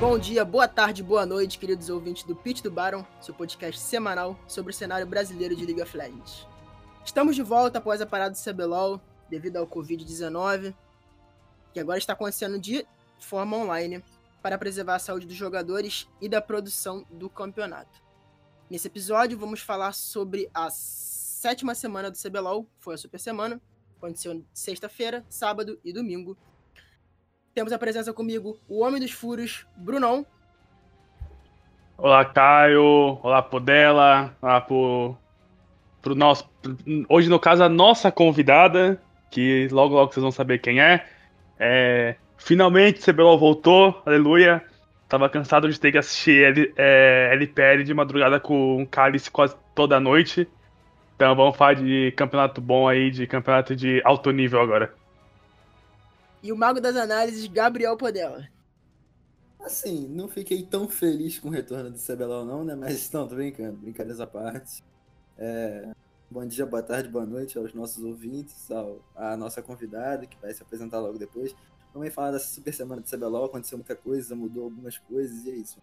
Bom 0.00 0.16
dia, 0.16 0.44
boa 0.44 0.68
tarde, 0.68 1.02
boa 1.02 1.26
noite, 1.26 1.58
queridos 1.58 1.90
ouvintes 1.90 2.22
do 2.22 2.36
Pitch 2.36 2.62
do 2.62 2.70
Baron, 2.70 3.04
seu 3.20 3.34
podcast 3.34 3.80
semanal 3.80 4.38
sobre 4.46 4.70
o 4.70 4.74
cenário 4.74 5.04
brasileiro 5.04 5.56
de 5.56 5.66
League 5.66 5.82
of 5.82 5.96
Legends. 5.96 6.46
Estamos 7.04 7.34
de 7.34 7.42
volta 7.42 7.78
após 7.78 8.00
a 8.00 8.06
parada 8.06 8.30
do 8.30 8.38
CBLOL, 8.38 9.00
devido 9.28 9.56
ao 9.56 9.66
Covid-19, 9.66 10.72
que 11.72 11.80
agora 11.80 11.98
está 11.98 12.12
acontecendo 12.12 12.60
de 12.60 12.86
forma 13.18 13.56
online, 13.56 14.00
para 14.40 14.56
preservar 14.56 14.94
a 14.94 15.00
saúde 15.00 15.26
dos 15.26 15.34
jogadores 15.34 16.06
e 16.20 16.28
da 16.28 16.40
produção 16.40 17.04
do 17.10 17.28
campeonato. 17.28 18.00
Nesse 18.70 18.86
episódio, 18.86 19.36
vamos 19.36 19.62
falar 19.62 19.92
sobre 19.94 20.48
a 20.54 20.70
sétima 20.70 21.74
semana 21.74 22.08
do 22.08 22.16
CBLOL, 22.16 22.68
foi 22.78 22.94
a 22.94 22.98
super 22.98 23.18
semana, 23.18 23.60
aconteceu 23.96 24.44
sexta-feira, 24.54 25.26
sábado 25.28 25.76
e 25.84 25.92
domingo, 25.92 26.38
temos 27.54 27.72
a 27.72 27.78
presença 27.78 28.12
comigo, 28.12 28.58
o 28.68 28.80
Homem 28.80 29.00
dos 29.00 29.12
Furos, 29.12 29.66
Brunão. 29.76 30.26
Olá, 31.96 32.24
Caio. 32.24 33.18
Olá, 33.22 33.42
Podela. 33.42 34.36
Olá 34.40 34.60
pro, 34.60 35.16
pro 36.00 36.14
nosso. 36.14 36.48
Hoje, 37.08 37.28
no 37.28 37.40
caso, 37.40 37.64
a 37.64 37.68
nossa 37.68 38.12
convidada, 38.12 39.00
que 39.30 39.68
logo 39.72 39.94
logo 39.94 40.12
vocês 40.12 40.22
vão 40.22 40.30
saber 40.30 40.58
quem 40.58 40.80
é. 40.80 41.04
é 41.58 42.14
finalmente, 42.36 43.00
CBLOL 43.00 43.38
voltou, 43.38 44.00
aleluia. 44.06 44.62
Tava 45.08 45.28
cansado 45.28 45.68
de 45.68 45.80
ter 45.80 45.90
que 45.90 45.98
assistir 45.98 46.44
L, 46.44 46.72
é, 46.76 47.30
LPL 47.32 47.82
de 47.82 47.94
madrugada 47.94 48.38
com 48.38 48.76
um 48.76 48.86
cálice 48.86 49.30
quase 49.30 49.56
toda 49.74 49.98
noite. 49.98 50.46
Então 51.16 51.34
vamos 51.34 51.56
falar 51.56 51.74
de 51.74 52.12
campeonato 52.16 52.60
bom 52.60 52.86
aí, 52.86 53.10
de 53.10 53.26
campeonato 53.26 53.74
de 53.74 54.00
alto 54.04 54.30
nível 54.30 54.60
agora 54.60 54.94
e 56.42 56.52
o 56.52 56.56
mago 56.56 56.80
das 56.80 56.96
análises, 56.96 57.46
Gabriel 57.46 57.96
Podela. 57.96 58.48
Assim, 59.60 60.06
não 60.08 60.28
fiquei 60.28 60.64
tão 60.64 60.88
feliz 60.88 61.38
com 61.38 61.48
o 61.48 61.50
retorno 61.50 61.90
do 61.90 61.98
CBLOL 61.98 62.44
não, 62.44 62.64
né? 62.64 62.74
Mas 62.74 63.10
não, 63.10 63.26
tô 63.26 63.34
brincando, 63.34 63.78
brincadeiras 63.78 64.20
à 64.20 64.26
parte. 64.26 64.84
É... 65.36 65.90
Bom 66.30 66.46
dia, 66.46 66.66
boa 66.66 66.82
tarde, 66.82 67.08
boa 67.08 67.24
noite 67.24 67.56
aos 67.56 67.72
nossos 67.72 68.04
ouvintes, 68.04 68.70
ao, 68.70 69.02
à 69.16 69.36
nossa 69.36 69.62
convidada, 69.62 70.26
que 70.26 70.38
vai 70.38 70.52
se 70.52 70.62
apresentar 70.62 71.00
logo 71.00 71.18
depois. 71.18 71.54
Vamos 71.92 72.12
falar 72.12 72.32
dessa 72.32 72.48
super 72.48 72.72
semana 72.72 73.00
do 73.00 73.08
CBLOL, 73.08 73.46
aconteceu 73.46 73.78
muita 73.78 73.96
coisa, 73.96 74.36
mudou 74.36 74.64
algumas 74.64 74.98
coisas 74.98 75.44
e 75.46 75.50
é 75.50 75.54
isso. 75.54 75.78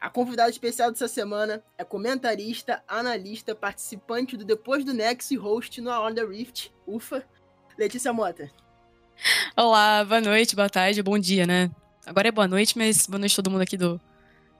A 0.00 0.08
convidada 0.08 0.50
especial 0.50 0.90
dessa 0.90 1.08
semana 1.08 1.62
é 1.76 1.82
comentarista, 1.82 2.84
analista, 2.86 3.54
participante 3.54 4.36
do 4.36 4.44
Depois 4.44 4.84
do 4.84 4.94
Nexo 4.94 5.34
e 5.34 5.36
host 5.36 5.80
no 5.80 5.90
On 5.90 6.14
The 6.14 6.24
Rift, 6.24 6.72
UFA, 6.86 7.26
Letícia 7.76 8.12
Mota. 8.12 8.50
Olá, 9.56 10.04
boa 10.04 10.20
noite, 10.20 10.56
boa 10.56 10.68
tarde, 10.68 11.02
bom 11.02 11.18
dia, 11.18 11.46
né? 11.46 11.70
Agora 12.06 12.28
é 12.28 12.32
boa 12.32 12.48
noite, 12.48 12.76
mas 12.76 13.06
boa 13.06 13.18
noite 13.18 13.32
a 13.32 13.36
todo 13.36 13.50
mundo 13.50 13.62
aqui 13.62 13.76
do 13.76 14.00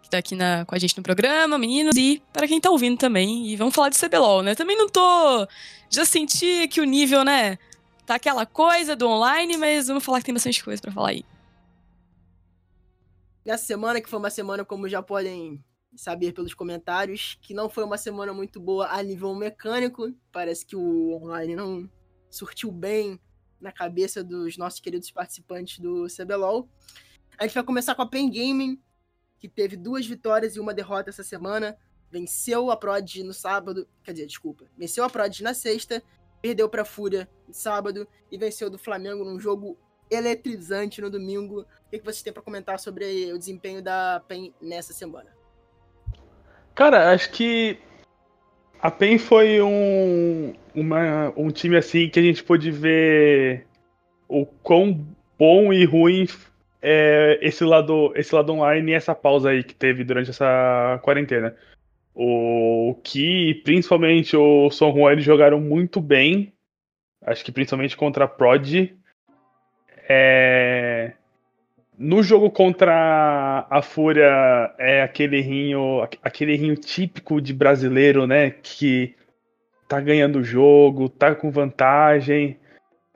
que 0.02 0.10
tá 0.10 0.18
aqui 0.18 0.34
na, 0.34 0.64
com 0.64 0.74
a 0.74 0.78
gente 0.78 0.96
no 0.96 1.02
programa, 1.02 1.58
meninos, 1.58 1.96
e 1.96 2.22
para 2.32 2.46
quem 2.46 2.60
tá 2.60 2.70
ouvindo 2.70 2.98
também. 2.98 3.46
E 3.48 3.56
vamos 3.56 3.74
falar 3.74 3.88
de 3.88 3.98
CBLOL, 3.98 4.42
né? 4.42 4.54
Também 4.54 4.76
não 4.76 4.88
tô. 4.88 5.46
Já 5.90 6.04
senti 6.04 6.68
que 6.68 6.80
o 6.80 6.84
nível, 6.84 7.24
né? 7.24 7.58
Tá 8.06 8.16
aquela 8.16 8.44
coisa 8.44 8.94
do 8.94 9.08
online, 9.08 9.56
mas 9.56 9.88
vamos 9.88 10.04
falar 10.04 10.18
que 10.18 10.26
tem 10.26 10.34
bastante 10.34 10.62
coisa 10.62 10.80
para 10.80 10.92
falar 10.92 11.10
aí. 11.10 11.24
Nessa 13.44 13.64
semana, 13.64 14.00
que 14.00 14.08
foi 14.08 14.18
uma 14.18 14.30
semana, 14.30 14.64
como 14.64 14.88
já 14.88 15.02
podem 15.02 15.62
saber 15.96 16.32
pelos 16.32 16.54
comentários, 16.54 17.38
que 17.40 17.54
não 17.54 17.68
foi 17.68 17.84
uma 17.84 17.96
semana 17.96 18.32
muito 18.32 18.60
boa 18.60 18.88
a 18.88 19.02
nível 19.02 19.34
mecânico. 19.34 20.12
Parece 20.32 20.66
que 20.66 20.76
o 20.76 21.14
online 21.22 21.54
não 21.56 21.88
surtiu 22.30 22.70
bem 22.70 23.18
na 23.60 23.72
cabeça 23.72 24.22
dos 24.22 24.56
nossos 24.56 24.80
queridos 24.80 25.10
participantes 25.10 25.78
do 25.78 26.06
CBLOL. 26.08 26.68
A 27.38 27.44
gente 27.44 27.54
vai 27.54 27.64
começar 27.64 27.94
com 27.94 28.02
a 28.02 28.08
Pen 28.08 28.30
Gaming, 28.30 28.80
que 29.40 29.48
teve 29.48 29.76
duas 29.76 30.06
vitórias 30.06 30.56
e 30.56 30.60
uma 30.60 30.74
derrota 30.74 31.10
essa 31.10 31.24
semana. 31.24 31.76
Venceu 32.10 32.70
a 32.70 32.76
Prod 32.76 33.16
no 33.16 33.32
sábado, 33.32 33.88
quer 34.02 34.12
dizer, 34.12 34.26
desculpa, 34.26 34.66
venceu 34.76 35.04
a 35.04 35.10
Prod 35.10 35.40
na 35.40 35.52
sexta, 35.52 36.02
perdeu 36.40 36.68
para 36.68 36.82
a 36.82 36.84
Fúria 36.84 37.28
no 37.48 37.54
sábado 37.54 38.06
e 38.30 38.38
venceu 38.38 38.70
do 38.70 38.78
Flamengo 38.78 39.24
num 39.24 39.40
jogo 39.40 39.76
eletrizante 40.10 41.00
no 41.00 41.10
domingo. 41.10 41.62
O 41.62 41.90
que, 41.90 41.98
vocês 41.98 42.22
têm 42.22 42.32
para 42.32 42.42
comentar 42.42 42.78
sobre 42.78 43.32
o 43.32 43.38
desempenho 43.38 43.82
da 43.82 44.22
PEN 44.28 44.54
nessa 44.60 44.92
semana? 44.92 45.34
Cara, 46.74 47.12
acho 47.12 47.30
que 47.30 47.78
a 48.84 48.90
PEN 48.90 49.16
foi 49.16 49.62
um, 49.62 50.52
uma, 50.74 51.32
um 51.38 51.50
time 51.50 51.74
assim 51.74 52.06
que 52.06 52.20
a 52.20 52.22
gente 52.22 52.44
pôde 52.44 52.70
ver 52.70 53.66
o 54.28 54.44
quão 54.44 55.06
bom 55.38 55.72
e 55.72 55.86
ruim 55.86 56.26
é 56.82 57.38
esse 57.40 57.64
lado, 57.64 58.12
esse 58.14 58.34
lado 58.34 58.52
online 58.52 58.92
e 58.92 58.94
essa 58.94 59.14
pausa 59.14 59.48
aí 59.48 59.64
que 59.64 59.74
teve 59.74 60.04
durante 60.04 60.28
essa 60.28 61.00
quarentena. 61.02 61.56
O 62.14 62.94
Ki 63.02 63.62
principalmente 63.64 64.36
o 64.36 64.68
Son 64.68 64.92
Juan 64.92 65.12
eles 65.12 65.24
jogaram 65.24 65.58
muito 65.58 65.98
bem. 65.98 66.52
Acho 67.22 67.42
que 67.42 67.50
principalmente 67.50 67.96
contra 67.96 68.26
a 68.26 68.28
Prod. 68.28 68.92
É... 70.06 71.14
No 71.96 72.22
jogo 72.22 72.50
contra 72.50 73.66
a 73.70 73.80
Fúria 73.80 74.74
é 74.78 75.02
aquele 75.02 75.40
rinho, 75.40 76.02
aquele 76.22 76.56
rinho 76.56 76.74
típico 76.74 77.40
de 77.40 77.54
brasileiro, 77.54 78.26
né? 78.26 78.50
Que 78.50 79.14
tá 79.88 80.00
ganhando 80.00 80.40
o 80.40 80.44
jogo, 80.44 81.08
tá 81.08 81.34
com 81.34 81.52
vantagem. 81.52 82.58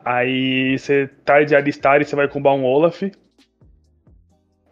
Aí 0.05 0.79
você 0.79 1.09
tá 1.25 1.43
de 1.43 1.57
alistar 1.57 2.01
e 2.01 2.05
você 2.05 2.15
vai 2.15 2.29
combar 2.29 2.55
um 2.55 2.65
Olaf. 2.65 3.03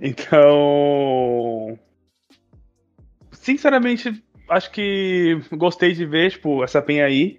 Então. 0.01 1.79
Sinceramente, 3.33 4.23
acho 4.49 4.71
que 4.71 5.41
gostei 5.53 5.93
de 5.93 6.07
ver, 6.07 6.31
tipo, 6.31 6.63
essa 6.63 6.81
penha 6.81 7.07
aí. 7.07 7.37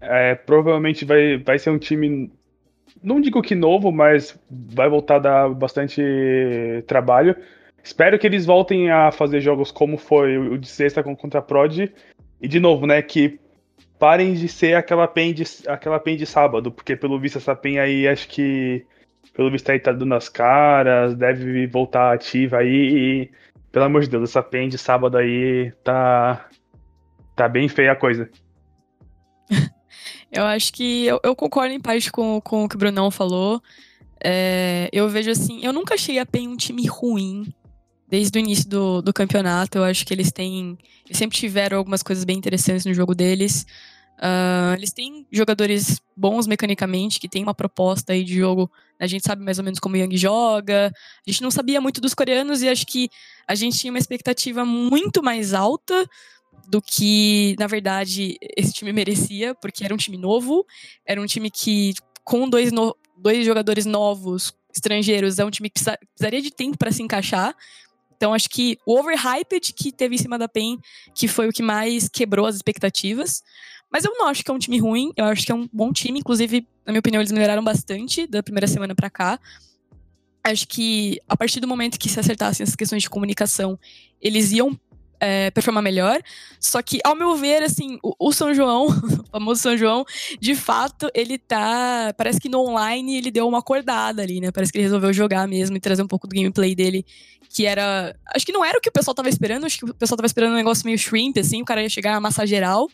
É, 0.00 0.34
provavelmente 0.34 1.04
vai, 1.04 1.38
vai 1.38 1.58
ser 1.58 1.70
um 1.70 1.78
time 1.78 2.30
não 3.04 3.20
digo 3.20 3.42
que 3.42 3.54
novo, 3.54 3.92
mas 3.92 4.36
vai 4.50 4.88
voltar 4.88 5.16
a 5.16 5.18
dar 5.18 5.48
bastante 5.50 6.02
trabalho. 6.86 7.36
Espero 7.82 8.18
que 8.18 8.26
eles 8.26 8.46
voltem 8.46 8.90
a 8.90 9.12
fazer 9.12 9.42
jogos 9.42 9.70
como 9.70 9.98
foi 9.98 10.38
o 10.38 10.56
de 10.56 10.66
sexta 10.66 11.02
contra 11.02 11.40
a 11.40 11.42
Prod. 11.42 11.90
E 12.40 12.48
de 12.48 12.58
novo, 12.58 12.86
né, 12.86 13.02
que 13.02 13.38
parem 13.98 14.32
de 14.32 14.48
ser 14.48 14.74
aquela 14.74 15.06
pen 15.06 15.34
de, 15.34 15.44
aquela 15.68 16.00
pen 16.00 16.16
de 16.16 16.24
sábado, 16.24 16.72
porque 16.72 16.96
pelo 16.96 17.20
visto 17.20 17.36
essa 17.38 17.54
pen 17.54 17.78
aí 17.78 18.08
acho 18.08 18.26
que 18.28 18.84
pelo 19.34 19.50
visto 19.50 19.70
aí 19.70 19.78
tá 19.78 19.92
dando 19.92 20.14
as 20.14 20.28
caras, 20.28 21.14
deve 21.14 21.66
voltar 21.66 22.12
ativa 22.12 22.58
aí 22.58 22.68
e, 22.68 23.30
pelo 23.70 23.84
amor 23.84 24.02
de 24.02 24.08
Deus, 24.08 24.30
essa 24.30 24.42
pen 24.42 24.68
de 24.68 24.78
sábado 24.78 25.18
aí 25.18 25.72
tá 25.82 26.48
tá 27.36 27.48
bem 27.48 27.68
feia 27.68 27.92
a 27.92 27.96
coisa. 27.96 28.30
Eu 30.34 30.44
acho 30.46 30.72
que 30.72 31.06
eu, 31.06 31.20
eu, 31.22 31.36
concordo 31.36 31.72
em 31.72 31.80
parte 31.80 32.10
com, 32.10 32.40
com 32.40 32.64
o 32.64 32.68
que 32.68 32.74
o 32.74 32.78
Brunão 32.78 33.08
falou. 33.08 33.62
É, 34.22 34.88
eu 34.92 35.08
vejo 35.08 35.30
assim, 35.30 35.64
eu 35.64 35.72
nunca 35.72 35.94
achei 35.94 36.18
a 36.18 36.26
PEN 36.26 36.48
um 36.48 36.56
time 36.56 36.86
ruim 36.86 37.54
desde 38.08 38.36
o 38.36 38.40
início 38.40 38.68
do, 38.68 39.00
do 39.00 39.12
campeonato. 39.12 39.78
Eu 39.78 39.84
acho 39.84 40.04
que 40.04 40.12
eles 40.12 40.32
têm. 40.32 40.76
Eles 41.06 41.18
sempre 41.18 41.38
tiveram 41.38 41.78
algumas 41.78 42.02
coisas 42.02 42.24
bem 42.24 42.36
interessantes 42.36 42.84
no 42.84 42.92
jogo 42.92 43.14
deles. 43.14 43.64
Uh, 44.18 44.74
eles 44.76 44.92
têm 44.92 45.24
jogadores 45.30 46.00
bons 46.16 46.48
mecanicamente, 46.48 47.20
que 47.20 47.28
tem 47.28 47.44
uma 47.44 47.54
proposta 47.54 48.12
aí 48.12 48.24
de 48.24 48.34
jogo. 48.34 48.68
A 48.98 49.06
gente 49.06 49.24
sabe 49.24 49.44
mais 49.44 49.58
ou 49.58 49.64
menos 49.64 49.78
como 49.78 49.94
o 49.94 49.98
Yang 49.98 50.16
joga. 50.16 50.92
A 51.26 51.30
gente 51.30 51.42
não 51.42 51.50
sabia 51.50 51.80
muito 51.80 52.00
dos 52.00 52.14
coreanos 52.14 52.60
e 52.60 52.68
acho 52.68 52.86
que 52.86 53.08
a 53.46 53.54
gente 53.54 53.78
tinha 53.78 53.92
uma 53.92 53.98
expectativa 54.00 54.64
muito 54.64 55.22
mais 55.22 55.54
alta 55.54 56.08
do 56.68 56.80
que, 56.80 57.54
na 57.58 57.66
verdade, 57.66 58.36
esse 58.56 58.72
time 58.72 58.92
merecia, 58.92 59.54
porque 59.54 59.84
era 59.84 59.94
um 59.94 59.96
time 59.96 60.16
novo, 60.16 60.64
era 61.06 61.20
um 61.20 61.26
time 61.26 61.50
que, 61.50 61.94
com 62.24 62.48
dois, 62.48 62.72
no, 62.72 62.96
dois 63.16 63.44
jogadores 63.44 63.86
novos, 63.86 64.52
estrangeiros, 64.74 65.38
é 65.38 65.44
um 65.44 65.50
time 65.50 65.70
que 65.70 65.80
precisaria 65.82 66.42
de 66.42 66.50
tempo 66.50 66.76
para 66.76 66.90
se 66.90 67.02
encaixar. 67.02 67.54
Então, 68.16 68.32
acho 68.32 68.48
que 68.48 68.78
o 68.86 68.98
overhyped 68.98 69.72
que 69.72 69.92
teve 69.92 70.14
em 70.14 70.18
cima 70.18 70.38
da 70.38 70.48
PEN, 70.48 70.78
que 71.14 71.28
foi 71.28 71.48
o 71.48 71.52
que 71.52 71.62
mais 71.62 72.08
quebrou 72.08 72.46
as 72.46 72.56
expectativas. 72.56 73.42
Mas 73.90 74.04
eu 74.04 74.12
não 74.14 74.26
acho 74.26 74.42
que 74.42 74.50
é 74.50 74.54
um 74.54 74.58
time 74.58 74.78
ruim, 74.78 75.12
eu 75.16 75.24
acho 75.26 75.44
que 75.44 75.52
é 75.52 75.54
um 75.54 75.68
bom 75.72 75.92
time. 75.92 76.18
Inclusive, 76.18 76.66
na 76.84 76.92
minha 76.92 77.00
opinião, 77.00 77.20
eles 77.20 77.30
melhoraram 77.30 77.62
bastante 77.62 78.26
da 78.26 78.42
primeira 78.42 78.66
semana 78.66 78.94
para 78.94 79.08
cá. 79.08 79.38
Acho 80.42 80.66
que 80.66 81.20
a 81.28 81.36
partir 81.36 81.60
do 81.60 81.68
momento 81.68 81.98
que 81.98 82.08
se 82.08 82.18
acertassem 82.18 82.64
essas 82.64 82.76
questões 82.76 83.02
de 83.02 83.10
comunicação, 83.10 83.78
eles 84.20 84.52
iam 84.52 84.78
é, 85.24 85.50
performar 85.50 85.82
melhor. 85.82 86.20
Só 86.60 86.82
que, 86.82 87.00
ao 87.04 87.14
meu 87.14 87.36
ver, 87.36 87.62
assim, 87.62 87.98
o, 88.02 88.14
o, 88.18 88.32
São 88.32 88.54
João, 88.54 88.86
o 88.88 89.26
famoso 89.30 89.62
São 89.62 89.76
João, 89.76 90.04
de 90.40 90.54
fato, 90.54 91.10
ele 91.14 91.38
tá. 91.38 92.14
Parece 92.16 92.40
que 92.40 92.48
no 92.48 92.60
online 92.60 93.16
ele 93.16 93.30
deu 93.30 93.48
uma 93.48 93.58
acordada 93.58 94.22
ali, 94.22 94.40
né? 94.40 94.50
Parece 94.50 94.70
que 94.70 94.78
ele 94.78 94.84
resolveu 94.84 95.12
jogar 95.12 95.48
mesmo 95.48 95.76
e 95.76 95.80
trazer 95.80 96.02
um 96.02 96.08
pouco 96.08 96.26
do 96.26 96.34
gameplay 96.34 96.74
dele. 96.74 97.04
Que 97.48 97.66
era. 97.66 98.14
Acho 98.34 98.44
que 98.44 98.52
não 98.52 98.64
era 98.64 98.78
o 98.78 98.80
que 98.80 98.88
o 98.88 98.92
pessoal 98.92 99.14
tava 99.14 99.28
esperando, 99.28 99.66
acho 99.66 99.78
que 99.78 99.84
o 99.84 99.94
pessoal 99.94 100.16
tava 100.16 100.26
esperando 100.26 100.52
um 100.52 100.56
negócio 100.56 100.84
meio 100.84 100.98
shrimp, 100.98 101.38
assim, 101.38 101.62
o 101.62 101.64
cara 101.64 101.82
ia 101.82 101.88
chegar 101.88 102.12
na 102.12 102.20
massa 102.20 102.46
geral. 102.46 102.88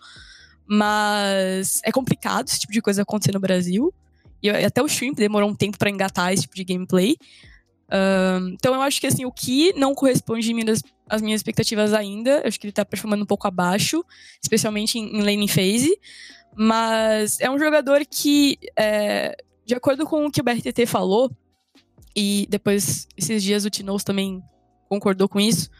Mas 0.67 1.81
é 1.85 1.91
complicado 1.91 2.47
esse 2.47 2.61
tipo 2.61 2.73
de 2.73 2.81
coisa 2.81 3.03
acontecer 3.03 3.33
no 3.33 3.41
Brasil. 3.41 3.93
E 4.43 4.49
até 4.49 4.83
o 4.83 4.89
Shrimp 4.89 5.17
demorou 5.17 5.51
um 5.51 5.55
tempo 5.55 5.77
para 5.77 5.91
engatar 5.91 6.33
esse 6.33 6.43
tipo 6.43 6.55
de 6.55 6.65
gameplay. 6.65 7.17
Então 8.53 8.75
eu 8.75 8.83
acho 8.83 9.01
que 9.01 9.07
assim, 9.07 9.25
o 9.25 9.33
Ki 9.33 9.73
não 9.77 9.95
corresponde 9.95 10.53
às 11.09 11.21
minhas 11.21 11.41
expectativas 11.41 11.93
ainda. 11.93 12.41
Eu 12.43 12.49
acho 12.49 12.61
que 12.61 12.67
ele 12.67 12.73
tá 12.73 12.85
performando 12.85 13.25
um 13.25 13.27
pouco 13.27 13.47
abaixo, 13.47 14.05
especialmente 14.43 14.99
em, 14.99 15.17
em 15.17 15.23
laning 15.23 15.49
phase. 15.49 15.99
Mas 16.55 17.41
é 17.41 17.51
um 17.51 17.59
jogador 17.59 18.05
que, 18.05 18.59
é, 18.79 19.37
de 19.65 19.75
acordo 19.75 20.05
com 20.05 20.27
o 20.27 20.31
que 20.31 20.41
o 20.41 20.45
BRTT 20.45 20.87
falou, 20.87 21.31
e 22.15 22.47
depois 22.51 23.07
esses 23.17 23.43
dias 23.43 23.65
o 23.65 23.71
Tinoz 23.71 24.03
também 24.03 24.43
concordou 24.89 25.29
com 25.29 25.41
isso, 25.41 25.71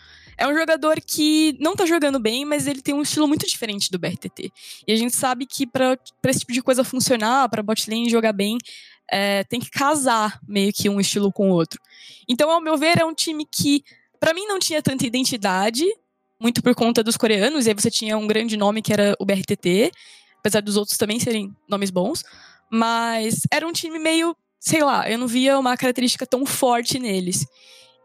é 0.41 0.49
um 0.49 0.57
jogador 0.57 0.99
que 1.01 1.55
não 1.61 1.77
tá 1.77 1.85
jogando 1.85 2.19
bem, 2.19 2.47
mas 2.47 2.67
ele 2.67 2.81
tem 2.81 2.95
um 2.95 3.03
estilo 3.03 3.29
muito 3.29 3.47
diferente 3.47 3.91
do 3.91 3.99
BRTT. 3.99 4.51
E 4.87 4.93
a 4.93 4.97
gente 4.97 5.15
sabe 5.15 5.45
que 5.45 5.67
para 5.67 5.99
esse 6.25 6.41
tipo 6.41 6.53
de 6.53 6.63
coisa 6.63 6.83
funcionar, 6.83 7.47
para 7.51 7.63
botlane 7.63 8.09
jogar 8.09 8.33
bem, 8.33 8.57
é, 9.11 9.45
tem 9.45 9.61
que 9.61 9.71
casar 9.71 10.41
meio 10.49 10.73
que 10.73 10.89
um 10.89 10.99
estilo 10.99 11.31
com 11.31 11.51
o 11.51 11.53
outro. 11.53 11.79
Então, 12.31 12.49
ao 12.49 12.61
meu 12.61 12.79
ver, 12.79 12.97
é 12.97 13.05
um 13.05 13.13
time 13.13 13.45
que, 13.45 13.83
para 14.21 14.33
mim, 14.33 14.47
não 14.47 14.61
tinha 14.61 14.81
tanta 14.81 15.05
identidade, 15.05 15.85
muito 16.39 16.63
por 16.63 16.77
conta 16.77 17.03
dos 17.03 17.17
coreanos, 17.17 17.67
e 17.67 17.71
aí 17.71 17.75
você 17.75 17.91
tinha 17.91 18.17
um 18.17 18.25
grande 18.25 18.57
nome 18.57 18.81
que 18.81 18.93
era 18.93 19.17
o 19.19 19.27
BRTT, 19.27 19.91
apesar 20.39 20.63
dos 20.63 20.77
outros 20.77 20.97
também 20.97 21.19
serem 21.19 21.53
nomes 21.69 21.91
bons, 21.91 22.23
mas 22.71 23.41
era 23.51 23.67
um 23.67 23.73
time 23.73 23.99
meio, 23.99 24.37
sei 24.61 24.85
lá, 24.85 25.11
eu 25.11 25.19
não 25.19 25.27
via 25.27 25.59
uma 25.59 25.77
característica 25.77 26.25
tão 26.25 26.47
forte 26.47 27.01
neles. 27.01 27.45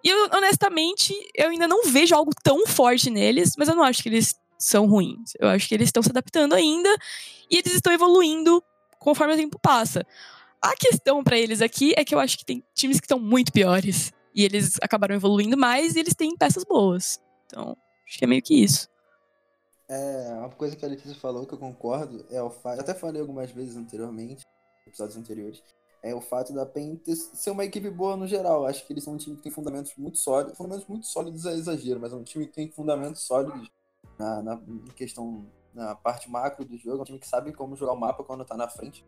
E 0.03 0.09
eu, 0.09 0.29
honestamente, 0.33 1.13
eu 1.35 1.49
ainda 1.49 1.67
não 1.67 1.83
vejo 1.83 2.15
algo 2.15 2.31
tão 2.43 2.65
forte 2.65 3.11
neles, 3.11 3.53
mas 3.55 3.69
eu 3.69 3.75
não 3.75 3.83
acho 3.83 4.01
que 4.01 4.09
eles 4.09 4.35
são 4.57 4.87
ruins. 4.87 5.33
Eu 5.39 5.49
acho 5.49 5.67
que 5.67 5.75
eles 5.75 5.89
estão 5.89 6.01
se 6.01 6.09
adaptando 6.09 6.55
ainda 6.55 6.89
e 7.49 7.57
eles 7.57 7.73
estão 7.73 7.93
evoluindo 7.93 8.63
conforme 8.99 9.35
o 9.35 9.37
tempo 9.37 9.59
passa. 9.59 10.03
A 10.59 10.75
questão 10.75 11.23
para 11.23 11.37
eles 11.37 11.61
aqui 11.61 11.93
é 11.95 12.03
que 12.03 12.15
eu 12.15 12.19
acho 12.19 12.39
que 12.39 12.45
tem 12.45 12.63
times 12.73 12.99
que 12.99 13.05
estão 13.05 13.19
muito 13.19 13.51
piores. 13.51 14.11
E 14.35 14.43
eles 14.43 14.77
acabaram 14.81 15.15
evoluindo 15.15 15.57
mais 15.57 15.95
e 15.95 15.99
eles 15.99 16.13
têm 16.13 16.35
peças 16.35 16.65
boas. 16.65 17.21
Então, 17.45 17.77
acho 18.05 18.17
que 18.17 18.25
é 18.25 18.27
meio 18.27 18.41
que 18.41 18.61
isso. 18.61 18.89
É, 19.87 20.33
uma 20.39 20.49
coisa 20.49 20.75
que 20.75 20.83
a 20.83 20.87
Letícia 20.87 21.15
falou 21.15 21.45
que 21.45 21.53
eu 21.53 21.59
concordo 21.59 22.25
é 22.29 22.41
o 22.41 22.49
fato. 22.49 22.81
Até 22.81 22.93
falei 22.93 23.21
algumas 23.21 23.51
vezes 23.51 23.75
anteriormente, 23.75 24.43
episódios 24.85 25.15
anteriores, 25.15 25.63
é 26.05 26.13
o 26.13 26.21
fato 26.21 26.53
da 26.53 26.65
PEN 26.65 26.99
ser 27.05 27.49
uma 27.49 27.65
equipe 27.65 27.89
boa 27.89 28.15
no 28.15 28.27
geral. 28.27 28.65
Acho 28.65 28.85
que 28.85 28.93
eles 28.93 29.03
são 29.03 29.13
um 29.13 29.17
time 29.17 29.35
que 29.35 29.43
tem 29.43 29.51
fundamentos 29.51 29.93
muito 29.97 30.17
sólidos. 30.17 30.57
Fundamentos 30.57 30.87
muito 30.87 31.07
sólidos 31.07 31.45
é 31.45 31.53
exagero, 31.53 31.99
mas 31.99 32.13
é 32.13 32.15
um 32.15 32.23
time 32.23 32.45
que 32.45 32.53
tem 32.53 32.69
fundamentos 32.69 33.21
sólidos 33.23 33.71
na, 34.17 34.41
na 34.43 34.61
questão, 34.95 35.47
na 35.73 35.95
parte 35.95 36.29
macro 36.29 36.63
do 36.63 36.77
jogo. 36.77 36.99
É 36.99 37.01
um 37.01 37.05
time 37.05 37.19
que 37.19 37.27
sabe 37.27 37.51
como 37.53 37.75
jogar 37.75 37.93
o 37.93 37.99
mapa 37.99 38.23
quando 38.23 38.45
tá 38.45 38.55
na 38.55 38.67
frente. 38.67 39.03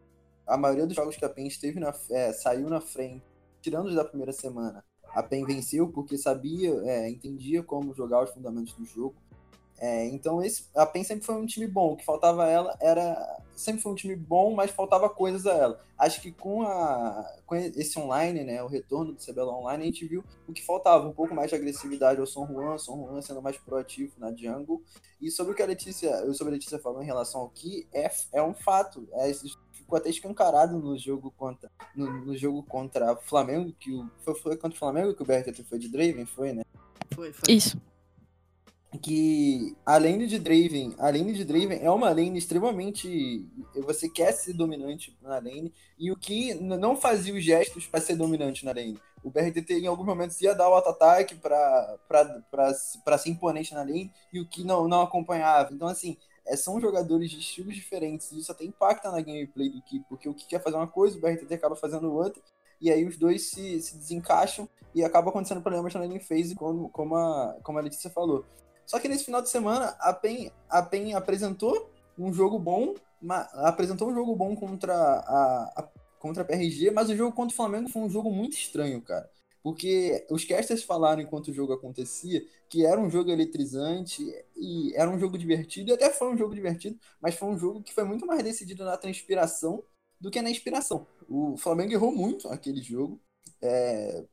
A 0.45 0.57
maioria 0.57 0.87
dos 0.87 0.95
jogos 0.95 1.15
que 1.15 1.25
a 1.25 1.29
PEN 1.29 1.47
esteve 1.47 1.79
na, 1.79 1.93
é, 2.09 2.33
saiu 2.33 2.67
na 2.69 2.81
frente, 2.81 3.23
tirando 3.61 3.87
os 3.87 3.95
da 3.95 4.03
primeira 4.03 4.33
semana, 4.33 4.83
a 5.13 5.23
PEN 5.23 5.45
venceu 5.45 5.87
porque 5.87 6.17
sabia, 6.17 6.71
é, 6.85 7.09
entendia 7.09 7.63
como 7.63 7.93
jogar 7.93 8.23
os 8.23 8.31
fundamentos 8.31 8.73
do 8.73 8.85
jogo. 8.85 9.15
É, 9.79 10.07
então 10.07 10.41
esse, 10.41 10.65
a 10.75 10.87
PEN 10.87 11.03
sempre 11.03 11.25
foi 11.25 11.35
um 11.35 11.45
time 11.45 11.67
bom. 11.67 11.93
O 11.93 11.97
que 11.97 12.05
faltava 12.05 12.45
a 12.45 12.49
ela 12.49 12.77
era. 12.79 13.41
Sempre 13.55 13.81
foi 13.81 13.91
um 13.91 13.95
time 13.95 14.15
bom, 14.15 14.53
mas 14.53 14.69
faltava 14.69 15.09
coisas 15.09 15.47
a 15.47 15.53
ela. 15.53 15.79
Acho 15.97 16.21
que 16.21 16.31
com, 16.31 16.61
a, 16.61 17.25
com 17.43 17.55
esse 17.55 17.97
online, 17.97 18.43
né? 18.43 18.61
O 18.61 18.67
retorno 18.67 19.13
do 19.13 19.23
CBLOL 19.23 19.61
Online, 19.61 19.83
a 19.83 19.85
gente 19.87 20.05
viu 20.05 20.23
o 20.47 20.53
que 20.53 20.63
faltava, 20.63 21.07
um 21.07 21.11
pouco 21.11 21.33
mais 21.33 21.49
de 21.49 21.55
agressividade 21.55 22.19
ao 22.19 22.27
Son 22.27 22.45
Juan, 22.45 22.77
Son 22.77 23.07
Juan 23.07 23.19
sendo 23.21 23.41
mais 23.41 23.57
proativo 23.57 24.13
na 24.19 24.31
jungle. 24.31 24.83
E 25.19 25.31
sobre 25.31 25.53
o 25.53 25.55
que 25.55 25.63
a 25.63 25.65
Letícia, 25.65 26.11
sobre 26.33 26.53
a 26.53 26.55
Letícia 26.55 26.77
falou 26.77 27.01
em 27.01 27.05
relação 27.05 27.41
ao 27.41 27.49
que 27.49 27.87
é, 27.91 28.11
é 28.33 28.43
um 28.43 28.53
fato. 28.53 29.07
É, 29.13 29.29
ficou 29.87 29.97
até 29.97 30.09
escancarado 30.09 30.77
no 30.77 30.97
jogo 30.97 31.31
contra 31.31 31.71
no, 31.95 32.25
no 32.25 32.37
jogo 32.37 32.61
contra 32.61 33.13
o 33.13 33.21
Flamengo, 33.21 33.73
que 33.79 33.93
o, 33.93 34.09
foi, 34.19 34.35
foi 34.35 34.57
contra 34.57 34.75
o 34.75 34.79
Flamengo 34.79 35.15
que 35.15 35.23
o 35.23 35.25
BRTT 35.25 35.63
foi 35.63 35.79
de 35.79 35.87
Draven, 35.87 36.25
foi, 36.25 36.51
né? 36.51 36.63
Foi, 37.15 37.31
foi. 37.31 37.53
Isso 37.53 37.81
que 39.01 39.75
a 39.85 39.97
lane 39.97 40.27
de 40.27 40.39
Draven, 40.39 40.95
a 40.97 41.05
lane 41.05 41.33
de 41.33 41.43
Draven 41.43 41.79
é 41.81 41.91
uma 41.91 42.09
lane 42.09 42.37
extremamente. 42.37 43.45
Você 43.85 44.09
quer 44.09 44.31
ser 44.31 44.53
dominante 44.53 45.15
na 45.21 45.35
lane, 45.35 45.73
e 45.99 46.11
o 46.11 46.17
que 46.17 46.53
não 46.55 46.95
fazia 46.95 47.33
os 47.33 47.43
gestos 47.43 47.85
para 47.85 48.01
ser 48.01 48.15
dominante 48.15 48.65
na 48.65 48.71
lane. 48.71 48.97
O 49.23 49.29
BRTT 49.29 49.73
em 49.73 49.87
alguns 49.87 50.05
momentos 50.05 50.39
ia 50.41 50.55
dar 50.55 50.69
o 50.69 50.73
auto-ataque 50.73 51.35
para 51.35 52.73
ser 53.17 53.29
imponente 53.29 53.73
na 53.73 53.81
lane, 53.81 54.11
e 54.31 54.39
o 54.39 54.47
que 54.47 54.63
não, 54.63 54.87
não 54.87 55.01
acompanhava. 55.01 55.73
Então, 55.73 55.87
assim, 55.87 56.17
é, 56.47 56.55
são 56.55 56.79
jogadores 56.79 57.29
de 57.29 57.39
estilos 57.39 57.75
diferentes, 57.75 58.31
e 58.31 58.39
isso 58.39 58.51
até 58.51 58.63
impacta 58.63 59.11
na 59.11 59.21
gameplay 59.21 59.69
do 59.69 59.81
Ki, 59.81 60.03
porque 60.07 60.27
o 60.27 60.33
que 60.33 60.47
quer 60.47 60.63
fazer 60.63 60.75
uma 60.77 60.87
coisa, 60.87 61.17
o 61.17 61.21
BRTT 61.21 61.53
acaba 61.53 61.75
fazendo 61.75 62.11
outra, 62.11 62.41
e 62.79 62.91
aí 62.91 63.05
os 63.05 63.17
dois 63.17 63.49
se, 63.49 63.81
se 63.81 63.97
desencaixam 63.97 64.67
e 64.93 65.03
acaba 65.03 65.29
acontecendo 65.29 65.61
problemas 65.61 65.93
na 65.93 65.99
lane 65.99 66.19
phase, 66.19 66.55
como, 66.55 66.89
como, 66.89 67.15
a, 67.15 67.57
como 67.63 67.77
a 67.79 67.81
Letícia 67.81 68.09
falou. 68.09 68.45
Só 68.85 68.99
que 68.99 69.07
nesse 69.07 69.25
final 69.25 69.41
de 69.41 69.49
semana, 69.49 69.95
a 69.99 70.13
PEN, 70.13 70.51
a 70.69 70.81
PEN 70.81 71.13
apresentou 71.13 71.89
um 72.17 72.33
jogo 72.33 72.57
bom, 72.57 72.95
apresentou 73.53 74.09
um 74.09 74.13
jogo 74.13 74.35
bom 74.35 74.55
contra 74.55 74.93
a, 74.93 75.73
a, 75.75 75.87
contra 76.19 76.43
a 76.43 76.45
PRG, 76.45 76.91
mas 76.91 77.09
o 77.09 77.15
jogo 77.15 77.35
contra 77.35 77.53
o 77.53 77.57
Flamengo 77.57 77.89
foi 77.89 78.01
um 78.01 78.09
jogo 78.09 78.31
muito 78.31 78.55
estranho, 78.55 79.01
cara. 79.01 79.29
Porque 79.67 80.25
os 80.31 80.45
casters 80.45 80.81
falaram 80.81 81.21
enquanto 81.21 81.49
o 81.49 81.53
jogo 81.53 81.73
acontecia 81.73 82.41
que 82.69 82.85
era 82.85 83.01
um 83.01 83.09
jogo 83.09 83.29
eletrizante 83.29 84.23
e 84.55 84.95
era 84.95 85.09
um 85.09 85.19
jogo 85.19 85.37
divertido, 85.37 85.89
e 85.89 85.93
até 85.93 86.09
foi 86.09 86.33
um 86.33 86.37
jogo 86.37 86.55
divertido, 86.55 86.97
mas 87.19 87.35
foi 87.35 87.49
um 87.49 87.57
jogo 87.57 87.83
que 87.83 87.93
foi 87.93 88.05
muito 88.05 88.25
mais 88.25 88.41
decidido 88.41 88.85
na 88.85 88.95
transpiração 88.95 89.83
do 90.21 90.31
que 90.31 90.41
na 90.41 90.49
inspiração. 90.49 91.05
O 91.27 91.57
Flamengo 91.57 91.91
errou 91.91 92.13
muito 92.13 92.47
aquele 92.47 92.81
jogo. 92.81 93.19
É, 93.61 94.23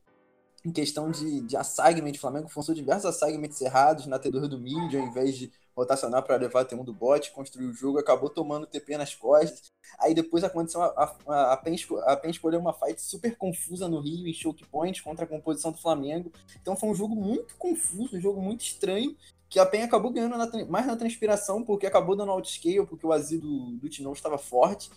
em 0.65 0.71
questão 0.71 1.11
de, 1.11 1.41
de 1.41 1.57
assignment, 1.57 2.13
o 2.13 2.21
Flamengo 2.21 2.49
forçou 2.49 2.73
diversos 2.73 3.07
assignments 3.07 3.61
errados 3.61 4.07
na 4.07 4.21
T2 4.21 4.47
do 4.47 4.61
mid, 4.61 4.95
ao 4.95 5.05
invés 5.05 5.37
de 5.37 5.51
rotacionar 5.77 6.23
para 6.23 6.37
levar 6.37 6.61
a 6.61 6.65
T1 6.65 6.85
do 6.85 6.93
bot, 6.93 7.33
construir 7.33 7.67
o 7.67 7.73
jogo, 7.73 7.99
acabou 7.99 8.31
tomando 8.31 8.67
TP 8.67 8.97
nas 8.97 9.15
costas. 9.15 9.73
Aí 9.99 10.15
depois 10.15 10.45
aconteceu 10.45 10.83
a, 10.83 11.17
a, 11.27 11.53
a, 11.53 11.57
PEN, 11.57 11.77
a 12.07 12.17
PEN 12.17 12.31
escolheu 12.31 12.61
uma 12.61 12.73
fight 12.73 13.01
super 13.01 13.37
confusa 13.37 13.89
no 13.89 14.01
Rio, 14.01 14.27
em 14.27 14.33
choke 14.33 14.67
point, 14.67 15.03
contra 15.03 15.25
a 15.25 15.29
composição 15.29 15.73
do 15.73 15.79
Flamengo. 15.79 16.33
Então 16.61 16.77
foi 16.77 16.89
um 16.89 16.95
jogo 16.95 17.15
muito 17.15 17.57
confuso, 17.57 18.17
um 18.17 18.21
jogo 18.21 18.41
muito 18.41 18.63
estranho, 18.63 19.17
que 19.49 19.59
a 19.59 19.67
PEN 19.67 19.83
acabou 19.83 20.13
ganhando 20.13 20.37
na, 20.37 20.67
mais 20.67 20.87
na 20.87 20.97
transpiração, 20.97 21.63
porque 21.63 21.87
acabou 21.87 22.17
dando 22.17 22.33
outscale, 22.33 22.87
porque 22.87 23.07
o 23.07 23.13
Azir 23.13 23.41
do, 23.41 23.73
do 23.73 23.89
Tinon 23.89 24.13
estava 24.13 24.39
forte 24.39 24.91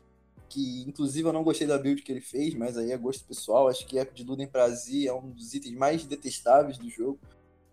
que 0.50 0.84
inclusive 0.88 1.28
eu 1.28 1.34
não 1.34 1.44
gostei 1.44 1.68
da 1.68 1.78
build 1.78 2.02
que 2.02 2.12
ele 2.12 2.22
fez, 2.22 2.54
mas 2.54 2.78
aí 2.78 2.92
é 2.92 2.98
gosto 2.98 3.26
pessoal. 3.26 3.68
Acho 3.68 3.86
que 3.86 3.98
Echo 3.98 4.14
de 4.14 4.24
Luden 4.24 4.48
pra 4.48 4.70
Z 4.70 5.06
é 5.08 5.14
um 5.14 5.30
dos 5.30 5.54
itens 5.54 5.76
mais 5.76 6.06
detestáveis 6.06 6.78
do 6.78 6.90
jogo. 6.90 7.20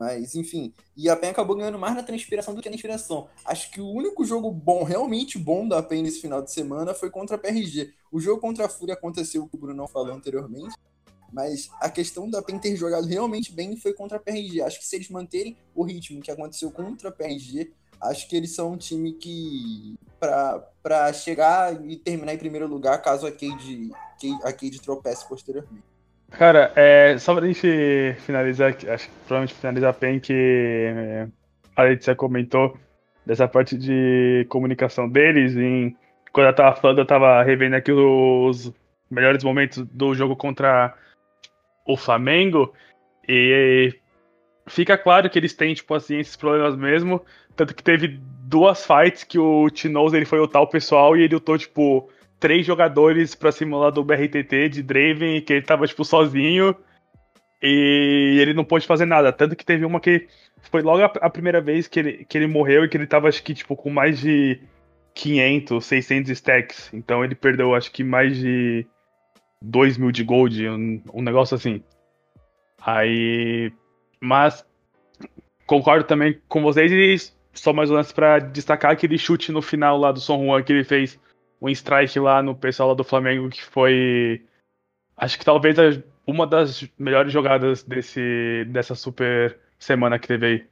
Mas, 0.05 0.35
enfim. 0.35 0.71
E 0.95 1.09
a 1.09 1.17
PEN 1.17 1.31
acabou 1.31 1.57
ganhando 1.57 1.79
mais 1.79 1.95
na 1.95 2.03
transpiração 2.03 2.55
do 2.55 2.61
que 2.61 2.69
na 2.69 2.75
inspiração. 2.75 3.27
Acho 3.43 3.71
que 3.71 3.81
o 3.81 3.89
único 3.89 4.23
jogo 4.23 4.51
bom, 4.51 4.85
realmente 4.85 5.39
bom 5.39 5.67
da 5.67 5.83
PEN 5.83 6.03
nesse 6.03 6.21
final 6.21 6.43
de 6.43 6.53
semana 6.53 6.93
foi 6.93 7.09
contra 7.09 7.37
a 7.37 7.39
PRG. 7.39 7.95
O 8.13 8.21
jogo 8.21 8.39
contra 8.39 8.67
a 8.67 8.69
Fúria 8.69 8.93
aconteceu, 8.93 9.45
o 9.45 9.49
que 9.49 9.57
o 9.57 9.59
Bruno 9.59 9.89
falou 9.89 10.13
anteriormente. 10.13 10.77
Mas 11.33 11.71
a 11.81 11.89
questão 11.89 12.29
da 12.29 12.43
PEN 12.43 12.59
ter 12.59 12.77
jogado 12.77 13.07
realmente 13.07 13.51
bem 13.51 13.79
foi 13.79 13.95
contra 13.95 14.19
a 14.19 14.21
PRG. 14.21 14.61
Acho 14.61 14.79
que 14.79 14.85
se 14.87 14.95
eles 14.95 15.09
manterem 15.09 15.57
o 15.75 15.83
ritmo 15.83 16.21
que 16.21 16.31
aconteceu 16.31 16.71
contra 16.71 17.09
a 17.09 17.13
PRG, 17.13 17.73
acho 17.99 18.29
que 18.29 18.37
eles 18.37 18.55
são 18.55 18.73
um 18.73 18.77
time 18.77 19.15
que 19.15 19.95
para 20.21 21.13
chegar 21.15 21.83
e 21.83 21.97
terminar 21.97 22.35
em 22.35 22.39
primeiro 22.39 22.69
lugar 22.69 23.01
caso 23.01 23.27
a 23.27 23.33
Cade, 23.33 23.91
a 24.43 24.53
Cade 24.53 24.83
tropece 24.83 25.27
posteriormente. 25.27 25.94
Cara, 26.39 26.73
é, 26.75 27.17
só 27.19 27.35
pra 27.35 27.47
gente 27.47 28.17
finalizar, 28.21 28.71
acho 28.71 29.09
que 29.09 29.15
provavelmente 29.27 29.55
finalizar 29.55 29.97
bem 29.99 30.19
que 30.19 30.33
é, 30.33 31.29
a 31.77 31.83
Letícia 31.85 32.15
comentou 32.15 32.77
dessa 33.25 33.47
parte 33.47 33.77
de 33.77 34.45
comunicação 34.49 35.09
deles. 35.09 35.55
Quando 36.33 36.49
eu 36.49 36.55
tava 36.55 36.77
falando, 36.77 36.99
eu 36.99 37.07
tava 37.07 37.43
revendo 37.43 37.77
aqui 37.77 37.93
os 37.93 38.73
melhores 39.11 39.45
momentos 39.45 39.79
do 39.93 40.15
jogo 40.15 40.35
contra 40.35 40.95
o 41.87 41.97
Flamengo. 41.97 42.75
E 43.29 43.95
fica 44.67 44.99
claro 44.99 45.31
que 45.31 45.39
eles 45.39 45.55
têm, 45.55 45.75
tipo 45.75 45.95
assim, 45.95 46.19
esses 46.19 46.37
problemas 46.37 46.77
mesmo. 46.77 47.25
Tanto 47.55 47.75
que 47.75 47.83
teve 47.83 48.21
duas 48.43 48.85
fights 48.85 49.23
que 49.23 49.39
o 49.39 49.71
Tinoz 49.71 50.13
ele 50.13 50.25
foi 50.25 50.41
o 50.41 50.67
pessoal 50.67 51.17
e 51.17 51.23
ele 51.23 51.35
lutou, 51.35 51.57
tipo, 51.57 52.11
três 52.39 52.67
jogadores 52.67 53.35
pra 53.35 53.53
simular 53.53 53.93
do 53.93 54.05
BRTT 54.05 54.69
de 54.69 54.83
Draven, 54.83 55.41
que 55.41 55.53
ele 55.53 55.63
tava, 55.63 55.87
tipo, 55.87 56.05
sozinho. 56.05 56.77
E 57.63 58.39
ele 58.41 58.53
não 58.53 58.65
pôde 58.65 58.87
fazer 58.87 59.07
nada. 59.07 59.33
Tanto 59.33 59.57
que 59.57 59.65
teve 59.65 59.85
uma 59.85 59.99
que 59.99 60.29
foi 60.71 60.83
logo 60.83 61.03
a, 61.03 61.13
a 61.27 61.31
primeira 61.31 61.61
vez 61.61 61.89
que 61.89 61.99
ele, 61.99 62.25
que 62.25 62.37
ele 62.37 62.47
morreu 62.47 62.85
e 62.85 62.89
que 62.89 62.97
ele 62.97 63.07
tava, 63.07 63.29
acho 63.29 63.43
que, 63.43 63.55
tipo, 63.55 63.75
com 63.75 63.89
mais 63.89 64.21
de 64.21 64.61
500, 65.15 65.85
600 65.85 66.31
stacks. 66.31 66.91
Então 66.93 67.25
ele 67.25 67.35
perdeu, 67.35 67.75
acho 67.75 67.91
que, 67.91 68.05
mais 68.05 68.37
de 68.37 68.87
2 69.63 69.97
mil 69.97 70.13
de 70.13 70.23
gold, 70.23 70.69
um, 70.69 71.03
um 71.13 71.23
negócio 71.23 71.55
assim. 71.55 71.83
Aí. 72.85 73.73
Mas 74.21 74.65
concordo 75.67 76.05
também 76.05 76.39
com 76.49 76.63
vocês 76.63 76.93
e 76.93 77.33
só 77.55 77.73
mais 77.73 77.91
um 77.91 77.95
lance 77.95 78.13
pra 78.13 78.39
destacar 78.39 78.91
aquele 78.91 79.17
chute 79.17 79.53
no 79.53 79.63
final 79.63 79.97
lá 79.97 80.13
do 80.13 80.21
Son 80.21 80.45
Juan 80.45 80.63
que 80.63 80.73
ele 80.73 80.85
fez 80.85 81.19
um 81.65 81.69
strike 81.71 82.21
lá 82.21 82.43
no 82.43 82.55
pessoal 82.55 82.91
lá 82.91 82.95
do 82.95 83.03
Flamengo 83.03 83.49
que 83.49 83.65
foi. 83.65 84.45
Acho 85.17 85.39
que 85.39 85.45
talvez 85.45 85.77
uma 86.27 86.47
das 86.47 86.87
melhores 86.99 87.33
jogadas 87.33 87.83
desse, 87.83 88.67
dessa 88.69 88.95
super 88.95 89.59
semana 89.79 90.19
que 90.19 90.29
teve 90.29 90.47
aí. 90.47 90.67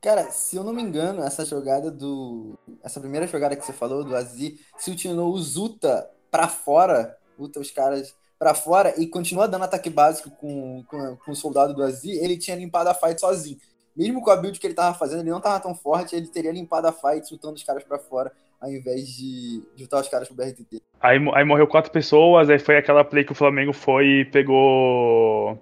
Cara, 0.00 0.30
se 0.30 0.56
eu 0.56 0.64
não 0.64 0.72
me 0.72 0.82
engano, 0.82 1.22
essa 1.22 1.44
jogada 1.44 1.90
do. 1.90 2.58
Essa 2.82 3.00
primeira 3.00 3.26
jogada 3.26 3.54
que 3.54 3.64
você 3.64 3.72
falou, 3.72 4.02
do 4.02 4.16
Azi, 4.16 4.58
se 4.78 4.90
o 4.90 5.38
Zuta 5.38 6.08
pra 6.30 6.48
fora, 6.48 7.16
Uta 7.38 7.60
os 7.60 7.70
caras 7.70 8.14
pra 8.38 8.54
fora 8.54 8.94
e 9.00 9.06
continua 9.06 9.48
dando 9.48 9.64
ataque 9.64 9.88
básico 9.88 10.30
com, 10.30 10.84
com, 10.84 11.16
com 11.16 11.32
o 11.32 11.36
soldado 11.36 11.74
do 11.74 11.82
Azi, 11.82 12.12
ele 12.12 12.38
tinha 12.38 12.56
limpado 12.56 12.88
a 12.88 12.94
fight 12.94 13.20
sozinho. 13.20 13.58
Mesmo 13.96 14.22
com 14.22 14.30
a 14.30 14.36
build 14.36 14.58
que 14.58 14.66
ele 14.66 14.74
tava 14.74 14.96
fazendo, 14.96 15.20
ele 15.20 15.30
não 15.30 15.40
tava 15.40 15.60
tão 15.60 15.74
forte, 15.74 16.16
ele 16.16 16.26
teria 16.26 16.52
limpado 16.52 16.86
a 16.86 16.92
fight, 16.92 17.28
chutando 17.28 17.54
os 17.54 17.62
caras 17.62 17.84
pra 17.84 17.98
fora, 17.98 18.32
ao 18.60 18.70
invés 18.70 19.08
de, 19.08 19.62
chutar 19.76 20.00
os 20.00 20.08
caras 20.08 20.28
pro 20.28 20.36
BRTT. 20.36 20.80
Aí, 21.00 21.18
aí 21.34 21.44
morreu 21.44 21.66
quatro 21.66 21.90
pessoas, 21.90 22.48
aí 22.48 22.58
foi 22.58 22.76
aquela 22.76 23.04
play 23.04 23.24
que 23.24 23.32
o 23.32 23.34
Flamengo 23.34 23.72
foi 23.72 24.06
e 24.20 24.24
pegou. 24.24 25.60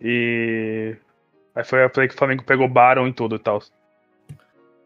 E 0.00 0.96
Aí 1.54 1.64
foi 1.64 1.84
a 1.84 1.90
play 1.90 2.08
que 2.08 2.14
o 2.14 2.18
Flamengo 2.18 2.44
pegou 2.44 2.68
Baron 2.68 3.06
e 3.08 3.12
tudo 3.12 3.36
e 3.36 3.38
tal. 3.38 3.62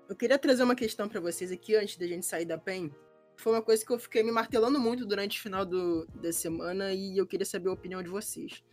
Eu 0.08 0.16
queria 0.16 0.38
trazer 0.38 0.62
uma 0.62 0.74
questão 0.74 1.08
para 1.08 1.20
vocês 1.20 1.52
aqui 1.52 1.76
antes 1.76 1.96
da 1.96 2.06
gente 2.06 2.26
sair 2.26 2.44
da 2.44 2.58
PEN. 2.58 2.90
Foi 3.36 3.52
uma 3.52 3.62
coisa 3.62 3.84
que 3.84 3.92
eu 3.92 3.98
fiquei 3.98 4.22
me 4.22 4.32
martelando 4.32 4.80
muito 4.80 5.04
durante 5.04 5.38
o 5.38 5.42
final 5.42 5.64
do, 5.64 6.06
da 6.14 6.32
semana 6.32 6.92
e 6.92 7.18
eu 7.18 7.26
queria 7.26 7.46
saber 7.46 7.68
a 7.68 7.72
opinião 7.72 8.02
de 8.02 8.08
vocês. 8.08 8.64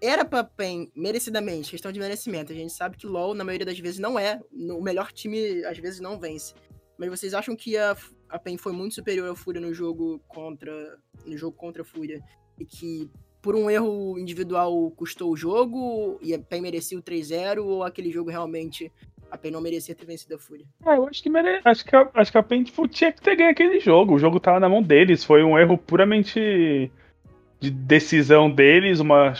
Era 0.00 0.24
pra 0.24 0.42
PEN, 0.42 0.90
merecidamente, 0.96 1.70
questão 1.70 1.92
de 1.92 2.00
merecimento. 2.00 2.52
A 2.52 2.54
gente 2.54 2.72
sabe 2.72 2.96
que 2.96 3.06
LoL, 3.06 3.34
na 3.34 3.44
maioria 3.44 3.66
das 3.66 3.78
vezes, 3.78 3.98
não 3.98 4.18
é. 4.18 4.40
O 4.52 4.80
melhor 4.80 5.12
time, 5.12 5.64
às 5.64 5.78
vezes, 5.78 6.00
não 6.00 6.18
vence. 6.18 6.54
Mas 6.96 7.08
vocês 7.08 7.34
acham 7.34 7.54
que 7.54 7.76
a, 7.76 7.96
a 8.28 8.38
PEN 8.38 8.56
foi 8.56 8.72
muito 8.72 8.94
superior 8.94 9.30
à 9.30 9.34
Fúria 9.34 9.60
no 9.60 9.72
jogo 9.72 10.20
contra. 10.28 10.98
No 11.26 11.36
jogo 11.36 11.56
contra 11.56 11.82
a 11.82 11.84
Fúria? 11.84 12.22
E 12.58 12.64
que 12.64 13.10
por 13.42 13.56
um 13.56 13.70
erro 13.70 14.18
individual 14.18 14.90
custou 14.92 15.32
o 15.32 15.36
jogo 15.36 16.18
e 16.22 16.34
a 16.34 16.38
PEN 16.38 16.60
merecia 16.60 16.98
o 16.98 17.02
3-0 17.02 17.64
ou 17.64 17.82
aquele 17.82 18.10
jogo 18.10 18.30
realmente 18.30 18.92
a 19.30 19.38
PEN 19.38 19.52
não 19.52 19.60
merecia 19.60 19.94
ter 19.94 20.04
vencido 20.04 20.34
a 20.34 20.38
Fúria? 20.38 20.66
Ah, 20.84 20.96
eu 20.96 21.06
acho 21.06 21.22
que, 21.22 21.30
mere... 21.30 21.60
acho 21.64 21.84
que, 21.84 21.94
a... 21.94 22.10
acho 22.14 22.32
que 22.32 22.38
a 22.38 22.42
PEN 22.42 22.64
tipo, 22.64 22.88
tinha 22.88 23.12
que 23.12 23.22
ter 23.22 23.36
ganho 23.36 23.50
aquele 23.50 23.78
jogo. 23.80 24.14
O 24.14 24.18
jogo 24.18 24.40
tava 24.40 24.60
na 24.60 24.68
mão 24.68 24.82
deles. 24.82 25.24
Foi 25.24 25.42
um 25.42 25.58
erro 25.58 25.78
puramente 25.78 26.90
de 27.60 27.70
decisão 27.70 28.50
deles. 28.50 28.98
Uma. 28.98 29.34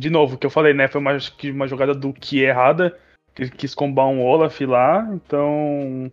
De 0.00 0.08
novo, 0.08 0.38
que 0.38 0.46
eu 0.46 0.50
falei, 0.50 0.72
né? 0.72 0.88
Foi 0.88 0.98
uma, 0.98 1.18
uma 1.52 1.68
jogada 1.68 1.94
do 1.94 2.10
que 2.10 2.40
errada. 2.40 2.98
Que 3.34 3.50
quis 3.50 3.74
combar 3.74 4.06
um 4.06 4.24
Olaf 4.24 4.58
lá. 4.62 5.06
Então. 5.12 6.10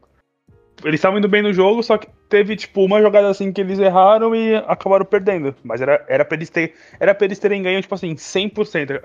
Eles 0.84 1.00
estavam 1.00 1.17
indo 1.17 1.29
bem 1.29 1.41
no 1.41 1.53
jogo, 1.53 1.82
só 1.82 1.98
que 1.98 2.08
teve, 2.27 2.58
tipo, 2.58 2.84
uma 2.84 3.01
jogada 3.01 3.29
assim 3.29 3.51
que 3.51 3.62
eles 3.62 3.79
erraram 3.79 4.36
e 4.36 4.56
acabaram 4.56 5.06
perdendo. 5.06 5.56
Mas 5.63 5.79
era, 5.79 6.06
era, 6.10 6.25
pra, 6.25 6.36
eles 6.36 6.50
ter, 6.50 6.75
era 7.00 7.15
pra 7.15 7.25
eles 7.25 7.39
terem 7.39 7.63
ganho, 7.63 7.82
tipo 7.82 7.96
assim, 7.96 8.13
100% 8.13 9.01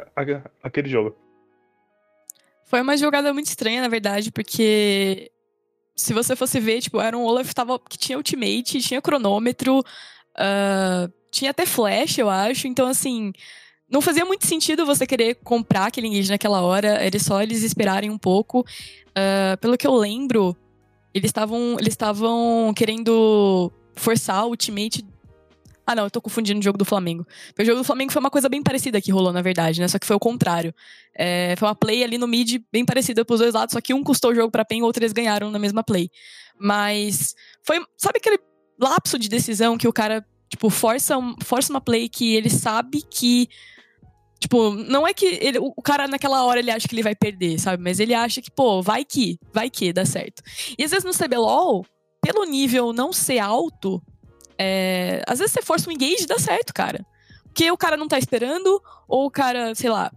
aquele 0.61 0.89
jogo. 0.89 1.17
Foi 2.65 2.81
uma 2.81 2.97
jogada 2.97 3.33
muito 3.33 3.47
estranha, 3.47 3.81
na 3.81 3.89
verdade, 3.89 4.33
porque 4.33 5.31
se 5.95 6.13
você 6.13 6.35
fosse 6.35 6.59
ver, 6.59 6.81
tipo, 6.81 7.01
era 7.01 7.17
um 7.17 7.23
Olaf 7.23 7.55
tava, 7.55 7.79
que 7.79 7.97
tinha 7.97 8.19
ultimate, 8.19 8.81
tinha 8.81 9.01
cronômetro, 9.01 9.79
uh, 9.79 11.13
tinha 11.31 11.53
até 11.53 11.65
flash, 11.65 12.19
eu 12.19 12.29
acho. 12.29 12.67
Então, 12.67 12.87
assim, 12.89 13.33
não 13.93 14.01
fazia 14.01 14.25
muito 14.25 14.47
sentido 14.47 14.87
você 14.87 15.07
querer 15.07 15.35
comprar 15.45 15.87
aquele 15.87 16.07
engage 16.07 16.31
naquela 16.31 16.63
hora. 16.63 16.89
Era 16.89 17.19
só 17.19 17.43
eles 17.43 17.63
esperarem 17.63 18.09
um 18.09 18.17
pouco. 18.17 18.61
Uh, 18.61 19.57
pelo 19.61 19.77
que 19.77 19.87
eu 19.87 19.95
lembro, 19.95 20.57
eles 21.13 21.29
estavam 21.29 21.77
eles 21.79 21.93
estavam 21.93 22.73
querendo 22.75 23.71
forçar 23.95 24.47
o 24.47 24.49
ultimate. 24.49 25.05
Ah, 25.87 25.95
não, 25.95 26.05
eu 26.05 26.11
tô 26.11 26.23
confundindo 26.23 26.59
o 26.59 26.63
jogo 26.63 26.79
do 26.79 26.85
Flamengo. 26.87 27.27
O 27.59 27.65
jogo 27.65 27.79
do 27.79 27.85
Flamengo 27.85 28.13
foi 28.13 28.21
uma 28.21 28.31
coisa 28.31 28.49
bem 28.49 28.63
parecida 28.63 29.01
que 29.01 29.13
rolou, 29.13 29.33
na 29.33 29.43
verdade, 29.43 29.81
né? 29.81 29.89
Só 29.89 29.99
que 29.99 30.07
foi 30.07 30.17
o 30.17 30.21
contrário. 30.21 30.73
É, 31.15 31.55
foi 31.59 31.69
uma 31.69 31.75
play 31.75 32.03
ali 32.03 32.17
no 32.17 32.27
mid 32.27 32.63
bem 32.73 32.87
parecida 32.87 33.25
pros 33.27 33.41
dois 33.41 33.53
lados, 33.53 33.75
só 33.75 33.81
que 33.81 33.93
um 33.93 34.03
custou 34.03 34.31
o 34.31 34.35
jogo 34.35 34.51
pra 34.51 34.65
PEN, 34.65 34.83
outro 34.83 35.03
eles 35.03 35.13
ganharam 35.13 35.51
na 35.51 35.59
mesma 35.59 35.83
play. 35.83 36.09
Mas 36.59 37.35
foi. 37.63 37.85
Sabe 37.99 38.19
aquele 38.19 38.39
lapso 38.81 39.19
de 39.19 39.29
decisão 39.29 39.77
que 39.77 39.87
o 39.87 39.93
cara, 39.93 40.25
tipo, 40.49 40.71
força, 40.71 41.17
força 41.43 41.71
uma 41.71 41.81
play 41.81 42.09
que 42.09 42.35
ele 42.37 42.49
sabe 42.49 43.03
que 43.03 43.49
Tipo, 44.43 44.73
não 44.73 45.07
é 45.07 45.15
que 45.15 45.39
ele, 45.41 45.59
o 45.61 45.81
cara 45.81 46.09
naquela 46.09 46.45
hora 46.45 46.59
ele 46.59 46.73
acha 46.73 46.89
que 46.89 46.97
ele 46.97 47.03
vai 47.03 47.15
perder, 47.15 47.61
sabe? 47.61 47.81
Mas 47.81 48.01
ele 48.01 48.13
acha 48.13 48.43
que, 48.43 48.51
pô, 48.51 48.83
vai 48.83 49.05
que, 49.05 49.39
vai 49.53 49.71
que 49.71 49.93
dá 49.93 50.05
certo. 50.05 50.43
E 50.77 50.83
às 50.83 50.91
vezes 50.91 51.05
no 51.05 51.13
CBLOL, 51.13 51.87
pelo 52.21 52.45
nível 52.45 52.93
não 52.93 53.13
ser 53.13 53.39
alto, 53.39 54.03
é, 54.59 55.23
às 55.29 55.39
vezes 55.39 55.53
você 55.53 55.63
força 55.63 55.89
um 55.89 55.93
engage 55.93 56.25
e 56.25 56.27
dá 56.27 56.41
certo, 56.41 56.75
cara. 56.75 57.07
Porque 57.45 57.71
o 57.71 57.77
cara 57.77 57.97
não 57.97 58.09
tá 58.09 58.19
esperando, 58.19 58.83
ou 59.07 59.27
o 59.27 59.31
cara, 59.31 59.77
sei 59.77 59.89
lá, 59.89 60.11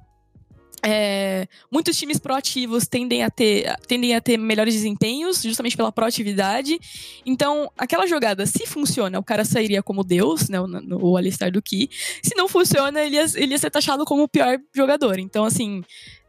é, 0.87 1.47
muitos 1.71 1.97
times 1.97 2.19
proativos 2.19 2.85
tendem 2.87 3.23
a, 3.23 3.29
ter, 3.31 3.75
tendem 3.87 4.15
a 4.15 4.21
ter 4.21 4.37
melhores 4.37 4.75
desempenhos, 4.75 5.41
justamente 5.41 5.75
pela 5.75 5.91
proatividade. 5.91 6.79
Então, 7.25 7.71
aquela 7.75 8.05
jogada, 8.05 8.45
se 8.45 8.67
funciona, 8.67 9.17
o 9.17 9.23
cara 9.23 9.43
sairia 9.43 9.81
como 9.81 10.03
Deus, 10.03 10.47
né, 10.47 10.61
o, 10.61 10.67
o 11.01 11.17
Alistar 11.17 11.51
do 11.51 11.59
Ki. 11.59 11.89
Se 12.21 12.35
não 12.35 12.47
funciona, 12.47 13.03
ele 13.03 13.15
ia, 13.15 13.25
ele 13.33 13.53
ia 13.53 13.57
ser 13.57 13.71
taxado 13.71 14.05
como 14.05 14.23
o 14.23 14.27
pior 14.27 14.59
jogador. 14.75 15.17
Então, 15.17 15.43
assim, 15.43 15.83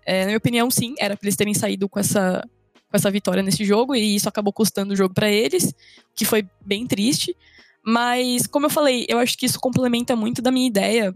é, 0.07 0.21
na 0.21 0.27
minha 0.27 0.39
opinião, 0.39 0.71
sim, 0.71 0.95
era 0.99 1.15
pra 1.19 1.27
eles 1.27 1.37
terem 1.37 1.53
saído 1.53 1.87
com 1.87 2.01
essa, 2.01 2.43
com 2.89 2.97
essa 2.97 3.11
vitória 3.11 3.43
nesse 3.43 3.63
jogo, 3.63 3.95
e 3.95 4.17
isso 4.17 4.27
acabou 4.27 4.55
custando 4.55 4.95
o 4.95 4.97
jogo 4.97 5.13
para 5.13 5.31
eles, 5.31 5.75
que 6.15 6.25
foi 6.25 6.49
bem 6.65 6.87
triste. 6.87 7.37
Mas, 7.85 8.47
como 8.47 8.65
eu 8.65 8.71
falei, 8.71 9.05
eu 9.07 9.19
acho 9.19 9.37
que 9.37 9.45
isso 9.45 9.61
complementa 9.61 10.17
muito 10.17 10.41
da 10.41 10.51
minha 10.51 10.67
ideia. 10.67 11.15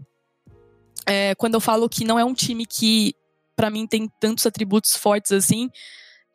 É, 1.07 1.33
quando 1.33 1.55
eu 1.55 1.59
falo 1.59 1.89
que 1.89 2.05
não 2.05 2.19
é 2.19 2.23
um 2.23 2.35
time 2.35 2.67
que 2.67 3.15
para 3.61 3.69
mim 3.69 3.85
tem 3.85 4.09
tantos 4.19 4.47
atributos 4.47 4.95
fortes 4.95 5.31
assim. 5.31 5.69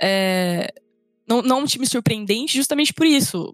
É, 0.00 0.72
não, 1.28 1.42
não 1.42 1.58
é 1.58 1.62
um 1.62 1.66
time 1.66 1.84
surpreendente, 1.84 2.56
justamente 2.56 2.94
por 2.94 3.04
isso. 3.04 3.52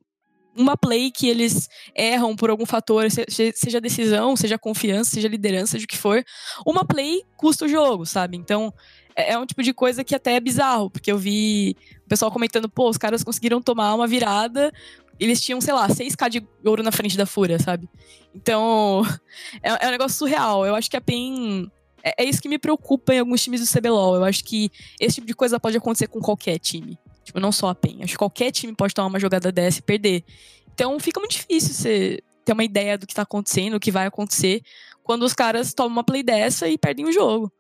Uma 0.55 0.77
play 0.77 1.11
que 1.11 1.27
eles 1.27 1.71
erram 1.97 2.37
por 2.37 2.51
algum 2.51 2.67
fator, 2.67 3.07
seja 3.11 3.81
decisão, 3.81 4.37
seja 4.37 4.59
confiança, 4.59 5.13
seja 5.13 5.27
liderança, 5.27 5.73
seja 5.73 5.87
o 5.87 5.89
que 5.89 5.97
for, 5.97 6.23
uma 6.67 6.85
play 6.85 7.23
custa 7.39 7.65
o 7.65 7.69
jogo, 7.69 8.05
sabe? 8.05 8.37
Então, 8.37 8.75
é, 9.17 9.33
é 9.33 9.39
um 9.39 9.47
tipo 9.47 9.63
de 9.63 9.73
coisa 9.73 10.05
que 10.05 10.15
até 10.15 10.35
é 10.35 10.41
bizarro, 10.41 10.91
porque 10.91 11.11
eu 11.11 11.17
vi 11.17 11.75
o 12.05 12.09
pessoal 12.11 12.31
comentando, 12.31 12.69
pô, 12.69 12.91
os 12.91 12.99
caras 12.99 13.25
conseguiram 13.25 13.63
tomar 13.63 13.95
uma 13.95 14.07
virada, 14.07 14.71
eles 15.19 15.41
tinham, 15.41 15.63
sei 15.63 15.73
lá, 15.73 15.89
6k 15.89 16.29
de 16.29 16.47
ouro 16.63 16.83
na 16.83 16.93
frente 16.93 17.17
da 17.17 17.25
Fúria, 17.25 17.59
sabe? 17.59 17.89
Então, 18.35 19.01
é, 19.63 19.87
é 19.87 19.89
um 19.89 19.93
negócio 19.93 20.19
surreal. 20.19 20.67
Eu 20.67 20.75
acho 20.75 20.91
que 20.91 20.97
a 20.99 21.01
PEN 21.01 21.71
é, 22.03 22.23
é, 22.23 22.25
isso 22.25 22.41
que 22.43 22.49
me 22.49 22.59
preocupa 22.59 23.15
em 23.15 23.21
alguns 23.21 23.43
times 23.43 23.61
do 23.61 23.81
CBLOL. 23.81 24.17
Eu 24.17 24.25
acho 24.25 24.45
que 24.45 24.71
esse 25.01 25.17
tipo 25.17 25.27
de 25.27 25.35
coisa 25.35 25.61
pode 25.61 25.77
acontecer 25.77 26.09
com 26.09 26.21
qualquer 26.21 26.59
time. 26.59 26.99
Tipo, 27.23 27.39
não 27.39 27.53
só 27.53 27.69
a 27.69 27.75
PEN. 27.75 28.03
Acho 28.03 28.13
que 28.13 28.19
qualquer 28.19 28.51
time 28.51 28.75
pode 28.75 28.95
tomar 28.95 29.09
uma 29.09 29.21
jogada 29.21 29.53
dessa 29.53 29.79
e 29.79 29.83
perder. 29.83 30.25
Então 30.75 30.99
fica 30.99 31.21
muito 31.21 31.33
difícil 31.33 31.75
você 31.75 32.21
ter 32.45 32.53
uma 32.53 32.65
ideia 32.65 32.99
do 32.99 33.07
que 33.07 33.15
tá 33.15 33.23
acontecendo, 33.23 33.75
o 33.75 33.81
que 33.81 33.93
vai 33.93 34.07
acontecer, 34.07 34.63
quando 35.03 35.23
os 35.23 35.33
caras 35.33 35.73
tomam 35.73 35.93
uma 35.93 36.05
play 36.05 36.23
dessa 36.23 36.69
e 36.69 36.77
perdem 36.77 37.07
o 37.07 37.13
jogo. 37.13 37.53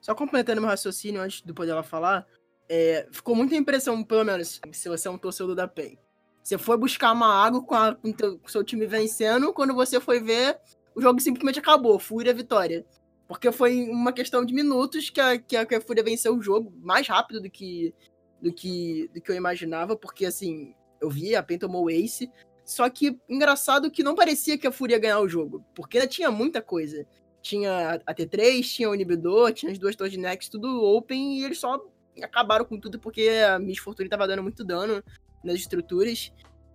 Só 0.00 0.14
complementando 0.14 0.60
meu 0.60 0.70
raciocínio 0.70 1.20
antes 1.20 1.42
de 1.42 1.52
poder 1.52 1.72
ela 1.72 1.82
falar, 1.82 2.24
é, 2.68 3.08
ficou 3.10 3.34
muita 3.34 3.56
impressão, 3.56 4.04
pelo 4.04 4.24
menos, 4.24 4.60
se 4.72 4.88
você 4.88 5.08
é 5.08 5.10
um 5.10 5.18
torcedor 5.18 5.56
da 5.56 5.66
PEN. 5.66 5.98
Você 6.42 6.56
foi 6.56 6.76
buscar 6.76 7.12
uma 7.12 7.26
água 7.26 7.62
com, 7.62 7.74
a, 7.74 7.94
com 7.94 8.10
o 8.44 8.48
seu 8.48 8.62
time 8.62 8.86
vencendo, 8.86 9.52
quando 9.52 9.74
você 9.74 10.00
foi 10.00 10.20
ver, 10.20 10.58
o 10.94 11.00
jogo 11.00 11.20
simplesmente 11.20 11.58
acabou, 11.58 11.98
fúria 11.98 12.32
vitória. 12.32 12.86
Porque 13.28 13.52
foi 13.52 13.88
uma 13.90 14.12
questão 14.12 14.42
de 14.42 14.54
minutos 14.54 15.10
que 15.10 15.20
a, 15.20 15.38
que 15.38 15.54
a, 15.54 15.66
que 15.66 15.74
a 15.74 15.80
Fúria 15.80 16.02
venceu 16.02 16.34
o 16.34 16.42
jogo 16.42 16.72
mais 16.80 17.06
rápido 17.06 17.42
do 17.42 17.50
que, 17.50 17.94
do 18.40 18.50
que, 18.52 19.10
do 19.14 19.20
que 19.20 19.30
eu 19.30 19.36
imaginava, 19.36 19.94
porque 19.94 20.24
assim, 20.24 20.74
eu 20.98 21.10
vi, 21.10 21.36
a 21.36 21.42
PEN 21.42 21.58
tomou 21.58 21.84
o 21.84 21.90
Ace. 21.90 22.30
Só 22.64 22.88
que 22.88 23.18
engraçado 23.28 23.90
que 23.90 24.02
não 24.02 24.14
parecia 24.14 24.58
que 24.58 24.66
a 24.66 24.72
Fúria 24.72 24.94
ia 24.94 25.00
ganhar 25.00 25.20
o 25.20 25.28
jogo, 25.28 25.64
porque 25.74 25.98
ainda 25.98 26.08
tinha 26.08 26.30
muita 26.30 26.62
coisa. 26.62 27.06
Tinha 27.40 28.00
a 28.04 28.14
T3, 28.14 28.62
tinha 28.62 28.90
o 28.90 28.94
inibidor, 28.94 29.52
tinha 29.52 29.70
as 29.70 29.78
duas 29.78 29.94
torres 29.94 30.12
de 30.12 30.18
Nex, 30.18 30.48
tudo 30.48 30.82
open, 30.82 31.38
e 31.38 31.44
eles 31.44 31.58
só 31.58 31.80
acabaram 32.22 32.64
com 32.64 32.78
tudo 32.80 32.98
porque 32.98 33.28
a 33.28 33.58
Miss 33.58 33.78
Fortune 33.78 34.08
tava 34.08 34.26
dando 34.26 34.42
muito 34.42 34.64
dano 34.64 35.02
nas 35.44 35.56
estruturas. 35.56 36.32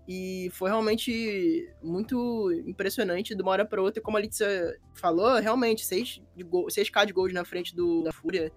E 0.07 0.49
foi 0.51 0.69
realmente 0.69 1.73
muito 1.81 2.51
impressionante 2.65 3.33
de 3.33 3.41
uma 3.41 3.51
hora 3.51 3.65
para 3.65 3.81
outra. 3.81 4.01
Como 4.01 4.17
a 4.17 4.19
Letícia 4.19 4.77
falou, 4.93 5.39
realmente, 5.39 5.85
6 5.85 6.21
de 6.35 6.43
6k 6.43 7.05
de 7.05 7.13
gold 7.13 7.33
na 7.33 7.45
frente 7.45 7.73
do, 7.75 8.03
da 8.03 8.11
Fúria. 8.11 8.51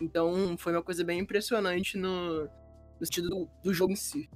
Então 0.00 0.56
foi 0.58 0.72
uma 0.72 0.82
coisa 0.82 1.02
bem 1.02 1.20
impressionante 1.20 1.96
no, 1.96 2.44
no 2.44 3.06
sentido 3.06 3.30
do, 3.30 3.50
do 3.62 3.72
jogo 3.72 3.92
em 3.92 3.96
si. 3.96 4.28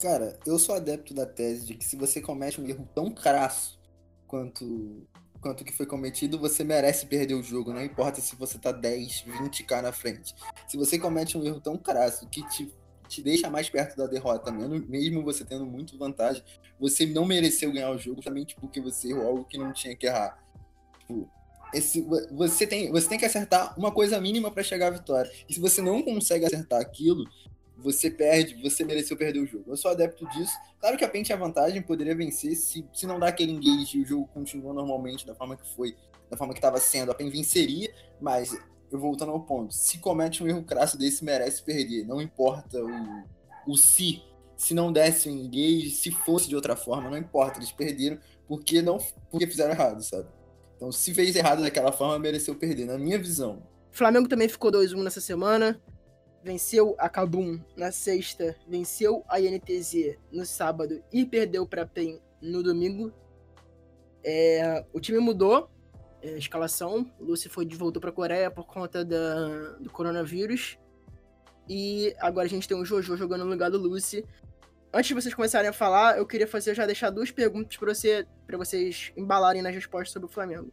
Cara, 0.00 0.38
eu 0.46 0.58
sou 0.58 0.74
adepto 0.74 1.12
da 1.12 1.26
tese 1.26 1.66
de 1.66 1.74
que 1.74 1.84
se 1.84 1.96
você 1.96 2.20
comete 2.20 2.60
um 2.60 2.68
erro 2.68 2.88
tão 2.94 3.10
crasso 3.10 3.78
quanto 4.26 5.06
quanto 5.40 5.64
que 5.64 5.72
foi 5.72 5.86
cometido, 5.86 6.38
você 6.38 6.64
merece 6.64 7.06
perder 7.06 7.34
o 7.34 7.42
jogo, 7.42 7.72
não 7.72 7.84
importa 7.84 8.20
se 8.20 8.34
você 8.34 8.58
tá 8.58 8.72
10, 8.72 9.26
20k 9.26 9.80
na 9.80 9.92
frente. 9.92 10.34
Se 10.66 10.76
você 10.76 10.98
comete 10.98 11.38
um 11.38 11.44
erro 11.44 11.60
tão 11.60 11.76
crasso 11.76 12.26
que 12.28 12.42
te 12.48 12.74
te 13.08 13.22
deixa 13.22 13.48
mais 13.48 13.68
perto 13.68 13.96
da 13.96 14.06
derrota, 14.06 14.50
mesmo 14.50 15.22
você 15.22 15.44
tendo 15.44 15.64
muito 15.66 15.96
vantagem. 15.98 16.42
Você 16.78 17.06
não 17.06 17.24
mereceu 17.24 17.72
ganhar 17.72 17.90
o 17.90 17.98
jogo 17.98 18.16
justamente 18.16 18.56
porque 18.56 18.80
você 18.80 19.10
errou 19.10 19.26
algo 19.26 19.44
que 19.44 19.58
não 19.58 19.72
tinha 19.72 19.94
que 19.96 20.06
errar. 20.06 20.38
Tipo, 21.00 21.30
esse, 21.72 22.06
você, 22.32 22.66
tem, 22.66 22.90
você 22.90 23.08
tem 23.08 23.18
que 23.18 23.24
acertar 23.24 23.78
uma 23.78 23.92
coisa 23.92 24.20
mínima 24.20 24.50
para 24.50 24.62
chegar 24.62 24.88
à 24.88 24.90
vitória. 24.90 25.30
E 25.48 25.54
se 25.54 25.60
você 25.60 25.82
não 25.82 26.02
consegue 26.02 26.44
acertar 26.44 26.80
aquilo, 26.80 27.24
você 27.76 28.10
perde, 28.10 28.54
você 28.62 28.84
mereceu 28.84 29.16
perder 29.16 29.40
o 29.40 29.46
jogo. 29.46 29.64
Eu 29.68 29.76
sou 29.76 29.90
adepto 29.90 30.26
disso. 30.30 30.52
Claro 30.80 30.96
que 30.96 31.04
a 31.04 31.08
PEN 31.08 31.22
tinha 31.22 31.36
vantagem, 31.36 31.82
poderia 31.82 32.14
vencer. 32.14 32.54
Se, 32.56 32.84
se 32.92 33.06
não 33.06 33.18
dá 33.18 33.28
aquele 33.28 33.52
engage 33.52 33.98
e 33.98 34.02
o 34.02 34.06
jogo 34.06 34.28
continua 34.32 34.72
normalmente 34.72 35.26
da 35.26 35.34
forma 35.34 35.56
que 35.56 35.68
foi, 35.74 35.94
da 36.30 36.36
forma 36.36 36.52
que 36.54 36.58
estava 36.58 36.78
sendo, 36.78 37.10
a 37.10 37.14
PEN 37.14 37.28
venceria, 37.28 37.92
mas 38.20 38.56
eu 38.90 38.98
voltando 38.98 39.32
ao 39.32 39.40
ponto, 39.40 39.74
se 39.74 39.98
comete 39.98 40.42
um 40.42 40.48
erro 40.48 40.62
crasso 40.62 40.96
desse, 40.96 41.24
merece 41.24 41.62
perder. 41.62 42.06
Não 42.06 42.20
importa 42.20 42.78
o, 42.82 43.72
o 43.72 43.76
se, 43.76 44.22
se 44.56 44.74
não 44.74 44.92
desse 44.92 45.28
o 45.28 45.32
engage, 45.32 45.90
se 45.90 46.10
fosse 46.10 46.48
de 46.48 46.56
outra 46.56 46.76
forma, 46.76 47.10
não 47.10 47.18
importa, 47.18 47.58
eles 47.58 47.72
perderam 47.72 48.18
porque 48.46 48.80
não 48.80 48.98
porque 49.30 49.46
fizeram 49.46 49.72
errado, 49.72 50.02
sabe? 50.02 50.28
Então, 50.76 50.92
se 50.92 51.12
fez 51.14 51.34
errado 51.34 51.62
daquela 51.62 51.90
forma, 51.90 52.18
mereceu 52.18 52.54
perder, 52.54 52.84
na 52.84 52.98
minha 52.98 53.18
visão. 53.18 53.62
Flamengo 53.90 54.28
também 54.28 54.48
ficou 54.48 54.70
2-1 54.70 55.02
nessa 55.02 55.20
semana. 55.20 55.80
Venceu 56.44 56.94
a 56.98 57.08
Cabum 57.08 57.58
na 57.76 57.90
sexta, 57.90 58.54
venceu 58.68 59.24
a 59.28 59.40
INTZ 59.40 60.16
no 60.30 60.46
sábado 60.46 61.02
e 61.12 61.24
perdeu 61.24 61.66
para 61.66 61.86
PEN 61.86 62.20
no 62.40 62.62
domingo. 62.62 63.12
É, 64.22 64.84
o 64.92 65.00
time 65.00 65.18
mudou 65.18 65.68
é, 66.26 66.36
escalação. 66.38 67.08
O 67.20 67.24
Lucy 67.24 67.48
foi 67.48 67.66
voltou 67.68 68.00
para 68.00 68.10
a 68.10 68.12
Coreia 68.12 68.50
por 68.50 68.66
conta 68.66 69.04
da, 69.04 69.76
do 69.78 69.88
coronavírus. 69.90 70.76
E 71.68 72.14
agora 72.18 72.46
a 72.46 72.50
gente 72.50 72.66
tem 72.66 72.76
o 72.76 72.84
Jojo 72.84 73.16
jogando 73.16 73.44
no 73.44 73.50
lugar 73.50 73.70
do 73.70 73.78
Lucy. 73.78 74.24
Antes 74.92 75.08
de 75.08 75.14
vocês 75.14 75.34
começarem 75.34 75.68
a 75.68 75.72
falar, 75.72 76.18
eu 76.18 76.26
queria 76.26 76.46
fazer 76.46 76.74
já 76.74 76.86
deixar 76.86 77.10
duas 77.10 77.30
perguntas 77.30 77.76
para 77.76 77.92
você, 77.92 78.26
vocês 78.56 79.12
embalarem 79.16 79.62
nas 79.62 79.74
respostas 79.74 80.12
sobre 80.12 80.28
o 80.28 80.32
Flamengo. 80.32 80.72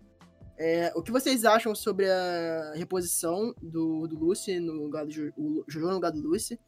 É, 0.57 0.91
o 0.95 1.01
que 1.01 1.11
vocês 1.11 1.45
acham 1.45 1.73
sobre 1.75 2.09
a 2.09 2.73
reposição 2.75 3.53
do, 3.61 4.07
do 4.07 4.17
Lucy 4.17 4.59
no 4.59 4.73
lugar 4.73 5.05
do 5.05 5.11
Jojo 5.11 5.87
no 5.87 5.93
lugar 5.93 6.11
do 6.11 6.21
Lucy? 6.21 6.59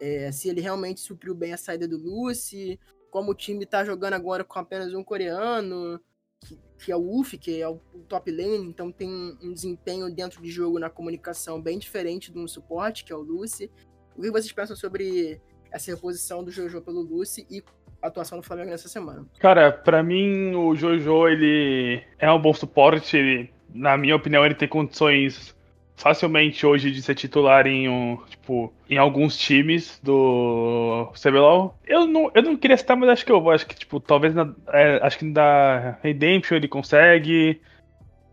É, 0.00 0.30
se 0.32 0.48
ele 0.48 0.60
realmente 0.60 1.00
supriu 1.00 1.34
bem 1.34 1.52
a 1.52 1.56
saída 1.56 1.88
do 1.88 1.96
Lucy, 1.96 2.78
como 3.10 3.30
o 3.30 3.34
time 3.34 3.64
tá 3.66 3.84
jogando 3.84 4.14
agora 4.14 4.44
com 4.44 4.58
apenas 4.58 4.92
um 4.94 5.04
coreano, 5.04 6.00
que, 6.44 6.58
que 6.78 6.92
é 6.92 6.96
o 6.96 7.18
Uf, 7.18 7.38
que 7.38 7.60
é 7.60 7.68
o 7.68 7.80
top 8.08 8.30
lane, 8.30 8.66
então 8.66 8.90
tem 8.90 9.08
um 9.42 9.52
desempenho 9.52 10.12
dentro 10.12 10.42
de 10.42 10.50
jogo 10.50 10.78
na 10.78 10.90
comunicação 10.90 11.60
bem 11.60 11.78
diferente 11.78 12.32
de 12.32 12.38
um 12.38 12.48
suporte, 12.48 13.04
que 13.04 13.12
é 13.12 13.16
o 13.16 13.20
Lucy. 13.20 13.70
O 14.16 14.22
que 14.22 14.30
vocês 14.30 14.52
pensam 14.52 14.76
sobre 14.76 15.40
essa 15.70 15.90
reposição 15.90 16.44
do 16.44 16.50
Jojo 16.50 16.82
pelo 16.82 17.00
Lucy 17.00 17.46
e 17.50 17.62
atuação 18.02 18.38
do 18.38 18.44
Flamengo 18.44 18.70
nessa 18.70 18.88
semana. 18.88 19.24
Cara, 19.38 19.72
para 19.72 20.02
mim 20.02 20.54
o 20.54 20.74
Jojo 20.74 21.28
ele 21.28 22.02
é 22.18 22.30
um 22.30 22.40
bom 22.40 22.52
suporte, 22.52 23.16
ele, 23.16 23.50
na 23.72 23.96
minha 23.96 24.16
opinião 24.16 24.44
ele 24.44 24.54
tem 24.54 24.68
condições 24.68 25.56
facilmente 26.02 26.66
hoje 26.66 26.90
de 26.90 27.00
ser 27.00 27.14
titular 27.14 27.64
em 27.64 27.88
um, 27.88 28.18
tipo, 28.28 28.72
em 28.90 28.98
alguns 28.98 29.38
times 29.38 30.00
do 30.02 31.08
CBLOL. 31.14 31.78
Eu 31.86 32.08
não, 32.08 32.28
eu 32.34 32.42
não 32.42 32.56
queria 32.56 32.76
citar, 32.76 32.96
mas 32.96 33.08
acho 33.08 33.24
que 33.24 33.30
eu 33.30 33.40
vou. 33.40 33.52
Acho 33.52 33.64
que, 33.64 33.76
tipo, 33.76 34.00
talvez 34.00 34.34
na, 34.34 34.52
é, 34.72 34.98
acho 35.00 35.16
que 35.18 35.30
da 35.30 35.96
Redemption 36.02 36.56
ele 36.56 36.66
consegue. 36.66 37.60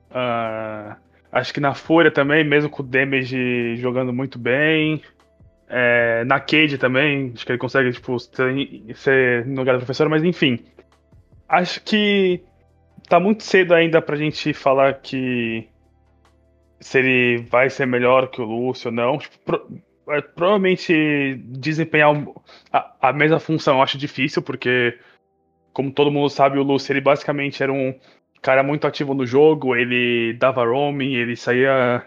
Uh, 0.10 0.96
acho 1.32 1.54
que 1.54 1.60
na 1.60 1.76
Fúria 1.76 2.10
também, 2.10 2.44
mesmo 2.44 2.72
com 2.72 2.82
o 2.82 2.86
Damage 2.86 3.76
jogando 3.76 4.12
muito 4.12 4.40
bem. 4.40 5.04
É, 5.70 6.24
na 6.26 6.40
Cade 6.40 6.80
também, 6.80 7.32
acho 7.36 7.46
que 7.46 7.52
ele 7.52 7.60
consegue, 7.60 7.92
tipo, 7.92 8.18
ser, 8.18 8.96
ser 8.96 9.46
no 9.46 9.58
lugar 9.58 9.74
do 9.74 9.80
professor, 9.80 10.10
mas 10.10 10.24
enfim. 10.24 10.66
Acho 11.48 11.84
que 11.84 12.42
tá 13.08 13.20
muito 13.20 13.44
cedo 13.44 13.76
ainda 13.76 14.02
pra 14.02 14.16
gente 14.16 14.54
falar 14.54 14.96
que 14.96 15.68
se 16.80 17.00
ele 17.00 17.38
vai 17.50 17.70
ser 17.70 17.86
melhor 17.86 18.30
que 18.30 18.42
o 18.42 18.46
Lúcio 18.46 18.90
ou 18.90 18.96
não. 18.96 19.18
Tipo, 19.18 19.38
pro, 19.40 19.82
é, 20.10 20.22
provavelmente 20.22 21.36
desempenhar 21.46 22.16
a, 22.72 23.10
a, 23.10 23.14
mesma 23.14 23.40
função 23.40 23.78
eu 23.78 23.82
acho 23.82 23.98
difícil, 23.98 24.42
porque, 24.42 24.98
como 25.74 25.92
todo 25.92 26.12
mundo 26.12 26.30
sabe, 26.30 26.58
o 26.58 26.64
Lúcio 26.64 26.92
ele 26.92 27.02
basicamente 27.02 27.62
era 27.62 27.72
um 27.72 27.94
cara 28.42 28.64
muito 28.64 28.88
ativo 28.88 29.14
no 29.14 29.26
jogo, 29.26 29.76
ele 29.76 30.34
dava 30.34 30.66
roaming, 30.66 31.14
ele 31.14 31.36
saía 31.36 32.06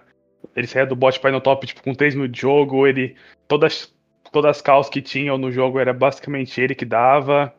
ele 0.56 0.66
saía 0.66 0.86
do 0.86 0.96
bot 0.96 1.18
para 1.20 1.30
ir 1.30 1.32
no 1.32 1.40
top 1.40 1.66
tipo, 1.66 1.82
com 1.82 1.94
3 1.94 2.14
minutos 2.14 2.34
de 2.34 2.40
jogo. 2.40 2.86
Ele. 2.86 3.16
Todas, 3.46 3.94
todas 4.30 4.56
as 4.56 4.62
calls 4.62 4.88
que 4.88 5.00
tinham 5.00 5.38
no 5.38 5.50
jogo 5.50 5.78
era 5.78 5.92
basicamente 5.92 6.60
ele 6.60 6.74
que 6.74 6.84
dava. 6.84 7.54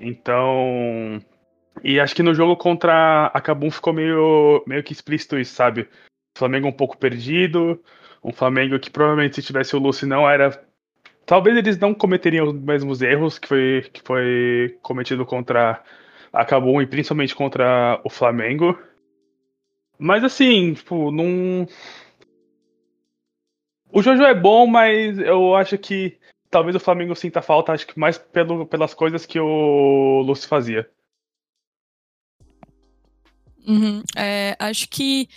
Então. 0.00 1.20
E 1.82 2.00
acho 2.00 2.14
que 2.14 2.22
no 2.22 2.34
jogo 2.34 2.56
contra 2.56 3.26
a 3.26 3.40
Kabum 3.40 3.70
ficou 3.70 3.92
meio, 3.92 4.64
meio 4.66 4.82
que 4.82 4.92
explícito 4.92 5.38
isso, 5.38 5.54
sabe? 5.54 5.88
Flamengo 6.38 6.68
um 6.68 6.72
pouco 6.72 6.96
perdido. 6.96 7.82
Um 8.22 8.32
Flamengo 8.32 8.78
que 8.78 8.90
provavelmente 8.90 9.36
se 9.36 9.42
tivesse 9.42 9.76
o 9.76 9.78
Lucy 9.78 10.06
não 10.06 10.28
era. 10.28 10.64
Talvez 11.26 11.56
eles 11.56 11.78
não 11.78 11.92
cometeriam 11.92 12.46
os 12.46 12.54
mesmos 12.54 13.02
erros 13.02 13.38
que 13.38 13.48
foi, 13.48 13.90
que 13.92 14.00
foi 14.02 14.78
cometido 14.82 15.26
contra 15.26 15.82
a 16.32 16.44
Kabum 16.44 16.80
e 16.80 16.86
principalmente 16.86 17.34
contra 17.34 18.00
o 18.04 18.10
Flamengo. 18.10 18.78
Mas 19.98 20.24
assim, 20.24 20.74
tipo, 20.74 21.10
não. 21.10 21.66
O 23.92 24.02
Jojo 24.02 24.22
é 24.22 24.34
bom, 24.34 24.66
mas 24.66 25.18
eu 25.18 25.54
acho 25.54 25.76
que 25.76 26.18
talvez 26.50 26.76
o 26.76 26.80
Flamengo 26.80 27.14
sinta 27.14 27.42
falta, 27.42 27.72
acho 27.72 27.86
que 27.86 27.98
mais 27.98 28.16
pelo, 28.16 28.66
pelas 28.66 28.94
coisas 28.94 29.26
que 29.26 29.40
o 29.40 30.22
Lúcio 30.22 30.48
fazia. 30.48 30.88
Uhum, 33.66 34.02
é, 34.16 34.56
acho 34.58 34.88
que 34.88 35.28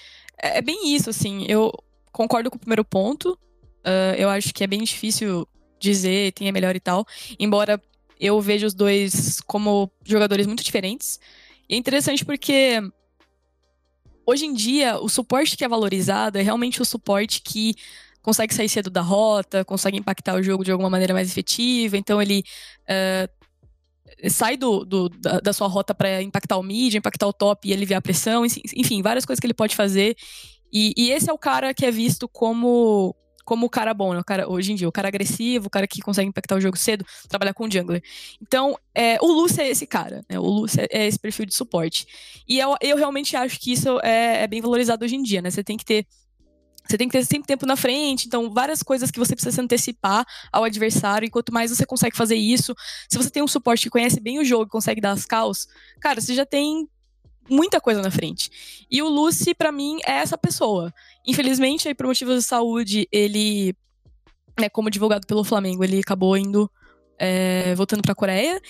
é, 0.42 0.58
é 0.58 0.62
bem 0.62 0.94
isso, 0.94 1.10
assim. 1.10 1.46
Eu 1.48 1.72
concordo 2.12 2.50
com 2.50 2.58
o 2.58 2.60
primeiro 2.60 2.84
ponto. 2.84 3.38
Uh, 3.86 4.16
eu 4.18 4.30
acho 4.30 4.54
que 4.54 4.64
é 4.64 4.68
bem 4.68 4.84
difícil 4.84 5.48
dizer 5.80 6.32
quem 6.34 6.48
é 6.48 6.52
melhor 6.52 6.76
e 6.76 6.80
tal. 6.80 7.06
Embora 7.40 7.82
eu 8.20 8.40
veja 8.40 8.68
os 8.68 8.74
dois 8.74 9.42
como 9.42 9.92
jogadores 10.06 10.46
muito 10.46 10.64
diferentes. 10.64 11.20
E 11.68 11.74
é 11.76 11.78
interessante 11.78 12.24
porque 12.24 12.80
hoje 14.26 14.46
em 14.46 14.54
dia 14.54 15.00
o 15.00 15.10
suporte 15.10 15.58
que 15.58 15.66
é 15.66 15.68
valorizado 15.68 16.38
é 16.38 16.42
realmente 16.42 16.82
o 16.82 16.86
suporte 16.86 17.42
que 17.42 17.76
consegue 18.22 18.54
sair 18.54 18.70
cedo 18.70 18.92
da 18.92 19.02
rota, 19.02 19.66
consegue 19.66 19.98
impactar 19.98 20.36
o 20.36 20.44
jogo 20.44 20.64
de 20.64 20.72
alguma 20.72 20.92
maneira 20.92 21.14
mais 21.14 21.32
efetiva, 21.32 21.98
então 21.98 22.22
ele 22.22 22.44
uh, 22.84 23.41
sai 24.30 24.58
do, 24.58 24.86
do 24.86 25.10
da, 25.10 25.40
da, 25.40 25.54
sua 25.54 25.68
rota 25.68 25.94
para 25.94 26.22
impactar 26.22 26.58
o 26.58 26.64
mid, 26.64 26.94
impactar 26.96 27.28
o 27.28 27.34
top 27.34 27.68
e 27.68 27.74
aliviar 27.74 28.00
a 28.00 28.02
pressão, 28.02 28.46
enfim, 28.46 29.02
várias 29.02 29.26
coisas 29.26 29.40
que 29.40 29.46
ele 29.46 29.54
pode 29.54 29.76
fazer. 29.76 30.16
E, 30.72 30.94
e 30.96 31.12
esse 31.12 31.30
é 31.30 31.34
o 31.34 31.38
cara 31.38 31.74
que 31.74 31.86
é 31.86 31.92
visto 31.92 32.28
como 32.28 33.16
como 33.44 33.66
o 33.66 33.70
cara 33.70 33.94
bom, 33.94 34.14
né? 34.14 34.20
O 34.20 34.24
cara, 34.24 34.50
hoje 34.50 34.72
em 34.72 34.76
dia, 34.76 34.88
o 34.88 34.92
cara 34.92 35.08
agressivo, 35.08 35.68
o 35.68 35.70
cara 35.70 35.88
que 35.88 36.00
consegue 36.02 36.30
impactar 36.30 36.56
o 36.56 36.62
jogo 36.62 36.78
cedo, 36.78 37.04
trabalhar 37.28 37.54
com 37.54 37.70
jungler. 37.70 38.02
Então, 38.42 38.78
é, 38.96 39.18
o 39.22 39.28
Lúcio 39.28 39.62
é 39.62 39.68
esse 39.68 39.86
cara, 39.86 40.24
né? 40.30 40.40
O 40.40 40.46
Lúcio 40.46 40.80
é, 40.80 40.88
é 40.90 41.08
esse 41.08 41.20
perfil 41.20 41.46
de 41.46 41.54
suporte. 41.54 42.06
E 42.48 42.60
eu, 42.60 42.76
eu 42.80 42.96
realmente 42.96 43.36
acho 43.36 43.60
que 43.60 43.74
isso 43.74 44.00
é, 44.04 44.44
é 44.44 44.48
bem 44.48 44.62
valorizado 44.62 45.04
hoje 45.04 45.16
em 45.16 45.24
dia, 45.24 45.42
né? 45.42 45.50
Você 45.50 45.64
tem 45.64 45.76
que 45.76 45.84
ter 45.84 46.06
você 46.92 46.98
tem 46.98 47.08
que 47.08 47.18
ter 47.18 47.26
sempre 47.26 47.48
tempo 47.48 47.66
na 47.66 47.76
frente, 47.76 48.28
então 48.28 48.52
várias 48.52 48.84
coisas 48.84 49.10
que 49.10 49.18
você 49.18 49.34
precisa 49.34 49.56
se 49.56 49.62
antecipar 49.62 50.26
ao 50.52 50.64
adversário, 50.64 51.26
e 51.26 51.30
quanto 51.30 51.54
mais 51.54 51.72
você 51.72 51.86
consegue 51.86 52.16
fazer 52.16 52.36
isso, 52.36 52.76
se 53.10 53.18
você 53.18 53.30
tem 53.30 53.42
um 53.42 53.48
suporte 53.48 53.84
que 53.84 53.90
conhece 53.90 54.20
bem 54.20 54.40
o 54.40 54.46
jogo, 54.46 54.70
consegue 54.70 55.02
dar 55.02 55.12
as 55.12 55.26
calls, 55.26 55.68
cara, 56.00 56.20
você 56.20 56.36
já 56.36 56.46
tem 56.46 56.88
muita 57.50 57.82
coisa 57.82 58.02
na 58.02 58.12
frente. 58.12 58.86
E 58.90 59.02
o 59.02 59.10
Lucy, 59.10 59.54
para 59.54 59.72
mim, 59.72 60.00
é 60.06 60.14
essa 60.14 60.38
pessoa. 60.38 60.94
Infelizmente, 61.26 61.88
aí, 61.88 61.94
por 61.94 62.06
motivos 62.06 62.36
de 62.36 62.44
saúde, 62.44 63.08
ele, 63.12 63.76
né, 64.60 64.70
como 64.70 64.90
divulgado 64.90 65.26
pelo 65.28 65.44
Flamengo, 65.44 65.84
ele 65.84 66.00
acabou 66.00 66.38
indo, 66.38 66.70
é, 67.18 67.74
voltando 67.76 68.02
pra 68.02 68.16
Coreia. 68.16 68.62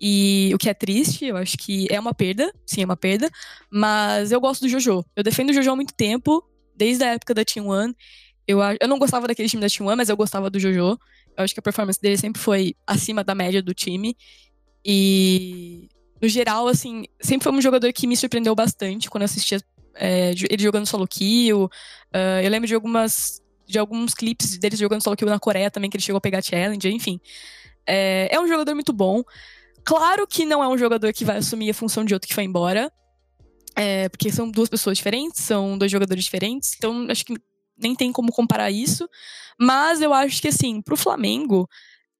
E 0.00 0.50
o 0.52 0.58
que 0.58 0.68
é 0.68 0.74
triste, 0.74 1.26
eu 1.26 1.36
acho 1.36 1.56
que 1.56 1.86
é 1.90 1.98
uma 1.98 2.12
perda, 2.12 2.52
sim, 2.66 2.82
é 2.82 2.84
uma 2.84 2.96
perda. 2.96 3.30
Mas 3.70 4.32
eu 4.32 4.40
gosto 4.40 4.62
do 4.62 4.68
Jojo. 4.68 5.04
Eu 5.14 5.22
defendo 5.22 5.50
o 5.50 5.52
Jojo 5.52 5.70
há 5.70 5.76
muito 5.76 5.94
tempo 5.94 6.44
desde 6.76 7.04
a 7.04 7.14
época 7.14 7.34
da 7.34 7.44
Team 7.44 7.68
One. 7.68 7.94
Eu, 8.46 8.58
eu 8.80 8.88
não 8.88 8.98
gostava 8.98 9.26
daquele 9.26 9.48
time 9.48 9.60
da 9.60 9.68
Team 9.68 9.86
One, 9.86 9.96
mas 9.96 10.08
eu 10.08 10.16
gostava 10.16 10.50
do 10.50 10.58
Jojo. 10.58 10.98
Eu 11.36 11.44
acho 11.44 11.54
que 11.54 11.60
a 11.60 11.62
performance 11.62 12.00
dele 12.00 12.16
sempre 12.16 12.40
foi 12.40 12.74
acima 12.86 13.24
da 13.24 13.34
média 13.34 13.62
do 13.62 13.74
time. 13.74 14.16
E, 14.84 15.88
no 16.20 16.28
geral, 16.28 16.68
assim, 16.68 17.04
sempre 17.20 17.44
foi 17.44 17.52
um 17.52 17.60
jogador 17.60 17.92
que 17.92 18.06
me 18.06 18.16
surpreendeu 18.16 18.54
bastante 18.54 19.08
quando 19.08 19.22
eu 19.22 19.26
assistia 19.26 19.60
é, 19.94 20.30
ele 20.50 20.62
jogando 20.62 20.86
solo 20.86 21.06
kill. 21.06 21.64
Uh, 21.64 22.42
eu 22.42 22.50
lembro 22.50 22.68
de 22.68 22.74
algumas 22.74 23.42
de 23.66 23.78
alguns 23.78 24.12
clipes 24.12 24.58
dele 24.58 24.76
jogando 24.76 25.02
solo 25.02 25.16
kill 25.16 25.28
na 25.28 25.38
Coreia 25.38 25.70
também, 25.70 25.88
que 25.88 25.96
ele 25.96 26.04
chegou 26.04 26.18
a 26.18 26.20
pegar 26.20 26.42
challenge, 26.42 26.86
enfim. 26.88 27.18
É, 27.86 28.28
é 28.30 28.40
um 28.40 28.46
jogador 28.46 28.74
muito 28.74 28.92
bom. 28.92 29.22
Claro 29.84 30.26
que 30.26 30.44
não 30.44 30.62
é 30.62 30.68
um 30.68 30.76
jogador 30.76 31.12
que 31.12 31.24
vai 31.24 31.38
assumir 31.38 31.70
a 31.70 31.74
função 31.74 32.04
de 32.04 32.12
outro 32.14 32.28
que 32.28 32.34
foi 32.34 32.44
embora. 32.44 32.92
É, 33.76 34.08
porque 34.08 34.30
são 34.30 34.50
duas 34.50 34.68
pessoas 34.68 34.96
diferentes, 34.96 35.42
são 35.42 35.76
dois 35.76 35.90
jogadores 35.90 36.24
diferentes, 36.24 36.74
então 36.76 37.06
acho 37.10 37.24
que 37.24 37.34
nem 37.76 37.94
tem 37.94 38.12
como 38.12 38.32
comparar 38.32 38.70
isso. 38.70 39.08
Mas 39.58 40.00
eu 40.00 40.12
acho 40.12 40.40
que, 40.40 40.48
assim, 40.48 40.80
pro 40.80 40.96
Flamengo, 40.96 41.68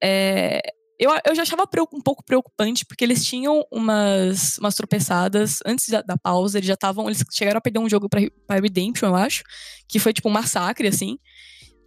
é, 0.03 0.61
eu, 0.99 1.11
eu 1.27 1.35
já 1.35 1.43
achava 1.43 1.64
um 1.93 2.01
pouco 2.01 2.25
preocupante, 2.25 2.85
porque 2.87 3.05
eles 3.05 3.25
tinham 3.25 3.64
umas, 3.71 4.59
umas 4.59 4.75
tropeçadas 4.75 5.59
antes 5.67 5.88
da, 5.88 6.03
da 6.03 6.17
pausa, 6.17 6.59
eles 6.59 6.69
já 6.69 6.75
estavam. 6.75 7.07
Eles 7.07 7.23
chegaram 7.33 7.59
a 7.59 7.61
perder 7.61 7.81
um 7.81 7.88
jogo 7.88 8.09
pra 8.09 8.61
Redemption, 8.61 9.09
eu 9.09 9.17
acho, 9.17 9.43
que 9.88 9.99
foi 9.99 10.12
tipo 10.12 10.29
um 10.29 10.33
massacre, 10.33 10.88
assim. 10.88 11.19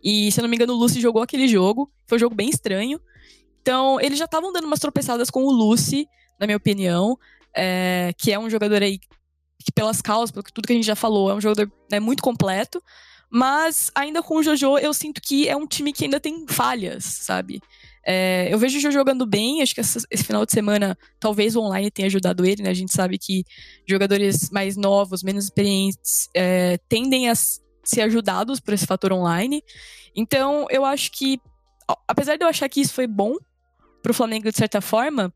E, 0.04 0.32
se 0.32 0.40
eu 0.40 0.44
não 0.44 0.50
me 0.50 0.56
engano, 0.56 0.74
o 0.74 0.78
Lucy 0.78 1.02
jogou 1.02 1.22
aquele 1.22 1.48
jogo. 1.48 1.92
Foi 2.08 2.18
um 2.18 2.20
jogo 2.20 2.36
bem 2.36 2.50
estranho. 2.50 3.00
Então, 3.62 4.00
eles 4.00 4.18
já 4.18 4.26
estavam 4.26 4.52
dando 4.52 4.66
umas 4.66 4.80
tropeçadas 4.80 5.30
com 5.30 5.44
o 5.44 5.52
Lucy, 5.52 6.08
na 6.40 6.46
minha 6.46 6.58
opinião, 6.58 7.18
é, 7.56 8.12
que 8.18 8.32
é 8.32 8.40
um 8.40 8.50
jogador 8.50 8.82
aí 8.82 9.00
pelas 9.72 10.02
causas, 10.02 10.32
pelo 10.32 10.44
tudo 10.44 10.66
que 10.68 10.74
a 10.74 10.76
gente 10.76 10.86
já 10.86 10.96
falou, 10.96 11.30
é 11.30 11.34
um 11.34 11.42
jogador 11.42 11.72
né, 11.92 12.00
muito 12.00 12.22
completo. 12.22 12.82
Mas, 13.30 13.92
ainda 13.94 14.24
com 14.24 14.38
o 14.38 14.44
Jojo, 14.44 14.78
eu 14.78 14.94
sinto 14.94 15.22
que 15.22 15.50
é 15.50 15.56
um 15.56 15.68
time 15.68 15.92
que 15.92 16.06
ainda 16.06 16.20
tem 16.20 16.46
falhas, 16.48 17.04
sabe? 17.04 17.62
É, 18.06 18.48
eu 18.50 18.58
vejo 18.58 18.78
o 18.78 18.82
Jojo 18.82 18.94
jogando 18.94 19.26
bem, 19.26 19.62
acho 19.62 19.76
que 19.76 19.82
essa, 19.82 20.00
esse 20.10 20.24
final 20.24 20.46
de 20.46 20.54
semana 20.54 20.98
talvez 21.20 21.56
o 21.56 21.62
online 21.62 21.92
tenha 21.92 22.06
ajudado 22.06 22.46
ele, 22.46 22.64
né? 22.64 22.70
A 22.70 22.74
gente 22.74 22.94
sabe 22.94 23.18
que 23.18 23.44
jogadores 23.86 24.50
mais 24.50 24.78
novos, 24.78 25.24
menos 25.24 25.44
experientes, 25.44 26.30
é, 26.34 26.78
tendem 26.88 27.30
a 27.30 27.36
ser 27.36 28.02
ajudados 28.02 28.62
por 28.62 28.74
esse 28.74 28.86
fator 28.86 29.12
online. 29.12 29.62
Então, 30.16 30.66
eu 30.70 30.86
acho 30.86 31.12
que, 31.12 31.38
apesar 32.08 32.38
de 32.38 32.46
eu 32.46 32.48
achar 32.48 32.70
que 32.70 32.80
isso 32.80 32.94
foi 32.94 33.08
bom 33.08 33.36
pro 34.02 34.14
Flamengo 34.14 34.50
de 34.50 34.58
certa 34.58 34.80
forma, 34.80 35.34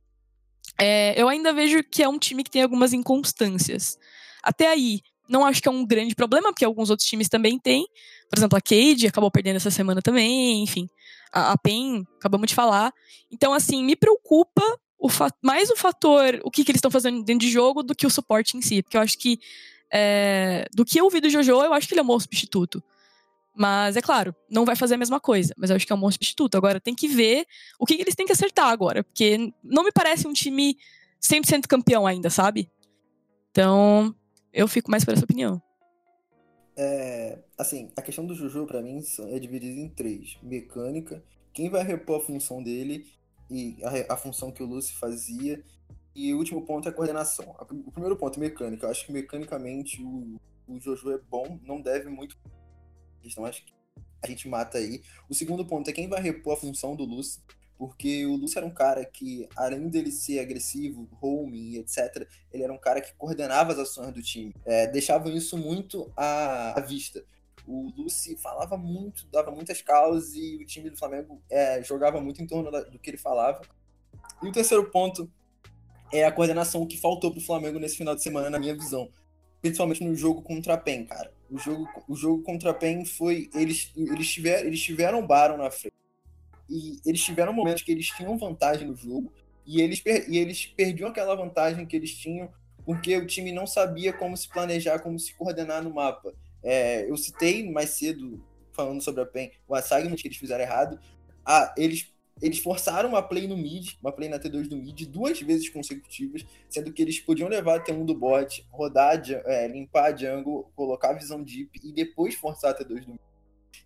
é, 0.80 1.20
eu 1.22 1.28
ainda 1.28 1.52
vejo 1.52 1.84
que 1.84 2.02
é 2.02 2.08
um 2.08 2.18
time 2.18 2.44
que 2.44 2.52
tem 2.52 2.64
algumas 2.64 2.94
inconstâncias. 2.94 3.98
Até 4.44 4.68
aí, 4.68 5.02
não 5.32 5.46
acho 5.46 5.62
que 5.62 5.68
é 5.68 5.72
um 5.72 5.86
grande 5.86 6.14
problema, 6.14 6.52
porque 6.52 6.66
alguns 6.66 6.90
outros 6.90 7.08
times 7.08 7.30
também 7.30 7.58
têm. 7.58 7.88
Por 8.30 8.38
exemplo, 8.38 8.58
a 8.58 8.62
Cade 8.62 9.08
acabou 9.08 9.32
perdendo 9.32 9.56
essa 9.56 9.72
semana 9.72 10.02
também, 10.02 10.62
enfim. 10.62 10.90
A, 11.32 11.54
a 11.54 11.58
PEN, 11.58 12.06
acabamos 12.18 12.48
de 12.48 12.56
falar. 12.56 12.94
Então, 13.32 13.54
assim, 13.54 13.84
me 13.84 13.96
preocupa 13.96 14.62
o 15.00 15.08
mais 15.42 15.70
o 15.70 15.76
fator, 15.76 16.40
o 16.44 16.52
que, 16.52 16.64
que 16.64 16.72
eles 16.72 16.78
estão 16.78 16.92
fazendo 16.92 17.24
dentro 17.24 17.48
de 17.48 17.52
jogo, 17.52 17.82
do 17.82 17.96
que 17.96 18.06
o 18.06 18.10
suporte 18.10 18.58
em 18.58 18.62
si. 18.62 18.84
Porque 18.84 18.98
eu 18.98 19.02
acho 19.02 19.18
que, 19.18 19.40
é, 19.92 20.68
do 20.74 20.86
que 20.86 21.00
eu 21.00 21.10
vi 21.10 21.22
do 21.22 21.30
Jojo, 21.30 21.64
eu 21.64 21.74
acho 21.74 21.88
que 21.88 21.94
ele 21.94 22.02
é 22.02 22.04
um 22.04 22.08
bom 22.08 22.20
substituto. 22.20 22.84
Mas, 23.56 23.96
é 23.98 24.02
claro, 24.02 24.36
não 24.50 24.66
vai 24.66 24.76
fazer 24.76 24.96
a 24.96 24.98
mesma 24.98 25.20
coisa. 25.20 25.54
Mas 25.58 25.70
eu 25.70 25.76
acho 25.76 25.88
que 25.88 25.92
é 25.92 25.96
um 25.96 26.00
bom 26.00 26.12
substituto. 26.12 26.56
Agora, 26.56 26.80
tem 26.80 26.94
que 26.94 27.08
ver 27.08 27.46
o 27.80 27.86
que, 27.86 27.96
que 27.96 28.04
eles 28.04 28.16
têm 28.16 28.26
que 28.26 28.32
acertar 28.32 28.68
agora. 28.68 29.04
Porque 29.04 29.52
não 29.64 29.84
me 29.84 29.92
parece 29.92 30.28
um 30.28 30.34
time 30.34 30.78
100% 31.22 31.68
campeão 31.68 32.06
ainda, 32.06 32.30
sabe? 32.30 32.70
Então, 33.50 34.16
eu 34.54 34.68
fico 34.68 34.90
mais 34.90 35.06
por 35.06 35.14
essa 35.14 35.24
opinião. 35.24 35.62
É, 36.76 37.40
assim, 37.58 37.92
a 37.96 38.02
questão 38.02 38.26
do 38.26 38.34
Juju, 38.34 38.66
para 38.66 38.82
mim, 38.82 39.02
é 39.30 39.40
dividida 39.40 39.80
em 39.80 39.90
três: 39.90 40.38
mecânica, 40.42 41.24
quem 41.54 41.70
vai 41.70 41.84
repor 41.84 42.22
a 42.22 42.26
função 42.26 42.64
dele 42.64 43.06
e 43.50 43.78
a, 43.84 44.14
a 44.14 44.18
função 44.18 44.52
que 44.52 44.64
o 44.64 44.66
Lucy 44.66 44.94
fazia. 44.94 45.64
E 46.14 46.34
o 46.34 46.38
último 46.38 46.66
ponto 46.66 46.88
é 46.88 46.92
a 46.92 46.94
coordenação. 46.94 47.56
O 47.86 47.92
primeiro 47.92 48.18
ponto, 48.18 48.38
mecânica. 48.38 48.86
Eu 48.86 48.92
acho 48.92 49.06
que 49.06 49.14
mecanicamente 49.14 50.04
o, 50.04 50.38
o 50.68 50.80
Jojo 50.80 51.10
é 51.12 51.18
bom, 51.18 51.58
não 51.64 51.82
deve 51.82 52.10
muito. 52.10 52.38
Então 53.24 53.46
acho 53.46 53.66
que 53.66 53.74
a 54.22 54.28
gente 54.28 54.48
mata 54.50 54.78
aí. 54.78 55.02
O 55.30 55.34
segundo 55.34 55.66
ponto 55.66 55.90
é 55.90 55.94
quem 55.94 56.10
vai 56.10 56.22
repor 56.22 56.54
a 56.54 56.60
função 56.60 56.96
do 56.96 57.06
Lucy 57.06 57.40
porque 57.82 58.28
o 58.28 58.36
Lúcio 58.36 58.60
era 58.60 58.68
um 58.68 58.72
cara 58.72 59.04
que, 59.04 59.50
além 59.56 59.90
dele 59.90 60.12
ser 60.12 60.40
agressivo, 60.40 61.10
homing, 61.20 61.78
etc., 61.78 62.28
ele 62.54 62.62
era 62.62 62.72
um 62.72 62.78
cara 62.78 63.02
que 63.02 63.12
coordenava 63.16 63.72
as 63.72 63.80
ações 63.80 64.14
do 64.14 64.22
time, 64.22 64.54
é, 64.64 64.86
deixava 64.86 65.32
isso 65.32 65.58
muito 65.58 66.14
à, 66.16 66.78
à 66.78 66.80
vista. 66.80 67.26
O 67.66 67.92
Lucy 67.98 68.38
falava 68.38 68.78
muito, 68.78 69.26
dava 69.32 69.50
muitas 69.50 69.82
causas 69.82 70.36
e 70.36 70.58
o 70.58 70.66
time 70.68 70.92
do 70.92 70.96
Flamengo 70.96 71.42
é, 71.50 71.82
jogava 71.82 72.22
muito 72.22 72.40
em 72.44 72.46
torno 72.46 72.70
da, 72.70 72.82
do 72.82 73.00
que 73.00 73.10
ele 73.10 73.18
falava. 73.18 73.62
E 74.44 74.48
o 74.48 74.52
terceiro 74.52 74.92
ponto 74.92 75.28
é 76.14 76.24
a 76.24 76.32
coordenação 76.32 76.86
que 76.86 77.00
faltou 77.00 77.32
pro 77.32 77.42
Flamengo 77.42 77.80
nesse 77.80 77.98
final 77.98 78.14
de 78.14 78.22
semana, 78.22 78.48
na 78.48 78.60
minha 78.60 78.76
visão. 78.76 79.10
Principalmente 79.60 80.04
no 80.04 80.14
jogo 80.14 80.44
contra 80.44 80.76
a 80.76 80.78
PEN, 80.78 81.06
cara. 81.06 81.34
O 81.50 81.58
jogo, 81.58 81.88
o 82.08 82.16
jogo 82.16 82.44
contra 82.44 82.70
a 82.70 82.74
PEN 82.76 83.06
foi. 83.06 83.50
Eles, 83.56 83.92
eles, 83.96 84.32
tiver, 84.32 84.68
eles 84.68 84.80
tiveram 84.80 85.18
o 85.20 85.26
Baron 85.26 85.58
na 85.58 85.72
frente 85.72 86.01
e 86.72 87.02
eles 87.06 87.22
tiveram 87.22 87.52
momentos 87.52 87.84
que 87.84 87.92
eles 87.92 88.08
tinham 88.08 88.38
vantagem 88.38 88.88
no 88.88 88.96
jogo 88.96 89.32
e 89.66 89.82
eles, 89.82 90.02
e 90.28 90.38
eles 90.38 90.66
perdiam 90.66 91.10
aquela 91.10 91.36
vantagem 91.36 91.86
que 91.86 91.96
eles 91.96 92.16
tinham 92.16 92.50
porque 92.86 93.16
o 93.18 93.28
time 93.28 93.52
não 93.52 93.68
sabia 93.68 94.12
como 94.12 94.36
se 94.36 94.48
planejar, 94.48 95.00
como 95.00 95.20
se 95.20 95.34
coordenar 95.36 95.84
no 95.84 95.94
mapa. 95.94 96.34
É, 96.64 97.10
eu 97.10 97.18
citei 97.18 97.70
mais 97.70 97.92
cedo, 97.92 98.44
falando 98.74 99.02
sobre 99.02 99.22
a 99.22 99.26
PEN, 99.26 99.52
o 99.68 99.76
assignment 99.76 100.16
que 100.16 100.28
eles 100.28 100.38
fizeram 100.38 100.64
errado. 100.64 101.00
Ah, 101.46 101.74
eles, 101.78 102.12
eles 102.42 102.60
forçaram 102.60 103.10
uma 103.10 103.22
play 103.22 103.48
no 103.48 103.58
mid, 103.58 103.94
uma 104.02 104.12
play 104.12 104.30
na 104.30 104.40
T2 104.40 104.68
do 104.68 104.78
mid, 104.78 105.06
duas 105.08 105.40
vezes 105.42 105.70
consecutivas, 105.70 106.46
sendo 106.70 106.92
que 106.92 107.02
eles 107.02 107.20
podiam 107.20 107.50
levar 107.50 107.78
a 107.78 107.84
T1 107.84 108.06
do 108.06 108.16
bot, 108.16 108.66
rodar, 108.72 109.22
é, 109.46 109.68
limpar 109.68 110.14
a 110.14 110.16
jungle, 110.16 110.72
colocar 110.76 111.12
a 111.12 111.18
visão 111.18 111.44
deep 111.44 111.80
e 111.84 111.92
depois 111.92 112.36
forçar 112.36 112.72
a 112.72 112.78
T2 112.78 113.06
do 113.06 113.12
mid. 113.12 113.31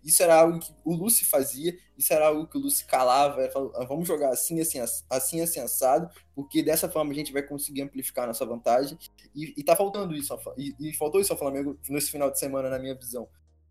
Isso 0.04 0.22
era 0.22 0.40
algo 0.40 0.58
que 0.58 0.72
o 0.84 0.94
Lucy 0.94 1.24
fazia, 1.24 1.76
isso 1.96 2.12
era 2.12 2.28
algo 2.28 2.46
que 2.46 2.56
o 2.56 2.60
Lucy 2.60 2.84
calava, 2.84 3.48
falou, 3.50 3.72
ah, 3.76 3.84
vamos 3.84 4.06
jogar 4.06 4.30
assim, 4.30 4.60
assim, 4.60 4.78
assim, 5.10 5.40
assim, 5.40 5.60
assado, 5.60 6.08
porque 6.34 6.62
dessa 6.62 6.88
forma 6.88 7.12
a 7.12 7.14
gente 7.14 7.32
vai 7.32 7.42
conseguir 7.42 7.82
amplificar 7.82 8.24
a 8.24 8.28
nossa 8.28 8.44
vantagem. 8.46 8.98
E, 9.34 9.54
e 9.56 9.64
tá 9.64 9.74
faltando 9.74 10.14
isso, 10.14 10.36
e, 10.56 10.74
e 10.78 10.92
faltou 10.94 11.20
isso 11.20 11.32
ao 11.32 11.38
Flamengo 11.38 11.78
nesse 11.88 12.10
final 12.10 12.30
de 12.30 12.38
semana, 12.38 12.70
na 12.70 12.78
minha 12.78 12.94
visão 12.94 13.28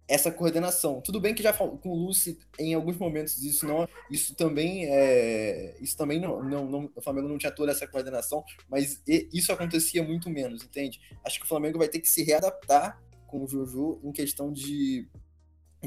essa 0.07 0.31
coordenação. 0.31 1.01
Tudo 1.01 1.19
bem 1.19 1.33
que 1.33 1.41
já 1.41 1.51
com 1.51 1.79
o 1.83 2.05
Lucy, 2.05 2.37
em 2.59 2.73
alguns 2.73 2.97
momentos, 2.97 3.41
isso 3.43 3.65
não, 3.65 3.87
isso 4.09 4.35
também 4.35 4.85
é, 4.85 5.75
isso 5.81 5.97
também 5.97 6.19
não, 6.19 6.43
não, 6.43 6.65
não, 6.69 6.91
o 6.95 7.01
Flamengo 7.01 7.27
não 7.27 7.37
tinha 7.37 7.51
toda 7.51 7.71
essa 7.71 7.87
coordenação, 7.87 8.43
mas 8.69 9.01
isso 9.07 9.51
acontecia 9.51 10.03
muito 10.03 10.29
menos, 10.29 10.63
entende? 10.63 10.99
Acho 11.23 11.39
que 11.39 11.45
o 11.45 11.49
Flamengo 11.49 11.79
vai 11.79 11.87
ter 11.87 11.99
que 11.99 12.09
se 12.09 12.23
readaptar 12.23 13.01
com 13.27 13.43
o 13.43 13.47
Jojo 13.47 13.99
em 14.03 14.11
questão 14.11 14.51
de 14.51 15.07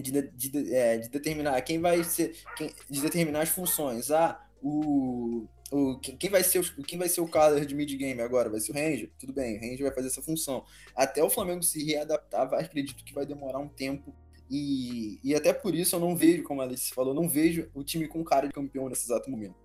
de, 0.00 0.22
de, 0.22 0.74
é, 0.74 0.98
de 0.98 1.08
determinar 1.08 1.60
quem 1.62 1.80
vai 1.80 2.02
ser, 2.04 2.34
quem, 2.56 2.72
de 2.88 3.00
determinar 3.00 3.42
as 3.42 3.48
funções. 3.48 4.10
Ah, 4.10 4.44
o, 4.62 5.46
o 5.70 5.98
quem 5.98 6.30
vai 6.30 6.42
ser 6.42 6.60
o, 6.60 6.82
quem 6.82 6.98
vai 6.98 7.08
ser 7.08 7.20
o 7.20 7.28
caller 7.28 7.64
de 7.64 7.74
mid 7.74 7.90
game 7.96 8.20
agora? 8.20 8.50
Vai 8.50 8.60
ser 8.60 8.72
o 8.72 8.74
Ranger? 8.74 9.10
Tudo 9.18 9.32
bem, 9.32 9.56
o 9.56 9.60
Ranger 9.60 9.86
vai 9.86 9.94
fazer 9.94 10.08
essa 10.08 10.22
função. 10.22 10.64
Até 10.94 11.22
o 11.22 11.30
Flamengo 11.30 11.62
se 11.62 11.84
readaptar, 11.84 12.48
vai, 12.48 12.64
acredito 12.64 13.04
que 13.04 13.14
vai 13.14 13.26
demorar 13.26 13.58
um 13.58 13.68
tempo. 13.68 14.14
E, 14.50 15.20
e 15.22 15.34
até 15.34 15.52
por 15.52 15.74
isso 15.74 15.94
eu 15.94 16.00
não 16.00 16.16
vejo, 16.16 16.42
como 16.42 16.62
a 16.62 16.64
Alice 16.64 16.94
falou, 16.94 17.12
não 17.12 17.28
vejo 17.28 17.68
o 17.74 17.84
time 17.84 18.08
com 18.08 18.24
cara 18.24 18.46
de 18.46 18.54
campeão 18.54 18.88
nesse 18.88 19.04
exato 19.04 19.30
momento. 19.30 19.56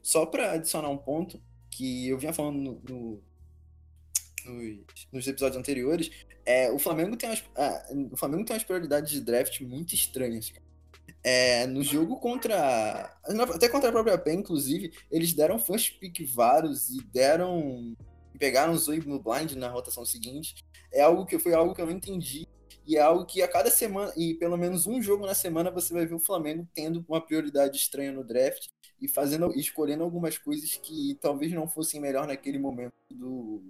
Só 0.00 0.24
para 0.24 0.52
adicionar 0.52 0.88
um 0.88 0.96
ponto 0.96 1.42
que 1.70 2.08
eu 2.08 2.18
vinha 2.18 2.32
falando 2.32 2.58
no, 2.58 2.82
no 2.88 3.22
nos, 4.44 5.06
nos 5.12 5.26
episódios 5.26 5.58
anteriores, 5.58 6.10
é, 6.44 6.70
o, 6.70 6.78
Flamengo 6.78 7.16
tem 7.16 7.28
umas, 7.28 7.44
o 8.10 8.16
Flamengo 8.16 8.44
tem 8.44 8.54
umas 8.54 8.64
prioridades 8.64 9.10
de 9.10 9.20
draft 9.20 9.60
muito 9.60 9.94
estranhas. 9.94 10.52
É, 11.22 11.66
no 11.66 11.82
jogo 11.82 12.16
contra. 12.16 13.14
Até 13.54 13.68
contra 13.68 13.90
a 13.90 13.92
própria 13.92 14.16
PEN, 14.16 14.38
inclusive, 14.38 14.92
eles 15.10 15.32
deram 15.32 15.58
first 15.58 15.98
pick 15.98 16.24
vários 16.32 16.88
e 16.90 17.02
deram. 17.12 17.94
pegaram 18.38 18.72
o 18.72 18.78
Zoe 18.78 19.00
no 19.00 19.22
blind 19.22 19.52
na 19.52 19.68
rotação 19.68 20.06
seguinte. 20.06 20.64
É 20.92 21.02
algo 21.02 21.26
que 21.26 21.38
foi 21.38 21.52
algo 21.52 21.74
que 21.74 21.82
eu 21.82 21.86
não 21.86 21.92
entendi. 21.92 22.46
E 22.86 22.96
é 22.96 23.00
algo 23.02 23.26
que 23.26 23.42
a 23.42 23.48
cada 23.48 23.70
semana, 23.70 24.10
e 24.16 24.32
pelo 24.34 24.56
menos 24.56 24.86
um 24.86 25.02
jogo 25.02 25.26
na 25.26 25.34
semana, 25.34 25.70
você 25.70 25.92
vai 25.92 26.06
ver 26.06 26.14
o 26.14 26.20
Flamengo 26.20 26.66
tendo 26.72 27.04
uma 27.06 27.20
prioridade 27.20 27.76
estranha 27.76 28.10
no 28.10 28.24
draft 28.24 28.68
e 28.98 29.06
fazendo, 29.06 29.52
escolhendo 29.54 30.02
algumas 30.02 30.38
coisas 30.38 30.74
que 30.76 31.14
talvez 31.20 31.52
não 31.52 31.68
fossem 31.68 32.00
melhor 32.00 32.26
naquele 32.26 32.58
momento 32.58 32.94
do, 33.10 33.62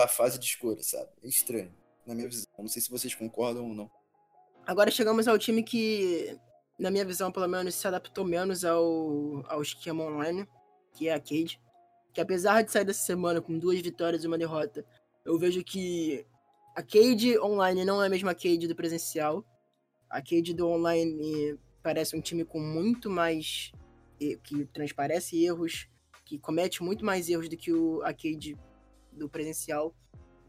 da 0.00 0.08
fase 0.08 0.38
de 0.38 0.46
escolha, 0.46 0.82
sabe? 0.82 1.10
É 1.22 1.28
estranho, 1.28 1.72
na 2.06 2.14
minha 2.14 2.28
visão. 2.28 2.46
Não 2.58 2.68
sei 2.68 2.80
se 2.80 2.90
vocês 2.90 3.14
concordam 3.14 3.68
ou 3.68 3.74
não. 3.74 3.90
Agora 4.66 4.90
chegamos 4.90 5.28
ao 5.28 5.38
time 5.38 5.62
que, 5.62 6.38
na 6.78 6.90
minha 6.90 7.04
visão, 7.04 7.30
pelo 7.30 7.46
menos, 7.46 7.74
se 7.74 7.86
adaptou 7.86 8.24
menos 8.24 8.64
ao, 8.64 9.44
ao 9.46 9.60
esquema 9.60 10.04
online, 10.04 10.48
que 10.94 11.08
é 11.08 11.14
a 11.14 11.20
Cade. 11.20 11.60
Que 12.12 12.20
apesar 12.20 12.62
de 12.62 12.72
sair 12.72 12.84
dessa 12.84 13.02
semana 13.02 13.40
com 13.40 13.58
duas 13.58 13.80
vitórias 13.80 14.24
e 14.24 14.26
uma 14.26 14.38
derrota, 14.38 14.84
eu 15.24 15.38
vejo 15.38 15.62
que 15.62 16.26
a 16.74 16.82
Cade 16.82 17.38
online 17.38 17.84
não 17.84 18.02
é 18.02 18.06
a 18.06 18.10
mesma 18.10 18.34
Cade 18.34 18.66
do 18.66 18.74
presencial. 18.74 19.44
A 20.08 20.20
Cade 20.20 20.54
do 20.54 20.66
online 20.66 21.58
parece 21.82 22.16
um 22.16 22.20
time 22.20 22.44
com 22.44 22.58
muito 22.58 23.10
mais. 23.10 23.70
que 24.18 24.64
transparece 24.66 25.44
erros, 25.44 25.88
que 26.24 26.38
comete 26.38 26.82
muito 26.82 27.04
mais 27.04 27.28
erros 27.28 27.48
do 27.48 27.56
que 27.56 27.72
o 27.72 28.00
Cade 28.00 28.56
do 29.20 29.28
presencial. 29.28 29.94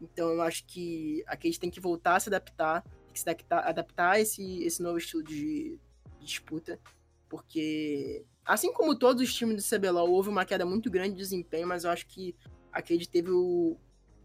Então 0.00 0.30
eu 0.30 0.42
acho 0.42 0.66
que 0.66 1.22
aqui 1.26 1.46
a 1.46 1.50
gente 1.50 1.60
tem 1.60 1.70
que 1.70 1.80
voltar 1.80 2.16
a 2.16 2.20
se 2.20 2.28
adaptar, 2.28 2.82
tem 2.82 3.12
que 3.12 3.20
se 3.20 3.28
adaptar, 3.28 3.68
adaptar 3.68 4.10
a 4.12 4.20
esse, 4.20 4.62
esse 4.64 4.82
novo 4.82 4.98
estilo 4.98 5.22
de, 5.22 5.78
de 6.18 6.26
disputa, 6.26 6.80
porque 7.28 8.24
assim 8.44 8.72
como 8.72 8.98
todos 8.98 9.22
os 9.22 9.32
times 9.32 9.56
do 9.56 9.78
CBLOL, 9.78 10.10
houve 10.10 10.28
uma 10.28 10.44
queda 10.44 10.66
muito 10.66 10.90
grande 10.90 11.12
de 11.12 11.18
desempenho, 11.18 11.68
mas 11.68 11.84
eu 11.84 11.90
acho 11.90 12.06
que 12.06 12.34
a 12.72 12.82
Cade 12.82 13.08
teve 13.08 13.30
o. 13.30 13.76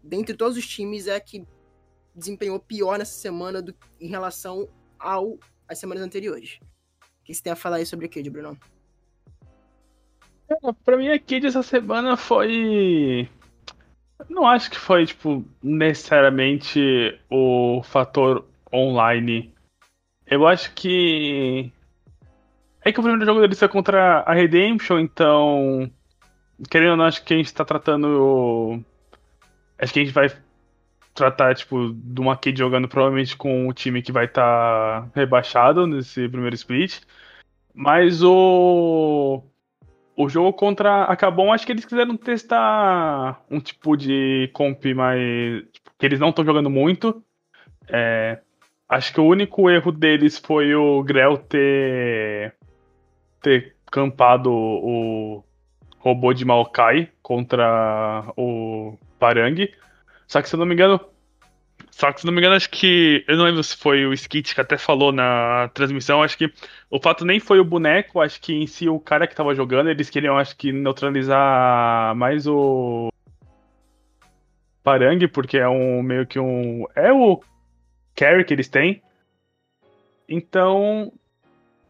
Dentre 0.02 0.34
todos 0.34 0.56
os 0.56 0.66
times, 0.66 1.06
é 1.06 1.20
que 1.20 1.46
desempenhou 2.14 2.58
pior 2.58 2.98
nessa 2.98 3.18
semana 3.18 3.60
do, 3.60 3.74
em 4.00 4.08
relação 4.08 4.68
ao 4.98 5.38
às 5.68 5.78
semanas 5.78 6.02
anteriores. 6.02 6.58
O 7.20 7.24
que 7.24 7.34
você 7.34 7.42
tem 7.42 7.52
a 7.52 7.56
falar 7.56 7.76
aí 7.76 7.86
sobre 7.86 8.06
a 8.06 8.08
Cade, 8.08 8.30
Bruno? 8.30 8.58
É, 10.50 10.72
pra 10.84 10.96
mim, 10.96 11.08
a 11.08 11.18
Kid 11.18 11.46
essa 11.46 11.62
semana 11.62 12.16
foi. 12.16 13.28
Não 14.28 14.46
acho 14.46 14.70
que 14.70 14.78
foi, 14.78 15.06
tipo, 15.06 15.44
necessariamente 15.62 17.18
o 17.30 17.82
fator 17.84 18.44
online. 18.72 19.54
Eu 20.26 20.46
acho 20.46 20.72
que. 20.74 21.72
É 22.84 22.92
que 22.92 23.00
o 23.00 23.02
primeiro 23.02 23.24
jogo 23.24 23.40
deles 23.40 23.58
foi 23.58 23.68
contra 23.68 24.20
a 24.20 24.32
Redemption, 24.32 24.98
então. 24.98 25.90
Querendo 26.70 26.92
ou 26.92 26.96
não, 26.96 27.04
acho 27.04 27.24
que 27.24 27.34
a 27.34 27.36
gente 27.36 27.54
tá 27.54 27.64
tratando. 27.64 28.82
Acho 29.78 29.92
que 29.92 30.00
a 30.00 30.04
gente 30.04 30.14
vai 30.14 30.28
tratar, 31.14 31.54
tipo, 31.54 31.92
de 31.92 32.20
uma 32.20 32.36
Kid 32.36 32.58
jogando 32.58 32.88
provavelmente 32.88 33.36
com 33.36 33.68
o 33.68 33.72
time 33.72 34.02
que 34.02 34.12
vai 34.12 34.24
estar 34.26 35.02
tá 35.02 35.08
rebaixado 35.14 35.86
nesse 35.86 36.28
primeiro 36.28 36.54
split. 36.54 37.00
Mas 37.74 38.22
o. 38.22 39.42
O 40.20 40.28
jogo 40.28 40.52
contra 40.52 41.04
a 41.04 41.14
Cabon, 41.14 41.52
acho 41.52 41.64
que 41.64 41.70
eles 41.70 41.84
quiseram 41.84 42.16
testar 42.16 43.40
um 43.48 43.60
tipo 43.60 43.96
de 43.96 44.50
comp 44.52 44.84
mais. 44.86 45.62
Tipo, 45.70 45.92
que 45.96 46.04
eles 46.04 46.18
não 46.18 46.30
estão 46.30 46.44
jogando 46.44 46.68
muito. 46.68 47.22
É, 47.86 48.40
acho 48.88 49.12
que 49.14 49.20
o 49.20 49.26
único 49.26 49.70
erro 49.70 49.92
deles 49.92 50.36
foi 50.36 50.74
o 50.74 51.04
Grell 51.04 51.38
ter. 51.38 52.52
ter 53.40 53.76
campado 53.92 54.50
o 54.52 55.44
robô 56.00 56.32
de 56.32 56.44
Maokai 56.44 57.12
contra 57.22 58.24
o 58.36 58.98
Parang. 59.20 59.72
Só 60.26 60.42
que 60.42 60.48
se 60.48 60.56
eu 60.56 60.58
não 60.58 60.66
me 60.66 60.74
engano, 60.74 61.00
só 61.98 62.12
que, 62.12 62.20
se 62.20 62.26
não 62.26 62.32
me 62.32 62.38
engano, 62.38 62.54
acho 62.54 62.70
que. 62.70 63.24
Eu 63.26 63.36
não 63.36 63.44
lembro 63.44 63.60
se 63.64 63.76
foi 63.76 64.06
o 64.06 64.12
Skit 64.12 64.54
que 64.54 64.60
até 64.60 64.78
falou 64.78 65.10
na 65.10 65.68
transmissão. 65.74 66.22
Acho 66.22 66.38
que 66.38 66.48
o 66.88 67.00
fato 67.00 67.24
nem 67.24 67.40
foi 67.40 67.58
o 67.58 67.64
boneco, 67.64 68.20
acho 68.20 68.40
que 68.40 68.54
em 68.54 68.68
si 68.68 68.88
o 68.88 69.00
cara 69.00 69.26
que 69.26 69.34
tava 69.34 69.52
jogando, 69.52 69.90
eles 69.90 70.08
queriam, 70.08 70.38
acho 70.38 70.56
que, 70.56 70.70
neutralizar 70.70 72.14
mais 72.14 72.46
o. 72.46 73.08
Parang, 74.84 75.26
porque 75.26 75.58
é 75.58 75.68
um 75.68 76.00
meio 76.00 76.24
que 76.24 76.38
um. 76.38 76.86
É 76.94 77.12
o 77.12 77.42
carry 78.14 78.44
que 78.44 78.54
eles 78.54 78.68
têm. 78.68 79.02
Então. 80.28 81.12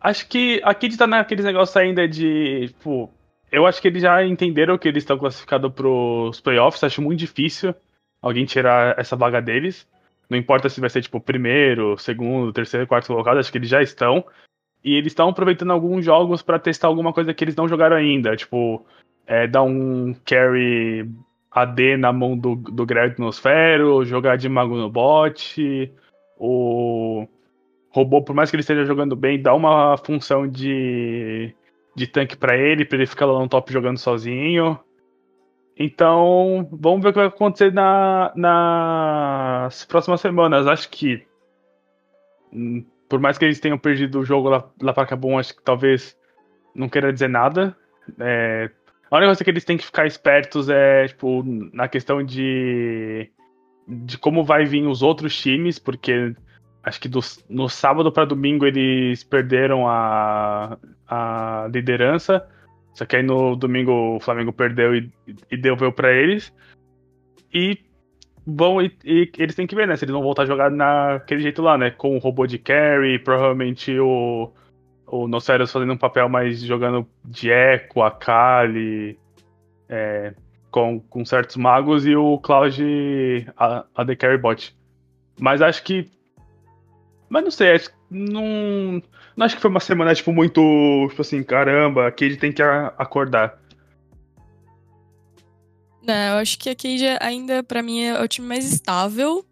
Acho 0.00 0.26
que 0.26 0.58
a 0.64 0.72
Kid 0.72 0.96
tá 0.96 1.06
naqueles 1.06 1.44
negócios 1.44 1.76
ainda 1.76 2.08
de. 2.08 2.68
Tipo, 2.68 3.10
eu 3.52 3.66
acho 3.66 3.82
que 3.82 3.88
eles 3.88 4.00
já 4.00 4.24
entenderam 4.24 4.78
que 4.78 4.88
eles 4.88 5.02
estão 5.02 5.18
classificados 5.18 5.70
pros 5.70 6.40
playoffs. 6.40 6.82
Acho 6.82 7.02
muito 7.02 7.18
difícil 7.18 7.74
alguém 8.22 8.46
tirar 8.46 8.98
essa 8.98 9.14
vaga 9.14 9.42
deles. 9.42 9.86
Não 10.28 10.36
importa 10.36 10.68
se 10.68 10.80
vai 10.80 10.90
ser, 10.90 11.02
tipo, 11.02 11.20
primeiro, 11.20 11.96
segundo, 11.98 12.52
terceiro, 12.52 12.86
quarto 12.86 13.06
colocado, 13.06 13.38
acho 13.38 13.50
que 13.50 13.58
eles 13.58 13.68
já 13.68 13.82
estão. 13.82 14.24
E 14.84 14.94
eles 14.94 15.12
estão 15.12 15.28
aproveitando 15.28 15.72
alguns 15.72 16.04
jogos 16.04 16.42
para 16.42 16.58
testar 16.58 16.88
alguma 16.88 17.12
coisa 17.12 17.32
que 17.34 17.42
eles 17.42 17.56
não 17.56 17.68
jogaram 17.68 17.96
ainda. 17.96 18.36
Tipo, 18.36 18.84
é, 19.26 19.46
dar 19.46 19.62
um 19.62 20.14
carry 20.24 21.08
AD 21.50 21.96
na 21.96 22.12
mão 22.12 22.36
do, 22.36 22.56
do 22.56 22.86
Nosfero, 23.18 24.04
jogar 24.04 24.36
de 24.36 24.48
mago 24.48 24.76
no 24.76 24.90
bot. 24.90 25.92
O 26.38 27.26
robô, 27.90 28.22
por 28.22 28.34
mais 28.34 28.50
que 28.50 28.56
ele 28.56 28.60
esteja 28.60 28.84
jogando 28.84 29.16
bem, 29.16 29.40
dá 29.40 29.54
uma 29.54 29.96
função 29.96 30.46
de, 30.46 31.54
de 31.94 32.06
tanque 32.06 32.36
para 32.36 32.56
ele, 32.56 32.84
para 32.84 32.98
ele 32.98 33.06
ficar 33.06 33.26
lá 33.26 33.38
no 33.40 33.48
top 33.48 33.72
jogando 33.72 33.98
sozinho. 33.98 34.78
Então, 35.78 36.68
vamos 36.72 37.02
ver 37.02 37.10
o 37.10 37.12
que 37.12 37.18
vai 37.18 37.28
acontecer 37.28 37.72
na, 37.72 38.32
nas 38.34 39.84
próximas 39.84 40.20
semanas. 40.20 40.66
Acho 40.66 40.90
que, 40.90 41.24
hum, 42.52 42.84
por 43.08 43.20
mais 43.20 43.38
que 43.38 43.44
eles 43.44 43.60
tenham 43.60 43.78
perdido 43.78 44.18
o 44.18 44.24
jogo 44.24 44.48
lá, 44.48 44.68
lá 44.82 44.92
para 44.92 45.06
Cabum, 45.06 45.38
acho 45.38 45.54
que 45.54 45.62
talvez 45.62 46.18
não 46.74 46.88
queira 46.88 47.12
dizer 47.12 47.28
nada. 47.28 47.76
É, 48.18 48.70
a 49.08 49.16
única 49.16 49.28
coisa 49.28 49.44
que 49.44 49.50
eles 49.50 49.64
têm 49.64 49.76
que 49.76 49.84
ficar 49.84 50.04
espertos 50.04 50.68
é, 50.68 51.06
tipo, 51.06 51.44
na 51.72 51.86
questão 51.86 52.24
de, 52.24 53.30
de 53.86 54.18
como 54.18 54.42
vai 54.42 54.64
vir 54.64 54.84
os 54.84 55.00
outros 55.00 55.40
times, 55.40 55.78
porque 55.78 56.34
acho 56.82 57.00
que 57.00 57.08
do, 57.08 57.20
no 57.48 57.68
sábado 57.68 58.10
para 58.10 58.24
domingo 58.24 58.66
eles 58.66 59.22
perderam 59.22 59.86
a, 59.86 60.76
a 61.06 61.68
liderança. 61.72 62.44
Só 62.98 63.06
que 63.06 63.14
aí 63.14 63.22
no 63.22 63.54
domingo 63.54 64.16
o 64.16 64.20
Flamengo 64.20 64.52
perdeu 64.52 64.92
e, 64.92 65.08
e 65.48 65.56
devolveu 65.56 65.92
para 65.92 66.12
eles. 66.12 66.52
E 67.54 67.78
vão 68.44 68.82
e, 68.82 68.92
e, 69.04 69.30
eles 69.38 69.54
têm 69.54 69.68
que 69.68 69.76
ver, 69.76 69.86
né? 69.86 69.94
Se 69.94 70.04
eles 70.04 70.12
vão 70.12 70.20
voltar 70.20 70.42
a 70.42 70.46
jogar 70.46 70.68
naquele 70.68 71.40
jeito 71.40 71.62
lá, 71.62 71.78
né? 71.78 71.92
Com 71.92 72.16
o 72.16 72.18
robô 72.18 72.44
de 72.44 72.58
carry, 72.58 73.20
provavelmente 73.20 73.96
o, 74.00 74.50
o 75.06 75.28
Nocerius 75.28 75.70
fazendo 75.70 75.92
um 75.92 75.96
papel 75.96 76.28
mais 76.28 76.60
jogando 76.60 77.06
de 77.24 77.50
Echo, 77.52 78.02
Akali, 78.02 79.16
é, 79.88 80.34
com, 80.68 80.98
com 80.98 81.24
certos 81.24 81.54
magos 81.54 82.04
e 82.04 82.16
o 82.16 82.36
Cloud 82.40 82.82
a, 83.56 83.84
a 83.94 84.04
The 84.04 84.16
Carry 84.16 84.38
Bot. 84.38 84.76
Mas 85.38 85.62
acho 85.62 85.84
que. 85.84 86.10
Mas 87.28 87.44
não 87.44 87.50
sei, 87.52 87.74
acho, 87.74 87.90
não. 88.10 89.02
Não 89.36 89.46
acho 89.46 89.56
que 89.56 89.62
foi 89.62 89.70
uma 89.70 89.80
semana, 89.80 90.14
tipo, 90.14 90.32
muito. 90.32 90.60
Tipo 91.10 91.22
assim, 91.22 91.42
caramba, 91.42 92.08
a 92.08 92.10
Cade 92.10 92.36
tem 92.36 92.52
que 92.52 92.62
acordar. 92.62 93.60
Não, 96.02 96.14
eu 96.14 96.36
acho 96.38 96.58
que 96.58 96.70
a 96.70 96.74
Cade 96.74 97.04
ainda, 97.20 97.62
para 97.62 97.82
mim, 97.82 98.02
é 98.02 98.20
o 98.20 98.28
time 98.28 98.46
mais 98.46 98.64
estável. 98.70 99.44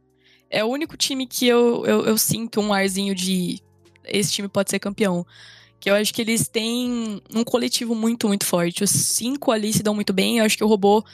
É 0.48 0.64
o 0.64 0.68
único 0.68 0.96
time 0.96 1.26
que 1.26 1.46
eu, 1.46 1.84
eu, 1.84 2.04
eu 2.06 2.18
sinto 2.18 2.60
um 2.60 2.72
arzinho 2.72 3.14
de. 3.14 3.60
Esse 4.04 4.32
time 4.32 4.48
pode 4.48 4.70
ser 4.70 4.78
campeão. 4.78 5.26
Que 5.78 5.90
eu 5.90 5.94
acho 5.94 6.14
que 6.14 6.22
eles 6.22 6.48
têm 6.48 7.20
um 7.34 7.44
coletivo 7.44 7.94
muito, 7.94 8.26
muito 8.26 8.46
forte. 8.46 8.82
Os 8.82 8.90
cinco 8.90 9.52
ali 9.52 9.72
se 9.72 9.82
dão 9.82 9.94
muito 9.94 10.12
bem. 10.12 10.38
Eu 10.38 10.44
acho 10.44 10.56
que 10.56 10.64
o 10.64 10.68
robô, 10.68 11.04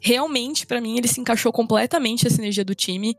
realmente, 0.00 0.66
para 0.66 0.80
mim, 0.80 0.96
ele 0.96 1.08
se 1.08 1.20
encaixou 1.20 1.52
completamente 1.52 2.26
a 2.26 2.30
sinergia 2.30 2.64
do 2.64 2.74
time. 2.74 3.16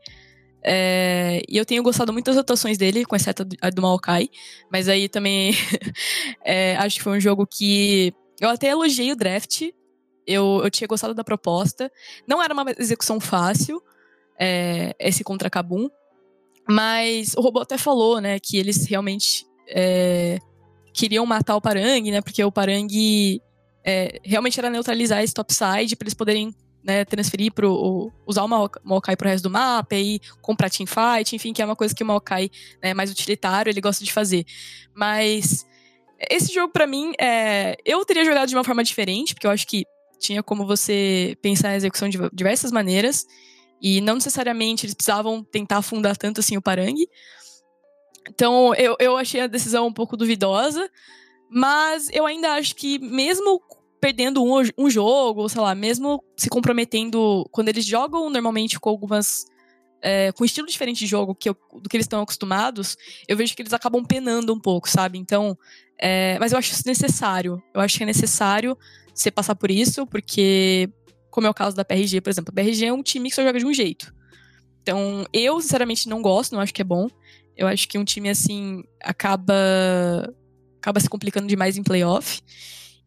É, 0.62 1.42
e 1.48 1.56
eu 1.56 1.64
tenho 1.64 1.82
gostado 1.82 2.12
muito 2.12 2.26
das 2.26 2.36
atuações 2.36 2.76
dele, 2.76 3.04
com 3.04 3.16
exceto 3.16 3.46
a 3.60 3.70
do 3.70 3.82
Maokai. 3.82 4.28
Mas 4.70 4.88
aí 4.88 5.08
também 5.08 5.52
é, 6.44 6.76
acho 6.76 6.96
que 6.96 7.02
foi 7.02 7.16
um 7.16 7.20
jogo 7.20 7.46
que. 7.46 8.12
Eu 8.40 8.48
até 8.48 8.68
elogiei 8.68 9.12
o 9.12 9.16
draft. 9.16 9.62
Eu, 10.26 10.60
eu 10.62 10.70
tinha 10.70 10.86
gostado 10.86 11.14
da 11.14 11.24
proposta. 11.24 11.90
Não 12.26 12.42
era 12.42 12.52
uma 12.52 12.66
execução 12.78 13.18
fácil, 13.18 13.82
é, 14.38 14.94
esse 14.98 15.24
contra 15.24 15.50
Kabum. 15.50 15.88
Mas 16.68 17.34
o 17.34 17.40
robô 17.40 17.60
até 17.60 17.78
falou, 17.78 18.20
né, 18.20 18.38
que 18.38 18.58
eles 18.58 18.86
realmente 18.86 19.46
é, 19.70 20.38
queriam 20.92 21.24
matar 21.24 21.56
o 21.56 21.60
Parang, 21.60 22.10
né? 22.10 22.20
Porque 22.20 22.44
o 22.44 22.52
Parang 22.52 22.86
é, 23.84 24.20
realmente 24.22 24.58
era 24.58 24.68
neutralizar 24.68 25.22
esse 25.22 25.32
topside 25.32 25.96
para 25.96 26.04
eles 26.04 26.14
poderem 26.14 26.54
né, 26.82 27.04
transferir. 27.04 27.52
O, 27.62 28.12
usar 28.26 28.44
o 28.44 28.48
Maokai 28.48 29.16
pro 29.16 29.28
resto 29.28 29.44
do 29.44 29.50
mapa 29.50 29.94
e 29.94 30.20
comprar 30.40 30.70
teamfight, 30.70 31.34
enfim, 31.34 31.52
que 31.52 31.62
é 31.62 31.64
uma 31.64 31.76
coisa 31.76 31.94
que 31.94 32.02
o 32.02 32.06
Maokai 32.06 32.50
é 32.80 32.94
mais 32.94 33.10
utilitário, 33.10 33.70
ele 33.70 33.80
gosta 33.80 34.04
de 34.04 34.12
fazer. 34.12 34.44
Mas 34.94 35.66
esse 36.30 36.52
jogo, 36.52 36.72
para 36.72 36.86
mim, 36.86 37.12
é, 37.20 37.76
eu 37.84 38.04
teria 38.04 38.24
jogado 38.24 38.48
de 38.48 38.54
uma 38.54 38.64
forma 38.64 38.82
diferente, 38.82 39.34
porque 39.34 39.46
eu 39.46 39.50
acho 39.50 39.66
que 39.66 39.84
tinha 40.18 40.42
como 40.42 40.66
você 40.66 41.36
pensar 41.40 41.70
a 41.70 41.76
execução 41.76 42.08
de 42.08 42.18
diversas 42.32 42.72
maneiras. 42.72 43.26
E 43.80 44.00
não 44.00 44.14
necessariamente 44.14 44.84
eles 44.84 44.94
precisavam 44.94 45.44
tentar 45.44 45.78
afundar 45.78 46.16
tanto 46.16 46.40
assim 46.40 46.56
o 46.56 46.62
Parang. 46.62 46.96
Então 48.28 48.74
eu, 48.74 48.96
eu 48.98 49.16
achei 49.16 49.40
a 49.40 49.46
decisão 49.46 49.86
um 49.86 49.92
pouco 49.92 50.16
duvidosa. 50.16 50.90
Mas 51.50 52.10
eu 52.12 52.26
ainda 52.26 52.52
acho 52.54 52.74
que, 52.76 52.98
mesmo 52.98 53.62
perdendo 54.00 54.42
um, 54.42 54.62
um 54.76 54.90
jogo, 54.90 55.48
sei 55.48 55.60
lá, 55.60 55.74
mesmo 55.74 56.22
se 56.36 56.48
comprometendo. 56.48 57.48
Quando 57.50 57.68
eles 57.68 57.84
jogam 57.84 58.30
normalmente 58.30 58.78
com 58.78 58.88
algumas. 58.88 59.44
É, 60.00 60.30
com 60.30 60.44
um 60.44 60.46
estilo 60.46 60.68
diferente 60.68 61.00
de 61.00 61.06
jogo 61.06 61.34
que 61.34 61.48
eu, 61.48 61.56
do 61.82 61.88
que 61.88 61.96
eles 61.96 62.04
estão 62.04 62.22
acostumados, 62.22 62.96
eu 63.26 63.36
vejo 63.36 63.56
que 63.56 63.62
eles 63.62 63.72
acabam 63.72 64.04
penando 64.04 64.54
um 64.54 64.60
pouco, 64.60 64.88
sabe? 64.88 65.18
Então. 65.18 65.56
É, 66.00 66.38
mas 66.38 66.52
eu 66.52 66.58
acho 66.58 66.72
isso 66.72 66.84
necessário. 66.86 67.60
Eu 67.74 67.80
acho 67.80 67.96
que 67.96 68.04
é 68.04 68.06
necessário 68.06 68.78
você 69.12 69.30
passar 69.30 69.56
por 69.56 69.70
isso, 69.70 70.06
porque, 70.06 70.88
como 71.28 71.46
é 71.46 71.50
o 71.50 71.54
caso 71.54 71.74
da 71.74 71.84
PRG, 71.84 72.20
por 72.20 72.30
exemplo, 72.30 72.52
a 72.52 72.62
PRG 72.62 72.86
é 72.86 72.92
um 72.92 73.02
time 73.02 73.28
que 73.28 73.34
só 73.34 73.42
joga 73.42 73.58
de 73.58 73.66
um 73.66 73.74
jeito. 73.74 74.14
Então, 74.80 75.26
eu, 75.32 75.60
sinceramente, 75.60 76.08
não 76.08 76.22
gosto, 76.22 76.52
não 76.52 76.60
acho 76.60 76.72
que 76.72 76.82
é 76.82 76.84
bom. 76.84 77.08
Eu 77.56 77.66
acho 77.66 77.88
que 77.88 77.98
um 77.98 78.04
time 78.04 78.30
assim 78.30 78.84
acaba 79.02 79.52
acaba 80.80 81.00
se 81.00 81.10
complicando 81.10 81.48
demais 81.48 81.76
em 81.76 81.82
playoff. 81.82 82.40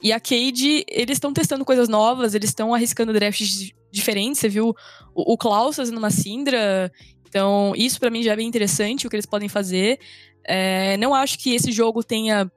E 0.01 0.11
a 0.11 0.19
Cade, 0.19 0.83
eles 0.87 1.17
estão 1.17 1.31
testando 1.31 1.63
coisas 1.63 1.87
novas, 1.87 2.33
eles 2.33 2.49
estão 2.49 2.73
arriscando 2.73 3.13
drafts 3.13 3.71
diferentes. 3.91 4.39
Você 4.39 4.49
viu 4.49 4.75
o, 5.13 5.33
o 5.33 5.37
Klaus 5.37 5.75
fazendo 5.75 5.97
uma 5.97 6.09
Syndra. 6.09 6.91
Então, 7.27 7.73
isso 7.75 7.99
para 7.99 8.09
mim 8.09 8.23
já 8.23 8.33
é 8.33 8.35
bem 8.35 8.47
interessante 8.47 9.05
o 9.05 9.09
que 9.09 9.15
eles 9.15 9.25
podem 9.25 9.47
fazer. 9.47 9.99
É, 10.43 10.97
não 10.97 11.13
acho 11.13 11.37
que 11.37 11.53
esse 11.53 11.71
jogo 11.71 12.03
tenha 12.03 12.51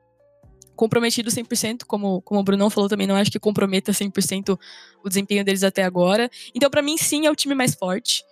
comprometido 0.75 1.31
100%, 1.31 1.85
como, 1.87 2.21
como 2.23 2.41
o 2.41 2.43
Brunão 2.43 2.69
falou 2.69 2.89
também, 2.89 3.07
não 3.07 3.15
acho 3.15 3.31
que 3.31 3.39
comprometa 3.39 3.93
100% 3.93 4.59
o 5.05 5.09
desempenho 5.09 5.45
deles 5.45 5.63
até 5.63 5.85
agora. 5.85 6.29
Então, 6.55 6.69
para 6.69 6.83
mim, 6.83 6.97
sim, 6.97 7.27
é 7.27 7.31
o 7.31 7.37
time 7.37 7.55
mais 7.55 7.75
forte. 7.75 8.25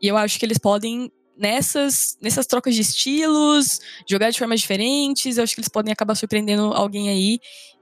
E 0.00 0.08
eu 0.08 0.16
acho 0.16 0.38
que 0.38 0.46
eles 0.46 0.56
podem, 0.58 1.12
nessas, 1.36 2.16
nessas 2.20 2.46
trocas 2.46 2.74
de 2.74 2.80
estilos, 2.80 3.80
jogar 4.08 4.30
de 4.30 4.38
formas 4.38 4.60
diferentes, 4.60 5.36
eu 5.36 5.44
acho 5.44 5.54
que 5.54 5.60
eles 5.60 5.68
podem 5.68 5.92
acabar 5.92 6.14
surpreendendo 6.14 6.72
alguém 6.72 7.10
aí. 7.10 7.38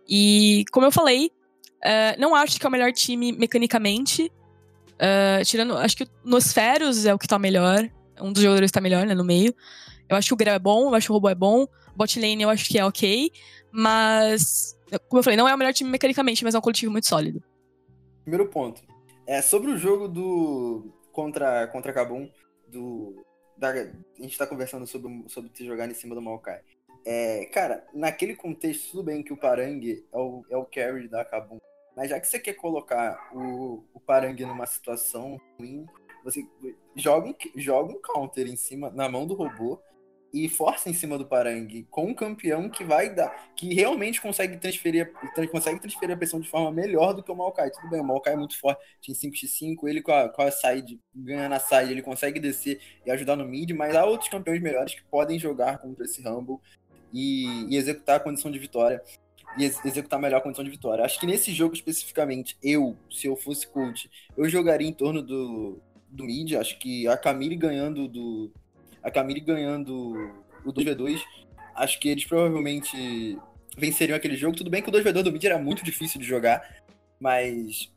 E, 0.08 0.64
como 0.70 0.86
eu 0.86 0.92
falei, 0.92 1.30
Uh, 1.78 2.18
não 2.18 2.34
acho 2.34 2.58
que 2.58 2.66
é 2.66 2.68
o 2.68 2.72
melhor 2.72 2.92
time 2.92 3.32
mecanicamente. 3.32 4.32
Uh, 4.94 5.44
tirando, 5.44 5.76
acho 5.76 5.96
que 5.96 6.04
o 6.04 6.08
Nosferos 6.24 7.06
é 7.06 7.14
o 7.14 7.18
que 7.18 7.28
tá 7.28 7.38
melhor. 7.38 7.88
Um 8.20 8.32
dos 8.32 8.42
jogadores 8.42 8.70
tá 8.70 8.80
melhor, 8.80 9.06
né, 9.06 9.14
no 9.14 9.24
meio. 9.24 9.54
Eu 10.08 10.16
acho 10.16 10.28
que 10.28 10.34
o 10.34 10.36
Grell 10.36 10.54
é 10.54 10.58
bom, 10.58 10.88
eu 10.88 10.94
acho 10.94 11.06
que 11.06 11.12
o 11.12 11.14
Robô 11.14 11.28
é 11.28 11.34
bom. 11.34 11.66
Bot 11.94 12.18
lane 12.18 12.42
eu 12.42 12.50
acho 12.50 12.68
que 12.68 12.78
é 12.78 12.84
ok. 12.84 13.30
Mas, 13.70 14.76
como 15.08 15.20
eu 15.20 15.22
falei, 15.22 15.36
não 15.36 15.48
é 15.48 15.54
o 15.54 15.58
melhor 15.58 15.72
time 15.72 15.90
mecanicamente, 15.90 16.42
mas 16.42 16.54
é 16.54 16.58
um 16.58 16.62
coletivo 16.62 16.90
muito 16.90 17.06
sólido. 17.06 17.42
Primeiro 18.22 18.48
ponto. 18.48 18.82
É 19.26 19.40
sobre 19.42 19.70
o 19.70 19.76
jogo 19.76 20.08
do. 20.08 20.92
contra, 21.12 21.68
contra 21.68 21.92
Kabum, 21.92 22.28
do. 22.66 23.24
Da, 23.56 23.70
a 23.70 23.86
gente 24.18 24.38
tá 24.38 24.46
conversando 24.46 24.86
sobre, 24.86 25.24
sobre 25.28 25.50
te 25.50 25.64
jogar 25.66 25.88
em 25.88 25.94
cima 25.94 26.14
do 26.14 26.22
Maokai. 26.22 26.60
É, 27.10 27.46
cara, 27.46 27.86
naquele 27.94 28.36
contexto, 28.36 28.90
tudo 28.90 29.04
bem 29.04 29.22
que 29.22 29.32
o 29.32 29.36
Parang 29.36 29.80
é 30.12 30.18
o, 30.18 30.44
é 30.50 30.56
o 30.58 30.66
carry 30.66 31.08
da 31.08 31.24
Kabum. 31.24 31.56
Mas 31.96 32.10
já 32.10 32.20
que 32.20 32.28
você 32.28 32.38
quer 32.38 32.52
colocar 32.52 33.30
o, 33.32 33.82
o 33.94 33.98
Parang 33.98 34.38
numa 34.44 34.66
situação 34.66 35.40
ruim, 35.58 35.86
você 36.22 36.46
joga 36.94 37.30
um, 37.30 37.34
joga 37.56 37.94
um 37.94 38.02
counter 38.02 38.46
em 38.46 38.56
cima, 38.56 38.90
na 38.90 39.08
mão 39.08 39.26
do 39.26 39.32
robô, 39.32 39.80
e 40.34 40.50
força 40.50 40.90
em 40.90 40.92
cima 40.92 41.16
do 41.16 41.24
Parang 41.24 41.82
com 41.90 42.08
um 42.08 42.14
campeão 42.14 42.68
que 42.68 42.84
vai 42.84 43.08
dar, 43.14 43.54
que 43.56 43.72
realmente 43.72 44.20
consegue 44.20 44.58
transferir, 44.58 45.10
consegue 45.50 45.80
transferir 45.80 46.14
a 46.14 46.18
pressão 46.18 46.38
de 46.38 46.50
forma 46.50 46.70
melhor 46.70 47.14
do 47.14 47.22
que 47.22 47.32
o 47.32 47.34
Maokai. 47.34 47.70
Tudo 47.70 47.88
bem, 47.88 48.02
o 48.02 48.04
Maokai 48.04 48.34
é 48.34 48.36
muito 48.36 48.60
forte, 48.60 48.82
em 49.08 49.14
5x5, 49.14 49.88
ele 49.88 50.02
com 50.02 50.12
a, 50.12 50.28
com 50.28 50.42
a 50.42 50.50
side, 50.50 51.00
ganhando 51.14 51.54
a 51.54 51.58
side, 51.58 51.90
ele 51.90 52.02
consegue 52.02 52.38
descer 52.38 52.78
e 53.06 53.10
ajudar 53.10 53.34
no 53.34 53.46
mid, 53.46 53.70
mas 53.70 53.96
há 53.96 54.04
outros 54.04 54.28
campeões 54.28 54.60
melhores 54.60 54.94
que 54.94 55.02
podem 55.04 55.38
jogar 55.38 55.78
contra 55.78 56.04
esse 56.04 56.20
Rumble 56.20 56.58
e, 57.12 57.66
e 57.68 57.76
executar 57.76 58.16
a 58.16 58.20
condição 58.20 58.50
de 58.50 58.58
vitória 58.58 59.02
e 59.56 59.64
ex 59.64 59.84
executar 59.84 60.20
melhor 60.20 60.38
a 60.38 60.40
condição 60.40 60.64
de 60.64 60.70
vitória. 60.70 61.04
Acho 61.04 61.18
que 61.18 61.26
nesse 61.26 61.52
jogo 61.52 61.74
especificamente, 61.74 62.56
eu, 62.62 62.96
se 63.10 63.26
eu 63.26 63.36
fosse 63.36 63.66
coach, 63.66 64.10
eu 64.36 64.48
jogaria 64.48 64.88
em 64.88 64.92
torno 64.92 65.22
do, 65.22 65.80
do 66.08 66.24
mid. 66.24 66.54
Acho 66.54 66.78
que 66.78 67.06
a 67.08 67.16
Camille 67.16 67.56
ganhando 67.56 68.08
do. 68.08 68.52
A 69.02 69.10
Camille 69.10 69.40
ganhando 69.40 70.32
o 70.64 70.72
2v2. 70.72 71.20
Acho 71.74 71.98
que 72.00 72.08
eles 72.08 72.24
provavelmente 72.24 73.38
venceriam 73.76 74.16
aquele 74.16 74.36
jogo. 74.36 74.56
Tudo 74.56 74.70
bem 74.70 74.82
que 74.82 74.88
o 74.88 74.92
2v2 74.92 75.22
do 75.22 75.32
mid 75.32 75.44
era 75.44 75.58
muito 75.58 75.84
difícil 75.84 76.20
de 76.20 76.26
jogar, 76.26 76.82
mas 77.20 77.90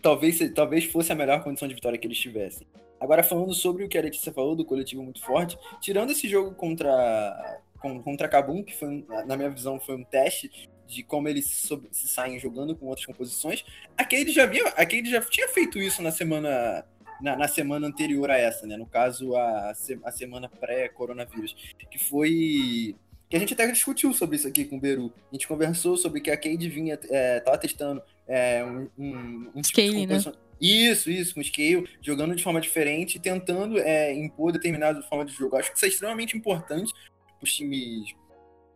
talvez, 0.00 0.38
talvez 0.54 0.84
fosse 0.84 1.12
a 1.12 1.14
melhor 1.14 1.42
condição 1.42 1.68
de 1.68 1.74
vitória 1.74 1.98
que 1.98 2.06
eles 2.06 2.18
tivessem. 2.18 2.66
Agora, 2.98 3.22
falando 3.22 3.54
sobre 3.54 3.84
o 3.84 3.88
que 3.88 3.96
a 3.96 4.02
Letícia 4.02 4.32
falou, 4.32 4.54
do 4.54 4.64
coletivo 4.64 5.02
muito 5.02 5.22
forte, 5.22 5.58
tirando 5.80 6.10
esse 6.10 6.28
jogo 6.28 6.54
contra 6.54 7.60
contra 7.80 8.28
Kabum, 8.28 8.62
que 8.62 8.76
foi, 8.76 9.04
na 9.26 9.36
minha 9.36 9.50
visão, 9.50 9.80
foi 9.80 9.96
um 9.96 10.04
teste 10.04 10.68
de 10.86 11.02
como 11.02 11.28
eles 11.28 11.46
se, 11.46 11.80
se 11.92 12.08
saem 12.08 12.38
jogando 12.38 12.76
com 12.76 12.86
outras 12.86 13.06
composições. 13.06 13.64
Aquele 13.96 14.32
já 14.32 14.42
havia, 14.42 14.66
aquele 14.70 15.08
já 15.08 15.20
tinha 15.22 15.48
feito 15.48 15.78
isso 15.78 16.02
na 16.02 16.10
semana 16.10 16.84
na, 17.20 17.36
na, 17.36 17.48
semana 17.48 17.86
anterior 17.86 18.30
a 18.30 18.36
essa, 18.36 18.66
né? 18.66 18.76
No 18.76 18.86
caso, 18.86 19.36
a, 19.36 19.72
a 20.04 20.10
semana 20.12 20.48
pré-coronavírus, 20.48 21.54
que 21.90 21.98
foi 21.98 22.96
que 23.28 23.36
a 23.36 23.38
gente 23.38 23.54
até 23.54 23.70
discutiu 23.70 24.12
sobre 24.12 24.36
isso 24.36 24.48
aqui 24.48 24.64
com 24.64 24.76
o 24.76 24.80
Beru. 24.80 25.12
A 25.30 25.34
gente 25.34 25.46
conversou 25.46 25.96
sobre 25.96 26.20
que 26.20 26.32
a 26.32 26.36
Cade 26.36 26.68
vinha, 26.68 26.98
é, 27.08 27.38
tava 27.38 27.56
testando 27.58 28.02
é, 28.26 28.64
um, 28.64 28.88
um, 28.98 29.50
um 29.54 29.62
Scale, 29.62 30.04
né? 30.04 30.18
Isso, 30.60 31.10
isso, 31.10 31.34
com 31.34 31.42
scale, 31.42 31.88
jogando 32.02 32.34
de 32.36 32.42
forma 32.42 32.60
diferente, 32.60 33.18
tentando 33.18 33.78
é, 33.78 34.12
impor 34.12 34.52
determinada 34.52 35.00
forma 35.02 35.24
de 35.24 35.32
jogo. 35.32 35.56
Acho 35.56 35.70
que 35.70 35.76
isso 35.76 35.86
é 35.86 35.88
extremamente 35.88 36.36
importante 36.36 36.92
os 37.42 37.52
times 37.52 38.14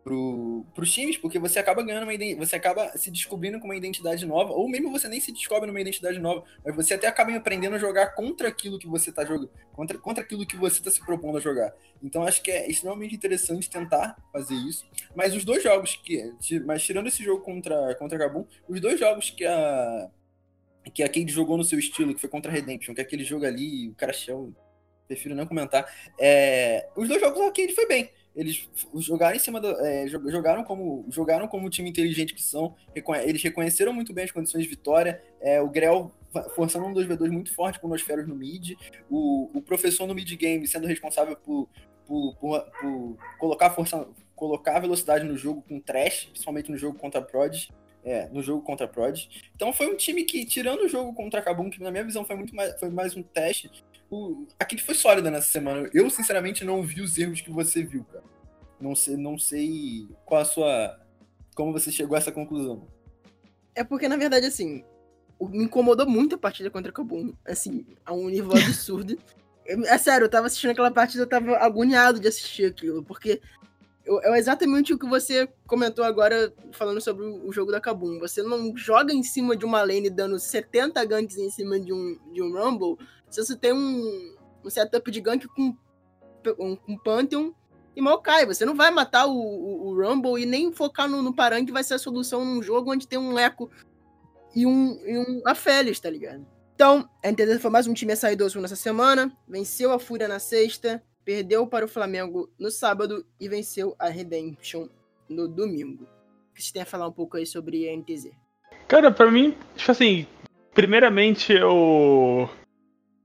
pro, 0.04 0.66
pros 0.74 0.92
times, 0.92 1.16
porque 1.16 1.38
você 1.38 1.58
acaba 1.58 1.82
ganhando 1.82 2.04
uma 2.04 2.36
você 2.36 2.54
acaba 2.54 2.92
se 2.96 3.10
descobrindo 3.10 3.58
com 3.58 3.64
uma 3.64 3.74
identidade 3.74 4.24
nova, 4.26 4.52
ou 4.52 4.68
mesmo 4.68 4.92
você 4.92 5.08
nem 5.08 5.18
se 5.18 5.32
descobre 5.32 5.66
numa 5.66 5.80
identidade 5.80 6.18
nova, 6.18 6.44
mas 6.62 6.76
você 6.76 6.94
até 6.94 7.06
acaba 7.06 7.34
aprendendo 7.34 7.74
a 7.74 7.78
jogar 7.78 8.14
contra 8.14 8.48
aquilo 8.48 8.78
que 8.78 8.86
você 8.86 9.10
tá 9.10 9.24
jogando, 9.24 9.50
contra, 9.72 9.98
contra 9.98 10.22
aquilo 10.22 10.46
que 10.46 10.56
você 10.56 10.82
tá 10.82 10.90
se 10.90 11.04
propondo 11.04 11.38
a 11.38 11.40
jogar. 11.40 11.72
Então 12.02 12.22
acho 12.22 12.42
que 12.42 12.50
é 12.50 12.70
extremamente 12.70 13.14
interessante 13.14 13.68
tentar 13.68 14.14
fazer 14.30 14.54
isso. 14.54 14.86
Mas 15.16 15.34
os 15.34 15.44
dois 15.44 15.62
jogos 15.62 15.96
que. 15.96 16.32
Mas 16.66 16.84
tirando 16.84 17.06
esse 17.06 17.24
jogo 17.24 17.42
contra, 17.42 17.94
contra 17.94 18.18
Gabum, 18.18 18.44
os 18.68 18.80
dois 18.80 19.00
jogos 19.00 19.30
que 19.30 19.46
a. 19.46 20.10
Que 20.92 21.02
a 21.02 21.08
Cade 21.08 21.32
jogou 21.32 21.56
no 21.56 21.64
seu 21.64 21.78
estilo, 21.78 22.14
que 22.14 22.20
foi 22.20 22.28
contra 22.28 22.52
a 22.52 22.54
Redemption, 22.54 22.94
que 22.94 23.00
é 23.00 23.04
aquele 23.04 23.24
jogo 23.24 23.46
ali, 23.46 23.88
o 23.88 23.94
cara. 23.94 24.12
Prefiro 25.08 25.34
não 25.34 25.46
comentar. 25.46 25.90
É, 26.18 26.88
os 26.94 27.08
dois 27.08 27.20
jogos 27.20 27.40
a 27.40 27.50
Cade 27.50 27.74
foi 27.74 27.86
bem 27.86 28.10
eles 28.34 28.68
jogaram 28.96 29.36
em 29.36 29.38
cima 29.38 29.60
do, 29.60 29.68
é, 29.80 30.08
jogaram 30.08 30.64
como 30.64 31.04
jogaram 31.08 31.46
como 31.46 31.70
time 31.70 31.88
inteligente 31.88 32.34
que 32.34 32.42
são 32.42 32.74
eles 33.24 33.42
reconheceram 33.42 33.92
muito 33.92 34.12
bem 34.12 34.24
as 34.24 34.30
condições 34.30 34.64
de 34.64 34.68
vitória 34.68 35.22
é, 35.40 35.60
o 35.60 35.68
Grell 35.68 36.10
forçando 36.54 36.86
um 36.86 36.92
2v2 36.92 37.30
muito 37.30 37.54
forte 37.54 37.78
com 37.78 37.86
o 37.86 37.90
Nosferos 37.90 38.26
no 38.26 38.34
mid 38.34 38.72
o, 39.08 39.50
o 39.56 39.62
professor 39.62 40.06
no 40.06 40.14
mid 40.14 40.30
game 40.36 40.66
sendo 40.66 40.86
responsável 40.86 41.36
por, 41.36 41.68
por, 42.06 42.34
por, 42.36 42.60
por 42.80 43.16
colocar 43.38 43.70
força 43.70 44.06
colocar 44.34 44.80
velocidade 44.80 45.24
no 45.24 45.36
jogo 45.36 45.62
com 45.68 45.78
trash 45.78 46.24
principalmente 46.26 46.70
no 46.70 46.76
jogo 46.76 46.98
contra 46.98 47.22
Prod 47.22 47.68
é, 48.04 48.28
no 48.28 48.42
jogo 48.42 48.62
contra 48.62 48.86
Prod. 48.86 49.26
Então 49.56 49.72
foi 49.72 49.86
um 49.86 49.96
time 49.96 50.24
que, 50.24 50.44
tirando 50.44 50.82
o 50.82 50.88
jogo 50.88 51.14
contra 51.14 51.40
Kabum, 51.40 51.70
que 51.70 51.82
na 51.82 51.90
minha 51.90 52.04
visão 52.04 52.24
foi 52.24 52.36
muito 52.36 52.54
mais, 52.54 52.78
foi 52.78 52.90
mais 52.90 53.16
um 53.16 53.22
teste, 53.22 53.70
o, 54.10 54.46
a 54.58 54.64
Kid 54.64 54.82
foi 54.82 54.94
sólida 54.94 55.30
nessa 55.30 55.50
semana. 55.50 55.88
Eu, 55.92 56.08
sinceramente, 56.10 56.64
não 56.64 56.82
vi 56.82 57.00
os 57.00 57.16
erros 57.18 57.40
que 57.40 57.50
você 57.50 57.82
viu, 57.82 58.04
cara. 58.04 58.24
Não 58.80 58.94
sei, 58.94 59.16
não 59.16 59.38
sei 59.38 60.08
qual 60.24 60.40
a 60.40 60.44
sua. 60.44 61.00
Como 61.54 61.72
você 61.72 61.90
chegou 61.90 62.14
a 62.14 62.18
essa 62.18 62.32
conclusão. 62.32 62.86
É 63.74 63.82
porque, 63.82 64.08
na 64.08 64.16
verdade, 64.16 64.46
assim, 64.46 64.84
me 65.40 65.64
incomodou 65.64 66.06
muito 66.06 66.34
a 66.34 66.38
partida 66.38 66.70
contra 66.70 66.90
o 66.90 66.94
Kabum. 66.94 67.32
Assim, 67.46 67.86
a 68.04 68.12
um 68.12 68.28
nível 68.28 68.52
absurdo. 68.56 69.18
é 69.66 69.98
sério, 69.98 70.24
eu 70.24 70.30
tava 70.30 70.46
assistindo 70.46 70.70
aquela 70.70 70.90
partida, 70.90 71.22
eu 71.22 71.28
tava 71.28 71.56
agoniado 71.56 72.20
de 72.20 72.28
assistir 72.28 72.66
aquilo, 72.66 73.02
porque 73.02 73.40
é 74.06 74.38
exatamente 74.38 74.92
o 74.92 74.98
que 74.98 75.06
você 75.06 75.48
comentou 75.66 76.04
agora 76.04 76.52
falando 76.72 77.00
sobre 77.00 77.24
o 77.24 77.50
jogo 77.50 77.72
da 77.72 77.80
Kabum. 77.80 78.18
Você 78.18 78.42
não 78.42 78.76
joga 78.76 79.14
em 79.14 79.22
cima 79.22 79.56
de 79.56 79.64
uma 79.64 79.82
lane 79.82 80.10
dando 80.10 80.38
70 80.38 81.02
ganks 81.06 81.38
em 81.38 81.50
cima 81.50 81.80
de 81.80 81.92
um, 81.92 82.18
de 82.32 82.42
um 82.42 82.52
Rumble 82.52 82.98
se 83.34 83.44
você 83.44 83.56
tem 83.56 83.72
um, 83.72 84.36
um 84.64 84.70
setup 84.70 85.10
de 85.10 85.20
gank 85.20 85.46
com, 85.48 85.76
um, 86.58 86.76
com 86.76 86.98
Pantheon 86.98 87.52
e 87.96 88.00
Maokai. 88.00 88.46
Você 88.46 88.64
não 88.64 88.74
vai 88.74 88.90
matar 88.90 89.26
o, 89.26 89.34
o, 89.36 89.88
o 89.88 90.02
Rumble 90.02 90.40
e 90.40 90.46
nem 90.46 90.72
focar 90.72 91.08
no, 91.08 91.22
no 91.22 91.34
Parang, 91.34 91.64
que 91.64 91.72
vai 91.72 91.82
ser 91.82 91.94
a 91.94 91.98
solução 91.98 92.44
num 92.44 92.62
jogo 92.62 92.92
onde 92.92 93.08
tem 93.08 93.18
um 93.18 93.38
Echo 93.38 93.70
e 94.54 94.66
um, 94.66 94.98
e 95.04 95.18
um 95.18 95.42
Aphelios, 95.46 96.00
tá 96.00 96.08
ligado? 96.08 96.46
Então, 96.74 97.08
a 97.24 97.30
NTZ 97.30 97.60
foi 97.60 97.70
mais 97.70 97.86
um 97.86 97.94
time 97.94 98.12
a 98.12 98.16
sair 98.16 98.36
do 98.36 98.60
nessa 98.60 98.76
semana, 98.76 99.32
venceu 99.48 99.92
a 99.92 99.98
Fúria 99.98 100.26
na 100.26 100.40
sexta, 100.40 101.02
perdeu 101.24 101.66
para 101.66 101.84
o 101.84 101.88
Flamengo 101.88 102.50
no 102.58 102.70
sábado 102.70 103.24
e 103.40 103.48
venceu 103.48 103.94
a 103.98 104.08
Redemption 104.08 104.88
no 105.28 105.48
domingo. 105.48 106.04
O 106.50 106.54
que 106.54 106.62
você 106.62 106.72
tem 106.72 106.82
a 106.82 106.86
falar 106.86 107.06
um 107.06 107.12
pouco 107.12 107.36
aí 107.36 107.46
sobre 107.46 107.88
a 107.88 107.96
NTZ? 107.96 108.30
Cara, 108.88 109.10
para 109.10 109.30
mim, 109.30 109.56
tipo 109.76 109.90
assim, 109.90 110.26
primeiramente 110.72 111.52
eu 111.52 112.50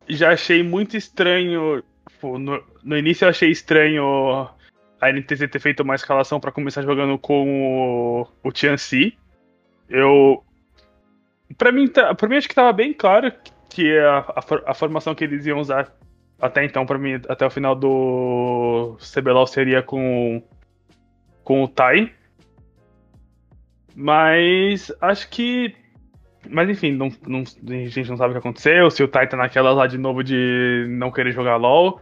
já 0.10 0.32
achei 0.32 0.64
muito 0.64 0.98
estranho. 0.98 1.84
Pô, 2.20 2.38
no, 2.38 2.64
no, 2.84 2.98
início 2.98 3.26
eu 3.26 3.30
achei 3.30 3.50
estranho 3.50 4.50
a 5.00 5.12
NTZ 5.12 5.50
ter 5.50 5.60
feito 5.60 5.84
uma 5.84 5.96
escalação 5.96 6.40
para 6.40 6.52
começar 6.52 6.82
jogando 6.82 7.18
com 7.18 8.24
o, 8.44 8.48
o 8.48 8.52
Tianxi. 8.52 9.18
Eu. 9.88 10.44
Pra 11.58 11.72
mim, 11.72 11.88
tá, 11.88 12.14
pra 12.14 12.28
mim, 12.28 12.36
acho 12.38 12.48
que 12.48 12.56
tava 12.56 12.74
bem 12.74 12.94
claro 12.94 13.32
que 13.70 13.98
a, 13.98 14.20
a, 14.20 14.72
a 14.72 14.74
formação 14.74 15.16
que 15.16 15.24
eles 15.24 15.46
iam 15.46 15.60
usar 15.60 15.92
até 16.42 16.64
então, 16.64 16.86
para 16.86 16.98
mim, 16.98 17.22
até 17.28 17.46
o 17.46 17.50
final 17.50 17.76
do 17.76 18.98
CBLOL 19.00 19.46
seria 19.46 19.84
com, 19.84 20.42
com 21.44 21.64
o 21.64 21.68
Tai. 21.68 22.14
Mas 23.94 24.92
acho 25.02 25.30
que 25.30 25.76
mas 26.48 26.70
enfim, 26.70 26.92
não, 26.92 27.10
não, 27.28 27.40
a 27.40 27.88
gente 27.88 28.10
não 28.10 28.18
sabe 28.18 28.30
o 28.30 28.34
que 28.34 28.40
aconteceu, 28.40 28.90
se 28.90 29.04
o 29.04 29.08
Tai 29.08 29.28
tá 29.28 29.36
naquela 29.36 29.72
lá 29.72 29.88
de 29.88 29.98
novo 29.98 30.24
de 30.24 30.86
não 30.90 31.12
querer 31.12 31.32
jogar 31.32 31.58
LOL. 31.58 32.00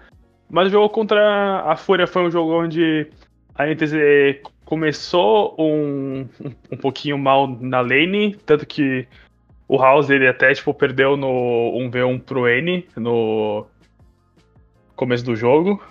Mas 0.50 0.68
o 0.68 0.72
jogo 0.72 0.90
contra 0.90 1.62
a 1.66 1.76
Fúria 1.76 2.08
foi 2.08 2.24
um 2.24 2.32
jogo 2.32 2.64
onde 2.64 3.10
a 3.56 3.66
NTZ 3.66 4.42
começou 4.64 5.56
um, 5.58 6.28
um, 6.40 6.52
um 6.72 6.78
pouquinho 6.78 7.18
mal 7.18 7.48
na 7.48 7.82
lane, 7.82 8.36
tanto 8.46 8.66
que 8.66 9.08
o 9.68 9.78
House 9.78 10.10
ele 10.10 10.28
até 10.28 10.54
tipo, 10.54 10.74
perdeu 10.74 11.18
no 11.18 11.74
1v1 11.90 12.22
pro 12.22 12.48
N 12.48 12.88
no 12.96 13.66
começo 14.96 15.26
do 15.26 15.36
jogo. 15.36 15.84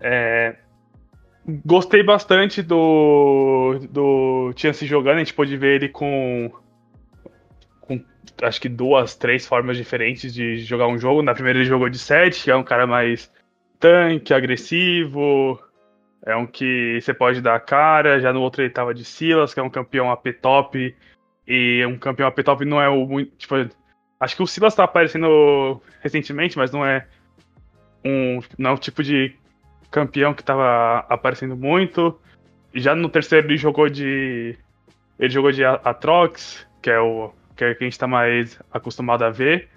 É, 0.00 0.56
gostei 1.64 2.02
bastante 2.02 2.62
do, 2.62 3.78
do 3.90 4.52
Chance 4.56 4.84
jogando, 4.86 5.16
a 5.16 5.20
gente 5.20 5.34
pôde 5.34 5.56
ver 5.56 5.76
ele 5.76 5.88
com 5.88 6.50
acho 8.42 8.60
que 8.60 8.68
duas, 8.68 9.14
três 9.14 9.46
formas 9.46 9.76
diferentes 9.76 10.32
de 10.32 10.58
jogar 10.58 10.88
um 10.88 10.98
jogo. 10.98 11.22
Na 11.22 11.34
primeira 11.34 11.58
ele 11.58 11.68
jogou 11.68 11.88
de 11.88 11.98
7, 11.98 12.44
que 12.44 12.50
é 12.50 12.56
um 12.56 12.64
cara 12.64 12.86
mais 12.86 13.30
tanque, 13.78 14.34
agressivo, 14.34 15.60
é 16.24 16.36
um 16.36 16.46
que 16.46 17.00
você 17.00 17.14
pode 17.14 17.40
dar 17.40 17.54
a 17.56 17.60
cara. 17.60 18.20
Já 18.20 18.32
no 18.32 18.42
outro 18.42 18.62
ele 18.62 18.70
tava 18.70 18.94
de 18.94 19.04
Silas, 19.04 19.54
que 19.54 19.60
é 19.60 19.62
um 19.62 19.70
campeão 19.70 20.10
AP 20.10 20.26
top 20.40 20.94
E 21.46 21.84
um 21.86 21.98
campeão 21.98 22.28
AP 22.28 22.42
top 22.42 22.64
não 22.64 22.80
é 22.80 22.88
o 22.88 23.06
muito. 23.06 23.36
Tipo, 23.36 23.54
acho 24.20 24.36
que 24.36 24.42
o 24.42 24.46
Silas 24.46 24.74
tá 24.74 24.84
aparecendo 24.84 25.80
recentemente, 26.00 26.58
mas 26.58 26.70
não 26.70 26.84
é 26.84 27.06
um. 28.04 28.40
Não 28.58 28.72
é 28.72 28.76
tipo 28.76 29.02
de 29.02 29.34
campeão 29.90 30.34
que 30.34 30.44
tava 30.44 31.06
aparecendo 31.08 31.56
muito. 31.56 32.18
Já 32.74 32.94
no 32.94 33.08
terceiro 33.08 33.46
ele 33.46 33.56
jogou 33.56 33.88
de. 33.88 34.56
Ele 35.18 35.30
jogou 35.30 35.50
de 35.50 35.64
Atrox, 35.64 36.66
que 36.82 36.90
é 36.90 37.00
o 37.00 37.32
que, 37.58 37.64
é 37.64 37.74
que 37.74 37.84
a 37.84 37.86
gente 37.86 37.98
tá 37.98 38.06
mais 38.06 38.58
acostumado 38.72 39.24
a 39.24 39.30
ver. 39.30 39.68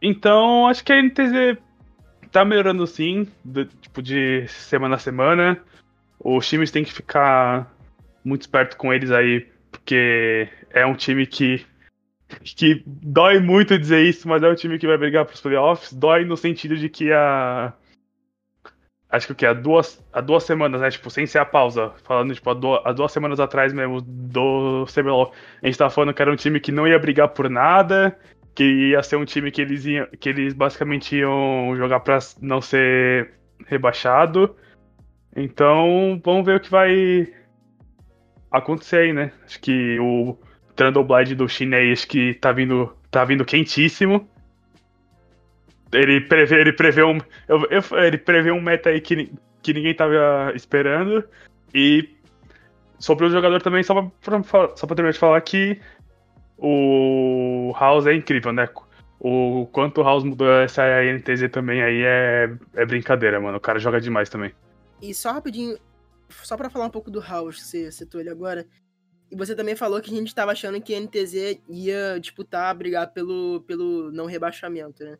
Então, 0.00 0.68
acho 0.68 0.84
que 0.84 0.92
a 0.92 1.02
NTZ 1.02 1.58
tá 2.30 2.44
melhorando 2.44 2.86
sim, 2.86 3.26
do, 3.42 3.64
tipo, 3.64 4.02
de 4.02 4.46
semana 4.48 4.96
a 4.96 4.98
semana. 4.98 5.58
Os 6.20 6.46
times 6.46 6.70
têm 6.70 6.84
que 6.84 6.92
ficar 6.92 7.74
muito 8.22 8.42
esperto 8.42 8.76
com 8.76 8.92
eles 8.92 9.10
aí, 9.10 9.48
porque 9.70 10.48
é 10.70 10.84
um 10.84 10.94
time 10.94 11.26
que 11.26 11.64
que 12.42 12.82
dói 12.86 13.38
muito 13.38 13.78
dizer 13.78 14.02
isso, 14.02 14.26
mas 14.28 14.42
é 14.42 14.48
um 14.48 14.54
time 14.54 14.78
que 14.78 14.86
vai 14.86 14.98
brigar 14.98 15.24
para 15.24 15.34
os 15.34 15.40
playoffs. 15.40 15.92
Dói 15.92 16.24
no 16.24 16.36
sentido 16.36 16.76
de 16.76 16.88
que 16.88 17.12
a 17.12 17.72
acho 19.14 19.28
que 19.28 19.32
o 19.32 19.36
que 19.36 19.46
há 19.46 19.52
duas 19.52 20.04
há 20.12 20.20
duas 20.20 20.42
semanas, 20.42 20.80
né, 20.80 20.90
tipo, 20.90 21.08
sem 21.08 21.24
ser 21.26 21.38
a 21.38 21.44
pausa, 21.44 21.92
falando 22.02 22.34
tipo 22.34 22.50
há, 22.50 22.54
do, 22.54 22.74
há 22.74 22.92
duas 22.92 23.12
semanas 23.12 23.38
atrás 23.38 23.72
mesmo 23.72 24.00
do 24.00 24.84
CBLOL, 24.92 25.32
a 25.62 25.66
gente 25.66 25.78
tava 25.78 25.90
falando 25.90 26.12
que 26.12 26.20
era 26.20 26.32
um 26.32 26.36
time 26.36 26.58
que 26.58 26.72
não 26.72 26.86
ia 26.86 26.98
brigar 26.98 27.28
por 27.28 27.48
nada, 27.48 28.18
que 28.54 28.64
ia 28.64 29.02
ser 29.02 29.16
um 29.16 29.24
time 29.24 29.50
que 29.52 29.62
eles 29.62 29.84
iam, 29.84 30.06
que 30.18 30.28
eles 30.28 30.52
basicamente 30.52 31.16
iam 31.16 31.74
jogar 31.76 32.00
para 32.00 32.18
não 32.40 32.60
ser 32.60 33.32
rebaixado. 33.66 34.56
Então, 35.36 36.20
vamos 36.24 36.44
ver 36.44 36.56
o 36.56 36.60
que 36.60 36.70
vai 36.70 37.32
acontecer 38.50 38.98
aí, 38.98 39.12
né? 39.12 39.32
Acho 39.44 39.60
que 39.60 39.98
o 40.00 40.36
Trundleblade 40.74 41.34
do 41.34 41.48
chinês 41.48 42.04
que 42.04 42.34
tá 42.34 42.52
vindo, 42.52 42.92
tá 43.10 43.24
vindo 43.24 43.44
quentíssimo. 43.44 44.28
Ele 45.92 46.20
prevê, 46.20 46.60
ele 46.60 46.72
prevê 46.72 47.02
um, 47.02 47.18
eu, 47.48 47.66
eu, 47.70 47.98
ele 47.98 48.18
prevê 48.18 48.50
um 48.50 48.60
meta 48.60 48.90
aí 48.90 49.00
que, 49.00 49.32
que 49.62 49.72
ninguém 49.72 49.94
tava 49.94 50.52
esperando. 50.54 51.24
E 51.72 52.08
sobre 52.98 53.26
o 53.26 53.30
jogador 53.30 53.60
também, 53.62 53.82
só 53.82 54.10
pra, 54.20 54.42
só 54.76 54.86
pra 54.86 54.96
terminar 54.96 55.12
de 55.12 55.18
falar 55.18 55.40
que 55.40 55.80
o 56.56 57.72
House 57.78 58.06
é 58.06 58.14
incrível, 58.14 58.52
né? 58.52 58.68
O 59.20 59.66
quanto 59.72 60.00
o 60.00 60.04
House 60.04 60.24
mudou 60.24 60.50
essa 60.50 60.82
NTZ 61.02 61.50
também 61.50 61.82
aí 61.82 62.02
é, 62.02 62.56
é 62.74 62.86
brincadeira, 62.86 63.40
mano. 63.40 63.56
O 63.56 63.60
cara 63.60 63.78
joga 63.78 64.00
demais 64.00 64.28
também. 64.28 64.52
E 65.00 65.14
só 65.14 65.32
rapidinho, 65.32 65.78
só 66.28 66.56
para 66.56 66.70
falar 66.70 66.86
um 66.86 66.90
pouco 66.90 67.10
do 67.10 67.20
House, 67.20 67.56
que 67.56 67.64
você 67.64 67.92
citou 67.92 68.20
ele 68.20 68.30
agora. 68.30 68.66
E 69.30 69.36
você 69.36 69.54
também 69.54 69.74
falou 69.74 70.00
que 70.00 70.12
a 70.12 70.16
gente 70.16 70.34
tava 70.34 70.52
achando 70.52 70.80
que 70.80 70.94
a 70.94 71.00
NTZ 71.00 71.58
ia 71.68 72.18
disputar, 72.20 72.74
brigar 72.74 73.12
pelo, 73.12 73.62
pelo 73.66 74.12
não 74.12 74.26
rebaixamento, 74.26 75.02
né? 75.02 75.18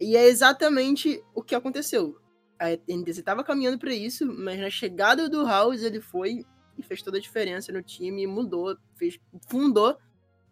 E 0.00 0.16
é 0.16 0.26
exatamente 0.26 1.22
o 1.34 1.42
que 1.42 1.54
aconteceu. 1.54 2.16
A 2.58 2.70
NTZ 2.70 3.22
tava 3.22 3.44
caminhando 3.44 3.78
para 3.78 3.92
isso, 3.92 4.26
mas 4.26 4.58
na 4.60 4.70
chegada 4.70 5.28
do 5.28 5.44
House 5.44 5.82
ele 5.82 6.00
foi 6.00 6.44
e 6.76 6.82
fez 6.82 7.02
toda 7.02 7.18
a 7.18 7.20
diferença 7.20 7.72
no 7.72 7.82
time, 7.82 8.26
mudou, 8.26 8.76
fez, 8.94 9.18
fundou 9.48 9.96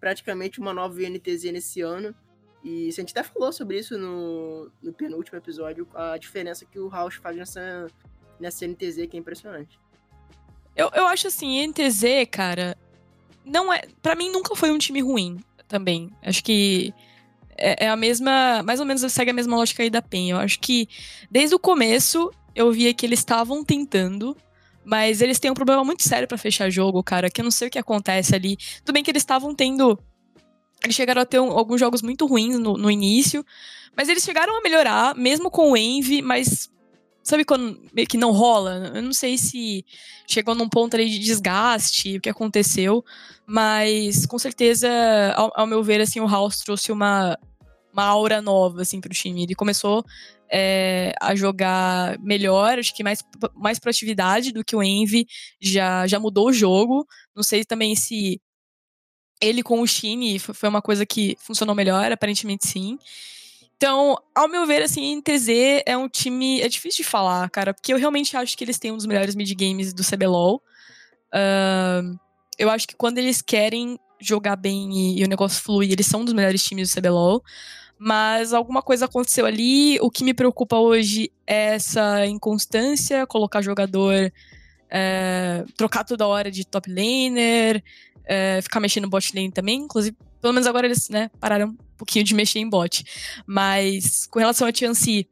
praticamente 0.00 0.60
uma 0.60 0.74
nova 0.74 1.00
NTZ 1.00 1.44
nesse 1.52 1.80
ano. 1.80 2.14
E 2.64 2.88
a 2.88 2.92
gente 2.92 3.12
até 3.12 3.22
falou 3.22 3.52
sobre 3.52 3.78
isso 3.78 3.96
no, 3.96 4.70
no 4.82 4.92
penúltimo 4.92 5.38
episódio, 5.38 5.86
a 5.94 6.16
diferença 6.16 6.66
que 6.66 6.78
o 6.80 6.88
House 6.88 7.14
faz 7.14 7.36
nessa, 7.36 7.86
nessa 8.40 8.66
NTZ, 8.66 9.06
que 9.08 9.16
é 9.16 9.20
impressionante. 9.20 9.78
Eu, 10.74 10.90
eu 10.94 11.06
acho 11.06 11.28
assim, 11.28 11.64
NTZ, 11.68 12.28
cara, 12.30 12.76
não 13.44 13.72
é. 13.72 13.82
para 14.02 14.16
mim 14.16 14.30
nunca 14.30 14.54
foi 14.56 14.70
um 14.70 14.78
time 14.78 15.00
ruim 15.00 15.38
também. 15.68 16.10
Acho 16.22 16.42
que 16.42 16.92
é, 17.58 17.86
é, 17.86 17.88
a 17.88 17.96
mesma. 17.96 18.62
Mais 18.62 18.80
ou 18.80 18.86
menos 18.86 19.00
segue 19.12 19.30
a 19.30 19.34
mesma 19.34 19.56
lógica 19.56 19.82
aí 19.82 19.90
da 19.90 20.02
PEN. 20.02 20.30
Eu 20.30 20.38
acho 20.38 20.58
que 20.60 20.88
desde 21.30 21.54
o 21.54 21.58
começo 21.58 22.30
eu 22.54 22.70
via 22.72 22.92
que 22.94 23.04
eles 23.04 23.18
estavam 23.18 23.64
tentando. 23.64 24.36
Mas 24.84 25.20
eles 25.20 25.40
têm 25.40 25.50
um 25.50 25.54
problema 25.54 25.82
muito 25.82 26.04
sério 26.04 26.28
para 26.28 26.38
fechar 26.38 26.70
jogo, 26.70 27.02
cara, 27.02 27.28
que 27.28 27.40
eu 27.40 27.42
não 27.42 27.50
sei 27.50 27.66
o 27.66 27.70
que 27.70 27.78
acontece 27.78 28.36
ali. 28.36 28.56
Tudo 28.84 28.94
bem 28.94 29.02
que 29.02 29.10
eles 29.10 29.22
estavam 29.22 29.52
tendo. 29.52 29.98
Eles 30.82 30.94
chegaram 30.94 31.22
a 31.22 31.26
ter 31.26 31.40
um, 31.40 31.50
alguns 31.50 31.80
jogos 31.80 32.02
muito 32.02 32.24
ruins 32.24 32.56
no, 32.56 32.74
no 32.74 32.88
início. 32.88 33.44
Mas 33.96 34.08
eles 34.08 34.22
chegaram 34.22 34.56
a 34.56 34.60
melhorar, 34.60 35.16
mesmo 35.16 35.50
com 35.50 35.72
o 35.72 35.76
Envy, 35.76 36.22
mas 36.22 36.70
Sabe 37.26 37.44
quando 37.44 37.76
meio 37.92 38.06
que 38.06 38.16
não 38.16 38.30
rola? 38.30 38.92
Eu 38.94 39.02
não 39.02 39.12
sei 39.12 39.36
se 39.36 39.84
chegou 40.28 40.54
num 40.54 40.68
ponto 40.68 40.94
ali 40.94 41.10
de 41.10 41.18
desgaste, 41.18 42.18
o 42.18 42.20
que 42.20 42.28
aconteceu, 42.28 43.04
mas 43.44 44.24
com 44.26 44.38
certeza, 44.38 44.88
ao, 45.34 45.50
ao 45.56 45.66
meu 45.66 45.82
ver, 45.82 46.00
assim, 46.00 46.20
o 46.20 46.28
House 46.28 46.60
trouxe 46.60 46.92
uma, 46.92 47.36
uma 47.92 48.04
aura 48.04 48.40
nova, 48.40 48.82
assim, 48.82 49.00
pro 49.00 49.12
time. 49.12 49.42
Ele 49.42 49.56
começou 49.56 50.04
é, 50.48 51.12
a 51.20 51.34
jogar 51.34 52.16
melhor, 52.20 52.78
acho 52.78 52.94
que 52.94 53.02
mais, 53.02 53.24
mais 53.56 53.80
proatividade 53.80 54.52
do 54.52 54.64
que 54.64 54.76
o 54.76 54.82
Envy, 54.82 55.26
já, 55.60 56.06
já 56.06 56.20
mudou 56.20 56.50
o 56.50 56.52
jogo. 56.52 57.04
Não 57.34 57.42
sei 57.42 57.64
também 57.64 57.96
se 57.96 58.40
ele 59.40 59.64
com 59.64 59.80
o 59.80 59.86
Shine 59.86 60.38
foi 60.38 60.68
uma 60.68 60.80
coisa 60.80 61.04
que 61.04 61.36
funcionou 61.40 61.74
melhor, 61.74 62.12
aparentemente 62.12 62.68
sim. 62.68 62.96
Então, 63.76 64.16
ao 64.34 64.48
meu 64.48 64.66
ver, 64.66 64.82
assim, 64.82 65.16
NTZ 65.16 65.82
é 65.84 65.96
um 65.96 66.08
time. 66.08 66.60
É 66.62 66.68
difícil 66.68 67.04
de 67.04 67.10
falar, 67.10 67.48
cara, 67.50 67.74
porque 67.74 67.92
eu 67.92 67.98
realmente 67.98 68.36
acho 68.36 68.56
que 68.56 68.64
eles 68.64 68.78
têm 68.78 68.90
um 68.90 68.96
dos 68.96 69.06
melhores 69.06 69.34
mid-games 69.34 69.92
do 69.92 70.02
CBLOL. 70.02 70.62
Uh, 71.32 72.18
eu 72.58 72.70
acho 72.70 72.88
que 72.88 72.96
quando 72.96 73.18
eles 73.18 73.42
querem 73.42 73.98
jogar 74.18 74.56
bem 74.56 74.90
e, 74.92 75.20
e, 75.20 75.24
o 75.24 75.28
negócio 75.28 75.62
flui, 75.62 75.92
eles 75.92 76.06
são 76.06 76.22
um 76.22 76.24
dos 76.24 76.32
melhores 76.32 76.64
times 76.64 76.90
do 76.90 77.00
CBLOL. 77.00 77.42
Mas 77.98 78.54
alguma 78.54 78.80
coisa 78.80 79.04
aconteceu 79.04 79.44
ali. 79.44 79.98
O 80.00 80.10
que 80.10 80.24
me 80.24 80.32
preocupa 80.32 80.76
hoje 80.76 81.30
é 81.46 81.74
essa 81.74 82.26
inconstância, 82.26 83.26
colocar 83.26 83.60
jogador. 83.60 84.32
É, 84.88 85.64
trocar 85.76 86.04
toda 86.04 86.26
hora 86.26 86.50
de 86.50 86.64
top 86.64 86.88
laner, 86.88 87.82
é, 88.24 88.60
ficar 88.62 88.78
mexendo 88.80 89.04
no 89.04 89.10
bot 89.10 89.34
lane 89.34 89.50
também. 89.50 89.80
Inclusive, 89.80 90.16
pelo 90.46 90.54
menos 90.54 90.68
agora 90.68 90.86
eles 90.86 91.08
né, 91.08 91.28
pararam 91.40 91.70
um 91.70 91.96
pouquinho 91.96 92.24
de 92.24 92.32
mexer 92.32 92.60
em 92.60 92.70
bot. 92.70 93.04
Mas 93.44 94.26
com 94.26 94.38
relação 94.38 94.68
a 94.68 94.70
Tianci, 94.70 95.28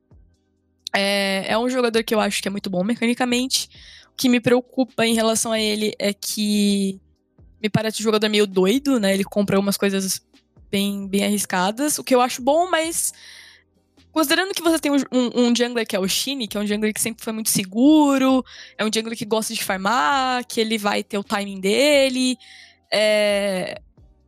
é, 0.93 1.53
é 1.53 1.57
um 1.57 1.69
jogador 1.69 2.03
que 2.03 2.13
eu 2.13 2.19
acho 2.19 2.43
que 2.43 2.49
é 2.49 2.51
muito 2.51 2.69
bom 2.69 2.83
mecanicamente. 2.83 3.69
O 4.09 4.17
que 4.17 4.29
me 4.29 4.41
preocupa 4.41 5.07
em 5.07 5.15
relação 5.15 5.53
a 5.53 5.61
ele 5.61 5.95
é 6.01 6.13
que 6.13 7.01
me 7.63 7.71
parece 7.71 8.01
um 8.01 8.03
jogador 8.03 8.29
meio 8.29 8.45
doido, 8.45 8.99
né? 8.99 9.15
Ele 9.15 9.23
compra 9.23 9.57
umas 9.57 9.77
coisas 9.77 10.21
bem, 10.69 11.07
bem 11.07 11.25
arriscadas, 11.25 11.97
o 11.97 12.03
que 12.03 12.13
eu 12.13 12.21
acho 12.21 12.43
bom, 12.43 12.69
mas 12.69 13.13
considerando 14.11 14.53
que 14.53 14.63
você 14.63 14.81
tem 14.81 14.91
um, 14.91 14.97
um, 15.13 15.47
um, 15.47 15.55
jungler 15.57 15.87
que 15.87 15.95
é 15.95 16.01
o 16.01 16.09
Shine, 16.09 16.49
que 16.49 16.57
é 16.57 16.61
um 16.61 16.67
jungler 16.67 16.93
que 16.93 17.01
sempre 17.01 17.23
foi 17.23 17.33
muito 17.33 17.51
seguro, 17.51 18.45
é 18.77 18.85
um 18.85 18.91
jungler 18.93 19.17
que 19.17 19.25
gosta 19.25 19.55
de 19.55 19.63
farmar, 19.63 20.45
que 20.45 20.61
ele 20.61 20.77
vai 20.77 21.05
ter 21.05 21.19
o 21.19 21.23
timing 21.23 21.61
dele, 21.61 22.37
é, 22.93 23.81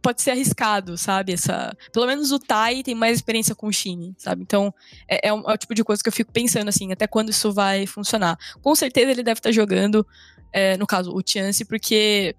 pode 0.07 0.23
ser 0.23 0.31
arriscado, 0.31 0.97
sabe? 0.97 1.33
Essa, 1.33 1.77
pelo 1.93 2.07
menos 2.07 2.31
o 2.31 2.39
Tai 2.39 2.81
tem 2.85 2.95
mais 2.95 3.17
experiência 3.17 3.57
com 3.57 3.67
o 3.67 3.73
Shine, 3.73 4.15
sabe? 4.17 4.41
Então, 4.41 4.73
é, 5.09 5.27
é, 5.27 5.33
um, 5.33 5.51
é, 5.51 5.53
o 5.53 5.59
tipo 5.59 5.75
de 5.75 5.83
coisa 5.83 6.01
que 6.01 6.09
eu 6.09 6.13
fico 6.13 6.31
pensando, 6.33 6.69
assim, 6.69 6.93
até 6.93 7.09
quando 7.09 7.31
isso 7.31 7.53
vai 7.53 7.89
funcionar. 7.89 8.39
Com 8.63 8.73
certeza 8.77 9.11
ele 9.11 9.25
deve 9.25 9.41
estar 9.41 9.49
tá 9.49 9.53
jogando, 9.53 10.07
é, 10.53 10.77
no 10.77 10.87
caso, 10.87 11.13
o 11.13 11.21
Chance, 11.27 11.65
porque 11.65 12.37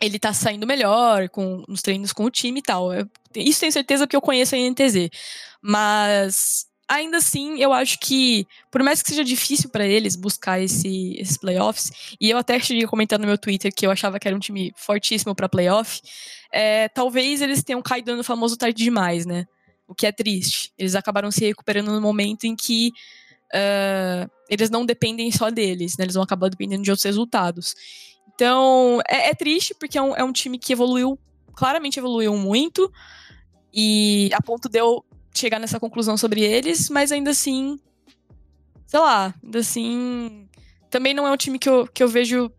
ele 0.00 0.20
tá 0.20 0.32
saindo 0.32 0.64
melhor 0.64 1.28
com, 1.30 1.64
nos 1.66 1.82
treinos 1.82 2.12
com 2.12 2.26
o 2.26 2.30
time 2.30 2.60
e 2.60 2.62
tal. 2.62 2.94
Eu, 2.94 3.08
isso 3.34 3.58
tenho 3.58 3.72
certeza 3.72 4.06
que 4.06 4.14
eu 4.14 4.20
conheço 4.20 4.54
a 4.54 4.58
NTZ. 4.58 5.10
Mas 5.60 6.68
ainda 6.88 7.16
assim, 7.16 7.58
eu 7.58 7.72
acho 7.72 7.98
que, 7.98 8.46
por 8.70 8.82
mais 8.82 9.02
que 9.02 9.08
seja 9.08 9.24
difícil 9.24 9.70
para 9.70 9.86
eles 9.86 10.14
buscar 10.14 10.60
esse, 10.60 11.16
esses 11.18 11.36
playoffs, 11.38 11.90
e 12.20 12.30
eu 12.30 12.38
até 12.38 12.60
cheguei 12.60 12.86
comentando 12.86 13.22
no 13.22 13.26
meu 13.26 13.38
Twitter 13.38 13.72
que 13.74 13.86
eu 13.86 13.90
achava 13.90 14.18
que 14.20 14.28
era 14.28 14.36
um 14.36 14.40
time 14.40 14.72
fortíssimo 14.76 15.34
para 15.34 15.48
playoff, 15.48 16.00
é, 16.52 16.88
talvez 16.88 17.40
eles 17.40 17.62
tenham 17.62 17.80
caído 17.80 18.14
no 18.14 18.22
famoso 18.22 18.56
tarde 18.56 18.84
demais, 18.84 19.24
né? 19.24 19.46
O 19.88 19.94
que 19.94 20.06
é 20.06 20.12
triste. 20.12 20.72
Eles 20.76 20.94
acabaram 20.94 21.30
se 21.30 21.44
recuperando 21.44 21.92
no 21.92 22.00
momento 22.00 22.44
em 22.44 22.54
que 22.54 22.92
uh, 23.52 24.30
eles 24.48 24.70
não 24.70 24.84
dependem 24.84 25.30
só 25.32 25.50
deles, 25.50 25.96
né? 25.96 26.04
Eles 26.04 26.14
vão 26.14 26.22
acabar 26.22 26.50
dependendo 26.50 26.82
de 26.82 26.90
outros 26.90 27.04
resultados. 27.04 27.74
Então, 28.34 29.00
é, 29.08 29.30
é 29.30 29.34
triste 29.34 29.74
porque 29.74 29.96
é 29.96 30.02
um, 30.02 30.14
é 30.14 30.22
um 30.22 30.32
time 30.32 30.58
que 30.58 30.72
evoluiu, 30.72 31.18
claramente 31.54 31.98
evoluiu 31.98 32.36
muito, 32.36 32.92
e 33.72 34.30
a 34.34 34.42
ponto 34.42 34.68
de 34.68 34.78
eu 34.78 35.04
chegar 35.34 35.58
nessa 35.58 35.80
conclusão 35.80 36.16
sobre 36.16 36.42
eles, 36.42 36.90
mas 36.90 37.10
ainda 37.10 37.30
assim, 37.30 37.78
sei 38.86 39.00
lá, 39.00 39.34
ainda 39.42 39.58
assim, 39.58 40.46
também 40.90 41.14
não 41.14 41.26
é 41.26 41.30
um 41.30 41.36
time 41.36 41.58
que 41.58 41.68
eu, 41.68 41.86
que 41.86 42.02
eu 42.02 42.08
vejo 42.08 42.52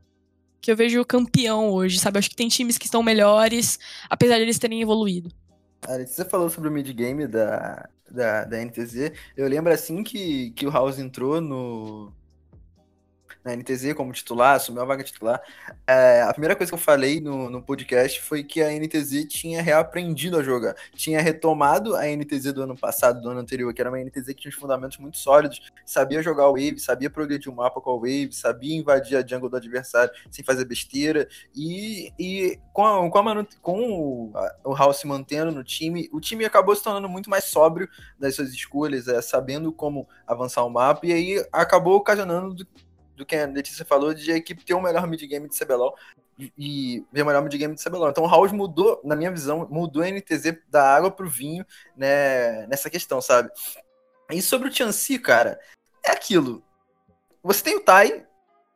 que 0.64 0.72
eu 0.72 0.78
vejo 0.78 1.04
campeão 1.04 1.70
hoje, 1.72 2.00
sabe? 2.00 2.18
Acho 2.18 2.30
que 2.30 2.38
tem 2.38 2.48
times 2.48 2.78
que 2.78 2.86
estão 2.86 3.04
melhores, 3.04 3.78
apesar 4.10 4.38
de 4.38 4.44
eles 4.44 4.58
terem 4.58 4.82
evoluído. 4.82 5.30
você 6.08 6.24
falou 6.24 6.50
sobre 6.50 6.70
o 6.70 6.72
mid-game 6.72 7.28
da, 7.28 7.90
da, 8.10 8.46
da 8.46 8.58
NTZ. 8.64 9.12
Eu 9.36 9.50
lembro 9.50 9.74
assim 9.74 10.02
que, 10.06 10.52
que 10.52 10.66
o 10.66 10.72
House 10.72 11.00
entrou 11.00 11.42
no. 11.42 12.14
Na 13.44 13.56
NTZ 13.56 13.94
como 13.94 14.14
titular, 14.14 14.56
assumiu 14.56 14.82
a 14.82 14.86
vaga 14.86 15.04
titular. 15.04 15.42
É, 15.86 16.22
a 16.22 16.32
primeira 16.32 16.56
coisa 16.56 16.72
que 16.72 16.76
eu 16.76 16.80
falei 16.80 17.20
no, 17.20 17.50
no 17.50 17.62
podcast 17.62 18.22
foi 18.22 18.44
que 18.44 18.62
a 18.62 18.72
NTZ 18.72 19.26
tinha 19.28 19.62
reaprendido 19.62 20.38
a 20.38 20.44
jogar. 20.44 20.76
Tinha 20.96 21.22
retomado 21.22 21.96
a 21.96 22.06
NTZ 22.06 22.54
do 22.54 22.64
ano 22.64 22.78
passado, 22.78 23.22
do 23.22 23.30
ano 23.30 23.42
anterior, 23.42 23.74
que 23.74 23.82
era 23.82 23.90
uma 23.90 24.00
NTZ 24.00 24.28
que 24.28 24.36
tinha 24.36 24.50
os 24.50 24.56
fundamentos 24.56 24.98
muito 24.98 25.18
sólidos, 25.18 25.62
sabia 25.86 26.24
jogar 26.24 26.48
Wave, 26.48 26.80
sabia 26.80 27.10
progredir 27.10 27.52
o 27.52 27.56
mapa 27.56 27.82
com 27.82 27.92
a 27.92 27.96
Wave, 27.96 28.30
sabia 28.32 28.76
invadir 28.76 29.18
a 29.18 29.26
jungle 29.26 29.50
do 29.50 29.58
adversário 29.58 30.14
sem 30.32 30.44
fazer 30.44 30.66
besteira. 30.66 31.28
E, 31.56 32.14
e 32.18 32.60
com, 32.72 32.86
a, 32.86 33.10
com, 33.10 33.18
a, 33.30 33.46
com 33.62 33.90
o, 33.90 34.32
a, 34.36 34.56
o 34.64 34.74
House 34.74 34.98
se 34.98 35.08
mantendo 35.08 35.52
no 35.52 35.64
time, 35.64 36.10
o 36.14 36.22
time 36.22 36.46
acabou 36.46 36.76
se 36.76 36.84
tornando 36.84 37.10
muito 37.10 37.30
mais 37.30 37.46
sóbrio 37.46 37.90
das 38.18 38.36
suas 38.36 38.54
escolhas, 38.54 39.08
é, 39.08 39.22
sabendo 39.22 39.72
como 39.74 40.08
avançar 40.26 40.64
o 40.64 40.70
mapa, 40.70 41.06
e 41.06 41.12
aí 41.12 41.46
acabou 41.52 41.96
ocasionando 41.96 42.66
do, 43.16 43.26
que 43.26 43.36
a 43.36 43.46
Letícia 43.46 43.86
falou, 43.86 44.14
de 44.14 44.32
a 44.32 44.36
equipe 44.36 44.64
ter 44.64 44.74
o 44.74 44.82
melhor 44.82 45.08
mid-game 45.08 45.48
de 45.48 45.58
CBLOL 45.58 45.96
e 46.58 47.04
ver 47.12 47.22
o 47.22 47.26
melhor 47.26 47.44
mid-game 47.44 47.76
de 47.76 47.84
CBLOL. 47.84 48.10
Então 48.10 48.24
o 48.24 48.30
House 48.30 48.52
mudou, 48.52 49.00
na 49.04 49.16
minha 49.16 49.32
visão, 49.32 49.68
mudou 49.70 50.04
a 50.04 50.10
NTZ 50.10 50.58
da 50.70 50.96
água 50.96 51.12
pro 51.12 51.30
vinho 51.30 51.66
né, 51.96 52.66
nessa 52.68 52.90
questão, 52.90 53.22
sabe? 53.22 53.50
E 54.32 54.42
sobre 54.42 54.70
o 54.70 54.74
Chansey, 54.74 55.20
cara, 55.20 55.60
é 56.04 56.12
aquilo. 56.12 56.64
Você 57.44 57.64
tem 57.64 57.76
o 57.76 57.82
Tai, 57.82 58.26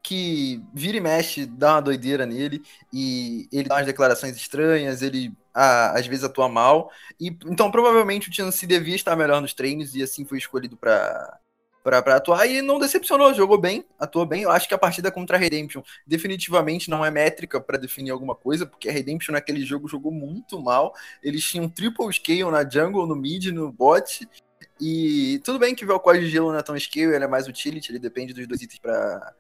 que 0.04 0.64
vira 0.74 0.98
e 0.98 1.02
mexe, 1.02 1.46
dá 1.46 1.76
uma 1.76 1.82
doideira 1.82 2.26
nele, 2.26 2.62
e 2.94 3.48
ele 3.52 3.68
dá 3.68 3.76
umas 3.76 3.86
declarações 3.86 4.36
estranhas, 4.36 5.02
ele 5.02 5.34
às 5.54 6.06
vezes 6.06 6.24
atua 6.24 6.48
mal. 6.48 6.92
E 7.20 7.28
então 7.46 7.72
provavelmente 7.72 8.30
o 8.30 8.34
Chansey 8.34 8.68
devia 8.68 8.96
estar 8.96 9.16
melhor 9.16 9.42
nos 9.42 9.54
treinos 9.54 9.96
e 9.96 10.04
assim 10.04 10.24
foi 10.24 10.38
escolhido 10.38 10.78
para 10.78 11.40
para 11.88 12.16
atuar 12.16 12.46
e 12.46 12.62
não 12.62 12.80
decepcionou, 12.80 13.34
jogou 13.34 13.58
bem, 13.58 13.86
atuou 13.98 14.26
bem. 14.26 14.42
Eu 14.44 14.52
acho 14.52 14.68
que 14.68 14.74
a 14.74 14.78
partida 14.78 15.10
contra 15.10 15.38
a 15.38 15.40
Redemption 15.40 15.82
definitivamente 16.06 16.90
não 16.90 17.06
é 17.06 17.10
métrica 17.10 17.62
para 17.62 17.78
definir 17.78 18.12
alguma 18.12 18.36
coisa, 18.36 18.66
porque 18.66 18.90
a 18.90 18.92
Redemption 18.92 19.34
naquele 19.34 19.66
jogo 19.66 19.88
jogou 19.88 20.12
muito 20.12 20.62
mal. 20.62 20.94
Eles 21.24 21.44
tinham 21.44 21.70
triple 21.70 22.12
scale 22.14 22.52
na 22.52 22.68
jungle, 22.68 23.08
no 23.08 23.16
mid, 23.16 23.46
no 23.48 23.72
bot. 23.72 24.28
E 24.80 25.40
tudo 25.44 25.60
bem 25.60 25.74
que 25.74 25.84
o 25.84 25.88
Vel'Koz 25.88 26.20
de 26.20 26.30
gelo 26.30 26.52
não 26.52 26.60
é 26.60 26.64
tão 26.64 26.78
scale, 26.78 27.16
ele 27.16 27.24
é 27.24 27.28
mais 27.28 27.48
utility, 27.48 27.92
ele 27.92 28.00
depende 28.00 28.34
dos 28.34 28.46
dois 28.46 28.62
itens 28.62 28.80
para 28.80 29.34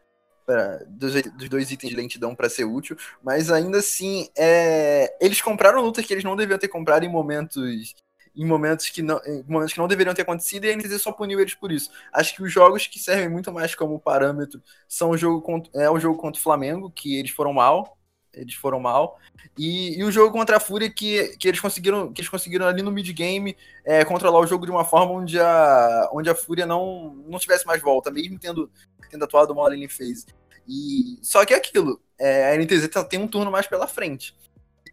dos, 0.87 1.13
dos, 1.33 1.49
dois 1.49 1.71
itens 1.71 1.89
de 1.89 1.95
lentidão 1.95 2.33
para 2.33 2.49
ser 2.49 2.63
útil, 2.63 2.95
mas 3.21 3.51
ainda 3.51 3.79
assim, 3.79 4.29
é, 4.37 5.13
eles 5.19 5.41
compraram 5.41 5.81
lutas 5.81 6.05
que 6.05 6.13
eles 6.13 6.23
não 6.23 6.37
deviam 6.37 6.57
ter 6.57 6.69
comprado 6.69 7.03
em 7.03 7.11
momentos 7.11 7.93
em 8.37 8.45
momentos 8.45 8.89
que 8.89 9.01
não, 9.01 9.19
em 9.25 9.43
momentos 9.47 9.73
que 9.73 9.79
não 9.79 9.87
deveriam 9.87 10.13
ter 10.13 10.21
acontecido 10.21 10.65
e 10.65 10.71
a 10.71 10.75
NTZ 10.75 11.01
só 11.01 11.11
puniu 11.11 11.39
eles 11.39 11.55
por 11.55 11.71
isso. 11.71 11.89
Acho 12.13 12.35
que 12.35 12.43
os 12.43 12.53
jogos 12.53 12.85
que 12.85 12.99
servem 12.99 13.27
muito 13.27 13.51
mais 13.51 13.73
como 13.73 13.99
parâmetro 13.99 14.61
são 14.87 15.09
o 15.09 15.17
jogo 15.17 15.41
contra, 15.41 15.71
é 15.81 15.89
o 15.89 15.99
jogo 15.99 16.19
contra 16.19 16.39
o 16.39 16.43
Flamengo, 16.43 16.91
que 16.91 17.17
eles 17.17 17.31
foram 17.31 17.51
mal, 17.51 17.97
eles 18.31 18.53
foram 18.53 18.79
mal, 18.79 19.17
e, 19.57 19.97
e 19.99 20.03
o 20.03 20.11
jogo 20.11 20.31
contra 20.31 20.57
a 20.57 20.59
Fúria 20.59 20.89
que, 20.89 21.35
que 21.37 21.47
eles 21.47 21.59
conseguiram 21.59 22.13
que 22.13 22.21
eles 22.21 22.29
conseguiram 22.29 22.67
ali 22.67 22.83
no 22.83 22.91
mid 22.91 23.09
game 23.11 23.57
é, 23.83 24.05
controlar 24.05 24.39
o 24.39 24.45
jogo 24.45 24.65
de 24.65 24.71
uma 24.71 24.85
forma 24.85 25.13
onde 25.13 25.39
a 25.39 26.09
onde 26.13 26.29
a 26.29 26.35
Fúria 26.35 26.65
não 26.67 27.15
não 27.27 27.39
tivesse 27.39 27.65
mais 27.65 27.81
volta, 27.81 28.11
mesmo 28.11 28.37
tendo 28.37 28.69
tendo 29.09 29.23
atuado 29.23 29.55
mal 29.55 29.65
ali 29.65 29.83
em 29.83 29.89
phase. 29.89 30.25
E 30.67 31.17
só 31.23 31.45
que 31.45 31.53
é 31.53 31.57
aquilo, 31.57 31.99
é, 32.19 32.51
a 32.51 32.57
NTZ 32.57 32.87
tá, 32.89 33.03
tem 33.03 33.19
um 33.19 33.27
turno 33.27 33.49
mais 33.49 33.65
pela 33.65 33.87
frente. 33.87 34.35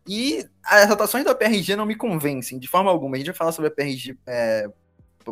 E 0.06 0.46
as 0.62 0.88
rotações 0.88 1.24
da 1.24 1.34
PRG 1.34 1.76
não 1.76 1.86
me 1.86 1.94
convencem 1.94 2.58
de 2.58 2.68
forma 2.68 2.90
alguma. 2.90 3.16
A 3.16 3.18
gente 3.18 3.26
vai 3.28 3.34
falar 3.34 3.52
sobre 3.52 3.68
a 3.68 3.70
PRG 3.70 4.16
é, 4.26 4.68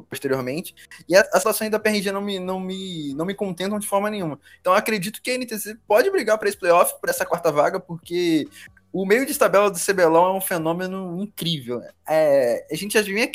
posteriormente. 0.08 0.74
E 1.08 1.14
as 1.14 1.28
rotações 1.32 1.70
da 1.70 1.78
PRG 1.78 2.10
não 2.10 2.22
me, 2.22 2.38
não, 2.38 2.58
me, 2.58 3.14
não 3.14 3.26
me 3.26 3.34
contentam 3.34 3.78
de 3.78 3.86
forma 3.86 4.08
nenhuma. 4.08 4.40
Então 4.60 4.72
acredito 4.72 5.20
que 5.20 5.30
a 5.30 5.34
NTC 5.34 5.76
pode 5.86 6.10
brigar 6.10 6.38
para 6.38 6.48
esse 6.48 6.58
playoff, 6.58 6.98
por 7.00 7.10
essa 7.10 7.26
quarta 7.26 7.52
vaga, 7.52 7.78
porque 7.78 8.48
o 8.92 9.06
meio 9.06 9.24
de 9.24 9.36
tabela 9.36 9.70
do 9.70 9.78
CBLOL 9.78 10.34
é 10.34 10.36
um 10.36 10.40
fenômeno 10.40 11.18
incrível. 11.22 11.80
É, 12.06 12.66
a 12.70 12.74
gente 12.74 12.92
já, 12.92 13.00
vinha, 13.00 13.30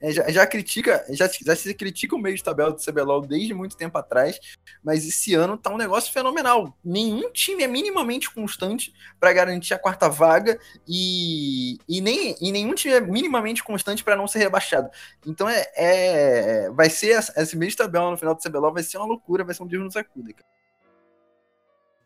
é, 0.00 0.10
já, 0.10 0.30
já, 0.30 0.46
critica, 0.46 1.04
já, 1.10 1.28
já 1.28 1.54
se 1.54 1.74
critica 1.74 2.16
o 2.16 2.18
meio 2.18 2.34
de 2.34 2.42
tabela 2.42 2.72
do 2.72 2.82
CBLOL 2.82 3.20
desde 3.20 3.52
muito 3.52 3.76
tempo 3.76 3.98
atrás, 3.98 4.40
mas 4.82 5.06
esse 5.06 5.34
ano 5.34 5.58
tá 5.58 5.70
um 5.70 5.76
negócio 5.76 6.10
fenomenal. 6.12 6.74
Nenhum 6.82 7.30
time 7.30 7.62
é 7.62 7.66
minimamente 7.66 8.30
constante 8.30 8.92
para 9.20 9.32
garantir 9.34 9.74
a 9.74 9.78
quarta 9.78 10.08
vaga 10.08 10.58
e, 10.88 11.76
e, 11.86 12.00
nem, 12.00 12.34
e 12.40 12.50
nenhum 12.50 12.74
time 12.74 12.94
é 12.94 13.00
minimamente 13.00 13.62
constante 13.62 14.02
para 14.02 14.16
não 14.16 14.26
ser 14.26 14.38
rebaixado. 14.38 14.88
Então 15.26 15.46
é, 15.46 15.66
é 15.76 16.70
vai 16.70 16.88
ser 16.88 17.18
esse 17.36 17.56
meio 17.56 17.70
de 17.70 17.76
tabela 17.76 18.10
no 18.10 18.16
final 18.16 18.34
do 18.34 18.40
CBLOL 18.40 18.72
vai 18.72 18.82
ser 18.82 18.96
uma 18.96 19.06
loucura, 19.06 19.44
vai 19.44 19.54
ser 19.54 19.62
um 19.62 19.66
Deus 19.66 19.84
nos 19.84 19.96
acuda, 19.96 20.32
cara. 20.32 20.61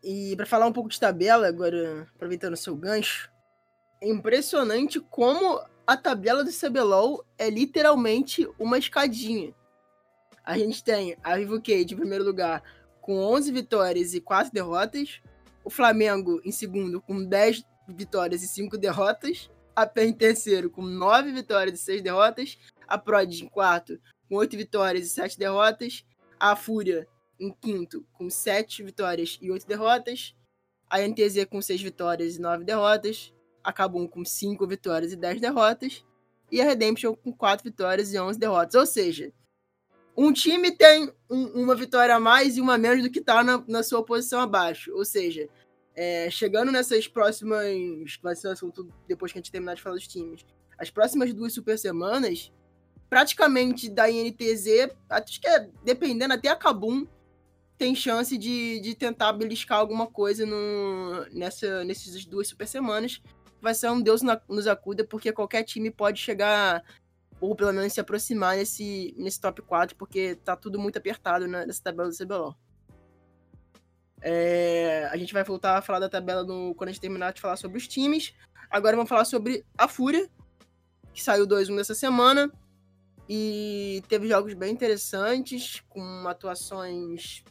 E 0.09 0.37
para 0.37 0.45
falar 0.45 0.65
um 0.65 0.71
pouco 0.71 0.87
de 0.87 0.97
tabela, 0.97 1.49
agora 1.49 2.07
aproveitando 2.15 2.53
o 2.53 2.57
seu 2.57 2.73
gancho, 2.77 3.29
é 4.01 4.07
impressionante 4.07 5.01
como 5.01 5.61
a 5.85 5.97
tabela 5.97 6.45
do 6.45 6.49
CBLOL 6.49 7.25
é 7.37 7.49
literalmente 7.49 8.49
uma 8.57 8.77
escadinha. 8.77 9.53
A 10.45 10.57
gente 10.57 10.81
tem 10.81 11.17
a 11.21 11.35
Vivo 11.35 11.61
Cage 11.61 11.93
em 11.93 11.97
primeiro 11.97 12.23
lugar 12.23 12.63
com 13.01 13.19
11 13.19 13.51
vitórias 13.51 14.13
e 14.13 14.21
4 14.21 14.53
derrotas, 14.53 15.19
o 15.61 15.69
Flamengo 15.69 16.39
em 16.45 16.53
segundo 16.53 17.01
com 17.01 17.25
10 17.25 17.65
vitórias 17.89 18.41
e 18.43 18.47
5 18.47 18.77
derrotas, 18.77 19.49
a 19.75 19.85
PEN 19.85 20.11
em 20.11 20.13
terceiro 20.13 20.69
com 20.69 20.83
9 20.83 21.33
vitórias 21.33 21.81
e 21.81 21.83
6 21.83 22.01
derrotas, 22.01 22.57
a 22.87 22.97
Prod 22.97 23.41
em 23.41 23.49
quarto 23.49 23.99
com 24.29 24.35
8 24.35 24.55
vitórias 24.55 25.05
e 25.05 25.09
7 25.09 25.37
derrotas, 25.37 26.05
a 26.39 26.55
Fúria 26.55 27.05
em 27.39 27.51
quinto 27.51 28.05
com 28.13 28.29
sete 28.29 28.83
vitórias 28.83 29.37
e 29.41 29.51
oito 29.51 29.67
derrotas. 29.67 30.35
A 30.89 30.99
NTZ 30.99 31.45
com 31.49 31.61
seis 31.61 31.81
vitórias 31.81 32.35
e 32.35 32.41
nove 32.41 32.63
derrotas. 32.63 33.33
A 33.63 33.73
Kabum 33.73 34.07
com 34.07 34.23
cinco 34.23 34.65
vitórias 34.65 35.11
e 35.11 35.15
dez 35.15 35.39
derrotas. 35.41 36.05
E 36.51 36.61
a 36.61 36.63
Redemption 36.63 37.15
com 37.15 37.33
quatro 37.33 37.63
vitórias 37.63 38.13
e 38.13 38.19
onze 38.19 38.39
derrotas. 38.39 38.75
Ou 38.75 38.85
seja, 38.85 39.33
um 40.15 40.33
time 40.33 40.71
tem 40.71 41.11
um, 41.29 41.63
uma 41.63 41.75
vitória 41.75 42.15
a 42.15 42.19
mais 42.19 42.57
e 42.57 42.61
uma 42.61 42.77
menos 42.77 43.03
do 43.03 43.11
que 43.11 43.19
está 43.19 43.43
na, 43.43 43.63
na, 43.67 43.83
sua 43.83 44.03
posição 44.03 44.39
abaixo. 44.39 44.91
Ou 44.95 45.05
seja, 45.05 45.47
é, 45.95 46.29
chegando 46.29 46.71
nessas 46.71 47.07
próximas. 47.07 47.67
Vai 48.21 48.35
ser 48.35 48.47
assunto 48.47 48.91
depois 49.07 49.31
que 49.31 49.37
a 49.37 49.41
gente 49.41 49.51
terminar 49.51 49.75
de 49.75 49.81
falar 49.81 49.95
dos 49.95 50.07
times. 50.07 50.45
As 50.77 50.89
próximas 50.89 51.33
duas 51.33 51.53
super 51.53 51.77
semanas, 51.77 52.51
praticamente 53.09 53.89
da 53.89 54.09
INTZ, 54.09 54.89
acho 55.09 55.41
que 55.41 55.47
é, 55.47 55.69
dependendo 55.83 56.33
até 56.33 56.49
a 56.49 56.55
Kabum, 56.55 57.05
tem 57.77 57.93
chance 57.93 58.37
de, 58.37 58.79
de 58.79 58.95
tentar 58.95 59.31
beliscar 59.33 59.77
alguma 59.77 60.07
coisa 60.07 60.45
no, 60.45 61.25
nessa, 61.31 61.83
nessas 61.83 62.25
duas 62.25 62.47
super 62.47 62.67
semanas. 62.67 63.21
Vai 63.61 63.73
ser 63.73 63.89
um 63.91 64.01
Deus 64.01 64.21
na, 64.21 64.41
nos 64.49 64.67
acuda, 64.67 65.05
porque 65.05 65.31
qualquer 65.31 65.63
time 65.63 65.91
pode 65.91 66.19
chegar, 66.19 66.83
ou 67.39 67.55
pelo 67.55 67.73
menos 67.73 67.93
se 67.93 67.99
aproximar 67.99 68.57
nesse, 68.57 69.13
nesse 69.17 69.39
top 69.39 69.61
4, 69.61 69.95
porque 69.95 70.35
tá 70.35 70.55
tudo 70.55 70.79
muito 70.79 70.97
apertado 70.97 71.47
né, 71.47 71.65
nessa 71.65 71.83
tabela 71.83 72.09
do 72.09 72.17
CBLOL. 72.17 72.55
É, 74.21 75.07
a 75.11 75.17
gente 75.17 75.31
vai 75.31 75.43
voltar 75.43 75.77
a 75.77 75.81
falar 75.81 75.99
da 75.99 76.09
tabela 76.09 76.43
no, 76.43 76.73
quando 76.73 76.89
a 76.89 76.91
gente 76.91 77.01
terminar 77.01 77.33
de 77.33 77.41
falar 77.41 77.57
sobre 77.57 77.77
os 77.77 77.87
times. 77.87 78.33
Agora 78.71 78.95
vamos 78.95 79.09
falar 79.09 79.25
sobre 79.25 79.63
a 79.77 79.87
Fúria, 79.87 80.27
que 81.13 81.23
saiu 81.23 81.45
2-1 81.47 81.75
nessa 81.75 81.93
semana. 81.93 82.51
E 83.29 84.01
teve 84.07 84.27
jogos 84.27 84.53
bem 84.53 84.71
interessantes, 84.71 85.83
com 85.89 86.27
atuações 86.27 87.43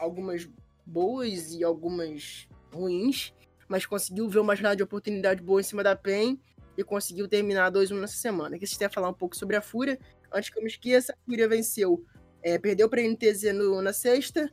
algumas 0.00 0.48
boas 0.84 1.54
e 1.54 1.62
algumas 1.62 2.48
ruins, 2.72 3.32
mas 3.68 3.86
conseguiu 3.86 4.28
ver 4.28 4.40
uma 4.40 4.56
jornada 4.56 4.76
de 4.76 4.82
oportunidade 4.82 5.42
boa 5.42 5.60
em 5.60 5.64
cima 5.64 5.84
da 5.84 5.94
PEN 5.94 6.40
e 6.76 6.82
conseguiu 6.82 7.28
terminar 7.28 7.70
2-1 7.70 8.00
nessa 8.00 8.16
semana. 8.16 8.56
Aqui 8.56 8.66
vocês 8.66 8.82
a 8.82 8.88
falar 8.88 9.10
um 9.10 9.14
pouco 9.14 9.36
sobre 9.36 9.54
a 9.54 9.60
Fúria. 9.60 9.98
Antes 10.32 10.50
que 10.50 10.58
eu 10.58 10.62
me 10.62 10.68
esqueça, 10.68 11.12
a 11.12 11.16
Fúria 11.24 11.48
venceu, 11.48 12.04
é, 12.42 12.58
perdeu 12.58 12.88
para 12.88 13.00
a 13.00 13.04
NTZ 13.04 13.52
no, 13.54 13.82
na 13.82 13.92
sexta, 13.92 14.50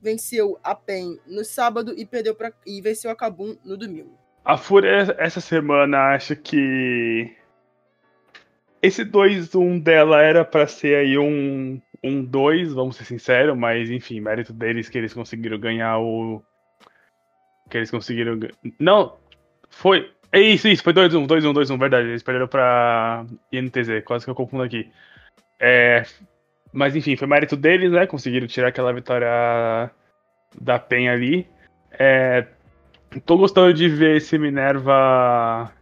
venceu 0.00 0.58
a 0.62 0.74
PEN 0.74 1.18
no 1.26 1.44
sábado 1.44 1.94
e 1.96 2.06
perdeu 2.06 2.34
pra, 2.34 2.52
e 2.64 2.80
venceu 2.80 3.10
a 3.10 3.16
Kabum 3.16 3.56
no 3.64 3.76
domingo. 3.76 4.16
A 4.44 4.56
Fúria 4.56 5.14
essa 5.18 5.40
semana 5.40 6.14
acho 6.14 6.36
que 6.36 7.34
esse 8.80 9.04
2-1 9.04 9.82
dela 9.82 10.22
era 10.22 10.44
para 10.44 10.66
ser 10.66 10.96
aí 10.96 11.18
um 11.18 11.80
um 12.04 12.22
2, 12.22 12.74
vamos 12.74 12.96
ser 12.96 13.04
sinceros, 13.04 13.56
mas 13.56 13.90
enfim, 13.90 14.20
mérito 14.20 14.52
deles 14.52 14.90
que 14.90 14.98
eles 14.98 15.14
conseguiram 15.14 15.58
ganhar 15.58 15.98
o. 15.98 16.42
Que 17.70 17.78
eles 17.78 17.90
conseguiram. 17.90 18.38
Não, 18.78 19.16
foi. 19.70 20.12
É 20.30 20.40
isso, 20.40 20.68
isso, 20.68 20.82
foi 20.82 20.92
2-1, 20.92 21.26
2-1, 21.26 21.52
2-1, 21.54 21.78
verdade. 21.78 22.08
Eles 22.08 22.22
perderam 22.22 22.48
pra 22.48 23.24
INTZ, 23.52 24.04
quase 24.04 24.24
que 24.24 24.30
eu 24.30 24.34
confundo 24.34 24.64
aqui. 24.64 24.90
É, 25.58 26.02
mas 26.72 26.94
enfim, 26.94 27.16
foi 27.16 27.26
mérito 27.26 27.56
deles, 27.56 27.90
né? 27.92 28.06
Conseguiram 28.06 28.46
tirar 28.46 28.68
aquela 28.68 28.92
vitória 28.92 29.90
da 30.60 30.78
PEN 30.78 31.08
ali. 31.08 31.46
É, 31.92 32.46
tô 33.24 33.38
gostando 33.38 33.72
de 33.72 33.88
ver 33.88 34.16
esse 34.16 34.36
Minerva 34.36 35.72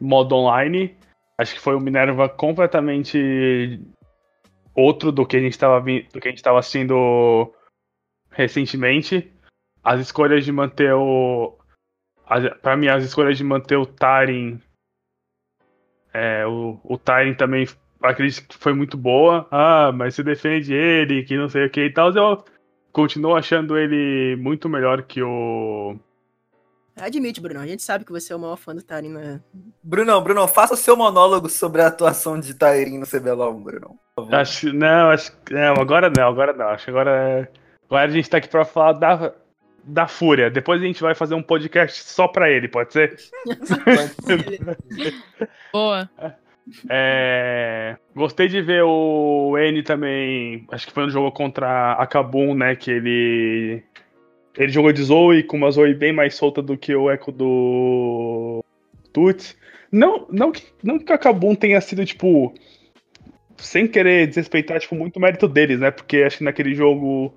modo 0.00 0.34
online. 0.36 0.96
Acho 1.36 1.54
que 1.54 1.60
foi 1.60 1.76
um 1.76 1.80
Minerva 1.80 2.28
completamente 2.28 3.80
outro 4.74 5.10
do 5.10 5.26
que 5.26 5.36
a 5.36 5.40
gente 5.40 5.52
estava 5.52 5.80
do 5.80 6.20
que 6.20 6.28
a 6.28 6.30
gente 6.30 6.38
estava 6.38 6.58
assistindo 6.58 7.52
recentemente. 8.30 9.32
as 9.82 10.00
escolhas 10.00 10.44
de 10.44 10.52
manter 10.52 10.92
o. 10.94 11.56
Para 12.62 12.76
mim, 12.76 12.88
as 12.88 13.04
escolhas 13.04 13.38
de 13.38 13.44
manter 13.44 13.76
o 13.76 13.86
Tarin. 13.86 14.60
É, 16.12 16.46
o, 16.46 16.78
o 16.84 16.98
Tarin 16.98 17.34
também 17.34 17.66
acredito 18.02 18.48
que 18.48 18.56
foi 18.56 18.72
muito 18.74 18.96
boa. 18.96 19.46
Ah, 19.50 19.90
mas 19.92 20.14
você 20.14 20.22
defende 20.22 20.74
ele, 20.74 21.24
que 21.24 21.36
não 21.36 21.48
sei 21.48 21.66
o 21.66 21.70
que 21.70 21.84
e 21.86 21.92
tal. 21.92 22.14
Eu 22.14 22.44
continuo 22.92 23.36
achando 23.36 23.76
ele 23.76 24.36
muito 24.36 24.68
melhor 24.68 25.02
que 25.02 25.22
o. 25.22 25.98
Admite, 27.00 27.40
Bruno. 27.40 27.60
A 27.60 27.66
gente 27.66 27.82
sabe 27.82 28.04
que 28.04 28.12
você 28.12 28.32
é 28.32 28.36
o 28.36 28.38
maior 28.38 28.56
fã 28.56 28.74
do 28.74 28.82
Tarin, 28.82 29.10
né? 29.10 29.40
Bruno, 29.82 30.20
Bruno, 30.20 30.46
faça 30.48 30.74
o 30.74 30.76
seu 30.76 30.96
monólogo 30.96 31.48
sobre 31.48 31.82
a 31.82 31.86
atuação 31.86 32.38
de 32.38 32.54
Tarin 32.54 32.98
no 32.98 33.06
CBLOL, 33.06 33.54
Bruno. 33.54 33.98
Acho, 34.32 34.72
não, 34.72 35.10
acho, 35.10 35.32
não, 35.50 35.74
agora 35.74 36.10
não, 36.16 36.28
agora 36.28 36.52
não. 36.52 36.68
Acho 36.68 36.84
que 36.84 36.90
agora, 36.90 37.50
agora 37.88 38.08
a 38.08 38.10
gente 38.10 38.28
tá 38.28 38.38
aqui 38.38 38.48
pra 38.48 38.64
falar 38.64 38.92
da, 38.92 39.32
da 39.84 40.08
Fúria. 40.08 40.50
Depois 40.50 40.82
a 40.82 40.84
gente 40.84 41.00
vai 41.00 41.14
fazer 41.14 41.34
um 41.34 41.42
podcast 41.42 42.04
só 42.04 42.28
pra 42.28 42.50
ele, 42.50 42.68
pode 42.68 42.92
ser? 42.92 43.16
Boa. 45.72 46.10
É, 46.88 47.96
gostei 48.14 48.48
de 48.48 48.60
ver 48.60 48.82
o 48.82 49.56
N 49.56 49.82
também. 49.82 50.66
Acho 50.70 50.86
que 50.86 50.92
foi 50.92 51.04
no 51.04 51.10
jogo 51.10 51.32
contra 51.32 51.92
a 51.92 52.06
Kabum, 52.06 52.54
né? 52.54 52.76
Que 52.76 52.90
ele. 52.90 53.84
Ele 54.58 54.72
jogou 54.72 54.92
de 54.92 55.04
Zoe 55.04 55.44
com 55.44 55.56
uma 55.56 55.70
Zoe 55.70 55.94
bem 55.94 56.12
mais 56.12 56.34
solta 56.34 56.60
do 56.60 56.76
que 56.76 56.92
o 56.92 57.08
eco 57.08 57.30
do 57.30 58.62
Tuts. 59.12 59.56
Não, 59.90 60.26
não, 60.28 60.50
que, 60.50 60.64
não 60.82 60.98
que 60.98 61.12
a 61.12 61.16
Kabum 61.16 61.54
tenha 61.54 61.80
sido, 61.80 62.04
tipo. 62.04 62.52
Sem 63.56 63.86
querer 63.86 64.26
desrespeitar, 64.26 64.80
tipo, 64.80 64.96
muito 64.96 65.20
mérito 65.20 65.48
deles, 65.48 65.78
né? 65.78 65.92
Porque 65.92 66.18
acho 66.18 66.38
que 66.38 66.44
naquele 66.44 66.74
jogo 66.74 67.32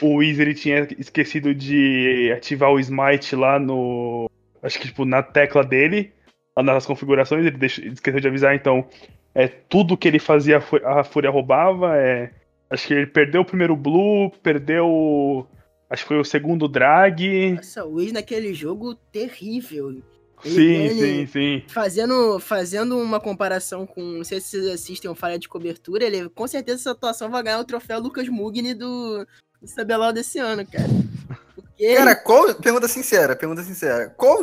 o 0.00 0.16
Wizard 0.16 0.54
tinha 0.54 0.88
esquecido 0.98 1.54
de 1.54 2.32
ativar 2.36 2.70
o 2.70 2.78
Smite 2.78 3.34
lá 3.34 3.58
no. 3.58 4.30
Acho 4.62 4.78
que, 4.78 4.86
tipo, 4.86 5.04
na 5.04 5.22
tecla 5.22 5.64
dele, 5.64 6.12
nas 6.56 6.86
configurações, 6.86 7.44
ele 7.44 7.56
deixou, 7.56 7.84
esqueceu 7.84 8.20
de 8.20 8.28
avisar, 8.28 8.54
então. 8.54 8.86
É, 9.34 9.48
tudo 9.48 9.96
que 9.96 10.06
ele 10.06 10.18
fazia, 10.18 10.62
a 10.84 11.02
Fúria 11.02 11.30
roubava. 11.30 11.96
É, 11.96 12.30
acho 12.70 12.86
que 12.86 12.94
ele 12.94 13.06
perdeu 13.06 13.40
o 13.40 13.44
primeiro 13.44 13.74
Blue, 13.74 14.30
perdeu. 14.42 15.46
Acho 15.92 16.04
que 16.04 16.08
foi 16.08 16.18
o 16.18 16.24
segundo 16.24 16.66
drag. 16.66 17.52
Nossa, 17.52 17.84
o 17.84 17.96
Wiz 17.96 18.12
naquele 18.12 18.54
jogo 18.54 18.94
terrível. 18.94 19.90
Ele, 19.90 20.02
Sim, 20.42 20.72
ele 20.72 21.26
sim, 21.26 21.26
sim. 21.26 21.64
Fazendo, 21.68 22.40
fazendo 22.40 22.98
uma 22.98 23.20
comparação 23.20 23.86
com. 23.86 24.00
Não 24.00 24.24
sei 24.24 24.40
se 24.40 24.48
vocês 24.48 24.66
assistem 24.68 25.10
o 25.10 25.14
Falha 25.14 25.38
de 25.38 25.50
Cobertura, 25.50 26.04
ele 26.04 26.30
com 26.30 26.48
certeza 26.48 26.80
essa 26.80 26.90
atuação 26.92 27.30
vai 27.30 27.42
ganhar 27.42 27.60
o 27.60 27.64
troféu 27.66 28.00
Lucas 28.00 28.26
Mugni 28.26 28.72
do, 28.72 29.26
do 29.60 29.68
CBLOL 29.68 30.14
desse 30.14 30.38
ano, 30.38 30.66
cara. 30.66 30.88
Porque. 31.54 31.94
Cara, 31.94 32.16
qual. 32.16 32.54
Pergunta 32.54 32.88
sincera, 32.88 33.36
pergunta 33.36 33.62
sincera. 33.62 34.08
Qual. 34.16 34.42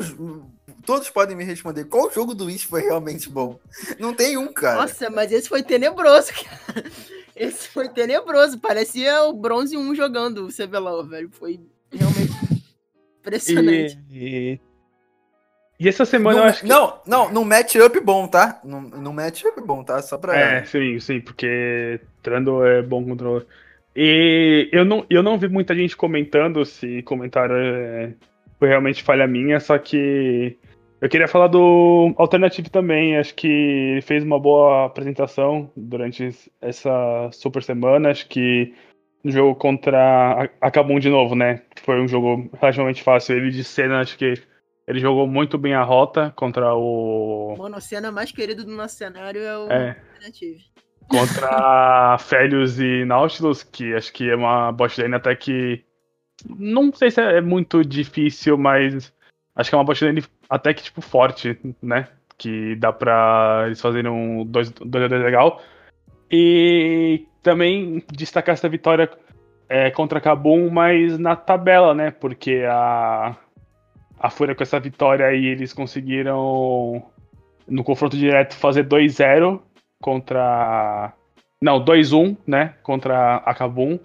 Todos 0.86 1.10
podem 1.10 1.36
me 1.36 1.44
responder. 1.44 1.86
Qual 1.86 2.12
jogo 2.12 2.34
do 2.34 2.46
Wish 2.46 2.66
foi 2.66 2.82
realmente 2.82 3.30
bom? 3.30 3.60
Não 4.00 4.14
tem 4.14 4.38
um, 4.38 4.52
cara. 4.52 4.82
Nossa, 4.82 5.10
mas 5.10 5.32
esse 5.32 5.48
foi 5.50 5.62
tenebroso, 5.64 6.32
cara. 6.34 6.86
Esse 7.36 7.68
foi 7.70 7.88
tenebroso. 7.90 8.60
Parecia 8.60 9.24
o 9.24 9.34
Bronze 9.34 9.78
1 9.78 9.96
jogando 9.96 10.46
o 10.46 10.50
CBLOL, 10.54 11.06
velho. 11.06 11.30
Foi 11.32 11.60
realmente 11.92 12.34
impressionante. 13.20 14.00
E, 14.12 14.60
e, 14.60 14.60
e 15.80 15.88
essa 15.88 16.06
semana 16.06 16.38
Num- 16.38 16.44
eu 16.44 16.50
acho 16.50 16.62
que. 16.62 16.68
Não, 16.68 17.00
não, 17.06 17.32
num 17.32 17.46
matchup 17.46 18.00
bom, 18.02 18.28
tá? 18.28 18.60
Num, 18.64 18.82
num 18.82 19.14
matchup 19.14 19.62
bom, 19.62 19.84
tá? 19.84 20.02
Só 20.02 20.18
pra. 20.18 20.38
É, 20.38 20.66
sim, 20.66 21.00
sim, 21.00 21.22
porque 21.22 22.00
Trando 22.22 22.66
é 22.66 22.82
bom 22.82 23.04
controle. 23.06 23.46
E 23.96 24.70
eu 24.72 24.84
não, 24.86 25.06
eu 25.10 25.24
não 25.24 25.38
vi 25.38 25.48
muita 25.48 25.74
gente 25.76 25.96
comentando 25.96 26.66
se 26.66 27.02
comentário 27.04 27.56
é, 27.56 28.14
foi 28.60 28.68
realmente 28.68 29.02
falha 29.04 29.26
minha, 29.28 29.60
só 29.60 29.78
que 29.78 30.58
eu 31.02 31.10
queria 31.10 31.28
falar 31.28 31.48
do 31.48 32.14
Alternative 32.18 32.70
também. 32.70 33.18
Acho 33.18 33.34
que 33.36 33.48
ele 33.48 34.02
fez 34.02 34.24
uma 34.24 34.40
boa 34.40 34.86
apresentação 34.86 35.72
durante 35.76 36.30
essa 36.62 37.30
super 37.32 37.64
semana. 37.64 38.10
Acho 38.10 38.28
que 38.28 38.74
no 39.24 39.32
jogo 39.32 39.56
contra 39.56 40.44
a 40.62 40.68
a 40.68 40.72
Kabum 40.72 41.00
de 41.00 41.10
novo, 41.10 41.36
né? 41.36 41.62
Foi 41.84 42.02
um 42.02 42.08
jogo 42.08 42.50
relativamente 42.60 43.02
fácil. 43.04 43.38
Ele 43.38 43.50
de 43.50 43.64
cena, 43.64 44.02
acho 44.02 44.18
que 44.18 44.34
ele 44.88 45.00
jogou 45.00 45.28
muito 45.28 45.58
bem 45.58 45.74
a 45.74 45.84
rota 45.84 46.34
contra 46.36 46.74
o. 46.74 47.54
O 47.54 47.58
monocena 47.58 48.12
mais 48.12 48.32
querido 48.32 48.66
do 48.66 48.72
nosso 48.72 48.96
cenário 48.96 49.42
é 49.42 49.58
o 49.58 49.72
É. 49.72 49.98
Alternative. 50.14 50.64
contra 51.08 52.18
Félios 52.20 52.80
e 52.80 53.06
Nautilus, 53.06 53.64
que 53.64 53.94
acho 53.94 54.12
que 54.12 54.30
é 54.30 54.36
uma 54.36 54.72
bot 54.72 55.00
lane 55.00 55.16
até 55.16 55.36
que. 55.36 55.84
Não 56.58 56.92
sei 56.94 57.12
se 57.12 57.22
é 57.22 57.40
muito 57.40 57.84
difícil, 57.84 58.58
mas 58.58 59.14
acho 59.56 59.70
que 59.70 59.76
é 59.76 59.78
uma 59.78 59.84
bot 59.84 60.04
lane 60.04 60.24
até 60.50 60.74
que, 60.74 60.84
tipo, 60.84 61.02
forte, 61.02 61.60
né? 61.82 62.08
Que 62.38 62.76
dá 62.76 62.92
pra 62.92 63.64
eles 63.68 63.80
fazerem 63.80 64.12
um 64.12 64.46
2 64.46 64.72
2 64.72 65.12
legal. 65.12 65.62
E 66.32 67.26
também 67.44 68.04
destacar 68.12 68.54
essa 68.54 68.70
vitória 68.70 69.10
é, 69.68 69.92
contra 69.92 70.20
Kabum, 70.20 70.70
mas 70.70 71.18
na 71.20 71.36
tabela, 71.36 71.94
né? 71.94 72.12
Porque 72.12 72.64
a, 72.68 73.36
a 74.20 74.30
Fúria 74.30 74.56
com 74.56 74.64
essa 74.64 74.80
vitória 74.80 75.26
aí, 75.28 75.46
eles 75.46 75.74
conseguiram 75.74 77.04
no 77.68 77.84
confronto 77.84 78.18
direto 78.18 78.56
fazer 78.56 78.88
2-0 78.88 79.62
contra. 80.02 81.14
Não, 81.62 81.84
2-1, 81.84 82.38
né? 82.48 82.74
Contra 82.82 83.38
a 83.38 83.54
Kabum. 83.54 84.00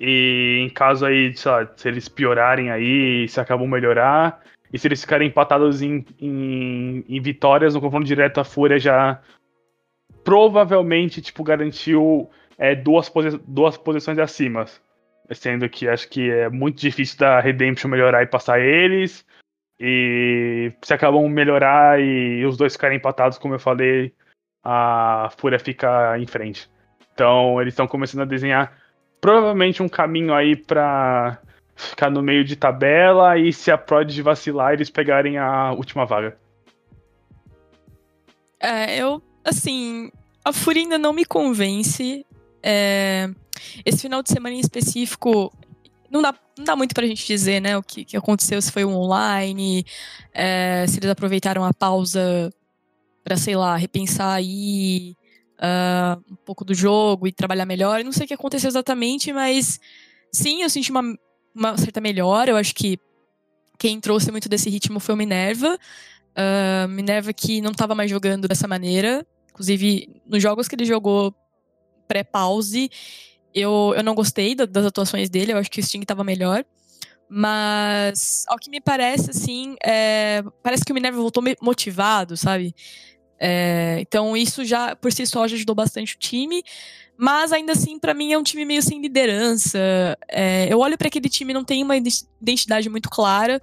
E 0.00 0.58
em 0.64 0.68
caso 0.70 1.06
aí, 1.06 1.34
sei 1.36 1.52
lá, 1.52 1.68
se 1.76 1.86
eles 1.88 2.08
piorarem 2.08 2.70
aí, 2.70 3.28
se 3.28 3.40
a 3.40 3.44
Kabum 3.44 3.68
melhorar, 3.68 4.40
e 4.72 4.78
se 4.78 4.88
eles 4.88 5.02
ficarem 5.02 5.28
empatados 5.28 5.82
em, 5.82 6.04
em, 6.18 7.04
em 7.06 7.20
vitórias 7.20 7.74
no 7.74 7.80
confronto 7.80 8.06
direto, 8.06 8.40
a 8.40 8.44
Fúria 8.44 8.78
já 8.78 9.20
provavelmente, 10.24 11.20
tipo, 11.20 11.44
garantiu 11.44 12.30
é, 12.56 12.74
duas, 12.74 13.08
posi 13.08 13.38
duas 13.46 13.76
posições 13.76 14.18
acima. 14.18 14.64
Sendo 15.32 15.68
que 15.68 15.88
acho 15.88 16.08
que 16.08 16.30
é 16.30 16.48
muito 16.48 16.80
difícil 16.80 17.18
da 17.18 17.40
Redemption 17.40 17.90
melhorar 17.90 18.22
e 18.22 18.26
passar 18.26 18.60
eles. 18.60 19.26
E 19.78 20.72
se 20.82 20.94
acabam 20.94 21.28
melhorar 21.28 22.00
e 22.00 22.44
os 22.46 22.56
dois 22.56 22.74
ficarem 22.74 22.98
empatados, 22.98 23.38
como 23.38 23.54
eu 23.54 23.58
falei, 23.58 24.14
a 24.62 25.30
Fúria 25.36 25.58
fica 25.58 26.18
em 26.18 26.26
frente. 26.26 26.70
Então 27.12 27.60
eles 27.60 27.72
estão 27.72 27.86
começando 27.86 28.22
a 28.22 28.26
desenhar 28.26 28.78
provavelmente 29.20 29.82
um 29.82 29.88
caminho 29.88 30.34
aí 30.34 30.56
pra 30.56 31.38
ficar 31.90 32.10
no 32.10 32.22
meio 32.22 32.44
de 32.44 32.56
tabela 32.56 33.38
e 33.38 33.52
se 33.52 33.70
a 33.70 33.78
Prod 33.78 34.10
vacilar, 34.20 34.72
eles 34.72 34.90
pegarem 34.90 35.38
a 35.38 35.72
última 35.72 36.04
vaga. 36.04 36.36
É, 38.60 38.96
eu, 38.96 39.22
assim, 39.44 40.10
a 40.44 40.52
Fúria 40.52 40.82
ainda 40.82 40.98
não 40.98 41.12
me 41.12 41.24
convence. 41.24 42.24
É, 42.62 43.28
esse 43.84 44.02
final 44.02 44.22
de 44.22 44.30
semana 44.30 44.54
em 44.54 44.60
específico, 44.60 45.52
não 46.10 46.22
dá, 46.22 46.34
não 46.56 46.64
dá 46.64 46.76
muito 46.76 46.94
pra 46.94 47.06
gente 47.06 47.26
dizer, 47.26 47.60
né, 47.60 47.76
o 47.76 47.82
que, 47.82 48.04
que 48.04 48.16
aconteceu, 48.16 48.60
se 48.62 48.70
foi 48.70 48.84
um 48.84 48.94
online, 48.94 49.84
é, 50.32 50.84
se 50.86 50.98
eles 50.98 51.10
aproveitaram 51.10 51.64
a 51.64 51.74
pausa 51.74 52.52
pra, 53.24 53.36
sei 53.36 53.56
lá, 53.56 53.76
repensar 53.76 54.34
aí 54.34 55.16
ah, 55.64 56.18
um 56.28 56.34
pouco 56.34 56.64
do 56.64 56.74
jogo 56.74 57.28
e 57.28 57.32
trabalhar 57.32 57.64
melhor. 57.64 58.02
Não 58.02 58.10
sei 58.10 58.24
o 58.24 58.28
que 58.28 58.34
aconteceu 58.34 58.68
exatamente, 58.68 59.32
mas 59.32 59.78
sim, 60.32 60.62
eu 60.62 60.68
senti 60.68 60.90
uma, 60.90 61.02
uma 61.54 61.76
certa 61.76 62.00
melhora. 62.00 62.50
Eu 62.50 62.56
acho 62.56 62.74
que 62.74 62.98
quem 63.78 64.00
trouxe 64.00 64.30
muito 64.30 64.48
desse 64.48 64.70
ritmo 64.70 65.00
foi 65.00 65.14
o 65.14 65.18
Minerva. 65.18 65.78
Ah, 66.34 66.86
Minerva 66.88 67.32
que 67.32 67.60
não 67.60 67.72
estava 67.72 67.94
mais 67.94 68.10
jogando 68.10 68.48
dessa 68.48 68.66
maneira. 68.68 69.26
Inclusive, 69.50 70.22
nos 70.26 70.42
jogos 70.42 70.66
que 70.68 70.74
ele 70.74 70.84
jogou 70.84 71.34
pré-pause, 72.08 72.90
eu, 73.54 73.92
eu 73.96 74.02
não 74.02 74.14
gostei 74.14 74.54
da- 74.54 74.64
das 74.66 74.86
atuações 74.86 75.28
dele. 75.28 75.52
Eu 75.52 75.58
acho 75.58 75.70
que 75.70 75.80
o 75.80 75.82
Sting 75.82 76.00
estava 76.00 76.24
melhor. 76.24 76.64
Mas, 77.28 78.44
ao 78.48 78.58
que 78.58 78.68
me 78.70 78.80
parece, 78.80 79.30
assim, 79.30 79.74
é, 79.82 80.42
parece 80.62 80.84
que 80.84 80.92
o 80.92 80.94
Minerva 80.94 81.18
voltou 81.18 81.42
motivado, 81.62 82.36
sabe? 82.36 82.74
É, 83.38 83.96
então, 84.00 84.36
isso 84.36 84.64
já, 84.64 84.94
por 84.94 85.10
si 85.10 85.26
só, 85.26 85.48
já 85.48 85.56
ajudou 85.56 85.74
bastante 85.74 86.14
o 86.14 86.18
time. 86.18 86.62
Mas, 87.16 87.52
ainda 87.52 87.72
assim, 87.72 87.98
pra 87.98 88.14
mim, 88.14 88.32
é 88.32 88.38
um 88.38 88.42
time 88.42 88.64
meio 88.64 88.82
sem 88.82 89.00
liderança. 89.00 89.78
É, 90.28 90.66
eu 90.72 90.78
olho 90.80 90.98
pra 90.98 91.08
aquele 91.08 91.28
time 91.28 91.52
não 91.52 91.64
tem 91.64 91.82
uma 91.82 91.96
identi- 91.96 92.24
identidade 92.40 92.88
muito 92.88 93.08
clara. 93.08 93.60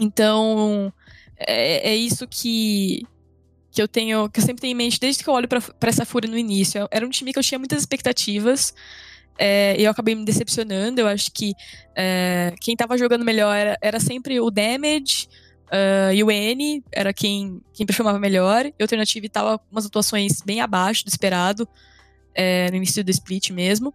Então, 0.00 0.92
é, 1.36 1.90
é 1.90 1.96
isso 1.96 2.26
que, 2.28 3.02
que 3.72 3.82
eu 3.82 3.88
tenho, 3.88 4.28
que 4.30 4.40
eu 4.40 4.44
sempre 4.44 4.60
tenho 4.60 4.72
em 4.72 4.76
mente 4.76 5.00
desde 5.00 5.22
que 5.22 5.28
eu 5.28 5.34
olho 5.34 5.48
pra 5.48 5.60
essa 5.88 6.04
Fúria 6.04 6.30
no 6.30 6.38
início. 6.38 6.86
Era 6.90 7.04
um 7.04 7.10
time 7.10 7.32
que 7.32 7.38
eu 7.38 7.42
tinha 7.42 7.58
muitas 7.58 7.80
expectativas. 7.80 8.72
é, 9.38 9.74
eu 9.78 9.90
acabei 9.90 10.14
me 10.14 10.24
decepcionando. 10.24 11.00
Eu 11.00 11.08
acho 11.08 11.30
que 11.32 11.52
é, 11.96 12.54
quem 12.60 12.76
tava 12.76 12.96
jogando 12.98 13.24
melhor 13.24 13.54
era, 13.56 13.76
era 13.82 13.98
sempre 14.00 14.38
o 14.40 14.50
Damage. 14.50 15.28
ah, 15.70 16.12
e 16.14 16.22
o 16.22 16.30
N 16.30 16.84
era 16.92 17.12
quem, 17.12 17.60
quem 17.72 17.86
performava 17.86 18.18
melhor. 18.18 18.66
E 18.66 18.74
o 18.80 18.82
Alternative 18.84 19.28
tava 19.28 19.60
umas 19.70 19.86
atuações 19.86 20.40
bem 20.42 20.60
abaixo 20.60 21.04
do 21.04 21.08
esperado. 21.08 21.66
É, 22.34 22.70
no 22.70 22.76
início 22.76 23.04
do 23.04 23.10
split 23.10 23.50
mesmo. 23.50 23.94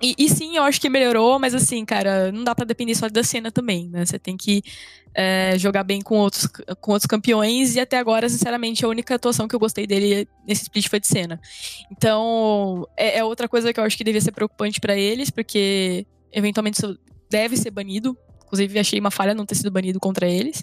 E, 0.00 0.14
e, 0.16 0.28
sim, 0.28 0.56
eu 0.56 0.62
acho 0.62 0.80
que 0.80 0.88
melhorou, 0.88 1.40
mas 1.40 1.54
assim, 1.54 1.84
cara, 1.84 2.30
não 2.30 2.44
dá 2.44 2.54
para 2.54 2.64
depender 2.64 2.94
só 2.94 3.08
da 3.08 3.24
cena 3.24 3.50
também, 3.50 3.88
né? 3.88 4.06
Você 4.06 4.16
tem 4.16 4.36
que 4.36 4.62
é, 5.12 5.58
jogar 5.58 5.82
bem 5.82 6.00
com 6.00 6.16
outros, 6.18 6.46
com 6.80 6.92
outros 6.92 7.08
campeões, 7.08 7.74
e 7.74 7.80
até 7.80 7.98
agora, 7.98 8.28
sinceramente, 8.28 8.84
a 8.84 8.88
única 8.88 9.16
atuação 9.16 9.48
que 9.48 9.56
eu 9.56 9.58
gostei 9.58 9.88
dele 9.88 10.28
nesse 10.46 10.62
split 10.62 10.88
foi 10.88 11.00
de 11.00 11.08
cena. 11.08 11.40
Então, 11.90 12.86
é, 12.96 13.18
é 13.18 13.24
outra 13.24 13.48
coisa 13.48 13.72
que 13.72 13.80
eu 13.80 13.84
acho 13.84 13.96
que 13.96 14.04
devia 14.04 14.20
ser 14.20 14.30
preocupante 14.30 14.80
para 14.80 14.96
eles, 14.96 15.30
porque 15.30 16.06
eventualmente 16.32 16.78
isso 16.78 16.96
deve 17.28 17.56
ser 17.56 17.72
banido. 17.72 18.16
Inclusive, 18.44 18.78
achei 18.78 19.00
uma 19.00 19.10
falha 19.10 19.34
não 19.34 19.44
ter 19.44 19.56
sido 19.56 19.70
banido 19.70 19.98
contra 19.98 20.28
eles. 20.28 20.62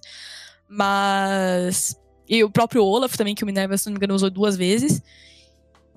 Mas. 0.69 1.95
E 2.27 2.41
o 2.43 2.49
próprio 2.49 2.83
Olaf 2.83 3.15
também, 3.15 3.35
que 3.35 3.43
o 3.43 3.45
Minerva, 3.45 3.77
se 3.77 3.85
não 3.85 3.93
me 3.93 3.97
engano, 3.97 4.15
usou 4.15 4.29
duas 4.29 4.55
vezes. 4.55 5.01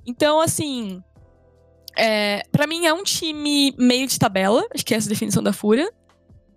Então, 0.08 0.40
assim, 0.40 1.02
é, 1.94 2.42
para 2.50 2.66
mim 2.66 2.86
é 2.86 2.94
um 2.94 3.02
time 3.02 3.74
meio 3.76 4.06
de 4.06 4.18
tabela, 4.18 4.66
acho 4.74 4.82
que 4.82 4.94
é 4.94 4.96
essa 4.96 5.06
a 5.06 5.10
definição 5.10 5.42
da 5.42 5.52
Fúria. 5.52 5.92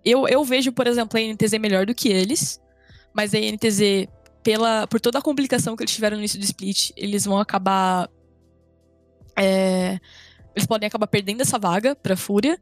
Eu, 0.02 0.26
eu 0.26 0.42
vejo, 0.42 0.72
por 0.72 0.86
exemplo, 0.86 1.20
a 1.20 1.22
NTZ 1.22 1.52
melhor 1.60 1.84
do 1.84 1.94
que 1.94 2.08
eles, 2.08 2.58
mas 3.12 3.34
a 3.34 3.38
NTZ, 3.38 4.08
pela, 4.42 4.86
por 4.86 4.98
toda 5.02 5.18
a 5.18 5.22
complicação 5.22 5.76
que 5.76 5.82
eles 5.82 5.94
tiveram 5.94 6.16
no 6.16 6.22
início 6.22 6.38
do 6.38 6.44
split, 6.44 6.92
eles 6.96 7.26
vão 7.26 7.38
acabar. 7.38 8.08
É, 9.38 10.00
eles 10.56 10.66
podem 10.66 10.86
acabar 10.86 11.06
perdendo 11.06 11.42
essa 11.42 11.58
vaga 11.58 11.94
pra 11.94 12.16
Fúria. 12.16 12.58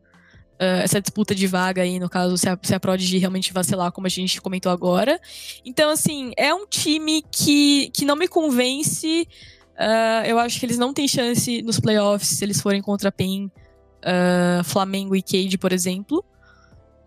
Uh, 0.60 0.82
essa 0.82 1.00
disputa 1.00 1.34
de 1.34 1.46
vaga 1.46 1.82
aí, 1.82 1.98
no 1.98 2.10
caso, 2.10 2.36
se 2.36 2.46
a, 2.46 2.58
se 2.62 2.74
a 2.74 2.80
Prodigy 2.80 3.16
realmente 3.16 3.50
vacilar, 3.50 3.92
como 3.92 4.08
a 4.08 4.10
gente 4.10 4.42
comentou 4.42 4.70
agora. 4.70 5.18
Então, 5.64 5.88
assim, 5.88 6.32
é 6.36 6.52
um 6.52 6.66
time 6.66 7.22
que, 7.32 7.90
que 7.94 8.04
não 8.04 8.16
me 8.16 8.28
convence 8.28 9.26
Uh, 9.80 10.26
eu 10.26 10.38
acho 10.38 10.60
que 10.60 10.66
eles 10.66 10.76
não 10.76 10.92
têm 10.92 11.08
chance 11.08 11.62
nos 11.62 11.80
playoffs 11.80 12.28
se 12.28 12.44
eles 12.44 12.60
forem 12.60 12.82
contra 12.82 13.10
PEN, 13.10 13.46
uh, 13.46 14.62
Flamengo 14.62 15.16
e 15.16 15.22
Cade, 15.22 15.56
por 15.56 15.72
exemplo. 15.72 16.22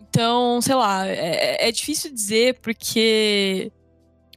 Então, 0.00 0.60
sei 0.60 0.74
lá, 0.74 1.06
é, 1.06 1.68
é, 1.68 1.72
difícil 1.72 2.12
dizer 2.12 2.58
porque 2.60 3.70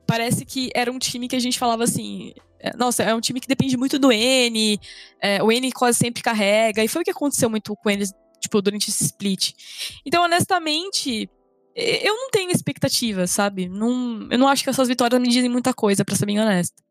parece 0.05 0.45
que 0.45 0.69
era 0.75 0.91
um 0.91 0.99
time 0.99 1.27
que 1.27 1.35
a 1.35 1.39
gente 1.39 1.57
falava 1.57 1.83
assim. 1.83 2.33
É, 2.59 2.75
nossa, 2.77 3.03
é 3.03 3.13
um 3.13 3.21
time 3.21 3.39
que 3.39 3.47
depende 3.47 3.75
muito 3.75 3.97
do 3.97 4.11
N, 4.11 4.79
é, 5.21 5.41
o 5.41 5.51
N 5.51 5.71
quase 5.71 5.97
sempre 5.97 6.23
carrega, 6.23 6.83
e 6.83 6.87
foi 6.87 7.01
o 7.01 7.05
que 7.05 7.11
aconteceu 7.11 7.49
muito 7.49 7.75
com 7.75 7.89
eles, 7.89 8.11
tipo, 8.39 8.61
durante 8.61 8.89
esse 8.89 9.03
split. 9.03 9.53
Então, 10.03 10.23
honestamente, 10.23 11.29
eu 11.75 12.15
não 12.15 12.31
tenho 12.31 12.49
expectativa, 12.49 13.27
sabe? 13.27 13.69
Não, 13.69 14.27
eu 14.31 14.39
não 14.39 14.47
acho 14.47 14.63
que 14.63 14.69
essas 14.71 14.87
vitórias 14.87 15.21
me 15.21 15.27
dizem 15.27 15.49
muita 15.49 15.71
coisa, 15.71 16.03
para 16.03 16.15
ser 16.15 16.25
bem 16.25 16.39
honesta. 16.39 16.86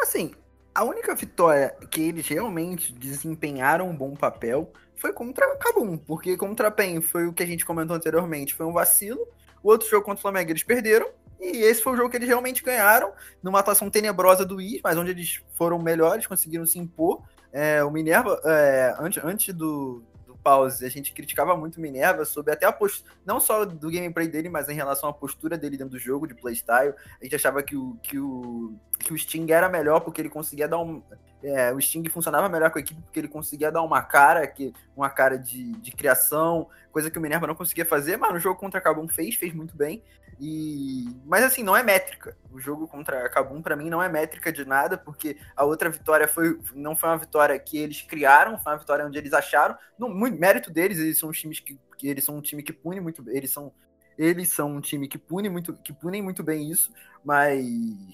Assim, 0.00 0.32
a 0.74 0.84
única 0.84 1.14
vitória 1.14 1.74
que 1.90 2.00
eles 2.00 2.26
realmente 2.26 2.92
desempenharam 2.92 3.88
um 3.88 3.96
bom 3.96 4.14
papel 4.14 4.72
foi 4.96 5.12
contra 5.12 5.56
Cabum, 5.56 5.96
porque 5.96 6.36
contra 6.36 6.68
a 6.68 6.70
PEN 6.70 7.00
foi 7.00 7.26
o 7.26 7.32
que 7.32 7.42
a 7.42 7.46
gente 7.46 7.64
comentou 7.64 7.96
anteriormente, 7.96 8.54
foi 8.54 8.66
um 8.66 8.72
vacilo. 8.72 9.20
O 9.62 9.68
outro 9.68 9.88
jogo 9.88 10.04
contra 10.04 10.18
o 10.18 10.22
Flamengo 10.22 10.50
eles 10.50 10.62
perderam, 10.62 11.08
e 11.40 11.58
esse 11.58 11.82
foi 11.82 11.94
o 11.94 11.96
jogo 11.96 12.10
que 12.10 12.16
eles 12.16 12.28
realmente 12.28 12.62
ganharam, 12.62 13.12
numa 13.42 13.60
atuação 13.60 13.90
tenebrosa 13.90 14.44
do 14.44 14.60
Is, 14.60 14.80
mas 14.84 14.96
onde 14.96 15.10
eles 15.10 15.42
foram 15.54 15.78
melhores, 15.78 16.26
conseguiram 16.26 16.66
se 16.66 16.78
impor. 16.78 17.22
É, 17.52 17.82
o 17.82 17.90
Minerva, 17.90 18.40
é, 18.44 18.94
antes, 18.98 19.24
antes 19.24 19.54
do, 19.54 20.02
pause, 20.42 20.84
a 20.84 20.88
gente 20.88 21.12
criticava 21.12 21.56
muito 21.56 21.80
Minerva 21.80 22.24
sobre 22.24 22.52
até 22.52 22.66
a 22.66 22.72
postura, 22.72 23.14
não 23.24 23.40
só 23.40 23.64
do 23.64 23.90
gameplay 23.90 24.28
dele, 24.28 24.48
mas 24.48 24.68
em 24.68 24.74
relação 24.74 25.08
à 25.08 25.12
postura 25.12 25.56
dele 25.56 25.76
dentro 25.76 25.92
do 25.92 25.98
jogo, 25.98 26.26
de 26.26 26.34
playstyle. 26.34 26.94
A 27.20 27.24
gente 27.24 27.36
achava 27.36 27.62
que 27.62 27.76
o, 27.76 27.96
que 28.02 28.18
o, 28.18 28.74
que 28.98 29.12
o 29.12 29.18
Sting 29.18 29.50
era 29.50 29.68
melhor 29.68 30.00
porque 30.00 30.20
ele 30.20 30.28
conseguia 30.28 30.68
dar 30.68 30.78
um. 30.78 31.02
É, 31.42 31.72
o 31.72 31.80
Sting 31.80 32.06
funcionava 32.08 32.48
melhor 32.48 32.70
com 32.70 32.78
a 32.78 32.82
equipe 32.82 33.00
porque 33.00 33.18
ele 33.18 33.28
conseguia 33.28 33.72
dar 33.72 33.82
uma 33.82 34.02
cara, 34.02 34.46
que, 34.46 34.72
uma 34.94 35.08
cara 35.08 35.38
de, 35.38 35.72
de 35.72 35.90
criação, 35.92 36.68
coisa 36.92 37.10
que 37.10 37.18
o 37.18 37.20
Minerva 37.20 37.46
não 37.46 37.54
conseguia 37.54 37.86
fazer, 37.86 38.16
mas 38.18 38.32
no 38.32 38.38
jogo 38.38 38.60
contra 38.60 38.78
a 38.78 38.82
Kabum 38.82 39.08
fez, 39.08 39.34
fez 39.36 39.54
muito 39.54 39.74
bem. 39.76 40.02
E 40.38 41.04
mas 41.26 41.44
assim, 41.44 41.62
não 41.62 41.76
é 41.76 41.82
métrica. 41.82 42.36
O 42.50 42.58
jogo 42.58 42.88
contra 42.88 43.26
a 43.26 43.28
Kabum 43.28 43.60
para 43.60 43.76
mim 43.76 43.90
não 43.90 44.02
é 44.02 44.08
métrica 44.08 44.50
de 44.50 44.64
nada, 44.64 44.96
porque 44.96 45.36
a 45.54 45.64
outra 45.64 45.90
vitória 45.90 46.26
foi 46.26 46.58
não 46.74 46.96
foi 46.96 47.10
uma 47.10 47.18
vitória 47.18 47.58
que 47.58 47.76
eles 47.78 48.02
criaram, 48.02 48.58
foi 48.58 48.72
uma 48.72 48.78
vitória 48.78 49.06
onde 49.06 49.18
eles 49.18 49.32
acharam, 49.32 49.76
no 49.98 50.08
muito 50.08 50.38
mérito 50.38 50.70
deles, 50.70 50.98
eles 50.98 51.18
são 51.18 51.30
times 51.30 51.60
que, 51.60 51.78
que 51.98 52.08
eles 52.08 52.24
são 52.24 52.36
um 52.36 52.40
time 52.40 52.62
que 52.62 52.72
pune 52.72 53.00
muito, 53.00 53.22
eles 53.30 53.50
são 53.52 53.72
eles 54.18 54.48
são 54.48 54.76
um 54.76 54.80
time 54.80 55.08
que 55.08 55.18
pune 55.18 55.48
muito, 55.48 55.72
que 55.74 55.92
punem 55.92 56.22
muito 56.22 56.42
bem 56.42 56.70
isso, 56.70 56.92
mas 57.24 57.64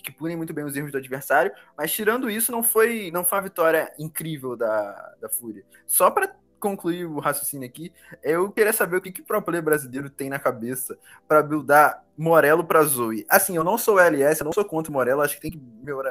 que 0.03 0.13
punem 0.13 0.37
muito 0.37 0.53
bem 0.53 0.65
os 0.65 0.77
erros 0.77 0.93
do 0.93 0.99
adversário. 0.99 1.53
Mas 1.77 1.93
tirando 1.93 2.31
isso, 2.31 2.53
não 2.53 2.63
foi, 2.63 3.11
não 3.11 3.25
foi 3.25 3.39
uma 3.39 3.45
vitória 3.45 3.93
incrível 3.99 4.57
da, 4.57 5.15
da 5.21 5.29
Fúria. 5.29 5.65
Só 5.87 6.11
para 6.11 6.35
concluir 6.59 7.05
o 7.05 7.19
raciocínio 7.19 7.69
aqui, 7.69 7.93
eu 8.23 8.51
queria 8.51 8.73
saber 8.73 8.97
o 8.97 9.01
que, 9.01 9.13
que 9.13 9.21
o 9.21 9.25
pro 9.25 9.63
brasileiro 9.63 10.11
tem 10.11 10.29
na 10.29 10.39
cabeça 10.39 10.99
para 11.29 11.43
buildar 11.43 12.05
Morelo 12.17 12.65
para 12.65 12.83
Zoe. 12.83 13.27
Assim, 13.29 13.57
eu 13.57 13.65
não 13.65 13.77
sou 13.77 14.01
LS, 14.01 14.41
eu 14.41 14.45
não 14.45 14.53
sou 14.53 14.65
contra 14.65 14.91
o 14.91 14.93
Morelo, 14.93 15.23
acho 15.23 15.37
que 15.37 15.41
tem 15.43 15.51
que. 15.51 15.59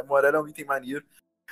Morelo 0.07 0.37
é 0.37 0.41
um 0.41 0.47
item 0.47 0.65
maneiro. 0.65 1.03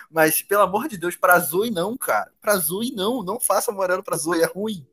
Mas, 0.10 0.42
pelo 0.42 0.64
amor 0.64 0.88
de 0.88 0.98
Deus, 0.98 1.16
pra 1.16 1.40
Zoe 1.40 1.72
não, 1.72 1.98
cara. 1.98 2.32
Pra 2.42 2.56
Zoe 2.56 2.92
não, 2.92 3.24
não 3.24 3.40
faça 3.40 3.72
Morelo 3.72 4.04
pra 4.04 4.18
Zoe, 4.18 4.42
é 4.42 4.46
ruim. 4.46 4.86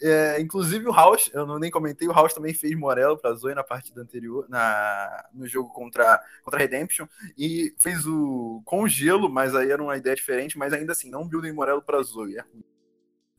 É, 0.00 0.40
inclusive 0.40 0.86
o 0.88 0.92
House, 0.92 1.30
eu 1.32 1.46
não, 1.46 1.58
nem 1.58 1.70
comentei, 1.70 2.08
o 2.08 2.12
House 2.12 2.34
também 2.34 2.54
fez 2.54 2.76
Morelo 2.76 3.18
pra 3.18 3.32
Zoe 3.34 3.54
na 3.54 3.64
partida 3.64 4.00
anterior, 4.00 4.46
na, 4.48 5.28
no 5.32 5.46
jogo 5.46 5.72
contra, 5.72 6.22
contra 6.42 6.58
Redemption, 6.58 7.06
e 7.36 7.74
fez 7.78 8.06
o 8.06 8.62
congelo, 8.64 9.28
mas 9.28 9.54
aí 9.54 9.70
era 9.70 9.82
uma 9.82 9.96
ideia 9.96 10.16
diferente, 10.16 10.58
mas 10.58 10.72
ainda 10.72 10.92
assim, 10.92 11.10
não 11.10 11.26
buildem 11.26 11.52
Morelo 11.52 11.82
pra 11.82 12.02
Zoe, 12.02 12.36
é 12.36 12.42
ruim. 12.42 12.64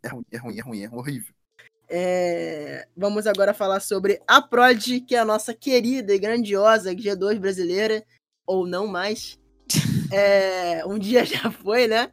É 0.03 0.07
ruim, 0.09 0.25
é 0.31 0.37
ruim, 0.37 0.57
é 0.57 0.61
ruim, 0.61 0.83
é 0.83 0.89
horrível. 0.89 1.33
É... 1.89 2.87
Vamos 2.95 3.27
agora 3.27 3.53
falar 3.53 3.79
sobre 3.79 4.21
a 4.27 4.41
Prod, 4.41 5.01
que 5.07 5.15
é 5.15 5.19
a 5.19 5.25
nossa 5.25 5.53
querida 5.53 6.13
e 6.13 6.19
grandiosa 6.19 6.93
G2 6.93 7.39
brasileira, 7.39 8.03
ou 8.45 8.67
não 8.67 8.87
mais. 8.87 9.39
É... 10.13 10.85
Um 10.85 10.99
dia 10.99 11.25
já 11.25 11.51
foi, 11.51 11.87
né? 11.87 12.11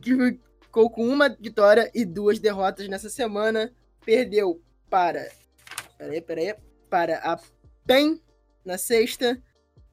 Que 0.00 0.38
ficou 0.60 0.90
com 0.90 1.06
uma 1.06 1.28
vitória 1.28 1.90
e 1.94 2.04
duas 2.04 2.38
derrotas 2.38 2.88
nessa 2.88 3.08
semana. 3.08 3.72
Perdeu 4.04 4.60
para. 4.90 5.28
Peraí, 5.98 6.20
peraí. 6.20 6.54
Para 6.88 7.18
a 7.18 7.38
PEN 7.86 8.20
na 8.64 8.78
sexta. 8.78 9.40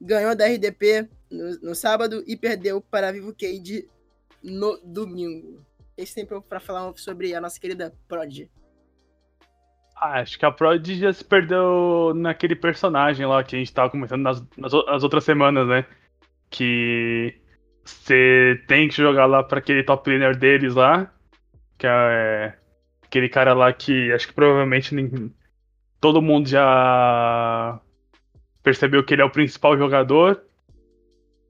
Ganhou 0.01 0.35
da 0.35 0.45
RDP 0.45 1.09
no, 1.29 1.59
no 1.69 1.75
sábado 1.75 2.23
e 2.25 2.37
perdeu 2.37 2.81
para 2.81 3.09
a 3.09 3.11
Vivo 3.11 3.33
Cade 3.33 3.87
no 4.41 4.77
domingo 4.83 5.65
esse 6.01 6.15
tempo 6.15 6.41
para 6.41 6.59
falar 6.59 6.91
sobre 6.95 7.35
a 7.35 7.41
nossa 7.41 7.59
querida 7.59 7.93
Prod. 8.07 8.49
Ah, 9.95 10.21
acho 10.21 10.39
que 10.39 10.45
a 10.45 10.51
Prod 10.51 10.85
já 10.87 11.11
se 11.11 11.23
perdeu 11.23 12.13
naquele 12.15 12.55
personagem 12.55 13.25
lá 13.25 13.43
que 13.43 13.55
a 13.55 13.59
gente 13.59 13.73
tava 13.73 13.89
comentando 13.89 14.21
nas, 14.21 14.41
nas, 14.57 14.71
nas 14.71 15.03
outras 15.03 15.25
semanas, 15.25 15.67
né? 15.67 15.85
Que 16.49 17.35
você 17.83 18.61
tem 18.67 18.87
que 18.87 18.95
jogar 18.95 19.25
lá 19.25 19.43
para 19.43 19.59
aquele 19.59 19.83
top 19.83 20.11
laner 20.11 20.37
deles 20.37 20.75
lá, 20.75 21.11
que 21.77 21.87
é 21.87 22.53
aquele 23.03 23.29
cara 23.29 23.53
lá 23.53 23.73
que 23.73 24.11
acho 24.11 24.27
que 24.27 24.33
provavelmente 24.33 24.93
nem, 24.93 25.33
todo 25.99 26.21
mundo 26.21 26.47
já 26.47 27.79
percebeu 28.63 29.03
que 29.03 29.13
ele 29.13 29.21
é 29.21 29.25
o 29.25 29.31
principal 29.31 29.77
jogador 29.77 30.41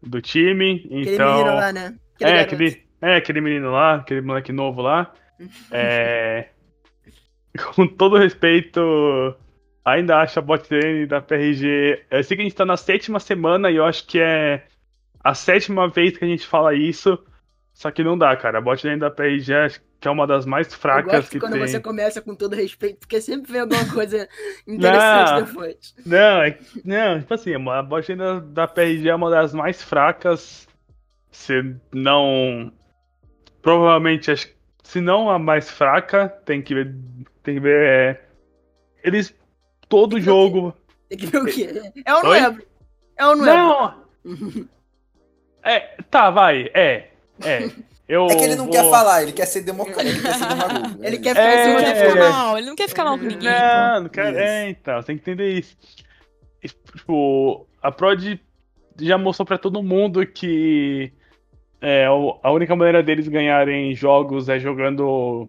do 0.02 0.22
time. 0.22 0.84
Aquele 0.86 1.16
então, 1.16 1.44
lá, 1.44 1.74
né? 1.74 1.96
Aquele 2.16 2.32
é, 2.32 2.40
aquele, 2.42 2.84
é, 3.02 3.16
aquele 3.16 3.42
menino 3.42 3.72
lá, 3.72 3.96
aquele 3.96 4.22
moleque 4.22 4.52
novo 4.52 4.82
lá. 4.82 5.14
é. 5.72 6.48
Com 7.76 7.88
todo 7.88 8.18
respeito, 8.18 8.80
ainda 9.84 10.20
acho 10.20 10.40
a 10.40 10.42
bot 10.42 10.64
lane 10.72 11.06
da 11.06 11.20
PRG. 11.20 12.06
Eu 12.10 12.24
sei 12.24 12.38
que 12.38 12.42
a 12.42 12.46
gente 12.46 12.56
tá 12.56 12.66
na 12.66 12.78
sétima 12.78 13.20
semana 13.20 13.70
e 13.70 13.76
eu 13.76 13.86
acho 13.86 14.06
que 14.06 14.20
é 14.20 14.64
a 15.24 15.34
sétima 15.34 15.90
vez 15.90 16.18
que 16.18 16.26
a 16.26 16.28
gente 16.28 16.46
fala 16.46 16.74
isso. 16.74 17.18
Só 17.74 17.92
que 17.92 18.04
não 18.04 18.18
dá, 18.18 18.36
cara. 18.36 18.58
A 18.58 18.62
bot 18.62 18.86
lane 18.86 19.00
da 19.00 19.10
PRG 19.10 19.80
que 20.02 20.08
é 20.08 20.12
uma 20.12 20.26
das 20.26 20.46
mais 20.46 20.74
fracas 20.74 21.14
eu 21.14 21.20
gosto 21.20 21.32
que 21.32 21.40
quando 21.42 21.54
tem. 21.54 21.68
você 21.68 21.80
começa 21.80 22.22
com 22.22 22.34
todo 22.34 22.56
respeito, 22.56 23.00
porque 23.00 23.20
sempre 23.20 23.52
vem 23.52 23.62
alguma 23.62 23.86
coisa 23.94 24.30
interessante 24.66 25.32
não, 25.32 25.44
depois. 25.44 25.96
Não, 26.06 26.42
é, 26.42 26.58
não, 26.86 27.20
tipo 27.20 27.34
assim, 27.34 27.54
a 27.54 27.84
bot 27.84 28.10
lane 28.10 28.42
da, 28.42 28.64
da 28.64 28.68
PRG 28.68 29.10
é 29.10 29.16
uma 29.16 29.30
das 29.30 29.54
mais 29.54 29.84
fracas. 29.84 30.68
Você 31.32 31.76
não 31.94 32.72
provavelmente, 33.62 34.32
se 34.84 35.02
não 35.02 35.30
a 35.30 35.38
mais 35.38 35.70
fraca, 35.70 36.30
tem 36.46 36.62
que 36.62 36.74
ver. 36.74 36.96
Tem 37.44 37.56
que 37.56 37.62
ver. 37.62 37.86
É, 37.86 38.22
eles. 39.04 39.34
Todo 39.88 40.20
jogo. 40.20 40.74
Tem 41.10 41.18
que 41.18 41.26
ver 41.26 41.42
o 41.42 41.46
quê? 41.46 41.92
É 42.06 42.14
ou 42.14 42.24
não 42.24 42.34
é? 42.34 42.58
É 43.18 43.26
ou 43.26 43.36
não 43.36 43.48
é? 43.48 43.56
Não! 43.56 44.70
é, 45.64 45.80
tá, 46.10 46.30
vai, 46.30 46.70
é. 46.74 47.10
É. 47.44 47.70
Eu 48.10 48.26
é 48.26 48.36
que 48.36 48.44
ele 48.44 48.56
não 48.56 48.66
vou... 48.66 48.74
quer 48.74 48.90
falar, 48.90 49.22
ele 49.22 49.32
quer 49.32 49.46
ser 49.46 49.62
democrático, 49.62 50.02
ele 50.10 50.20
quer 50.20 50.34
ser 50.34 50.48
demagogo. 50.48 50.98
ele 51.06 51.18
quer 51.20 51.30
ficar, 51.30 51.44
é, 51.44 51.76
ele 51.76 51.84
quer 51.84 52.10
ficar 52.10 52.30
mal, 52.32 52.58
ele 52.58 52.68
não 52.68 52.76
quer 52.76 52.90
ficar 52.90 53.04
mal 53.04 53.20
com 53.20 53.26
ninguém. 53.26 53.50
Não, 53.52 54.02
não 54.02 54.10
quer, 54.10 54.36
é, 54.36 54.70
então, 54.70 54.96
você 54.96 55.06
tem 55.06 55.18
que 55.18 55.22
entender 55.22 55.60
isso. 55.60 55.78
Tipo, 56.96 57.68
a 57.84 57.92
Prod 57.92 58.40
já 59.00 59.16
mostrou 59.16 59.46
pra 59.46 59.60
todo 59.60 59.84
mundo 59.84 60.26
que 60.26 61.14
é, 61.80 62.06
a 62.06 62.52
única 62.52 62.76
maneira 62.76 63.04
deles 63.04 63.28
ganharem 63.28 63.94
jogos 63.94 64.50
é 64.50 64.60
jogando 64.60 65.48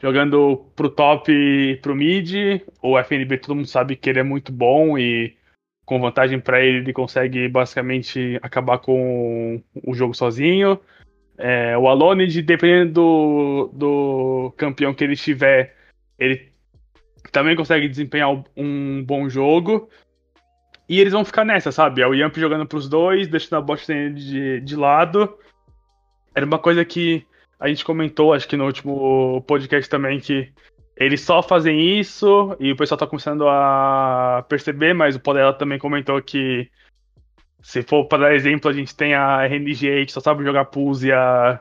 jogando 0.00 0.66
pro 0.74 0.88
top 0.88 1.30
e 1.30 1.76
pro 1.76 1.94
mid. 1.94 2.62
O 2.82 2.98
FNB 2.98 3.36
todo 3.38 3.54
mundo 3.54 3.68
sabe 3.68 3.96
que 3.96 4.08
ele 4.08 4.20
é 4.20 4.24
muito 4.24 4.50
bom 4.50 4.98
e 4.98 5.36
com 5.90 6.00
vantagem 6.00 6.38
para 6.38 6.62
ele, 6.64 6.78
ele 6.78 6.92
consegue 6.92 7.48
basicamente 7.48 8.38
acabar 8.42 8.78
com 8.78 9.60
o 9.84 9.92
jogo 9.92 10.14
sozinho. 10.14 10.78
É, 11.36 11.76
o 11.76 11.88
Alonid, 11.88 12.40
dependendo 12.42 12.92
do, 12.92 13.70
do 13.72 14.54
campeão 14.56 14.94
que 14.94 15.02
ele 15.02 15.14
estiver, 15.14 15.74
ele 16.16 16.52
também 17.32 17.56
consegue 17.56 17.88
desempenhar 17.88 18.30
um 18.56 19.02
bom 19.04 19.28
jogo. 19.28 19.90
E 20.88 21.00
eles 21.00 21.12
vão 21.12 21.24
ficar 21.24 21.44
nessa, 21.44 21.72
sabe? 21.72 22.02
É 22.02 22.06
o 22.06 22.14
Yamp 22.14 22.36
jogando 22.36 22.66
pros 22.66 22.88
dois, 22.88 23.26
deixando 23.26 23.58
a 23.58 23.60
bot 23.60 23.84
de, 23.84 24.60
de 24.60 24.76
lado. 24.76 25.36
Era 26.36 26.46
uma 26.46 26.60
coisa 26.60 26.84
que 26.84 27.26
a 27.58 27.66
gente 27.66 27.84
comentou, 27.84 28.32
acho 28.32 28.46
que 28.46 28.56
no 28.56 28.66
último 28.66 29.42
podcast 29.42 29.90
também, 29.90 30.20
que 30.20 30.52
eles 31.00 31.22
só 31.22 31.42
fazem 31.42 31.98
isso 31.98 32.54
e 32.60 32.70
o 32.72 32.76
pessoal 32.76 32.98
tá 32.98 33.06
começando 33.06 33.48
a 33.48 34.44
perceber, 34.46 34.92
mas 34.92 35.16
o 35.16 35.20
Podela 35.20 35.54
também 35.54 35.78
comentou 35.78 36.20
que 36.20 36.70
se 37.62 37.82
for 37.82 38.04
para 38.04 38.24
dar 38.24 38.34
exemplo, 38.34 38.70
a 38.70 38.74
gente 38.74 38.94
tem 38.94 39.14
a 39.14 39.42
RNG 39.46 40.04
que 40.04 40.12
só 40.12 40.20
sabe 40.20 40.44
jogar 40.44 40.66
Pulse 40.66 41.10
há 41.10 41.58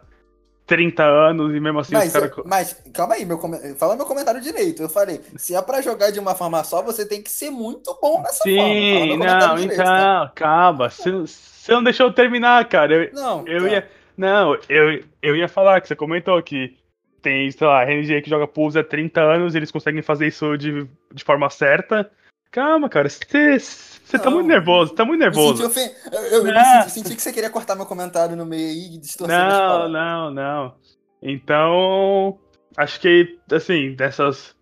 30 0.66 1.04
anos 1.04 1.56
e 1.56 1.60
mesmo 1.60 1.80
assim 1.80 1.94
mas, 1.94 2.08
os 2.08 2.14
caras. 2.14 2.32
Mas, 2.46 2.84
calma 2.94 3.16
aí, 3.16 3.24
meu 3.24 3.38
com... 3.38 3.50
fala 3.78 3.96
meu 3.96 4.06
comentário 4.06 4.42
direito. 4.42 4.84
Eu 4.84 4.90
falei, 4.90 5.22
se 5.38 5.56
é 5.56 5.62
pra 5.62 5.82
jogar 5.82 6.12
de 6.12 6.20
uma 6.20 6.36
forma 6.36 6.62
só, 6.66 6.82
você 6.82 7.06
tem 7.06 7.22
que 7.22 7.32
ser 7.32 7.50
muito 7.50 7.98
bom 8.02 8.22
nessa 8.22 8.44
Sim, 8.44 8.58
forma. 8.58 8.74
Sim, 8.74 9.18
não, 9.18 9.56
direito, 9.56 9.74
então, 9.74 9.86
tá? 9.86 10.32
calma. 10.36 10.90
Você, 10.90 11.12
você 11.12 11.72
não 11.72 11.84
deixou 11.84 12.08
eu 12.08 12.14
terminar, 12.14 12.68
cara. 12.68 12.94
Eu, 12.94 13.14
não, 13.14 13.48
eu 13.48 13.62
tá. 13.62 13.70
ia. 13.70 13.90
Não, 14.18 14.58
eu, 14.68 15.02
eu 15.22 15.36
ia 15.38 15.48
falar 15.48 15.80
que 15.80 15.88
você 15.88 15.96
comentou 15.96 16.44
que 16.44 16.78
tem, 17.22 17.52
sei 17.52 17.68
lá, 17.68 17.84
RNG 17.84 18.22
que 18.22 18.30
joga 18.30 18.48
Pulse 18.48 18.80
há 18.80 18.84
30 18.84 19.22
anos 19.22 19.54
e 19.54 19.58
eles 19.58 19.72
conseguem 19.72 20.02
fazer 20.02 20.28
isso 20.28 20.58
de, 20.58 20.88
de 21.14 21.24
forma 21.24 21.50
certa. 21.50 22.10
Calma, 22.52 22.90
cara, 22.90 23.08
você, 23.08 23.60
você 23.60 24.18
tá 24.18 24.30
muito 24.32 24.48
nervoso, 24.48 24.94
tá 24.96 25.06
muito 25.06 25.20
nervoso. 25.20 25.62
Eu, 25.62 25.70
senti, 25.70 25.96
eu, 26.12 26.22
eu, 26.22 26.48
eu 26.48 26.66
senti, 26.66 26.92
senti, 26.92 27.16
que 27.16 27.22
você 27.22 27.32
queria 27.32 27.50
cortar 27.50 27.76
meu 27.76 27.86
comentário 27.86 28.36
no 28.36 28.46
meio 28.46 28.68
aí 28.68 28.96
e 28.96 28.98
distorcer 28.98 29.38
Não, 29.38 29.88
não, 29.88 30.32
não. 30.32 30.76
Então, 31.22 32.40
acho 32.76 33.00
que, 33.00 33.38
assim, 33.52 33.94
dessas 33.94 34.56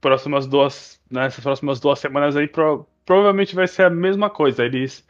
próximas 0.00 0.46
duas, 0.46 1.00
nessas 1.10 1.38
né, 1.38 1.42
próximas 1.42 1.80
duas 1.80 1.98
semanas 1.98 2.36
aí, 2.36 2.46
pro, 2.46 2.86
provavelmente 3.04 3.56
vai 3.56 3.66
ser 3.66 3.84
a 3.84 3.90
mesma 3.90 4.30
coisa. 4.30 4.64
Eles 4.64 5.04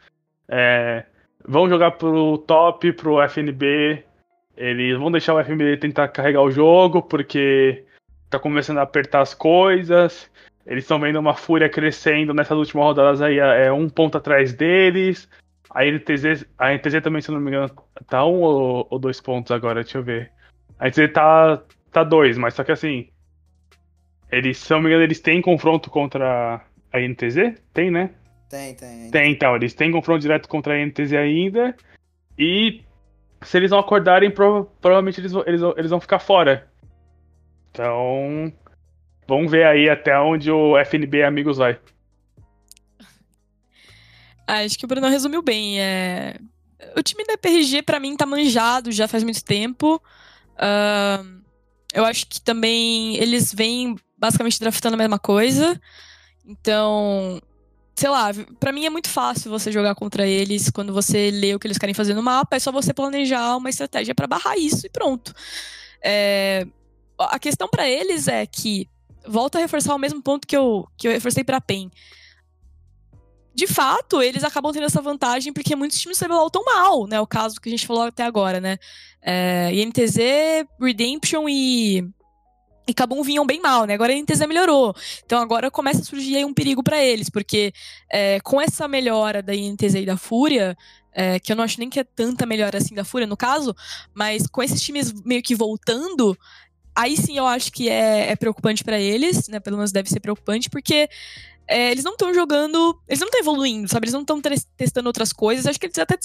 é, 0.47 1.05
vão 1.45 1.69
jogar 1.69 1.91
pro 1.91 2.39
top, 2.39 2.93
pro 2.93 3.21
FNB. 3.21 4.03
Eles 4.55 4.97
vão 4.97 5.11
deixar 5.11 5.33
o 5.33 5.39
FNB 5.39 5.77
tentar 5.77 6.07
carregar 6.09 6.41
o 6.41 6.51
jogo, 6.51 7.01
porque 7.01 7.85
tá 8.29 8.39
começando 8.39 8.77
a 8.77 8.83
apertar 8.83 9.21
as 9.21 9.33
coisas. 9.33 10.29
Eles 10.65 10.83
estão 10.83 10.99
vendo 10.99 11.19
uma 11.19 11.33
fúria 11.33 11.67
crescendo 11.67 12.33
nessas 12.33 12.57
últimas 12.57 12.85
rodadas 12.85 13.21
aí, 13.21 13.37
é 13.37 13.71
um 13.71 13.89
ponto 13.89 14.17
atrás 14.17 14.53
deles. 14.53 15.27
A 15.69 15.85
NTZ, 15.85 16.45
a 16.57 16.71
NTZ 16.73 17.01
também, 17.01 17.21
se 17.21 17.31
não 17.31 17.39
me 17.39 17.49
engano, 17.49 17.69
tá 18.07 18.25
um 18.25 18.41
ou, 18.41 18.87
ou 18.89 18.99
dois 18.99 19.19
pontos 19.19 19.51
agora, 19.51 19.83
deixa 19.83 19.97
eu 19.97 20.03
ver. 20.03 20.31
A 20.79 20.87
NTZ 20.87 21.11
tá, 21.11 21.63
tá 21.91 22.03
dois, 22.03 22.37
mas 22.37 22.53
só 22.53 22.63
que 22.63 22.71
assim. 22.71 23.09
Eles, 24.31 24.57
se 24.57 24.71
não 24.71 24.81
me 24.81 24.87
engano, 24.87 25.03
eles 25.03 25.19
têm 25.19 25.41
confronto 25.41 25.89
contra 25.89 26.61
a 26.91 26.99
NTZ? 26.99 27.59
Tem, 27.73 27.91
né? 27.91 28.11
Tem, 28.49 28.75
tem. 28.75 29.11
Tem, 29.11 29.31
então. 29.31 29.55
Eles 29.55 29.73
têm 29.73 29.91
confronto 29.91 30.21
direto 30.21 30.47
contra 30.47 30.75
a 30.75 30.85
NTZ 30.85 31.13
ainda. 31.13 31.75
E 32.37 32.83
se 33.43 33.57
eles 33.57 33.71
não 33.71 33.79
acordarem, 33.79 34.31
prova 34.31 34.65
provavelmente 34.81 35.19
eles, 35.19 35.33
eles, 35.45 35.61
eles 35.77 35.89
vão 35.89 35.99
ficar 35.99 36.19
fora. 36.19 36.67
Então. 37.71 38.53
Vamos 39.27 39.51
ver 39.51 39.65
aí 39.65 39.89
até 39.89 40.19
onde 40.19 40.51
o 40.51 40.77
FNB 40.77 41.23
Amigos 41.23 41.57
vai. 41.57 41.79
Ah, 44.45 44.59
acho 44.59 44.77
que 44.77 44.83
o 44.83 44.87
Bruno 44.89 45.07
resumiu 45.07 45.41
bem. 45.41 45.79
É... 45.79 46.35
O 46.97 47.01
time 47.01 47.23
da 47.23 47.37
PRG, 47.37 47.81
para 47.81 47.97
mim, 47.97 48.17
tá 48.17 48.25
manjado 48.25 48.91
já 48.91 49.07
faz 49.07 49.23
muito 49.23 49.41
tempo. 49.41 50.03
Uh, 50.55 51.41
eu 51.93 52.03
acho 52.03 52.27
que 52.27 52.41
também 52.41 53.15
eles 53.15 53.53
vêm 53.53 53.95
basicamente 54.17 54.59
draftando 54.59 54.95
a 54.95 54.97
mesma 54.97 55.17
coisa. 55.17 55.79
Então, 56.45 57.41
sei 57.95 58.09
lá, 58.09 58.31
para 58.59 58.71
mim 58.71 58.85
é 58.85 58.89
muito 58.89 59.09
fácil 59.09 59.51
você 59.51 59.71
jogar 59.71 59.95
contra 59.95 60.27
eles 60.27 60.69
quando 60.69 60.93
você 60.93 61.29
lê 61.31 61.53
o 61.53 61.59
que 61.59 61.67
eles 61.67 61.77
querem 61.77 61.93
fazer 61.93 62.13
no 62.13 62.23
mapa, 62.23 62.55
é 62.55 62.59
só 62.59 62.71
você 62.71 62.93
planejar 62.93 63.55
uma 63.55 63.69
estratégia 63.69 64.15
para 64.15 64.27
barrar 64.27 64.57
isso 64.57 64.85
e 64.85 64.89
pronto. 64.89 65.33
É, 66.03 66.65
a 67.19 67.39
questão 67.39 67.67
para 67.67 67.87
eles 67.87 68.27
é 68.27 68.45
que 68.45 68.89
volta 69.27 69.57
a 69.57 69.61
reforçar 69.61 69.95
o 69.95 69.99
mesmo 69.99 70.21
ponto 70.21 70.47
que 70.47 70.57
eu, 70.57 70.87
que 70.97 71.07
eu 71.07 71.11
reforcei 71.11 71.43
para 71.43 71.61
PEN. 71.61 71.89
De 73.55 73.67
fato, 73.67 74.21
eles 74.21 74.43
acabam 74.43 74.73
tendo 74.73 74.85
essa 74.85 75.01
vantagem 75.01 75.53
porque 75.53 75.75
muitos 75.75 75.99
times 75.99 76.17
CBLOL 76.17 76.49
tão 76.49 76.65
mal, 76.65 77.05
né? 77.05 77.21
O 77.21 77.27
caso 77.27 77.61
que 77.61 77.69
a 77.69 77.71
gente 77.71 77.85
falou 77.85 78.03
até 78.03 78.23
agora, 78.23 78.59
né? 78.59 78.79
É, 79.21 79.69
INTZ, 79.71 80.17
Redemption 80.81 81.47
e 81.47 82.03
e 82.87 82.93
Kabum 82.93 83.23
vinham 83.23 83.45
bem 83.45 83.61
mal, 83.61 83.85
né? 83.85 83.93
Agora 83.93 84.13
a 84.13 84.15
NTZ 84.15 84.45
melhorou. 84.47 84.93
Então 85.25 85.41
agora 85.41 85.71
começa 85.71 86.01
a 86.01 86.03
surgir 86.03 86.35
aí 86.35 86.45
um 86.45 86.53
perigo 86.53 86.83
para 86.83 87.03
eles, 87.03 87.29
porque 87.29 87.73
é, 88.11 88.39
com 88.41 88.59
essa 88.59 88.87
melhora 88.87 89.41
da 89.41 89.55
INTZ 89.55 89.95
e 89.95 90.05
da 90.05 90.17
Fúria, 90.17 90.77
é, 91.13 91.39
que 91.39 91.51
eu 91.51 91.55
não 91.55 91.63
acho 91.63 91.79
nem 91.79 91.89
que 91.89 91.99
é 91.99 92.03
tanta 92.03 92.45
melhora 92.45 92.77
assim 92.77 92.95
da 92.95 93.05
Fúria 93.05 93.27
no 93.27 93.37
caso, 93.37 93.75
mas 94.13 94.47
com 94.47 94.61
esses 94.61 94.81
times 94.81 95.13
meio 95.23 95.41
que 95.41 95.55
voltando, 95.55 96.37
aí 96.95 97.15
sim 97.15 97.37
eu 97.37 97.47
acho 97.47 97.71
que 97.71 97.89
é, 97.89 98.31
é 98.31 98.35
preocupante 98.35 98.83
para 98.83 98.99
eles, 98.99 99.47
né? 99.47 99.59
Pelo 99.59 99.77
menos 99.77 99.91
deve 99.91 100.09
ser 100.09 100.19
preocupante, 100.19 100.69
porque 100.69 101.07
é, 101.67 101.91
eles 101.91 102.03
não 102.03 102.13
estão 102.13 102.33
jogando. 102.33 102.99
Eles 103.07 103.19
não 103.19 103.27
estão 103.27 103.39
evoluindo, 103.39 103.87
sabe? 103.87 104.05
Eles 104.05 104.13
não 104.13 104.21
estão 104.21 104.41
testando 104.75 105.07
outras 105.07 105.31
coisas. 105.31 105.65
Acho 105.65 105.79
que 105.79 105.85
eles 105.85 105.97
até, 105.97 106.17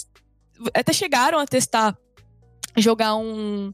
até 0.75 0.93
chegaram 0.93 1.39
a 1.39 1.47
testar 1.47 1.97
jogar 2.77 3.17
um 3.17 3.73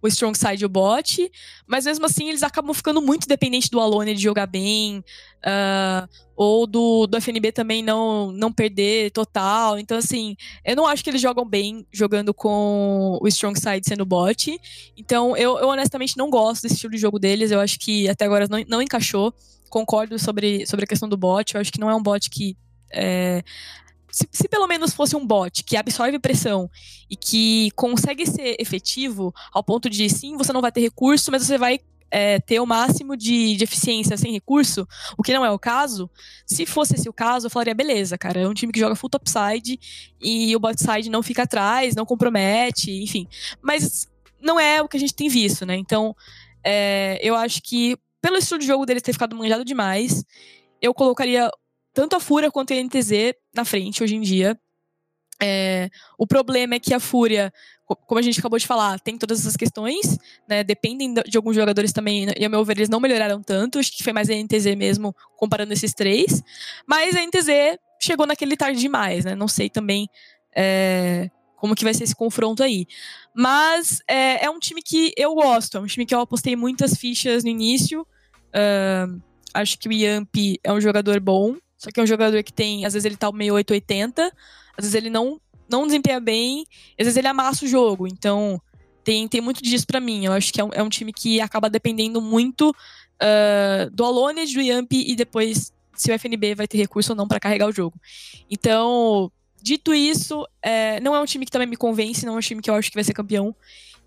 o 0.00 0.08
strong 0.08 0.36
side 0.36 0.62
e 0.62 0.66
o 0.66 0.68
bot, 0.68 1.30
mas 1.66 1.84
mesmo 1.84 2.06
assim 2.06 2.28
eles 2.28 2.42
acabam 2.42 2.72
ficando 2.72 3.02
muito 3.02 3.26
dependentes 3.26 3.68
do 3.68 3.80
Alone 3.80 4.14
de 4.14 4.22
jogar 4.22 4.46
bem, 4.46 5.04
uh, 5.38 6.08
ou 6.36 6.68
do, 6.68 7.06
do 7.08 7.16
FNB 7.16 7.50
também 7.50 7.82
não, 7.82 8.30
não 8.30 8.52
perder 8.52 9.10
total. 9.10 9.76
Então, 9.76 9.98
assim, 9.98 10.36
eu 10.64 10.76
não 10.76 10.86
acho 10.86 11.02
que 11.02 11.10
eles 11.10 11.20
jogam 11.20 11.44
bem 11.44 11.84
jogando 11.92 12.32
com 12.32 13.18
o 13.20 13.26
strong 13.26 13.58
side 13.58 13.84
sendo 13.84 14.06
bot. 14.06 14.56
Então, 14.96 15.36
eu, 15.36 15.58
eu 15.58 15.68
honestamente 15.68 16.16
não 16.16 16.30
gosto 16.30 16.62
desse 16.62 16.76
estilo 16.76 16.92
de 16.92 16.98
jogo 16.98 17.18
deles. 17.18 17.50
Eu 17.50 17.58
acho 17.58 17.76
que 17.78 18.08
até 18.08 18.24
agora 18.24 18.46
não, 18.48 18.62
não 18.68 18.80
encaixou. 18.80 19.34
Concordo 19.68 20.16
sobre, 20.16 20.64
sobre 20.64 20.84
a 20.84 20.88
questão 20.88 21.08
do 21.08 21.16
bot. 21.16 21.54
Eu 21.54 21.60
acho 21.60 21.72
que 21.72 21.80
não 21.80 21.90
é 21.90 21.94
um 21.94 22.02
bot 22.02 22.30
que. 22.30 22.56
É, 22.92 23.42
se, 24.10 24.28
se, 24.30 24.48
pelo 24.48 24.66
menos 24.66 24.94
fosse 24.94 25.14
um 25.16 25.26
bot 25.26 25.62
que 25.64 25.76
absorve 25.76 26.18
pressão 26.18 26.70
e 27.10 27.16
que 27.16 27.70
consegue 27.72 28.26
ser 28.26 28.56
efetivo 28.58 29.34
ao 29.52 29.62
ponto 29.62 29.88
de 29.88 30.08
sim, 30.08 30.36
você 30.36 30.52
não 30.52 30.60
vai 30.60 30.72
ter 30.72 30.80
recurso, 30.80 31.30
mas 31.30 31.42
você 31.42 31.58
vai 31.58 31.80
é, 32.10 32.40
ter 32.40 32.60
o 32.60 32.66
máximo 32.66 33.16
de, 33.16 33.56
de, 33.56 33.64
eficiência 33.64 34.16
sem 34.16 34.32
recurso, 34.32 34.86
o 35.16 35.22
que 35.22 35.32
não 35.32 35.44
é 35.44 35.50
o 35.50 35.58
caso. 35.58 36.10
Se 36.46 36.64
fosse 36.64 36.94
esse 36.94 37.08
o 37.08 37.12
caso, 37.12 37.46
eu 37.46 37.50
falaria, 37.50 37.74
beleza, 37.74 38.16
cara, 38.16 38.40
é 38.40 38.48
um 38.48 38.54
time 38.54 38.72
que 38.72 38.80
joga 38.80 38.94
full 38.94 39.10
topside 39.10 39.78
e 40.20 40.54
o 40.56 40.60
bot 40.60 40.80
side 40.80 41.10
não 41.10 41.22
fica 41.22 41.42
atrás, 41.42 41.94
não 41.94 42.06
compromete, 42.06 42.90
enfim. 42.90 43.28
Mas 43.60 44.08
não 44.40 44.58
é 44.58 44.80
o 44.82 44.88
que 44.88 44.96
a 44.96 45.00
gente 45.00 45.14
tem 45.14 45.28
visto, 45.28 45.66
né? 45.66 45.76
Então, 45.76 46.14
é, 46.64 47.18
eu 47.22 47.34
acho 47.34 47.62
que 47.62 47.96
pelo 48.20 48.36
estilo 48.36 48.58
de 48.58 48.66
jogo 48.66 48.86
deles 48.86 49.02
ter 49.02 49.12
ficado 49.12 49.36
manjado 49.36 49.64
demais, 49.64 50.24
eu 50.80 50.92
colocaria 50.94 51.50
tanto 51.92 52.16
a 52.16 52.20
Fúria 52.20 52.50
quanto 52.50 52.72
a 52.72 52.76
NTZ 52.76 53.34
na 53.54 53.64
frente 53.64 54.02
hoje 54.02 54.16
em 54.16 54.20
dia. 54.20 54.58
É, 55.40 55.88
o 56.18 56.26
problema 56.26 56.74
é 56.74 56.80
que 56.80 56.92
a 56.92 56.98
Fúria, 56.98 57.52
como 57.84 58.18
a 58.18 58.22
gente 58.22 58.40
acabou 58.40 58.58
de 58.58 58.66
falar, 58.66 58.98
tem 58.98 59.16
todas 59.16 59.40
essas 59.40 59.56
questões, 59.56 60.18
né? 60.48 60.64
Dependem 60.64 61.14
de 61.14 61.36
alguns 61.36 61.54
jogadores 61.54 61.92
também, 61.92 62.26
e 62.36 62.44
ao 62.44 62.50
meu 62.50 62.64
ver, 62.64 62.78
eles 62.78 62.88
não 62.88 63.00
melhoraram 63.00 63.42
tanto. 63.42 63.78
Acho 63.78 63.96
que 63.96 64.02
foi 64.02 64.12
mais 64.12 64.28
a 64.28 64.34
NTZ 64.34 64.74
mesmo, 64.76 65.14
comparando 65.36 65.72
esses 65.72 65.94
três. 65.94 66.42
Mas 66.86 67.14
a 67.14 67.24
NTZ 67.24 67.78
chegou 68.00 68.26
naquele 68.26 68.56
tarde 68.56 68.80
demais, 68.80 69.24
né? 69.24 69.34
Não 69.34 69.48
sei 69.48 69.70
também 69.70 70.08
é, 70.54 71.30
como 71.56 71.74
que 71.74 71.84
vai 71.84 71.94
ser 71.94 72.04
esse 72.04 72.14
confronto 72.14 72.62
aí. 72.62 72.86
Mas 73.34 74.00
é, 74.08 74.44
é, 74.44 74.50
um 74.50 74.58
time 74.58 74.82
que 74.82 75.12
eu 75.16 75.34
gosto, 75.34 75.76
é 75.76 75.80
um 75.80 75.86
time 75.86 76.06
que 76.06 76.14
eu 76.14 76.20
apostei 76.20 76.56
muitas 76.56 76.96
fichas 76.96 77.44
no 77.44 77.50
início. 77.50 78.02
Uh, 78.48 79.20
acho 79.54 79.78
que 79.78 79.88
o 79.88 79.92
Yamp 79.92 80.34
é 80.64 80.72
um 80.72 80.80
jogador 80.80 81.20
bom. 81.20 81.56
Só 81.78 81.90
que 81.90 82.00
é 82.00 82.02
um 82.02 82.06
jogador 82.06 82.42
que 82.42 82.52
tem, 82.52 82.84
às 82.84 82.92
vezes 82.92 83.04
ele 83.04 83.16
tá 83.16 83.30
meio 83.30 83.54
880, 83.54 84.32
às 84.76 84.84
vezes 84.84 84.94
ele 84.94 85.08
não, 85.08 85.40
não 85.70 85.86
desempenha 85.86 86.18
bem, 86.18 86.66
às 86.98 87.06
vezes 87.06 87.16
ele 87.16 87.28
amassa 87.28 87.64
o 87.64 87.68
jogo. 87.68 88.06
Então, 88.06 88.60
tem, 89.04 89.28
tem 89.28 89.40
muito 89.40 89.62
disso 89.62 89.86
para 89.86 90.00
mim. 90.00 90.26
Eu 90.26 90.32
acho 90.32 90.52
que 90.52 90.60
é 90.60 90.64
um, 90.64 90.70
é 90.72 90.82
um, 90.82 90.88
time 90.88 91.12
que 91.12 91.40
acaba 91.40 91.70
dependendo 91.70 92.20
muito 92.20 92.70
uh, 92.70 93.90
do 93.92 94.04
Alone, 94.04 94.52
do 94.52 94.60
Yamp 94.60 94.92
e 94.92 95.14
depois 95.14 95.72
se 95.94 96.10
o 96.10 96.14
FNB 96.14 96.54
vai 96.54 96.68
ter 96.68 96.78
recurso 96.78 97.12
ou 97.12 97.16
não 97.16 97.26
para 97.26 97.40
carregar 97.40 97.68
o 97.68 97.72
jogo. 97.72 97.98
Então, 98.50 99.30
dito 99.62 99.94
isso, 99.94 100.46
é, 100.62 101.00
não 101.00 101.14
é 101.14 101.20
um 101.20 101.24
time 101.24 101.44
que 101.44 101.50
também 101.50 101.66
me 101.66 101.76
convence, 101.76 102.24
não 102.24 102.34
é 102.34 102.36
um 102.38 102.40
time 102.40 102.62
que 102.62 102.70
eu 102.70 102.74
acho 102.74 102.90
que 102.90 102.96
vai 102.96 103.04
ser 103.04 103.12
campeão. 103.12 103.54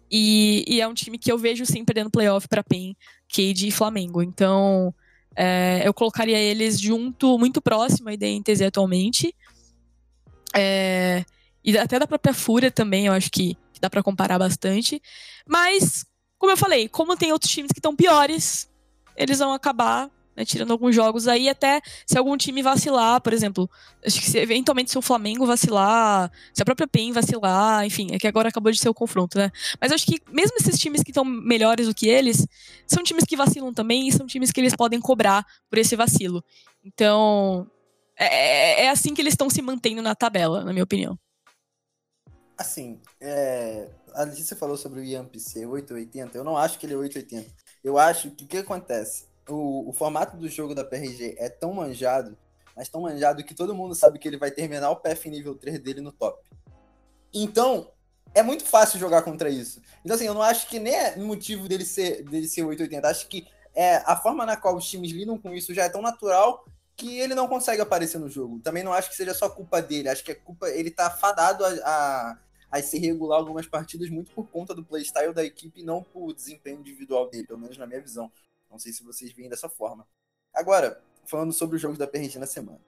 E, 0.10 0.66
e, 0.68 0.82
é 0.82 0.88
um 0.88 0.94
time 0.94 1.18
que 1.18 1.32
eu 1.32 1.38
vejo 1.38 1.66
sim 1.66 1.86
perdendo 1.86 2.10
playoff 2.10 2.48
para 2.48 2.64
PEN, 2.64 2.96
Cade 3.34 3.68
e 3.68 3.72
Flamengo. 3.72 4.22
Então, 4.22 4.94
é, 5.36 5.82
eu 5.86 5.94
colocaria 5.94 6.38
eles 6.38 6.80
junto, 6.80 7.38
muito 7.38 7.62
próximo 7.62 8.10
aí 8.10 8.18
da 8.18 8.28
NTZ 8.28 8.62
atualmente. 8.64 9.34
É, 10.54 11.24
e 11.64 11.78
até 11.78 11.98
da 12.00 12.08
própria 12.08 12.34
Fúria 12.34 12.72
também, 12.72 13.06
eu 13.06 13.14
acho 13.14 13.32
que 13.32 13.58
dá 13.80 13.90
para 13.90 14.04
comparar 14.04 14.38
bastante. 14.38 15.02
Mas, 15.48 16.06
como 16.38 16.52
eu 16.52 16.58
falei, 16.58 16.88
como 16.88 17.18
tem 17.18 17.32
outros 17.32 17.52
times 17.52 17.72
que 17.72 17.80
estão 17.80 17.96
piores, 17.96 18.70
eles 19.16 19.40
vão 19.40 19.54
acabar 19.54 20.10
né, 20.42 20.46
tirando 20.46 20.72
alguns 20.72 20.96
jogos 20.96 21.28
aí, 21.28 21.48
até 21.48 21.82
se 22.06 22.18
algum 22.18 22.36
time 22.36 22.62
vacilar, 22.62 23.22
por 23.22 23.32
exemplo, 23.32 23.70
acho 24.06 24.20
que 24.20 24.30
se, 24.30 24.38
eventualmente 24.40 24.92
se 24.92 24.98
o 24.98 25.02
Flamengo 25.02 25.46
vacilar, 25.46 26.32
se 26.54 26.62
a 26.62 26.66
própria 26.66 26.88
PEN 26.88 27.12
vacilar, 27.12 27.86
enfim, 27.86 28.10
é 28.12 28.18
que 28.18 28.28
agora 28.28 28.50
acabou 28.50 28.72
de 28.72 28.80
ser 28.80 28.90
o 28.90 28.94
confronto, 28.94 29.38
né? 29.38 29.52
Mas 29.80 29.92
acho 29.92 30.06
que 30.06 30.20
mesmo 30.32 30.58
esses 30.60 30.80
times 30.80 31.04
que 31.04 31.12
estão 31.12 31.24
melhores 31.24 31.88
do 31.88 31.94
que 31.94 32.10
eles, 32.10 32.46
são 32.88 33.04
times 33.04 33.24
que 33.26 33.38
vacilam 33.38 33.74
também 33.74 34.08
e 34.08 34.12
são 34.12 34.26
times 34.26 34.52
que 34.52 34.60
eles 34.60 34.76
podem 34.76 35.00
cobrar 35.00 35.46
por 35.70 35.78
esse 35.78 35.96
vacilo. 35.96 36.44
Então, 36.84 37.70
é, 38.18 38.26
é, 38.26 38.86
é 38.86 38.90
assim 38.90 39.14
que 39.14 39.22
eles 39.22 39.34
estão 39.34 39.50
se 39.50 39.62
mantendo 39.62 40.02
na 40.02 40.16
tabela, 40.16 40.64
na 40.64 40.74
minha 40.74 40.84
opinião. 40.84 41.18
Assim, 42.58 43.00
é, 43.20 43.90
a 44.14 44.24
Letícia 44.24 44.56
falou 44.56 44.78
sobre 44.78 45.00
o 45.00 45.04
IAMP 45.04 45.40
ser 45.40 45.66
880, 45.66 46.38
eu 46.38 46.44
não 46.44 46.58
acho 46.58 46.78
que 46.78 46.86
ele 46.86 46.94
é 46.94 46.98
880. 46.98 47.50
Eu 47.84 47.98
acho 47.98 48.32
que 48.32 48.44
o 48.44 48.48
que 48.48 48.58
acontece? 48.58 49.31
O, 49.52 49.90
o 49.90 49.94
formato 49.94 50.38
do 50.38 50.48
jogo 50.48 50.74
da 50.74 50.84
PRG 50.84 51.36
é 51.38 51.50
tão 51.50 51.74
manjado, 51.74 52.38
mas 52.76 52.90
tão 52.90 53.02
manjado 53.02 53.44
que 53.44 53.54
todo 53.54 53.76
mundo 53.76 53.94
sabe 53.94 54.20
que 54.20 54.28
ele 54.28 54.38
vai 54.38 54.52
terminar 54.52 54.90
o 54.90 54.96
PF 54.96 55.30
nível 55.30 55.56
3 55.56 55.80
dele 55.80 56.02
no 56.02 56.12
top. 56.12 56.42
Então, 57.34 57.92
é 58.34 58.42
muito 58.42 58.66
fácil 58.66 59.00
jogar 59.00 59.22
contra 59.24 59.50
isso. 59.50 59.82
Então, 60.04 60.16
assim, 60.16 60.26
eu 60.26 60.34
não 60.34 60.42
acho 60.42 60.68
que 60.68 60.80
nem 60.80 60.94
é 60.94 61.16
motivo 61.18 61.68
dele 61.68 61.86
ser, 61.86 62.24
dele 62.24 62.48
ser 62.48 62.64
880. 62.64 63.08
Acho 63.08 63.28
que 63.28 63.48
é, 63.76 63.98
a 64.06 64.16
forma 64.16 64.46
na 64.46 64.58
qual 64.58 64.76
os 64.76 64.90
times 64.90 65.12
lidam 65.12 65.38
com 65.38 65.54
isso 65.54 65.74
já 65.74 65.84
é 65.84 65.90
tão 65.90 66.02
natural 66.02 66.66
que 66.96 67.20
ele 67.20 67.34
não 67.34 67.48
consegue 67.48 67.82
aparecer 67.82 68.20
no 68.20 68.30
jogo. 68.30 68.60
Também 68.60 68.84
não 68.84 68.94
acho 68.94 69.10
que 69.10 69.16
seja 69.16 69.34
só 69.34 69.50
culpa 69.50 69.82
dele. 69.82 70.10
Acho 70.10 70.24
que 70.24 70.32
é 70.32 70.36
culpa. 70.36 70.70
Ele 70.70 70.92
tá 70.92 71.10
fadado 71.10 71.66
a, 71.66 71.70
a, 71.70 72.38
a 72.72 72.82
se 72.82 72.98
regular 73.00 73.40
algumas 73.40 73.66
partidas 73.66 74.10
muito 74.10 74.32
por 74.32 74.48
conta 74.48 74.74
do 74.74 74.84
playstyle 74.84 75.34
da 75.34 75.44
equipe 75.44 75.82
e 75.82 75.84
não 75.84 76.04
por 76.04 76.34
desempenho 76.34 76.80
individual 76.80 77.30
dele, 77.30 77.48
pelo 77.48 77.60
menos 77.60 77.78
na 77.78 77.88
minha 77.88 78.02
visão. 78.02 78.32
Não 78.72 78.80
sei 78.80 78.94
se 78.94 79.04
vocês 79.04 79.32
veem 79.34 79.50
dessa 79.50 79.68
forma. 79.68 80.08
Agora, 80.54 81.04
falando 81.26 81.54
sobre 81.54 81.76
os 81.76 81.82
jogos 81.82 81.98
da 81.98 82.08
PRG 82.08 82.40
na 82.40 82.48
semana. 82.48 82.80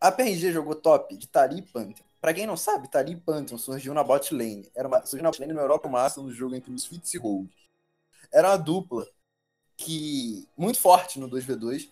A 0.00 0.10
PRG 0.10 0.52
jogou 0.52 0.74
top 0.74 1.16
de 1.16 1.28
Tari 1.28 1.62
Pantheon. 1.62 2.04
Pra 2.20 2.32
quem 2.32 2.46
não 2.46 2.56
sabe, 2.56 2.88
Tari 2.88 3.16
Pantheon 3.16 3.58
surgiu 3.58 3.94
na 3.94 4.02
bot 4.02 4.34
lane. 4.34 4.70
Era 4.74 4.88
uma, 4.88 5.04
surgiu 5.04 5.22
na 5.22 5.30
bot 5.30 5.40
lane 5.40 5.52
no 5.52 5.60
Europa 5.60 5.88
Master 5.88 6.22
no 6.22 6.32
jogo 6.32 6.54
entre 6.54 6.70
Misfits 6.70 7.14
e 7.14 7.18
Rogue. 7.18 7.50
Era 8.32 8.50
uma 8.50 8.56
dupla 8.56 9.06
que 9.76 10.48
muito 10.56 10.78
forte 10.78 11.18
no 11.18 11.28
2v2, 11.28 11.88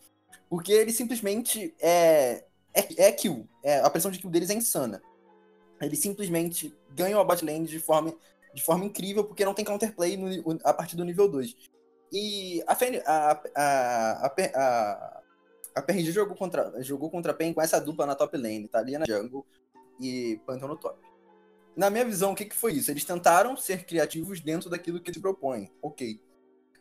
porque 0.48 0.72
ele 0.72 0.92
simplesmente 0.92 1.74
é, 1.80 2.44
é, 2.74 3.04
é 3.04 3.12
kill. 3.12 3.48
É, 3.62 3.80
a 3.80 3.90
pressão 3.90 4.10
de 4.10 4.18
kill 4.18 4.30
deles 4.30 4.50
é 4.50 4.54
insana. 4.54 5.02
Eles 5.80 5.98
simplesmente 5.98 6.74
ganham 6.90 7.20
a 7.20 7.24
bot 7.24 7.44
lane 7.44 7.66
de 7.66 7.78
forma, 7.78 8.14
de 8.54 8.62
forma 8.62 8.84
incrível, 8.84 9.24
porque 9.24 9.44
não 9.44 9.54
tem 9.54 9.64
counterplay 9.64 10.16
no, 10.16 10.58
a 10.64 10.72
partir 10.72 10.96
do 10.96 11.04
nível 11.04 11.28
2. 11.28 11.71
E 12.12 12.62
a, 12.66 12.76
a, 13.06 13.42
a, 13.56 14.26
a, 14.54 15.22
a 15.74 15.82
PRG 15.82 16.12
jogou 16.12 16.36
contra, 16.36 16.82
jogou 16.82 17.10
contra 17.10 17.32
a 17.32 17.34
PEN 17.34 17.54
com 17.54 17.62
essa 17.62 17.80
dupla 17.80 18.04
na 18.04 18.14
top 18.14 18.36
lane, 18.36 18.68
tá? 18.68 18.80
ali 18.80 18.98
na 18.98 19.06
jungle 19.06 19.46
e 19.98 20.38
Pantheon 20.46 20.68
no 20.68 20.76
top. 20.76 20.98
Na 21.74 21.88
minha 21.88 22.04
visão, 22.04 22.32
o 22.32 22.34
que, 22.34 22.44
que 22.44 22.54
foi 22.54 22.74
isso? 22.74 22.90
Eles 22.90 23.04
tentaram 23.04 23.56
ser 23.56 23.86
criativos 23.86 24.40
dentro 24.40 24.68
daquilo 24.68 25.00
que 25.00 25.10
eles 25.10 25.22
propõem, 25.22 25.72
ok. 25.80 26.20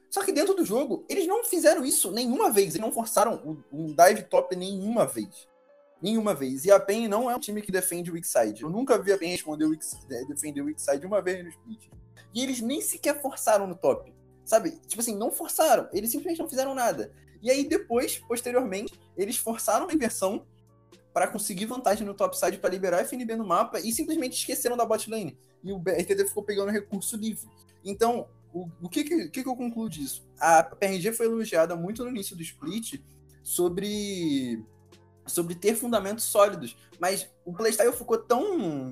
Só 0.09 0.25
que 0.25 0.33
dentro 0.33 0.53
do 0.53 0.65
jogo, 0.65 1.05
eles 1.07 1.25
não 1.25 1.41
fizeram 1.45 1.85
isso 1.85 2.11
nenhuma 2.11 2.51
vez. 2.51 2.75
Eles 2.75 2.81
não 2.81 2.91
forçaram 2.91 3.57
um 3.71 3.95
dive 3.95 4.23
top 4.23 4.53
nenhuma 4.57 5.05
vez. 5.05 5.47
Nenhuma 6.01 6.33
vez. 6.35 6.65
E 6.65 6.71
a 6.71 6.77
PEN 6.77 7.07
não 7.07 7.31
é 7.31 7.35
um 7.35 7.39
time 7.39 7.61
que 7.61 7.71
defende 7.71 8.11
o 8.11 8.15
weak 8.15 8.27
side. 8.27 8.61
Eu 8.61 8.69
nunca 8.69 9.01
vi 9.01 9.13
a 9.13 9.17
PEN 9.17 9.31
responder 9.31 9.63
o 9.63 9.77
defender 10.27 10.61
o 10.61 10.65
weak 10.65 10.81
side 10.81 11.05
uma 11.05 11.21
vez 11.21 11.41
no 11.41 11.49
split. 11.49 11.89
E 12.33 12.43
eles 12.43 12.59
nem 12.59 12.81
sequer 12.81 13.21
forçaram 13.21 13.65
no 13.65 13.75
top. 13.75 14.13
Sabe? 14.45 14.71
Tipo 14.87 15.01
assim, 15.01 15.15
não 15.15 15.31
forçaram. 15.31 15.87
Eles 15.93 16.11
simplesmente 16.11 16.39
não 16.39 16.49
fizeram 16.49 16.75
nada. 16.75 17.11
E 17.41 17.49
aí 17.49 17.67
depois, 17.67 18.17
posteriormente, 18.17 18.93
eles 19.17 19.37
forçaram 19.37 19.87
a 19.89 19.93
inversão 19.93 20.45
para 21.13 21.27
conseguir 21.27 21.65
vantagem 21.65 22.05
no 22.05 22.13
topside 22.13 22.57
para 22.57 22.69
liberar 22.69 22.99
a 22.99 23.01
FNB 23.01 23.35
no 23.35 23.45
mapa 23.45 23.79
e 23.79 23.91
simplesmente 23.91 24.37
esqueceram 24.37 24.77
da 24.77 24.85
bot 24.85 25.09
lane. 25.09 25.37
E 25.63 25.71
o 25.71 25.79
BRTD 25.79 26.27
ficou 26.27 26.43
pegando 26.43 26.71
recurso 26.71 27.17
livre. 27.17 27.47
Então, 27.83 28.27
o, 28.53 28.67
o 28.81 28.89
que, 28.89 29.03
que, 29.03 29.29
que, 29.29 29.47
eu 29.47 29.55
concluo 29.55 29.89
disso? 29.89 30.23
A 30.39 30.63
PRG 30.63 31.13
foi 31.13 31.25
elogiada 31.25 31.75
muito 31.75 32.03
no 32.03 32.09
início 32.09 32.35
do 32.35 32.41
split 32.41 33.01
sobre 33.43 34.63
sobre 35.25 35.55
ter 35.55 35.75
fundamentos 35.75 36.25
sólidos, 36.25 36.75
mas 36.99 37.29
o 37.45 37.53
playstyle 37.53 37.93
ficou 37.93 38.17
tão 38.17 38.91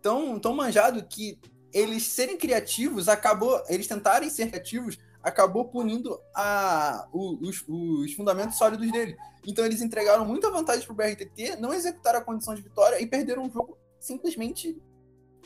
tão 0.00 0.38
tão 0.38 0.54
manjado 0.54 1.02
que 1.04 1.38
eles 1.72 2.04
serem 2.04 2.36
criativos 2.36 3.08
acabou. 3.08 3.62
Eles 3.68 3.86
tentarem 3.86 4.28
ser 4.30 4.48
criativos 4.48 4.98
acabou 5.22 5.66
punindo 5.66 6.20
a, 6.34 7.06
os, 7.12 7.64
os, 7.68 8.12
fundamentos 8.14 8.58
sólidos 8.58 8.90
dele. 8.90 9.16
Então 9.46 9.64
eles 9.64 9.80
entregaram 9.80 10.24
muita 10.24 10.50
vantagem 10.50 10.84
pro 10.84 10.94
BRTT, 10.94 11.56
não 11.60 11.72
executaram 11.72 12.18
a 12.18 12.24
condição 12.24 12.54
de 12.54 12.62
vitória 12.62 13.00
e 13.00 13.06
perderam 13.06 13.46
o 13.46 13.50
jogo 13.50 13.78
simplesmente 14.00 14.76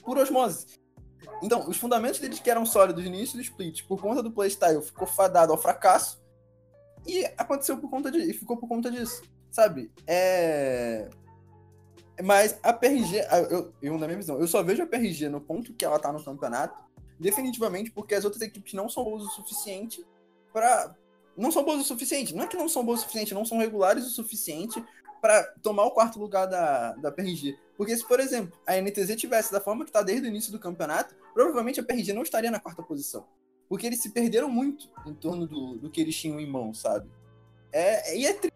por 0.02 0.16
osmose. 0.16 0.66
Então, 1.42 1.68
os 1.68 1.76
fundamentos 1.76 2.20
deles 2.20 2.38
que 2.38 2.50
eram 2.50 2.64
sólidos 2.64 3.04
no 3.04 3.08
início 3.10 3.36
do 3.36 3.42
split, 3.42 3.84
por 3.86 4.00
conta 4.00 4.22
do 4.22 4.30
playstyle, 4.30 4.80
ficou 4.82 5.06
fadado 5.06 5.52
ao 5.52 5.58
fracasso. 5.58 6.22
E 7.06 7.24
aconteceu 7.36 7.76
por 7.78 7.90
conta 7.90 8.10
de. 8.10 8.32
ficou 8.32 8.56
por 8.56 8.68
conta 8.68 8.90
disso. 8.90 9.22
Sabe? 9.50 9.90
É. 10.06 11.08
Mas 12.22 12.58
a 12.62 12.72
PRG, 12.72 13.26
eu, 13.50 13.72
eu, 13.82 13.98
na 13.98 14.06
minha 14.06 14.18
visão, 14.18 14.38
eu 14.40 14.48
só 14.48 14.62
vejo 14.62 14.82
a 14.82 14.86
PRG 14.86 15.28
no 15.28 15.40
ponto 15.40 15.74
que 15.74 15.84
ela 15.84 15.98
tá 15.98 16.12
no 16.12 16.24
campeonato, 16.24 16.82
definitivamente 17.18 17.90
porque 17.90 18.14
as 18.14 18.24
outras 18.24 18.42
equipes 18.42 18.72
não 18.72 18.88
são 18.88 19.04
boas 19.04 19.24
o 19.24 19.30
suficiente 19.30 20.04
para 20.52 20.94
não 21.36 21.52
são 21.52 21.64
boas 21.64 21.80
o 21.80 21.84
suficiente. 21.84 22.34
Não 22.34 22.44
é 22.44 22.46
que 22.46 22.56
não 22.56 22.68
são 22.68 22.84
boas 22.84 23.00
o 23.00 23.02
suficiente, 23.02 23.34
não 23.34 23.44
são 23.44 23.58
regulares 23.58 24.06
o 24.06 24.10
suficiente 24.10 24.82
para 25.20 25.42
tomar 25.62 25.84
o 25.84 25.90
quarto 25.90 26.18
lugar 26.18 26.46
da, 26.46 26.92
da 26.92 27.12
PRG. 27.12 27.58
Porque 27.76 27.94
se, 27.94 28.06
por 28.06 28.20
exemplo, 28.20 28.58
a 28.66 28.80
NTZ 28.80 29.16
tivesse 29.16 29.52
da 29.52 29.60
forma 29.60 29.84
que 29.84 29.92
tá 29.92 30.02
desde 30.02 30.26
o 30.26 30.30
início 30.30 30.50
do 30.50 30.58
campeonato, 30.58 31.14
provavelmente 31.34 31.80
a 31.80 31.82
PRG 31.82 32.12
não 32.12 32.22
estaria 32.22 32.50
na 32.50 32.58
quarta 32.58 32.82
posição. 32.82 33.26
Porque 33.68 33.86
eles 33.86 34.00
se 34.00 34.10
perderam 34.10 34.48
muito 34.48 34.88
em 35.04 35.12
torno 35.12 35.46
do, 35.46 35.76
do 35.76 35.90
que 35.90 36.00
eles 36.00 36.16
tinham 36.16 36.40
em 36.40 36.50
mão, 36.50 36.72
sabe? 36.72 37.10
É, 37.72 38.16
e 38.16 38.24
é 38.24 38.32
triste 38.32 38.55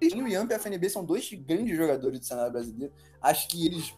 o 0.00 0.28
Yamp 0.28 0.50
e 0.50 0.54
a 0.54 0.56
FNB 0.56 0.88
são 0.88 1.04
dois 1.04 1.30
grandes 1.32 1.76
jogadores 1.76 2.18
do 2.18 2.24
cenário 2.24 2.52
brasileiro. 2.52 2.92
Acho 3.20 3.48
que 3.48 3.66
eles 3.66 3.94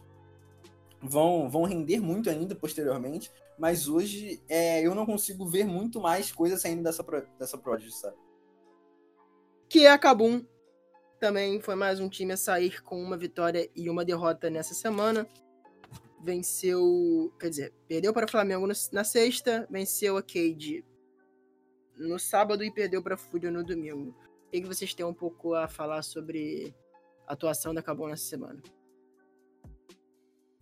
vão, 1.01 1.49
vão 1.49 1.63
render 1.63 2.01
muito 2.01 2.29
ainda 2.29 2.53
posteriormente, 2.55 3.31
mas 3.57 3.87
hoje 3.87 4.41
é, 4.49 4.85
eu 4.85 4.93
não 4.93 5.05
consigo 5.05 5.45
ver 5.45 5.65
muito 5.65 6.01
mais 6.01 6.31
coisa 6.31 6.57
saindo 6.57 6.83
dessa, 6.83 7.03
dessa 7.39 7.57
Prodigy, 7.57 7.93
sabe? 7.93 8.17
Que 9.69 9.85
é 9.85 9.91
a 9.91 9.97
Kabum. 9.97 10.45
Também 11.19 11.61
foi 11.61 11.75
mais 11.75 12.01
um 12.01 12.09
time 12.09 12.33
a 12.33 12.37
sair 12.37 12.83
com 12.83 13.01
uma 13.01 13.17
vitória 13.17 13.69
e 13.73 13.89
uma 13.89 14.03
derrota 14.03 14.49
nessa 14.49 14.73
semana. 14.73 15.25
Venceu, 16.21 17.33
quer 17.39 17.49
dizer, 17.49 17.73
perdeu 17.87 18.13
para 18.13 18.25
o 18.25 18.29
Flamengo 18.29 18.67
na 18.91 19.03
sexta, 19.03 19.67
venceu 19.69 20.17
a 20.17 20.21
Cade 20.21 20.85
no 21.97 22.19
sábado 22.19 22.63
e 22.63 22.71
perdeu 22.71 23.01
para 23.01 23.15
a 23.15 23.17
Fúria 23.17 23.51
no 23.51 23.63
domingo 23.63 24.13
que, 24.53 24.61
que 24.61 24.67
vocês 24.67 24.93
têm 24.93 25.05
um 25.05 25.13
pouco 25.13 25.55
a 25.55 25.67
falar 25.67 26.03
sobre 26.03 26.75
a 27.27 27.33
atuação 27.33 27.73
da 27.73 27.81
Cabum 27.81 28.07
nessa 28.07 28.25
semana? 28.25 28.61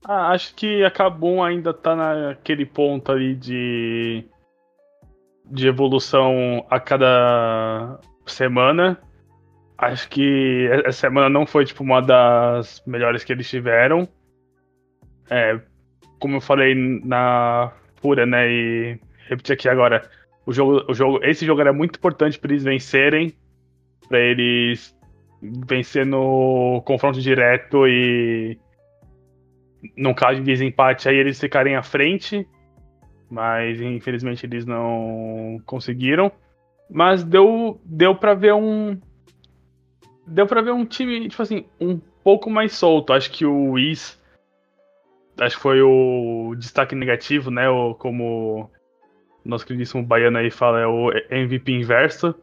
Ah, 0.06 0.30
acho 0.30 0.56
que 0.56 0.84
a 0.84 0.90
Cabum 0.90 1.44
ainda 1.44 1.74
tá 1.74 1.94
naquele 1.94 2.66
ponto 2.66 3.12
ali 3.12 3.36
de, 3.36 4.24
de 5.46 5.68
evolução 5.68 6.66
a 6.70 6.80
cada 6.80 8.00
semana. 8.26 8.98
Acho 9.78 10.08
que 10.08 10.70
essa 10.86 11.02
semana 11.02 11.28
não 11.28 11.46
foi 11.46 11.66
tipo 11.66 11.84
uma 11.84 12.02
das 12.02 12.82
melhores 12.86 13.26
que 13.26 13.34
eles 13.34 13.50
tiveram. 13.50 14.08
É, 15.30 15.60
como 16.18 16.38
eu 16.38 16.42
falei 16.42 16.74
na 17.04 17.74
Fúria, 17.96 18.26
né, 18.26 18.50
e 18.50 19.00
repetir 19.28 19.54
aqui 19.54 19.68
agora, 19.68 20.10
o 20.46 20.54
jogo, 20.54 20.86
o 20.90 20.94
jogo, 20.94 21.20
esse 21.24 21.46
jogo 21.46 21.60
era 21.60 21.74
muito 21.74 21.98
importante 21.98 22.40
para 22.40 22.52
eles 22.52 22.64
vencerem 22.64 23.36
para 24.08 24.20
eles 24.20 24.96
vencer 25.42 26.06
no 26.06 26.82
confronto 26.86 27.20
direto 27.20 27.88
e 27.88 28.60
no 29.98 30.14
caso 30.14 30.40
de 30.40 30.46
desempate 30.46 31.10
aí 31.10 31.16
eles 31.16 31.40
ficarem 31.40 31.76
à 31.76 31.82
frente, 31.82 32.48
mas 33.30 33.82
infelizmente 33.82 34.46
eles 34.46 34.66
não 34.66 35.60
conseguiram. 35.66 36.32
Mas 36.90 37.24
deu 37.24 37.80
deu 37.86 38.16
para 38.16 38.34
ver 38.34 38.54
um 38.54 39.00
deu 40.28 40.46
para 40.46 40.62
ver 40.62 40.72
um 40.72 40.86
time 40.86 41.28
tipo 41.28 41.42
assim 41.42 41.66
um 41.80 42.00
pouco 42.24 42.50
mais 42.50 42.74
solto. 42.74 43.14
Acho 43.14 43.32
que 43.32 43.46
o 43.46 43.72
Whis 43.72 44.22
acho 45.40 45.56
que 45.56 45.62
foi 45.62 45.82
o 45.82 46.54
destaque 46.58 46.96
negativo, 46.96 47.50
né? 47.50 47.70
O, 47.70 47.96
como 47.96 48.70
nosso 49.44 49.66
queridíssimo 49.66 50.04
baiano 50.04 50.38
aí 50.38 50.52
fala, 50.52 50.80
é 50.82 50.88
o 50.88 51.12
MVP 51.30 51.72
inverso. 51.72 52.36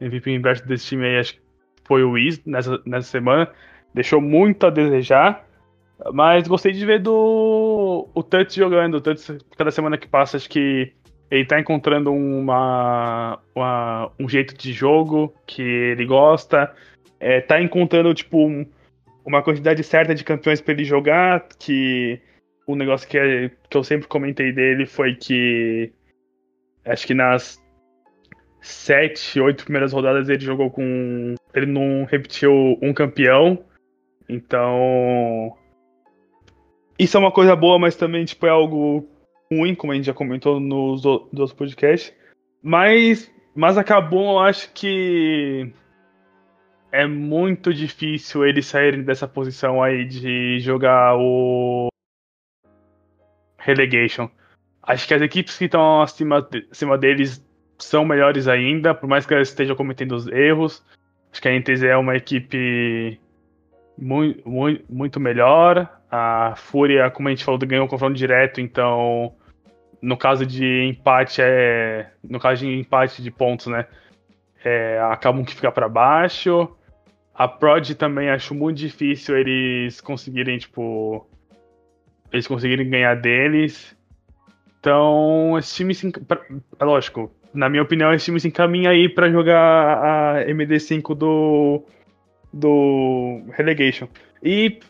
MVP 0.00 0.30
inverso 0.30 0.66
desse 0.66 0.86
time 0.86 1.06
aí, 1.06 1.18
acho 1.18 1.34
que 1.34 1.40
foi 1.84 2.02
o 2.02 2.12
Wiz 2.12 2.42
nessa, 2.44 2.80
nessa 2.84 3.08
semana. 3.08 3.50
Deixou 3.94 4.20
muito 4.20 4.66
a 4.66 4.70
desejar. 4.70 5.46
Mas 6.12 6.48
gostei 6.48 6.72
de 6.72 6.84
ver 6.84 7.00
do 7.00 8.08
o 8.12 8.22
Tuts 8.22 8.54
jogando. 8.54 8.96
O 8.96 9.00
Tuts, 9.00 9.38
cada 9.56 9.70
semana 9.70 9.96
que 9.96 10.08
passa, 10.08 10.36
acho 10.36 10.48
que 10.48 10.92
ele 11.30 11.44
tá 11.44 11.58
encontrando 11.58 12.12
uma, 12.12 13.40
uma, 13.54 14.10
um 14.18 14.28
jeito 14.28 14.56
de 14.56 14.72
jogo 14.72 15.32
que 15.46 15.62
ele 15.62 16.04
gosta. 16.04 16.74
É, 17.20 17.40
tá 17.40 17.60
encontrando, 17.62 18.12
tipo, 18.12 18.46
um, 18.46 18.66
uma 19.24 19.42
quantidade 19.42 19.82
certa 19.82 20.14
de 20.14 20.24
campeões 20.24 20.60
para 20.60 20.74
ele 20.74 20.84
jogar. 20.84 21.46
Que 21.58 22.20
o 22.66 22.74
negócio 22.74 23.08
que, 23.08 23.16
é, 23.16 23.50
que 23.70 23.76
eu 23.76 23.84
sempre 23.84 24.08
comentei 24.08 24.52
dele 24.52 24.86
foi 24.86 25.14
que 25.14 25.92
acho 26.84 27.06
que 27.06 27.14
nas 27.14 27.63
sete, 28.64 29.38
oito 29.40 29.64
primeiras 29.64 29.92
rodadas 29.92 30.28
ele 30.28 30.42
jogou 30.42 30.70
com. 30.70 31.34
Ele 31.52 31.66
não 31.66 32.04
repetiu 32.04 32.78
um 32.82 32.92
campeão. 32.92 33.62
Então. 34.28 35.56
Isso 36.98 37.16
é 37.16 37.20
uma 37.20 37.32
coisa 37.32 37.54
boa, 37.54 37.78
mas 37.78 37.96
também 37.96 38.24
tipo, 38.24 38.46
é 38.46 38.50
algo 38.50 39.06
ruim, 39.52 39.74
como 39.74 39.92
a 39.92 39.96
gente 39.96 40.06
já 40.06 40.14
comentou 40.14 40.58
nos 40.58 41.04
outros 41.04 41.52
podcasts. 41.52 42.14
Mas, 42.62 43.30
mas 43.54 43.76
acabou, 43.76 44.32
eu 44.32 44.38
acho 44.38 44.72
que 44.72 45.70
é 46.90 47.06
muito 47.06 47.74
difícil 47.74 48.46
eles 48.46 48.66
saírem 48.66 49.02
dessa 49.02 49.28
posição 49.28 49.82
aí 49.82 50.04
de 50.04 50.60
jogar 50.60 51.16
o 51.18 51.88
relegation. 53.58 54.30
Acho 54.82 55.06
que 55.06 55.14
as 55.14 55.22
equipes 55.22 55.58
que 55.58 55.64
estão 55.64 56.00
acima, 56.02 56.48
acima 56.70 56.96
deles 56.96 57.44
são 57.78 58.04
melhores 58.04 58.48
ainda, 58.48 58.94
por 58.94 59.08
mais 59.08 59.26
que 59.26 59.34
elas 59.34 59.48
estejam 59.48 59.76
cometendo 59.76 60.12
os 60.12 60.26
erros. 60.28 60.84
Acho 61.32 61.42
que 61.42 61.48
a 61.48 61.58
NTZ 61.58 61.82
é 61.84 61.96
uma 61.96 62.16
equipe 62.16 63.20
muito, 63.98 64.48
muito, 64.48 64.84
muito 64.88 65.20
melhor. 65.20 65.88
A 66.10 66.54
Fúria, 66.56 67.10
como 67.10 67.28
a 67.28 67.30
gente 67.30 67.44
falou, 67.44 67.58
ganhou 67.58 67.84
um 67.84 67.88
confronto 67.88 68.14
direto, 68.14 68.60
então 68.60 69.34
no 70.04 70.18
caso 70.18 70.44
de 70.44 70.84
empate 70.84 71.40
é. 71.40 72.10
No 72.22 72.38
caso 72.38 72.60
de 72.60 72.78
empate 72.78 73.22
de 73.22 73.30
pontos, 73.30 73.66
né? 73.66 73.86
É, 74.62 75.00
acabam 75.10 75.44
que 75.44 75.54
fica 75.54 75.72
para 75.72 75.88
baixo. 75.88 76.68
A 77.34 77.48
Prod 77.48 77.90
também 77.94 78.28
acho 78.28 78.54
muito 78.54 78.76
difícil 78.76 79.36
eles 79.36 80.02
conseguirem, 80.02 80.58
tipo. 80.58 81.26
Eles 82.30 82.46
conseguirem 82.46 82.88
ganhar 82.88 83.14
deles. 83.14 83.96
Então, 84.78 85.58
esse 85.58 85.74
time. 85.74 85.94
É 86.78 86.84
lógico, 86.84 87.32
na 87.54 87.68
minha 87.68 87.82
opinião, 87.82 88.12
esse 88.12 88.24
time 88.24 88.40
se 88.40 88.48
encaminha 88.48 88.90
aí 88.90 89.08
para 89.08 89.30
jogar 89.30 89.54
a 90.38 90.44
MD5 90.46 91.14
do. 91.14 91.82
do 92.52 93.42
Relegation. 93.52 94.08
E 94.42 94.80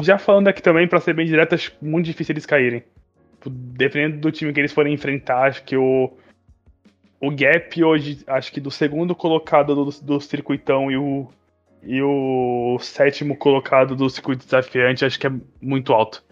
já 0.00 0.16
falando 0.16 0.48
aqui 0.48 0.62
também, 0.62 0.86
para 0.86 1.00
ser 1.00 1.12
bem 1.12 1.26
direto, 1.26 1.54
acho 1.54 1.72
muito 1.82 2.06
difícil 2.06 2.32
eles 2.32 2.46
caírem. 2.46 2.84
Dependendo 3.44 4.18
do 4.18 4.32
time 4.32 4.52
que 4.52 4.60
eles 4.60 4.72
forem 4.72 4.94
enfrentar, 4.94 5.48
acho 5.48 5.64
que 5.64 5.76
o. 5.76 6.10
O 7.20 7.30
gap 7.30 7.82
hoje, 7.82 8.22
acho 8.26 8.52
que 8.52 8.60
do 8.60 8.70
segundo 8.70 9.14
colocado 9.14 9.74
do, 9.74 9.90
do 10.02 10.20
circuitão 10.20 10.90
e 10.90 10.96
o, 10.98 11.26
e 11.82 12.02
o 12.02 12.76
sétimo 12.80 13.34
colocado 13.34 13.96
do 13.96 14.10
circuito 14.10 14.44
desafiante, 14.44 15.06
acho 15.06 15.18
que 15.18 15.26
é 15.26 15.32
muito 15.60 15.94
alto. 15.94 16.22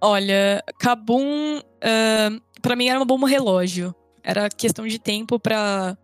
Olha, 0.00 0.62
Kabum, 0.78 1.58
uh, 1.58 2.40
para 2.62 2.74
mim 2.74 2.88
era 2.88 2.98
uma 2.98 3.04
bomba 3.04 3.28
relógio. 3.28 3.94
Era 4.28 4.50
questão 4.50 4.86
de 4.86 4.98
tempo 4.98 5.40
pra. 5.40 5.96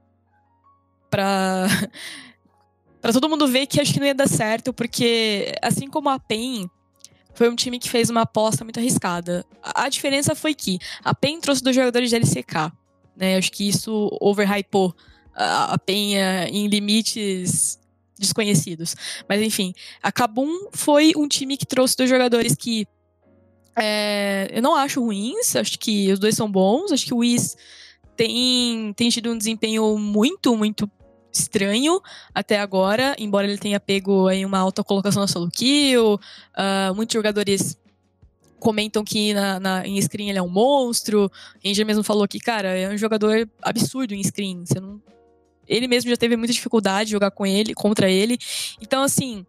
pra. 1.10 1.66
pra 2.98 3.12
todo 3.12 3.28
mundo 3.28 3.46
ver 3.46 3.66
que 3.66 3.78
acho 3.78 3.92
que 3.92 4.00
não 4.00 4.06
ia 4.06 4.14
dar 4.14 4.26
certo, 4.26 4.72
porque 4.72 5.54
assim 5.60 5.90
como 5.90 6.08
a 6.08 6.18
PEN, 6.18 6.66
foi 7.34 7.50
um 7.50 7.54
time 7.54 7.78
que 7.78 7.90
fez 7.90 8.08
uma 8.08 8.22
aposta 8.22 8.64
muito 8.64 8.80
arriscada. 8.80 9.44
A, 9.62 9.90
diferença 9.90 10.34
foi 10.34 10.54
que 10.54 10.78
a 11.04 11.14
PEN 11.14 11.38
trouxe 11.38 11.62
dois 11.62 11.76
jogadores 11.76 12.08
de 12.08 12.16
LCK. 12.16 12.72
Né? 13.14 13.36
Acho 13.36 13.52
que 13.52 13.68
isso 13.68 14.08
overhypou 14.18 14.96
a, 15.34 15.76
PEN 15.76 16.16
em 16.50 16.66
limites 16.66 17.78
desconhecidos. 18.18 18.96
Mas 19.28 19.42
enfim, 19.42 19.74
a 20.02 20.10
Kabum 20.10 20.70
foi 20.72 21.12
um 21.14 21.28
time 21.28 21.58
que 21.58 21.66
trouxe 21.66 21.94
dois 21.94 22.08
jogadores 22.08 22.56
que 22.56 22.88
é, 23.76 24.48
eu 24.50 24.62
não 24.62 24.74
acho 24.74 25.04
ruins, 25.04 25.56
acho 25.56 25.78
que 25.78 26.10
os 26.10 26.18
dois 26.18 26.34
são 26.34 26.50
bons. 26.50 26.90
Acho 26.90 27.04
que 27.04 27.12
o 27.12 27.18
Whis 27.18 27.54
tem, 28.16 28.92
tem 28.94 29.08
tido 29.08 29.30
um 29.30 29.38
desempenho 29.38 29.98
muito, 29.98 30.56
muito 30.56 30.90
estranho 31.32 32.00
até 32.32 32.58
agora, 32.60 33.14
embora 33.18 33.46
ele 33.46 33.58
tenha 33.58 33.80
pego 33.80 34.28
aí 34.28 34.46
uma 34.46 34.58
alta 34.58 34.84
colocação 34.84 35.20
na 35.22 35.26
solo 35.26 35.50
kill. 35.50 36.14
Uh, 36.14 36.94
muitos 36.94 37.12
jogadores 37.12 37.76
comentam 38.60 39.04
que 39.04 39.34
na, 39.34 39.60
na, 39.60 39.86
em 39.86 40.00
screen 40.00 40.30
ele 40.30 40.38
é 40.38 40.42
um 40.42 40.48
monstro. 40.48 41.30
Ranger 41.64 41.84
mesmo 41.84 42.02
falou 42.02 42.26
que, 42.26 42.38
cara, 42.38 42.68
é 42.68 42.88
um 42.88 42.96
jogador 42.96 43.48
absurdo 43.60 44.14
em 44.14 44.22
screen. 44.22 44.64
Você 44.64 44.80
não... 44.80 45.02
Ele 45.66 45.88
mesmo 45.88 46.10
já 46.10 46.16
teve 46.16 46.36
muita 46.36 46.52
dificuldade 46.52 47.06
de 47.06 47.12
jogar 47.12 47.30
com 47.30 47.44
ele, 47.44 47.74
contra 47.74 48.08
ele. 48.10 48.38
Então, 48.80 49.02
assim, 49.02 49.44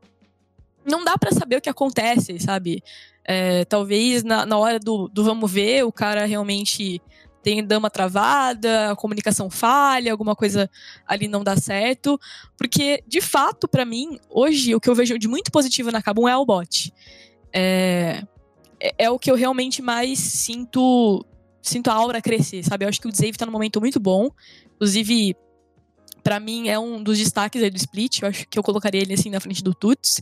não 0.85 1.03
dá 1.03 1.17
para 1.17 1.31
saber 1.31 1.57
o 1.57 1.61
que 1.61 1.69
acontece, 1.69 2.39
sabe? 2.39 2.83
É, 3.23 3.65
talvez 3.65 4.23
na, 4.23 4.45
na 4.45 4.57
hora 4.57 4.79
do, 4.79 5.07
do 5.07 5.23
vamos 5.23 5.51
ver, 5.51 5.83
o 5.83 5.91
cara 5.91 6.25
realmente 6.25 7.01
tem 7.45 7.63
dama 7.63 7.91
travada, 7.91 8.93
a 8.93 8.95
comunicação 8.95 9.51
falha, 9.51 10.11
alguma 10.11 10.35
coisa 10.35 10.67
ali 11.05 11.27
não 11.27 11.43
dá 11.43 11.55
certo. 11.55 12.19
Porque, 12.57 13.03
de 13.07 13.21
fato, 13.21 13.67
para 13.67 13.85
mim, 13.85 14.19
hoje, 14.27 14.73
o 14.73 14.81
que 14.81 14.89
eu 14.89 14.95
vejo 14.95 15.19
de 15.19 15.27
muito 15.27 15.51
positivo 15.51 15.91
na 15.91 16.01
Kabum 16.01 16.27
é 16.27 16.35
o 16.35 16.43
bot. 16.43 16.91
É, 17.53 18.23
é, 18.79 18.95
é, 18.97 19.09
o 19.11 19.19
que 19.19 19.29
eu 19.29 19.35
realmente 19.35 19.79
mais 19.79 20.17
sinto 20.17 21.23
sinto 21.61 21.89
a 21.89 21.93
aura 21.93 22.19
crescer, 22.19 22.63
sabe? 22.63 22.83
Eu 22.83 22.89
acho 22.89 22.99
que 22.99 23.07
o 23.07 23.11
Dave 23.11 23.37
tá 23.37 23.45
num 23.45 23.51
momento 23.51 23.79
muito 23.79 23.99
bom. 23.99 24.31
Inclusive, 24.75 25.35
para 26.23 26.39
mim, 26.39 26.67
é 26.67 26.79
um 26.79 27.03
dos 27.03 27.19
destaques 27.19 27.61
aí 27.61 27.69
do 27.69 27.77
Split. 27.77 28.23
Eu 28.23 28.29
acho 28.29 28.47
que 28.47 28.57
eu 28.57 28.63
colocaria 28.63 29.01
ele 29.03 29.13
assim 29.13 29.29
na 29.29 29.39
frente 29.39 29.63
do 29.63 29.73
Tuts. 29.75 30.19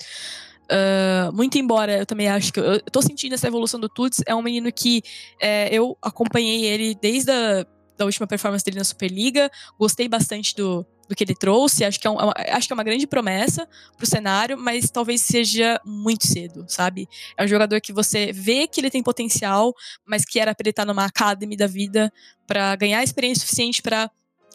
Uh, 0.64 1.32
muito 1.34 1.58
embora 1.58 2.00
eu 2.00 2.06
também 2.06 2.30
acho 2.30 2.54
que 2.54 2.60
eu, 2.60 2.64
eu 2.64 2.80
tô 2.80 3.02
sentindo 3.02 3.34
essa 3.34 3.48
evolução 3.48 3.80
do 3.80 3.90
Tuts, 3.90 4.22
é 4.26 4.34
um 4.34 4.42
menino 4.42 4.72
que 4.72 5.04
é, 5.40 5.68
eu 5.76 5.98
acompanhei 6.02 6.66
ele 6.66 6.96
desde 6.96 7.32
a 7.32 7.66
da 7.98 8.06
última 8.06 8.26
performance 8.26 8.64
dele 8.66 8.78
na 8.78 8.84
Superliga, 8.84 9.50
gostei 9.78 10.08
bastante 10.08 10.56
do, 10.56 10.86
do 11.08 11.16
que 11.16 11.24
ele 11.24 11.36
trouxe, 11.36 11.84
acho 11.84 12.00
que 12.00 12.08
é, 12.08 12.10
um, 12.10 12.18
é 12.36 12.52
acho 12.52 12.68
que 12.68 12.74
é 12.74 12.76
uma 12.76 12.84
grande 12.84 13.06
promessa 13.06 13.68
pro 13.98 14.06
cenário, 14.06 14.58
mas 14.58 14.90
talvez 14.90 15.22
seja 15.22 15.80
muito 15.86 16.26
cedo, 16.26 16.66
sabe? 16.68 17.08
É 17.38 17.44
um 17.44 17.48
jogador 17.48 17.80
que 17.82 17.94
você 17.94 18.32
vê 18.32 18.68
que 18.68 18.82
ele 18.82 18.90
tem 18.90 19.04
potencial, 19.04 19.74
mas 20.06 20.26
que 20.26 20.40
era 20.40 20.54
pra 20.56 20.64
ele 20.64 20.70
estar 20.72 20.86
numa 20.86 21.06
academy 21.06 21.56
da 21.56 21.68
vida 21.68 22.12
para 22.48 22.76
ganhar 22.76 23.04
experiência 23.04 23.42
suficiente 23.42 23.82
para 23.82 24.10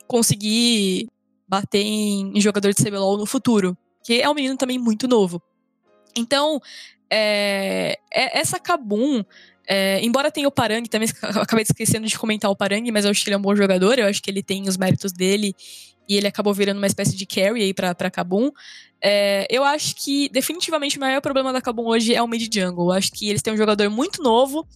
conseguir 0.07 1.09
bater 1.47 1.83
em, 1.83 2.37
em 2.37 2.41
jogador 2.41 2.73
de 2.73 2.83
CBLOL 2.83 3.19
no 3.19 3.27
futuro, 3.27 3.77
que 4.05 4.21
é 4.21 4.29
um 4.29 4.35
menino 4.35 4.57
também 4.57 4.79
muito 4.79 5.07
novo. 5.07 5.43
Então, 6.19 6.61
é, 7.11 7.99
é, 8.13 8.39
essa 8.39 8.59
Kabum, 8.59 9.23
é, 9.67 10.01
embora 10.03 10.31
tenha 10.31 10.49
o 10.49 10.53
Parang, 10.53 10.83
também 10.89 11.09
acabei 11.41 11.63
esquecendo 11.63 12.07
de 12.07 12.19
comentar 12.19 12.51
o 12.51 12.57
Parang, 12.57 12.91
mas 12.91 13.05
eu 13.05 13.11
acho 13.11 13.23
que 13.23 13.29
ele 13.29 13.35
é 13.35 13.39
um 13.39 13.43
bom 13.43 13.55
jogador, 13.55 13.99
eu 13.99 14.07
acho 14.07 14.23
que 14.23 14.31
ele 14.31 14.43
tem 14.43 14.69
os 14.69 14.77
méritos 14.77 15.13
dele 15.13 15.55
e 16.09 16.17
ele 16.17 16.27
acabou 16.27 16.55
virando 16.55 16.79
uma 16.79 16.87
espécie 16.87 17.15
de 17.15 17.27
carry 17.27 17.63
aí 17.63 17.75
pra, 17.75 17.95
pra 17.95 18.11
Kabum. 18.11 18.51
É, 19.01 19.47
eu 19.51 19.63
acho 19.63 19.95
que 19.95 20.29
definitivamente 20.31 20.97
o 20.97 21.01
maior 21.01 21.21
problema 21.21 21.53
da 21.53 21.61
Kabum 21.61 21.87
hoje 21.87 22.15
é 22.15 22.23
o 22.23 22.27
mid 22.27 22.53
jungle. 22.53 22.87
Eu 22.87 22.93
acho 22.93 23.13
que 23.13 23.29
eles 23.29 23.43
têm 23.43 23.53
um 23.53 23.57
jogador 23.59 23.91
muito 23.91 24.23
novo 24.23 24.67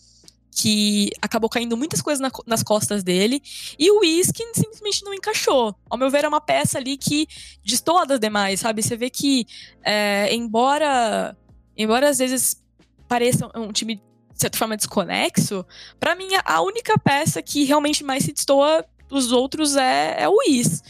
que 0.55 1.11
acabou 1.20 1.49
caindo 1.49 1.77
muitas 1.77 2.03
coisas 2.03 2.20
na, 2.20 2.31
nas 2.47 2.62
costas 2.62 3.03
dele, 3.03 3.43
e 3.79 3.91
o 3.91 4.01
Whisky 4.01 4.45
simplesmente 4.55 5.03
não 5.03 5.15
encaixou. 5.15 5.74
Ao 5.89 5.97
meu 5.97 6.11
ver, 6.11 6.24
é 6.24 6.29
uma 6.29 6.41
peça 6.41 6.79
ali 6.79 6.97
que 6.99 7.27
destoa 7.65 8.07
das 8.07 8.20
demais, 8.20 8.61
sabe? 8.61 8.83
Você 8.83 8.97
vê 8.97 9.09
que, 9.09 9.47
é, 9.83 10.33
embora, 10.35 11.37
embora 11.77 12.11
às 12.11 12.19
vezes 12.19 12.62
pareça 13.09 13.51
um 13.55 13.73
time 13.73 13.97
de 13.97 14.41
certa 14.41 14.59
forma 14.59 14.77
desconexo, 14.77 15.65
para 15.99 16.15
mim 16.15 16.29
a 16.45 16.61
única 16.62 16.99
peça 16.99 17.43
que 17.43 17.65
realmente 17.65 18.03
mais 18.03 18.24
se 18.24 18.33
destoa 18.33 18.85
dos 19.09 19.31
outros 19.31 19.77
é, 19.77 20.23
é 20.23 20.29
o 20.29 20.37
Whis. 20.39 20.83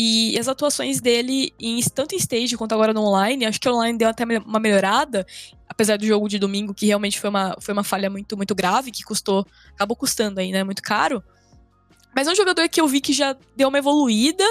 E 0.00 0.38
as 0.38 0.46
atuações 0.46 1.00
dele, 1.00 1.52
em, 1.58 1.80
tanto 1.92 2.14
em 2.14 2.18
stage 2.18 2.56
quanto 2.56 2.72
agora 2.72 2.94
no 2.94 3.02
online, 3.02 3.44
acho 3.44 3.60
que 3.60 3.68
online 3.68 3.98
deu 3.98 4.08
até 4.08 4.22
uma 4.24 4.60
melhorada, 4.60 5.26
apesar 5.68 5.98
do 5.98 6.06
jogo 6.06 6.28
de 6.28 6.38
domingo, 6.38 6.72
que 6.72 6.86
realmente 6.86 7.18
foi 7.18 7.28
uma, 7.28 7.56
foi 7.58 7.74
uma 7.74 7.82
falha 7.82 8.08
muito, 8.08 8.36
muito 8.36 8.54
grave, 8.54 8.92
que 8.92 9.02
custou, 9.02 9.44
acabou 9.74 9.96
custando 9.96 10.38
aí, 10.38 10.52
né? 10.52 10.62
Muito 10.62 10.84
caro. 10.84 11.20
Mas 12.14 12.28
é 12.28 12.30
um 12.30 12.36
jogador 12.36 12.68
que 12.68 12.80
eu 12.80 12.86
vi 12.86 13.00
que 13.00 13.12
já 13.12 13.36
deu 13.56 13.66
uma 13.66 13.78
evoluída, 13.78 14.44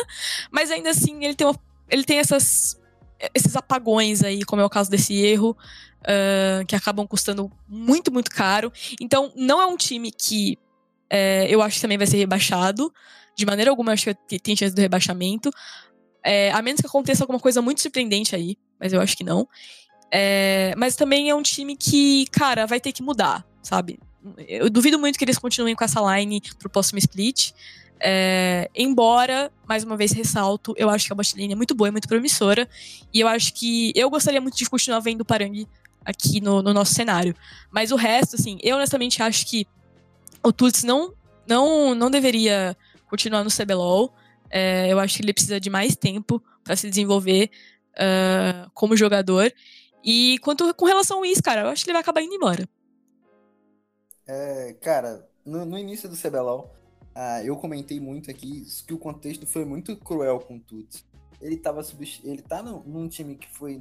mas 0.51 0.69
ainda 0.69 0.89
assim 0.89 1.23
ele 1.23 1.33
tem, 1.33 1.47
uma, 1.47 1.57
ele 1.89 2.03
tem 2.03 2.19
essas 2.19 2.77
esses 3.33 3.55
apagões 3.55 4.23
aí, 4.23 4.43
como 4.43 4.61
é 4.61 4.65
o 4.65 4.69
caso 4.69 4.91
desse 4.91 5.15
erro, 5.15 5.57
uh, 6.01 6.65
que 6.65 6.75
acabam 6.75 7.07
custando 7.07 7.49
muito, 7.69 8.11
muito 8.11 8.29
caro. 8.29 8.69
Então, 8.99 9.31
não 9.33 9.61
é 9.61 9.65
um 9.65 9.77
time 9.77 10.11
que 10.11 10.57
é, 11.09 11.47
eu 11.49 11.61
acho 11.61 11.77
que 11.77 11.81
também 11.81 11.97
vai 11.97 12.05
ser 12.05 12.17
rebaixado. 12.17 12.93
De 13.37 13.45
maneira 13.45 13.69
alguma, 13.69 13.93
acho 13.93 14.15
que 14.27 14.39
tem 14.39 14.55
chance 14.55 14.73
do 14.73 14.81
rebaixamento. 14.81 15.51
É, 16.23 16.51
a 16.51 16.61
menos 16.61 16.81
que 16.81 16.87
aconteça 16.87 17.23
alguma 17.23 17.39
coisa 17.39 17.61
muito 17.61 17.81
surpreendente 17.81 18.35
aí, 18.35 18.57
mas 18.79 18.91
eu 18.91 18.99
acho 18.99 19.15
que 19.15 19.23
não. 19.23 19.47
É, 20.11 20.73
mas 20.75 20.95
também 20.95 21.29
é 21.29 21.35
um 21.35 21.41
time 21.41 21.75
que, 21.75 22.25
cara, 22.31 22.65
vai 22.65 22.79
ter 22.79 22.91
que 22.91 23.03
mudar, 23.03 23.45
sabe? 23.61 23.99
Eu 24.47 24.69
duvido 24.69 24.97
muito 24.97 25.17
que 25.17 25.23
eles 25.23 25.37
continuem 25.37 25.75
com 25.75 25.83
essa 25.83 26.01
line 26.01 26.41
pro 26.57 26.69
próximo 26.69 26.97
split. 26.99 27.51
É, 27.99 28.69
embora, 28.75 29.51
mais 29.67 29.83
uma 29.83 29.97
vez 29.97 30.11
ressalto, 30.11 30.73
eu 30.77 30.89
acho 30.89 31.07
que 31.07 31.13
a 31.13 31.15
botlane 31.15 31.53
é 31.53 31.55
muito 31.55 31.75
boa, 31.75 31.87
é 31.87 31.91
muito 31.91 32.07
promissora. 32.07 32.67
E 33.13 33.19
eu 33.19 33.27
acho 33.27 33.53
que 33.53 33.91
eu 33.95 34.09
gostaria 34.09 34.41
muito 34.41 34.57
de 34.57 34.69
continuar 34.69 34.99
vendo 34.99 35.21
o 35.21 35.25
Parang 35.25 35.67
aqui 36.03 36.39
no, 36.41 36.61
no, 36.61 36.73
nosso 36.73 36.93
cenário. 36.93 37.35
Mas 37.71 37.91
o 37.91 37.95
resto, 37.95 38.35
assim, 38.35 38.57
eu 38.61 38.77
honestamente 38.77 39.21
acho 39.21 39.45
que 39.45 39.67
o 40.43 40.51
Tuts 40.51 40.83
não, 40.83 41.13
não, 41.47 41.93
não 41.93 42.09
deveria 42.09 42.75
continuar 43.09 43.43
no 43.43 43.49
CBLOL. 43.49 44.13
É, 44.49 44.91
eu 44.91 44.99
acho 44.99 45.17
que 45.17 45.23
ele 45.23 45.33
precisa 45.33 45.59
de 45.59 45.69
mais 45.69 45.95
tempo 45.95 46.41
para 46.63 46.75
se 46.75 46.89
desenvolver 46.89 47.49
uh, 47.93 48.69
como 48.73 48.95
jogador. 48.95 49.51
E 50.03 50.37
quanto 50.39 50.73
com 50.73 50.85
relação 50.85 51.23
a 51.23 51.27
isso, 51.27 51.43
cara, 51.43 51.61
eu 51.61 51.67
acho 51.67 51.83
que 51.83 51.89
ele 51.89 51.95
vai 51.95 52.01
acabar 52.01 52.21
indo 52.21 52.33
embora. 52.33 52.67
É, 54.25 54.73
cara, 54.81 55.27
no, 55.45 55.65
no 55.65 55.77
início 55.77 56.07
do 56.07 56.15
CBLOL, 56.15 56.73
ah, 57.15 57.43
eu 57.43 57.55
comentei 57.57 57.99
muito 57.99 58.29
aqui 58.29 58.63
que 58.85 58.93
o 58.93 58.99
contexto 58.99 59.47
foi 59.47 59.65
muito 59.65 59.97
cruel 59.97 60.39
com 60.39 60.57
o 60.57 60.59
Tuts. 60.59 61.03
Ele 61.41 61.57
tava 61.57 61.81
ele 62.23 62.41
tá 62.41 62.61
no, 62.61 62.83
num 62.83 63.07
time 63.07 63.35
que 63.35 63.49
foi 63.49 63.77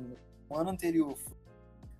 no 0.49 0.57
ano 0.57 0.71
anterior, 0.71 1.19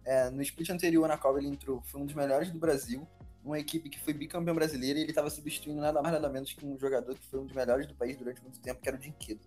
é, 0.05 0.31
no 0.31 0.41
split 0.41 0.71
anterior 0.71 1.07
na 1.07 1.19
qual 1.19 1.37
ele 1.37 1.49
entrou, 1.49 1.83
foi 1.83 2.01
um 2.01 2.07
dos 2.07 2.15
melhores 2.15 2.51
do 2.51 2.59
Brasil, 2.59 3.07
uma 3.47 3.59
equipe 3.61 3.89
que 3.89 4.01
foi 4.01 4.13
bicampeão 4.13 4.55
brasileiro 4.55 4.99
e 4.99 5.03
ele 5.03 5.11
estava 5.11 5.31
substituindo 5.31 5.81
nada 5.81 6.03
mais 6.03 6.13
nada 6.13 6.29
menos 6.29 6.53
que 6.53 6.67
um 6.67 6.77
jogador 6.77 7.15
que 7.15 7.27
foi 7.29 7.41
um 7.41 7.47
dos 7.47 7.55
melhores 7.55 7.87
do 7.87 7.95
país 7.95 8.17
durante 8.17 8.43
muito 8.43 8.59
tempo, 8.59 8.81
que 8.81 8.89
era 8.89 8.97
o 8.97 9.01
Dinquedo. 9.01 9.41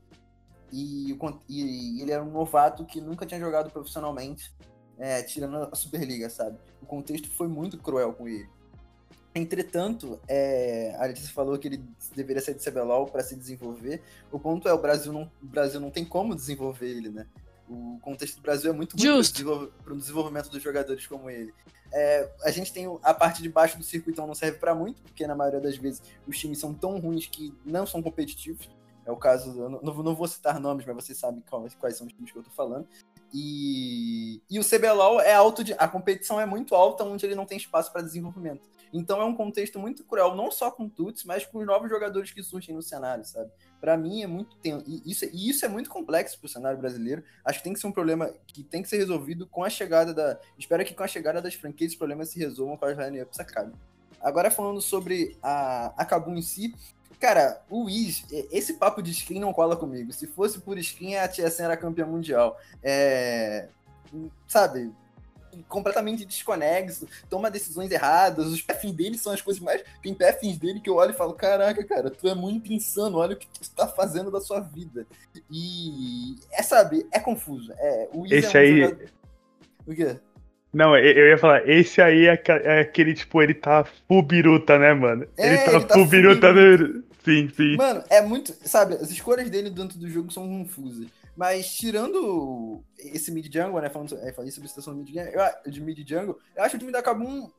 E, 0.71 1.17
e, 1.49 2.01
ele 2.01 2.11
era 2.11 2.23
um 2.23 2.31
novato 2.31 2.85
que 2.85 3.01
nunca 3.01 3.25
tinha 3.25 3.39
jogado 3.39 3.69
profissionalmente, 3.69 4.53
é, 4.97 5.21
tirando 5.23 5.67
a 5.69 5.75
Superliga, 5.75 6.29
sabe? 6.29 6.57
O 6.81 6.85
contexto 6.85 7.29
foi 7.29 7.47
muito 7.47 7.77
cruel 7.77 8.13
com 8.13 8.27
ele. 8.27 8.47
Entretanto, 9.35 10.19
é, 10.27 10.95
a 10.97 11.05
Letícia 11.05 11.33
falou 11.33 11.57
que 11.57 11.67
ele 11.67 11.83
deveria 12.15 12.41
sair 12.41 12.55
do 12.55 12.63
CBLOL 12.63 13.07
para 13.07 13.23
se 13.23 13.35
desenvolver. 13.35 14.01
O 14.31 14.39
ponto 14.39 14.67
é, 14.67 14.73
o 14.73 14.81
Brasil 14.81 15.11
não, 15.11 15.23
o 15.41 15.45
Brasil 15.45 15.79
não 15.79 15.91
tem 15.91 16.05
como 16.05 16.35
desenvolver 16.35 16.87
ele, 16.87 17.09
né? 17.09 17.27
O 17.69 17.99
contexto 18.01 18.37
do 18.37 18.41
Brasil 18.41 18.71
é 18.71 18.73
muito 18.73 18.97
ruim 18.97 19.69
para 19.83 19.93
o 19.93 19.97
desenvolvimento 19.97 20.49
dos 20.49 20.61
jogadores 20.61 21.05
como 21.05 21.29
ele. 21.29 21.53
É, 21.91 22.29
a 22.43 22.51
gente 22.51 22.71
tem 22.73 22.85
a 23.03 23.13
parte 23.13 23.41
de 23.41 23.49
baixo 23.49 23.77
do 23.77 23.83
circuito, 23.83 24.11
então 24.11 24.27
não 24.27 24.35
serve 24.35 24.57
para 24.57 24.75
muito, 24.75 25.01
porque 25.01 25.25
na 25.25 25.35
maioria 25.35 25.59
das 25.59 25.77
vezes 25.77 26.01
os 26.27 26.37
times 26.37 26.59
são 26.59 26.73
tão 26.73 26.99
ruins 26.99 27.27
que 27.27 27.53
não 27.65 27.85
são 27.85 28.01
competitivos. 28.01 28.69
É 29.05 29.11
o 29.11 29.17
caso, 29.17 29.51
não, 29.53 29.81
não 29.81 30.15
vou 30.15 30.27
citar 30.27 30.59
nomes, 30.59 30.85
mas 30.85 30.95
vocês 30.95 31.17
sabem 31.17 31.41
quais, 31.49 31.73
quais 31.75 31.97
são 31.97 32.05
os 32.05 32.13
times 32.13 32.31
que 32.31 32.37
eu 32.37 32.43
tô 32.43 32.51
falando. 32.51 32.87
E, 33.33 34.41
e 34.49 34.59
o 34.59 34.63
CBLOL 34.63 35.21
é 35.21 35.33
alto 35.33 35.63
de, 35.63 35.73
a 35.73 35.87
competição 35.87 36.39
é 36.39 36.45
muito 36.45 36.75
alta, 36.75 37.03
onde 37.03 37.25
ele 37.25 37.35
não 37.35 37.45
tem 37.45 37.57
espaço 37.57 37.91
para 37.91 38.01
desenvolvimento. 38.01 38.67
Então 38.91 39.21
é 39.21 39.25
um 39.25 39.35
contexto 39.35 39.77
muito 39.77 40.03
cruel, 40.03 40.35
não 40.35 40.51
só 40.51 40.71
com 40.71 40.89
Tuts, 40.89 41.23
mas 41.23 41.45
com 41.45 41.59
os 41.59 41.65
novos 41.65 41.89
jogadores 41.89 42.31
que 42.31 42.41
surgem 42.41 42.75
no 42.75 42.81
cenário, 42.81 43.23
sabe? 43.23 43.51
Para 43.79 43.95
mim 43.95 44.23
é 44.23 44.27
muito. 44.27 44.57
E 44.63 45.03
isso, 45.05 45.25
e 45.25 45.49
isso 45.49 45.65
é 45.65 45.67
muito 45.67 45.89
complexo 45.89 46.39
para 46.39 46.47
o 46.47 46.49
cenário 46.49 46.79
brasileiro. 46.79 47.23
Acho 47.45 47.59
que 47.59 47.63
tem 47.63 47.73
que 47.73 47.79
ser 47.79 47.87
um 47.87 47.91
problema 47.91 48.33
que 48.47 48.63
tem 48.63 48.81
que 48.81 48.89
ser 48.89 48.97
resolvido 48.97 49.47
com 49.47 49.63
a 49.63 49.69
chegada 49.69 50.13
da. 50.13 50.39
Espero 50.57 50.83
que 50.83 50.93
com 50.93 51.03
a 51.03 51.07
chegada 51.07 51.41
das 51.41 51.53
franquias 51.53 51.91
os 51.91 51.97
problemas 51.97 52.29
se 52.29 52.39
resolvam 52.39 52.77
com 52.77 52.85
as 52.85 52.97
lineups 52.97 53.39
acabem. 53.39 53.73
Agora 54.21 54.51
falando 54.51 54.81
sobre 54.81 55.37
a, 55.41 55.93
a 55.95 56.05
Kabum 56.05 56.35
em 56.35 56.41
si, 56.41 56.73
Cara, 57.19 57.61
o 57.69 57.83
Wiz, 57.83 58.23
esse 58.49 58.75
papo 58.75 59.01
de 59.03 59.11
skin 59.11 59.39
não 59.39 59.51
cola 59.51 59.75
comigo. 59.75 60.13
Se 60.13 60.25
fosse 60.25 60.59
por 60.59 60.77
skin, 60.77 61.15
a 61.15 61.27
TSM 61.27 61.65
era 61.65 61.75
campeã 61.75 62.05
mundial. 62.05 62.57
É. 62.81 63.67
Sabe? 64.47 64.89
Completamente 65.67 66.25
desconexo, 66.25 67.07
toma 67.29 67.51
decisões 67.51 67.91
erradas, 67.91 68.47
os 68.47 68.61
perfis 68.61 68.91
dele 68.91 69.17
são 69.17 69.33
as 69.33 69.41
coisas 69.41 69.61
mais. 69.61 69.83
Tem 70.01 70.13
perfis 70.13 70.57
dele 70.57 70.79
que 70.79 70.89
eu 70.89 70.95
olho 70.95 71.11
e 71.11 71.17
falo: 71.17 71.33
caraca, 71.33 71.83
cara, 71.83 72.09
tu 72.09 72.27
é 72.27 72.35
muito 72.35 72.71
insano, 72.71 73.17
olha 73.17 73.35
o 73.35 73.37
que 73.37 73.47
tu 73.47 73.69
tá 73.71 73.87
fazendo 73.87 74.31
da 74.31 74.39
sua 74.39 74.59
vida. 74.59 75.05
E 75.51 76.35
é, 76.51 76.63
sabe, 76.63 77.05
é 77.11 77.19
confuso. 77.19 77.71
É, 77.77 78.09
o 78.13 78.25
Esse 78.25 78.57
é 78.57 78.59
um 78.59 78.63
aí. 78.63 78.81
Jogador... 78.81 79.09
O 79.87 79.95
quê? 79.95 80.19
Não, 80.71 80.95
eu 80.95 81.29
ia 81.29 81.37
falar, 81.37 81.67
esse 81.67 81.99
aí 81.99 82.27
é, 82.27 82.39
é 82.63 82.81
aquele, 82.81 83.15
tipo, 83.15 83.41
ele 83.41 83.55
tá 83.55 83.83
full 84.07 84.21
biruta, 84.21 84.77
né, 84.77 84.93
mano? 84.93 85.27
É, 85.35 85.47
ele 85.47 85.57
tá, 85.57 85.71
ele 85.71 85.85
tá 85.85 85.93
full 85.95 86.05
biruta, 86.05 86.53
no... 86.53 87.03
sim, 87.25 87.49
sim. 87.49 87.75
Mano, 87.75 88.03
é 88.07 88.21
muito, 88.21 88.53
sabe, 88.63 88.93
as 88.93 89.09
escolhas 89.09 89.49
dele 89.49 89.71
dentro 89.71 89.97
do 89.97 90.07
jogo 90.07 90.31
são 90.31 90.47
confusas. 90.47 91.07
Mas 91.39 91.73
tirando 91.73 92.83
esse 92.97 93.31
mid 93.31 93.45
jungle, 93.45 93.79
né? 93.79 93.89
Falando, 93.89 94.13
é, 94.17 94.33
falando 94.33 94.51
sobre 94.51 94.65
a 94.65 94.67
situação 94.67 94.93
do 94.93 94.99
mid 94.99 95.15
de 95.67 95.79
mid 95.79 96.05
jungle, 96.05 96.37
eu 96.53 96.61
acho 96.61 96.75
o 96.75 96.79
time 96.79 96.91
da 96.91 97.01
Kabum 97.01 97.49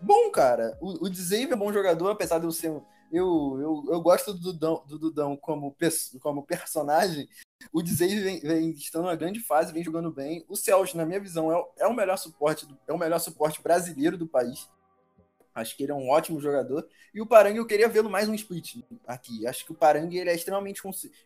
bom, 0.00 0.28
cara. 0.32 0.76
O, 0.80 1.04
o 1.04 1.08
Dzave 1.08 1.52
é 1.52 1.54
bom 1.54 1.72
jogador, 1.72 2.10
apesar 2.10 2.40
de 2.40 2.46
eu 2.46 2.50
ser. 2.50 2.72
Eu, 3.12 3.58
eu, 3.60 3.84
eu 3.90 4.00
gosto 4.00 4.34
do 4.34 4.40
Dudão, 4.40 4.82
do 4.88 4.98
Dudão 4.98 5.36
como, 5.36 5.72
como 6.20 6.42
personagem. 6.42 7.28
O 7.72 7.80
Dzave 7.80 8.18
vem, 8.18 8.40
vem 8.40 8.70
estando 8.70 9.04
numa 9.04 9.14
grande 9.14 9.38
fase, 9.38 9.72
vem 9.72 9.84
jogando 9.84 10.10
bem. 10.10 10.44
O 10.48 10.56
Celso, 10.56 10.96
na 10.96 11.06
minha 11.06 11.20
visão, 11.20 11.52
é, 11.52 11.64
é 11.84 11.86
o 11.86 11.94
melhor 11.94 12.18
suporte, 12.18 12.66
é 12.88 12.92
o 12.92 12.98
melhor 12.98 13.20
suporte 13.20 13.62
brasileiro 13.62 14.18
do 14.18 14.26
país. 14.26 14.68
Acho 15.58 15.76
que 15.76 15.82
ele 15.82 15.92
é 15.92 15.94
um 15.94 16.08
ótimo 16.08 16.40
jogador. 16.40 16.86
E 17.14 17.20
o 17.20 17.26
Parang 17.26 17.56
eu 17.56 17.66
queria 17.66 17.88
vê-lo 17.88 18.10
mais 18.10 18.28
um 18.28 18.34
split 18.34 18.76
aqui. 19.06 19.46
Acho 19.46 19.64
que 19.64 19.72
o 19.72 19.74
Parang 19.74 20.14
ele 20.14 20.30
é 20.30 20.34
extremamente, 20.34 20.82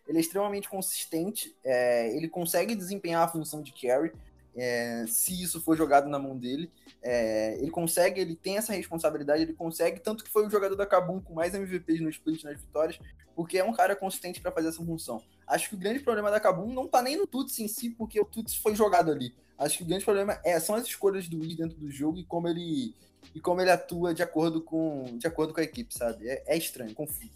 ele 0.06 0.18
é 0.18 0.20
extremamente 0.20 0.68
consistente. 0.68 1.54
É, 1.64 2.14
ele 2.16 2.28
consegue 2.28 2.74
desempenhar 2.74 3.22
a 3.22 3.28
função 3.28 3.62
de 3.62 3.72
carry. 3.72 4.12
É, 4.54 5.06
se 5.08 5.42
isso 5.42 5.62
for 5.62 5.76
jogado 5.76 6.08
na 6.10 6.18
mão 6.18 6.36
dele, 6.36 6.70
é, 7.02 7.56
ele 7.58 7.70
consegue, 7.70 8.20
ele 8.20 8.36
tem 8.36 8.58
essa 8.58 8.74
responsabilidade, 8.74 9.42
ele 9.42 9.54
consegue, 9.54 9.98
tanto 9.98 10.22
que 10.22 10.30
foi 10.30 10.46
o 10.46 10.50
jogador 10.50 10.76
da 10.76 10.84
Kabum 10.84 11.20
com 11.20 11.32
mais 11.32 11.54
MVPs 11.54 12.00
no 12.00 12.10
split 12.10 12.44
nas 12.44 12.60
vitórias, 12.60 12.98
porque 13.34 13.58
é 13.58 13.64
um 13.64 13.72
cara 13.72 13.96
consistente 13.96 14.40
para 14.40 14.52
fazer 14.52 14.68
essa 14.68 14.84
função. 14.84 15.22
Acho 15.46 15.70
que 15.70 15.74
o 15.74 15.78
grande 15.78 16.00
problema 16.00 16.30
da 16.30 16.38
Kabum 16.38 16.72
não 16.72 16.86
tá 16.86 17.00
nem 17.00 17.16
no 17.16 17.26
Tuts 17.26 17.58
em 17.60 17.68
si, 17.68 17.90
porque 17.90 18.20
o 18.20 18.24
Tuts 18.24 18.54
foi 18.54 18.74
jogado 18.74 19.10
ali. 19.10 19.34
Acho 19.62 19.78
que 19.78 19.84
o 19.84 19.86
grande 19.86 20.04
problema 20.04 20.40
é, 20.44 20.58
são 20.58 20.74
as 20.74 20.84
escolhas 20.84 21.28
do 21.28 21.38
Wiz 21.40 21.56
dentro 21.56 21.78
do 21.78 21.90
jogo 21.90 22.18
e 22.18 22.24
como 22.24 22.48
ele 22.48 22.94
e 23.34 23.40
como 23.40 23.60
ele 23.60 23.70
atua 23.70 24.12
de 24.12 24.22
acordo 24.22 24.60
com, 24.60 25.16
de 25.16 25.26
acordo 25.26 25.54
com 25.54 25.60
a 25.60 25.62
equipe, 25.64 25.94
sabe? 25.94 26.28
É, 26.28 26.42
é 26.46 26.56
estranho, 26.56 26.92
confuso. 26.94 27.30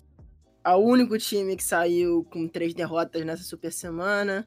O 0.65 0.79
único 0.79 1.17
time 1.17 1.57
que 1.57 1.63
saiu 1.63 2.25
com 2.25 2.49
três 2.49 2.75
derrotas 2.75 3.25
nessa 3.25 3.45
super 3.45 3.73
semana. 3.73 4.47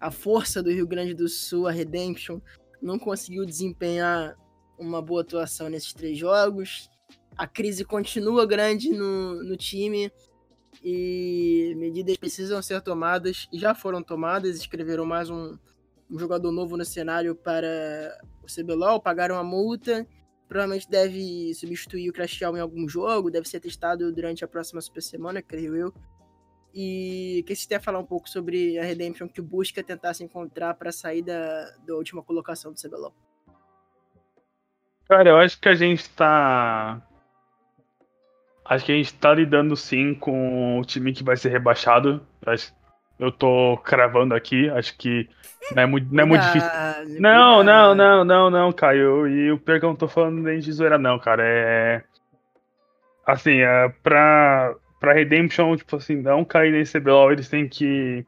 A 0.00 0.10
força 0.10 0.62
do 0.62 0.70
Rio 0.70 0.86
Grande 0.86 1.12
do 1.12 1.28
Sul, 1.28 1.66
a 1.66 1.72
Redemption, 1.72 2.40
não 2.80 2.98
conseguiu 2.98 3.44
desempenhar 3.44 4.34
uma 4.78 5.02
boa 5.02 5.20
atuação 5.20 5.68
nesses 5.68 5.92
três 5.92 6.16
jogos. 6.16 6.88
A 7.36 7.46
crise 7.46 7.84
continua 7.84 8.46
grande 8.46 8.90
no, 8.90 9.42
no 9.42 9.56
time 9.56 10.10
e 10.82 11.74
medidas 11.76 12.16
precisam 12.16 12.62
ser 12.62 12.80
tomadas 12.80 13.46
e 13.52 13.58
já 13.58 13.74
foram 13.74 14.02
tomadas. 14.02 14.56
Escreveram 14.56 15.04
mais 15.04 15.28
um, 15.28 15.58
um 16.12 16.18
jogador 16.18 16.52
novo 16.52 16.76
no 16.76 16.84
cenário 16.84 17.34
para 17.34 18.20
o 18.42 18.46
CBLOL, 18.46 19.00
pagaram 19.00 19.36
a 19.36 19.42
multa 19.42 20.06
provavelmente 20.52 20.86
deve 20.86 21.54
substituir 21.54 22.10
o 22.10 22.12
Crash 22.12 22.42
em 22.42 22.60
algum 22.60 22.86
jogo, 22.86 23.30
deve 23.30 23.48
ser 23.48 23.58
testado 23.58 24.12
durante 24.12 24.44
a 24.44 24.48
próxima 24.48 24.82
Super 24.82 25.00
Semana, 25.00 25.40
creio 25.40 25.74
eu. 25.74 25.94
E 26.74 27.42
que 27.46 27.56
se 27.56 27.64
até 27.64 27.80
falar 27.80 27.98
um 27.98 28.04
pouco 28.04 28.28
sobre 28.28 28.78
a 28.78 28.84
Redemption 28.84 29.28
que 29.28 29.40
busca 29.40 29.82
tentar 29.82 30.12
se 30.12 30.22
encontrar 30.22 30.74
para 30.74 30.92
sair 30.92 31.22
da, 31.22 31.70
da 31.86 31.94
última 31.94 32.22
colocação 32.22 32.70
do 32.70 32.78
CBLOL. 32.78 33.14
Cara, 35.08 35.30
eu 35.30 35.38
acho 35.38 35.58
que 35.58 35.70
a 35.70 35.74
gente 35.74 36.10
tá. 36.10 37.00
Acho 38.62 38.84
que 38.84 38.92
a 38.92 38.94
gente 38.94 39.14
tá 39.14 39.32
lidando 39.32 39.74
sim 39.74 40.14
com 40.14 40.78
o 40.78 40.84
time 40.84 41.14
que 41.14 41.24
vai 41.24 41.36
ser 41.38 41.48
rebaixado. 41.48 42.26
Acho 42.44 42.74
eu 43.22 43.30
tô 43.30 43.78
cravando 43.84 44.34
aqui, 44.34 44.68
acho 44.70 44.98
que 44.98 45.28
não 45.76 45.82
é 45.84 45.86
muito, 45.86 46.12
não 46.12 46.24
é 46.24 46.26
muito 46.26 46.42
difícil. 46.42 46.68
Não, 47.20 47.62
não, 47.62 47.94
não, 47.94 48.24
não, 48.24 48.50
não, 48.50 48.72
Caio. 48.72 49.28
E 49.28 49.52
o 49.52 49.58
pior 49.58 49.78
que 49.78 49.84
eu 49.84 49.90
não 49.90 49.96
tô 49.96 50.08
falando 50.08 50.42
nem 50.42 50.58
de 50.58 50.72
zoeira, 50.72 50.98
não, 50.98 51.20
cara. 51.20 51.44
É. 51.46 52.02
Assim, 53.24 53.60
é 53.60 53.88
pra, 54.02 54.74
pra 54.98 55.12
Redemption, 55.12 55.76
tipo 55.76 55.94
assim, 55.94 56.16
não 56.16 56.44
cair 56.44 56.72
nesse 56.72 56.98
CBLOL, 56.98 57.30
eles 57.30 57.48
têm 57.48 57.68
que 57.68 58.26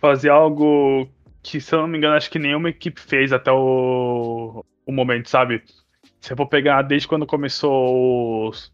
fazer 0.00 0.28
algo 0.28 1.08
que, 1.42 1.60
se 1.60 1.74
eu 1.74 1.80
não 1.80 1.88
me 1.88 1.98
engano, 1.98 2.14
acho 2.14 2.30
que 2.30 2.38
nenhuma 2.38 2.70
equipe 2.70 3.00
fez 3.00 3.32
até 3.32 3.50
o, 3.50 4.64
o 4.86 4.92
momento, 4.92 5.28
sabe? 5.28 5.64
Se 6.20 6.32
eu 6.32 6.36
for 6.36 6.46
pegar 6.46 6.82
desde 6.82 7.08
quando 7.08 7.26
começou 7.26 8.48
os, 8.48 8.72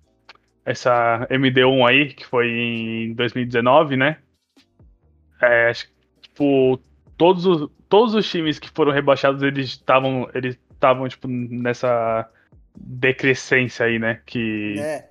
essa 0.66 1.26
MD1 1.30 1.88
aí, 1.88 2.12
que 2.12 2.26
foi 2.26 2.50
em 2.50 3.14
2019, 3.14 3.96
né? 3.96 4.18
É, 5.40 5.72
tipo, 6.20 6.80
todos 7.16 7.46
os, 7.46 7.70
todos 7.88 8.14
os 8.14 8.28
times 8.28 8.58
que 8.58 8.70
foram 8.70 8.92
rebaixados, 8.92 9.42
eles 9.42 9.70
estavam 9.70 10.28
eles 10.34 10.58
estavam 10.72 11.08
tipo 11.08 11.28
nessa 11.28 12.28
decrescência 12.76 13.86
aí, 13.86 13.98
né? 13.98 14.20
Que 14.26 14.78
É. 14.78 15.08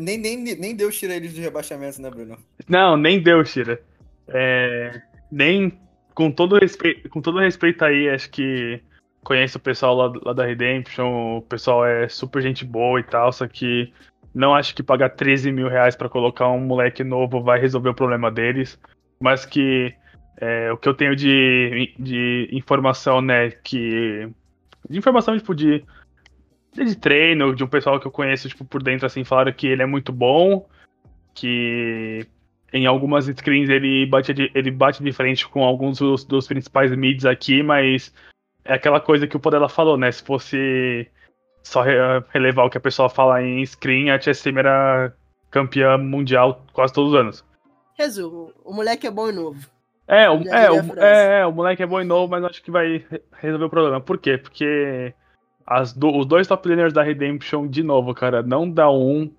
Nem, 0.00 0.18
nem, 0.18 0.36
nem 0.36 0.74
Deus 0.74 0.98
tira 0.98 1.14
eles 1.14 1.32
dos 1.32 1.40
rebaixamentos, 1.40 1.98
né, 2.00 2.10
Bruno? 2.10 2.36
Não, 2.68 2.96
nem 2.96 3.22
deu, 3.22 3.44
Shira. 3.44 3.80
É, 4.26 5.00
nem 5.30 5.78
com 6.14 6.30
todo 6.32 6.58
respeito, 6.58 7.08
com 7.08 7.20
todo 7.20 7.38
respeito 7.38 7.84
aí, 7.84 8.08
acho 8.08 8.28
que 8.30 8.80
conheço 9.22 9.58
o 9.58 9.60
pessoal 9.60 9.94
lá, 9.94 10.12
lá 10.24 10.32
da 10.32 10.44
Redemption, 10.44 11.38
o 11.38 11.42
pessoal 11.42 11.86
é 11.86 12.08
super 12.08 12.42
gente 12.42 12.64
boa 12.64 12.98
e 12.98 13.04
tal, 13.04 13.32
só 13.32 13.46
que 13.46 13.92
não 14.34 14.54
acho 14.54 14.74
que 14.74 14.82
pagar 14.82 15.10
13 15.10 15.52
mil 15.52 15.68
reais 15.68 15.94
pra 15.94 16.08
colocar 16.08 16.48
um 16.48 16.60
moleque 16.60 17.04
novo 17.04 17.42
vai 17.42 17.60
resolver 17.60 17.90
o 17.90 17.94
problema 17.94 18.30
deles, 18.30 18.78
mas 19.22 19.46
que 19.46 19.94
é, 20.38 20.72
o 20.72 20.76
que 20.76 20.88
eu 20.88 20.94
tenho 20.94 21.14
de, 21.14 21.94
de 21.98 22.48
informação, 22.52 23.20
né, 23.20 23.50
que 23.50 24.28
de 24.88 24.98
informação 24.98 25.36
tipo 25.38 25.54
de 25.54 25.84
de 26.74 26.96
treino, 26.96 27.54
de 27.54 27.62
um 27.62 27.68
pessoal 27.68 28.00
que 28.00 28.06
eu 28.06 28.10
conheço 28.10 28.48
tipo 28.48 28.64
por 28.64 28.82
dentro 28.82 29.06
assim, 29.06 29.24
falaram 29.24 29.52
que 29.52 29.66
ele 29.66 29.82
é 29.82 29.86
muito 29.86 30.10
bom, 30.10 30.66
que 31.34 32.26
em 32.72 32.86
algumas 32.86 33.26
screens 33.26 33.68
ele 33.68 34.06
bate 34.06 34.32
de, 34.32 34.50
ele 34.54 34.70
bate 34.70 35.02
de 35.02 35.12
frente 35.12 35.46
com 35.46 35.62
alguns 35.62 35.98
dos, 35.98 36.24
dos 36.24 36.46
principais 36.46 36.90
mids 36.96 37.26
aqui, 37.26 37.62
mas 37.62 38.12
é 38.64 38.74
aquela 38.74 39.00
coisa 39.00 39.26
que 39.26 39.36
o 39.36 39.40
Podela 39.40 39.68
falou, 39.68 39.98
né? 39.98 40.10
Se 40.10 40.22
fosse 40.22 41.06
só 41.62 41.82
re- 41.82 42.24
relevar 42.30 42.64
o 42.64 42.70
que 42.70 42.78
a 42.78 42.80
pessoa 42.80 43.10
fala 43.10 43.42
em 43.42 43.64
screen, 43.66 44.10
a 44.10 44.18
TSM 44.18 44.58
era 44.58 45.12
campeã 45.50 45.98
mundial 45.98 46.64
quase 46.72 46.94
todos 46.94 47.12
os 47.12 47.18
anos. 47.18 47.51
Resumo, 47.94 48.52
o 48.64 48.72
moleque 48.72 49.06
é 49.06 49.10
bom 49.10 49.28
e 49.28 49.32
novo. 49.32 49.70
É, 50.06 50.28
o, 50.28 50.42
é, 50.42 50.70
o, 50.70 51.00
é, 51.00 51.40
é, 51.40 51.46
o 51.46 51.52
moleque 51.52 51.82
é 51.82 51.86
bom 51.86 52.00
e 52.00 52.04
novo, 52.04 52.30
mas 52.30 52.44
acho 52.44 52.62
que 52.62 52.70
vai 52.70 52.98
re- 53.08 53.22
resolver 53.32 53.64
o 53.66 53.70
problema. 53.70 54.00
Por 54.00 54.18
quê? 54.18 54.36
Porque 54.36 55.14
as 55.66 55.92
do- 55.92 56.16
os 56.16 56.26
dois 56.26 56.46
top 56.46 56.68
laners 56.68 56.92
da 56.92 57.02
Redemption, 57.02 57.66
de 57.68 57.82
novo, 57.82 58.14
cara, 58.14 58.42
não 58.42 58.68
dá 58.70 58.90
um. 58.90 59.32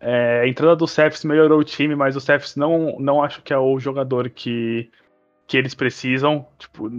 É, 0.00 0.40
a 0.42 0.48
entrada 0.48 0.76
do 0.76 0.86
Cephs 0.86 1.24
melhorou 1.24 1.60
o 1.60 1.64
time, 1.64 1.94
mas 1.94 2.16
o 2.16 2.20
Cephs 2.20 2.56
não, 2.56 2.96
não 2.98 3.22
acho 3.22 3.42
que 3.42 3.52
é 3.52 3.58
o 3.58 3.78
jogador 3.78 4.30
que, 4.30 4.90
que 5.46 5.56
eles 5.58 5.74
precisam. 5.74 6.46
Tipo, 6.58 6.90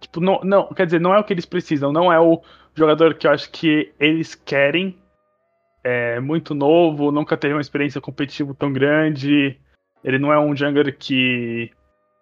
tipo 0.00 0.20
não, 0.20 0.40
não, 0.44 0.68
quer 0.68 0.86
dizer, 0.86 1.00
não 1.00 1.14
é 1.14 1.18
o 1.20 1.24
que 1.24 1.32
eles 1.34 1.46
precisam, 1.46 1.92
não 1.92 2.12
é 2.12 2.20
o 2.20 2.42
jogador 2.74 3.14
que 3.14 3.26
eu 3.26 3.32
acho 3.32 3.50
que 3.50 3.92
eles 4.00 4.34
querem. 4.34 4.98
É 5.82 6.18
muito 6.20 6.54
novo, 6.54 7.12
nunca 7.12 7.36
teve 7.36 7.54
uma 7.54 7.60
experiência 7.60 8.00
competitiva 8.00 8.54
tão 8.54 8.72
grande. 8.72 9.58
Ele 10.04 10.18
não 10.18 10.32
é 10.32 10.38
um 10.38 10.54
jungler 10.54 10.96
que 10.96 11.72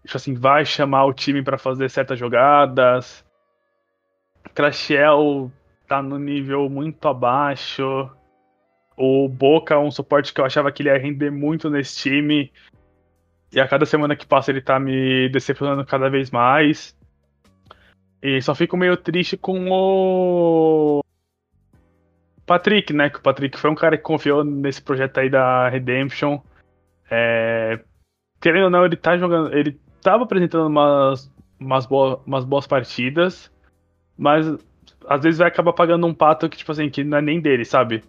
tipo 0.05 0.17
assim, 0.17 0.35
vai 0.35 0.65
chamar 0.65 1.05
o 1.05 1.13
time 1.13 1.43
pra 1.43 1.59
fazer 1.59 1.89
certas 1.89 2.19
jogadas. 2.19 3.25
Crashiel 4.55 5.51
tá 5.87 6.03
no 6.03 6.19
nível 6.19 6.69
muito 6.69 7.07
abaixo. 7.07 8.11
O 8.97 9.29
Boca 9.29 9.75
é 9.75 9.79
um 9.79 9.91
suporte 9.91 10.33
que 10.33 10.41
eu 10.41 10.45
achava 10.45 10.71
que 10.71 10.83
ele 10.83 10.91
ia 10.91 10.99
render 10.99 11.31
muito 11.31 11.71
nesse 11.71 11.97
time. 11.97 12.53
E 13.53 13.61
a 13.61 13.69
cada 13.69 13.87
semana 13.87 14.17
que 14.17 14.27
passa 14.27 14.51
ele 14.51 14.61
tá 14.61 14.79
me 14.79 15.29
decepcionando 15.29 15.85
cada 15.85 16.09
vez 16.09 16.31
mais. 16.31 16.97
E 18.23 18.41
só 18.41 18.55
fico 18.55 18.77
meio 18.77 18.97
triste 18.97 19.37
com 19.37 19.69
o 19.71 21.01
Patrick, 22.47 22.93
né? 22.93 23.11
Que 23.11 23.19
o 23.19 23.23
Patrick 23.23 23.59
foi 23.59 23.71
um 23.71 23.75
cara 23.75 23.97
que 23.97 24.03
confiou 24.03 24.45
nesse 24.45 24.81
projeto 24.81 25.19
aí 25.19 25.29
da 25.29 25.69
Redemption. 25.69 26.41
É, 27.15 27.79
Querendo 28.43 28.65
ou 28.65 28.71
não, 28.71 28.85
ele 28.85 28.97
tá 28.97 29.17
jogando. 29.17 29.55
Ele 29.55 29.79
tava 30.03 30.25
apresentando 30.25 30.67
umas, 30.67 31.33
umas, 31.61 31.87
boas, 31.87 32.19
umas 32.27 32.45
boas 32.45 32.67
partidas, 32.67 33.53
mas 34.19 34.49
às 35.07 35.23
vezes 35.23 35.39
vai 35.39 35.47
acabar 35.47 35.73
pagando 35.73 36.07
um 36.09 36.13
pato 36.13 36.49
que, 36.49 36.57
tipo 36.57 36.73
assim, 36.73 36.91
que 36.91 37.05
não 37.05 37.19
é 37.19 37.23
nem 37.23 37.41
dele, 37.41 37.65
sabe? 37.65 38.03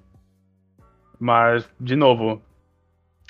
Mas, 1.19 1.69
de 1.79 1.95
novo, 1.95 2.41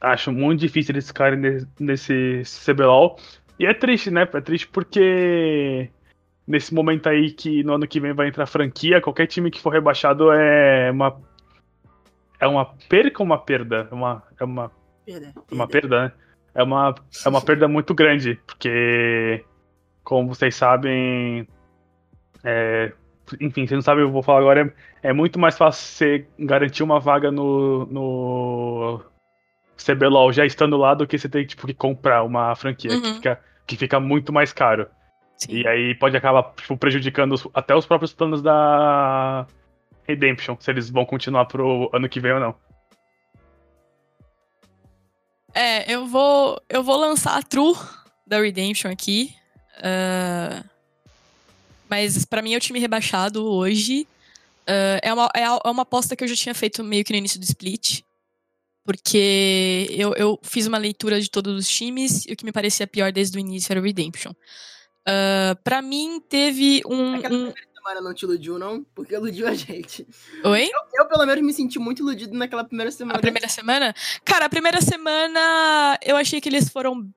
acho 0.01 0.31
muito 0.31 0.61
difícil 0.61 0.93
eles 0.93 1.07
ficarem 1.07 1.67
nesse, 1.77 2.43
CBLOL. 2.45 3.19
E 3.59 3.65
é 3.65 3.73
triste, 3.73 4.09
né? 4.09 4.21
É 4.21 4.41
triste 4.41 4.69
porque 4.69 5.89
nesse 6.47 6.73
momento 6.73 7.09
aí 7.09 7.31
que 7.31 7.63
no 7.63 7.73
ano 7.73 7.87
que 7.87 7.99
vem 7.99 8.13
vai 8.13 8.29
entrar 8.29 8.45
franquia, 8.45 9.01
qualquer 9.01 9.27
time 9.27 9.51
que 9.51 9.59
for 9.59 9.73
rebaixado 9.73 10.31
é 10.31 10.89
uma. 10.89 11.21
É 12.39 12.47
uma 12.47 12.65
perca 12.87 13.21
ou 13.21 13.25
uma 13.25 13.37
perda? 13.37 13.89
É 13.91 13.93
uma, 13.93 14.23
é 14.39 14.43
uma 14.43 14.71
Perda, 15.05 15.33
uma 15.51 15.67
perda, 15.67 16.03
né? 16.05 16.11
É 16.55 16.63
uma, 16.63 16.93
é 17.25 17.29
uma 17.29 17.41
perda 17.41 17.67
muito 17.67 17.93
grande, 17.95 18.35
porque, 18.45 19.43
como 20.03 20.27
vocês 20.33 20.55
sabem, 20.55 21.47
é, 22.43 22.93
enfim, 23.41 23.65
vocês 23.65 23.71
não 23.77 23.81
sabem, 23.81 24.03
eu 24.03 24.11
vou 24.11 24.21
falar 24.21 24.39
agora, 24.39 24.73
é, 25.01 25.09
é 25.09 25.13
muito 25.13 25.39
mais 25.39 25.57
fácil 25.57 25.83
você 25.83 26.27
garantir 26.37 26.83
uma 26.83 26.99
vaga 26.99 27.31
no, 27.31 27.85
no 27.87 29.01
CBLOL 29.77 30.31
já 30.31 30.45
estando 30.45 30.77
lá 30.77 30.93
do 30.93 31.07
que 31.07 31.17
você 31.17 31.27
ter 31.27 31.45
tipo, 31.45 31.65
que 31.65 31.73
comprar 31.73 32.23
uma 32.23 32.55
franquia, 32.55 32.91
que, 33.01 33.07
Uhum. 33.07 33.15
fica, 33.15 33.39
que 33.65 33.75
fica 33.75 33.99
muito 33.99 34.31
mais 34.31 34.53
caro. 34.53 34.87
Sim. 35.37 35.53
E 35.57 35.67
aí 35.67 35.95
pode 35.95 36.15
acabar 36.15 36.53
tipo, 36.55 36.77
prejudicando 36.77 37.33
os- 37.33 37.47
até 37.53 37.75
os 37.75 37.85
próprios 37.87 38.13
planos 38.13 38.41
da 38.41 39.47
Redemption, 40.07 40.55
se 40.59 40.69
eles 40.69 40.89
vão 40.89 41.03
continuar 41.05 41.45
pro 41.45 41.89
ano 41.91 42.07
que 42.07 42.19
vem 42.19 42.33
ou 42.33 42.39
não. 42.39 42.55
É, 45.53 45.91
eu 45.93 46.07
vou, 46.07 46.61
eu 46.69 46.83
vou 46.83 46.97
lançar 46.97 47.37
a 47.37 47.43
True 47.43 47.75
da 48.25 48.39
Redemption 48.41 48.91
aqui. 48.91 49.35
ah, 49.81 50.63
mas 51.89 52.25
pra 52.25 52.41
mim 52.41 52.53
é 52.53 52.57
o 52.57 52.61
time 52.61 52.79
rebaixado 52.79 53.45
hoje. 53.45 54.07
Ah, 54.65 54.99
é, 55.03 55.13
uma, 55.13 55.29
é, 55.35 55.41
é 55.43 55.69
uma 55.69 55.83
aposta 55.83 56.15
que 56.15 56.23
eu 56.23 56.27
já 56.27 56.35
tinha 56.35 56.55
feito 56.55 56.83
meio 56.83 57.03
que 57.03 57.11
no 57.13 57.19
início 57.19 57.39
do 57.39 57.43
split. 57.43 58.01
Porque 58.85 59.87
eu, 59.91 60.13
eu 60.15 60.39
fiz 60.43 60.65
uma 60.67 60.77
leitura 60.77 61.21
de 61.21 61.29
todos 61.29 61.55
os 61.57 61.67
times 61.69 62.25
e 62.25 62.33
o 62.33 62.35
que 62.35 62.43
me 62.43 62.51
parecia 62.51 62.85
pior 62.87 63.11
desde 63.13 63.37
o 63.37 63.39
início 63.39 63.71
era 63.71 63.79
o 63.79 63.83
Redemption. 63.83 64.33
Ah, 65.05 65.55
pra 65.63 65.81
mim, 65.81 66.19
teve 66.27 66.81
um. 66.85 67.15
Um- 67.15 67.53
semana 67.83 68.01
não 68.01 68.13
te 68.13 68.23
iludiu, 68.23 68.57
não? 68.57 68.83
Porque 68.95 69.13
iludiu 69.13 69.47
a 69.47 69.53
gente. 69.53 70.07
Oi? 70.43 70.69
Eu, 70.93 71.05
pelo 71.05 71.25
menos, 71.25 71.43
me 71.43 71.53
senti 71.53 71.77
muito 71.77 72.01
iludido 72.01 72.35
naquela 72.35 72.63
primeira 72.63 72.91
semana. 72.91 73.19
A 73.19 73.21
primeira 73.21 73.49
semana? 73.49 73.93
Cara, 74.23 74.45
a 74.45 74.49
primeira 74.49 74.81
semana 74.81 75.99
eu 76.01 76.15
achei 76.15 76.39
que 76.39 76.47
eles 76.47 76.69
foram. 76.69 77.09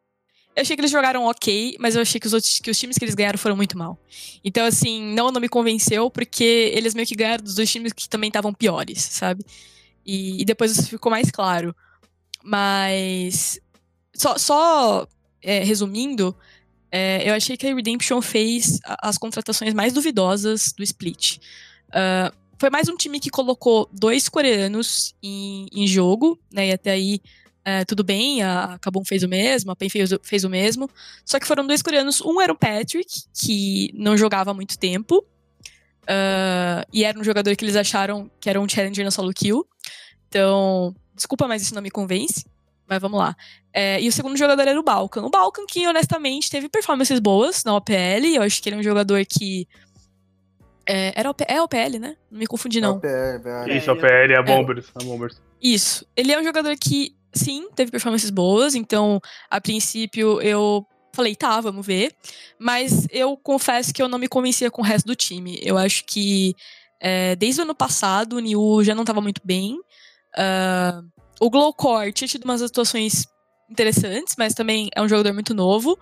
Eu 0.56 0.62
achei 0.62 0.74
que 0.74 0.80
eles 0.80 0.90
jogaram 0.90 1.24
ok, 1.26 1.76
mas 1.78 1.94
eu 1.94 2.02
achei 2.02 2.18
que 2.18 2.26
os, 2.26 2.32
outros, 2.32 2.59
que 2.59 2.70
os 2.70 2.78
times 2.78 2.97
que 2.97 3.05
eles 3.05 3.14
ganharam 3.14 3.38
foram 3.38 3.55
muito 3.55 3.76
mal. 3.76 4.01
Então, 4.43 4.64
assim, 4.64 5.14
não, 5.14 5.30
não 5.30 5.40
me 5.40 5.51
convenceu, 5.51 6.10
porque 6.10 6.72
eles 6.74 6.94
meio 6.94 7.06
que 7.06 7.14
ganharam 7.14 7.44
dos 7.44 7.55
dois 7.55 7.70
times 7.70 7.93
que 7.93 8.09
também 8.09 8.28
estavam 8.28 8.55
piores, 8.55 9.02
sabe? 9.02 9.44
E, 10.05 10.40
e 10.40 10.44
depois 10.47 10.72
isso 10.72 10.88
ficou 10.88 11.10
mais 11.10 11.30
claro. 11.30 11.76
Mas. 12.43 13.60
Só, 14.14 14.38
só 14.38 15.06
é, 15.43 15.62
resumindo, 15.62 16.34
é, 16.90 17.28
eu 17.28 17.34
achei 17.34 17.56
que 17.56 17.66
a 17.66 17.74
Redemption 17.74 18.20
fez 18.22 18.78
as 18.84 19.18
contratações 19.18 19.74
mais 19.74 19.92
duvidosas 19.92 20.72
do 20.76 20.82
split. 20.82 21.38
Ah, 21.92 22.32
foi 22.58 22.70
mais 22.70 22.88
um 22.88 22.96
time 22.96 23.20
que 23.20 23.30
colocou 23.30 23.88
dois 23.92 24.28
coreanos 24.28 25.14
em, 25.22 25.66
em 25.72 25.86
jogo, 25.86 26.38
né? 26.52 26.68
E 26.68 26.72
até 26.72 26.92
aí 26.92 27.20
é, 27.64 27.84
tudo 27.84 28.04
bem, 28.04 28.42
a 28.42 28.78
Kabum 28.80 29.04
fez 29.04 29.22
o 29.24 29.28
mesmo, 29.28 29.72
a 29.72 29.76
PEN 29.76 29.88
fez, 29.88 30.10
fez 30.22 30.44
o 30.44 30.48
mesmo. 30.48 30.88
Só 31.24 31.38
que 31.38 31.46
foram 31.46 31.66
dois 31.66 31.82
coreanos. 31.82 32.20
Um 32.22 32.40
era 32.40 32.52
o 32.52 32.56
Patrick, 32.56 33.24
que 33.34 33.90
não 33.94 34.16
jogava 34.16 34.52
há 34.52 34.54
muito 34.54 34.78
tempo. 34.78 35.24
ah, 36.08 36.86
e 36.92 37.04
era 37.04 37.18
um 37.18 37.24
jogador 37.24 37.54
que 37.56 37.64
eles 37.64 37.76
acharam 37.76 38.30
que 38.40 38.48
era 38.48 38.60
um 38.60 38.68
challenger 38.68 39.04
na 39.04 39.10
solo 39.10 39.32
kill. 39.32 39.66
Então, 40.28 40.94
desculpa, 41.14 41.48
mas 41.48 41.62
isso 41.62 41.74
não 41.74 41.82
me 41.82 41.90
convence. 41.90 42.44
Mas 42.88 43.00
vamos 43.00 43.18
lá. 43.18 43.36
É, 43.72 44.00
e 44.00 44.08
o 44.08 44.12
segundo 44.12 44.36
jogador 44.36 44.66
era 44.66 44.78
o 44.78 44.82
Balkan. 44.82 45.22
O 45.22 45.30
Balkan, 45.30 45.66
que 45.66 45.86
honestamente 45.86 46.50
teve 46.50 46.68
performances 46.68 47.18
boas 47.18 47.64
na 47.64 47.74
OPL. 47.74 48.26
Eu 48.34 48.42
acho 48.42 48.62
que 48.62 48.68
ele 48.68 48.76
é 48.76 48.78
um 48.78 48.82
jogador 48.82 49.24
que. 49.26 49.68
É, 50.88 51.12
era 51.16 51.30
OP, 51.30 51.44
é 51.48 51.60
OPL, 51.60 51.98
né? 51.98 52.16
Não 52.30 52.38
me 52.38 52.46
confundi, 52.46 52.80
não. 52.80 53.00
PL, 53.00 53.42
PL. 53.42 53.76
Isso, 53.76 53.90
a 53.90 53.96
PL 53.96 54.32
é 54.32 54.38
a 54.38 54.42
Bombers. 54.42 54.86
A 54.94 55.02
Bombers. 55.02 55.42
Isso. 55.60 56.06
Ele 56.16 56.32
é 56.32 56.38
um 56.38 56.44
jogador 56.44 56.76
que, 56.76 57.16
sim, 57.32 57.68
teve 57.74 57.90
performances 57.90 58.30
boas, 58.30 58.76
então, 58.76 59.20
a 59.50 59.60
princípio, 59.60 60.40
eu 60.40 60.86
falei, 61.12 61.34
tá, 61.34 61.60
vamos 61.60 61.84
ver. 61.84 62.14
Mas 62.56 63.08
eu 63.10 63.36
confesso 63.36 63.92
que 63.92 64.00
eu 64.00 64.08
não 64.08 64.18
me 64.18 64.28
convencia 64.28 64.70
com 64.70 64.80
o 64.80 64.84
resto 64.84 65.06
do 65.06 65.16
time. 65.16 65.58
Eu 65.60 65.76
acho 65.76 66.04
que 66.04 66.54
é, 67.00 67.34
desde 67.34 67.60
o 67.60 67.64
ano 67.64 67.74
passado 67.74 68.36
o 68.36 68.38
Niu 68.38 68.84
já 68.84 68.94
não 68.94 69.04
tava 69.04 69.20
muito 69.20 69.40
bem. 69.44 69.80
Ah, 70.36 71.02
o 71.40 71.50
Glowcore 71.50 72.12
tinha 72.12 72.28
tido 72.28 72.44
umas 72.44 72.62
atuações 72.62 73.26
interessantes, 73.68 74.34
mas 74.38 74.54
também 74.54 74.88
é 74.94 75.02
um 75.02 75.08
jogador 75.08 75.32
muito 75.32 75.54
novo. 75.54 75.98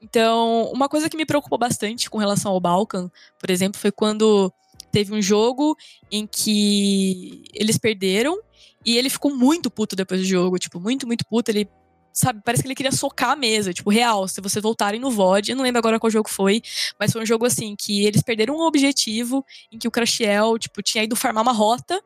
Então, 0.00 0.70
uma 0.72 0.88
coisa 0.88 1.08
que 1.08 1.16
me 1.16 1.24
preocupou 1.24 1.58
bastante 1.58 2.10
com 2.10 2.18
relação 2.18 2.52
ao 2.52 2.60
Balkan, 2.60 3.10
por 3.38 3.50
exemplo, 3.50 3.80
foi 3.80 3.90
quando 3.90 4.52
teve 4.92 5.12
um 5.12 5.20
jogo 5.20 5.76
em 6.10 6.26
que 6.26 7.44
eles 7.52 7.78
perderam 7.78 8.38
e 8.84 8.96
ele 8.96 9.08
ficou 9.08 9.34
muito 9.34 9.70
puto 9.70 9.96
depois 9.96 10.20
do 10.20 10.26
jogo, 10.26 10.58
tipo, 10.58 10.78
muito, 10.78 11.06
muito 11.06 11.24
puto. 11.24 11.50
Ele 11.50 11.68
sabe, 12.12 12.40
parece 12.44 12.62
que 12.62 12.68
ele 12.68 12.74
queria 12.76 12.92
socar 12.92 13.30
a 13.30 13.36
mesa, 13.36 13.72
tipo, 13.72 13.90
real, 13.90 14.28
se 14.28 14.40
vocês 14.40 14.62
voltarem 14.62 15.00
no 15.00 15.10
VOD, 15.10 15.50
eu 15.50 15.56
não 15.56 15.64
lembro 15.64 15.80
agora 15.80 15.98
qual 15.98 16.10
jogo 16.10 16.28
foi, 16.28 16.62
mas 16.98 17.10
foi 17.10 17.22
um 17.22 17.26
jogo 17.26 17.44
assim, 17.44 17.74
que 17.74 18.06
eles 18.06 18.22
perderam 18.22 18.56
um 18.56 18.60
objetivo 18.60 19.44
em 19.72 19.78
que 19.78 19.88
o 19.88 19.90
Crashiel, 19.90 20.56
tipo, 20.58 20.80
tinha 20.80 21.02
ido 21.02 21.16
farmar 21.16 21.42
uma 21.42 21.52
rota, 21.52 22.00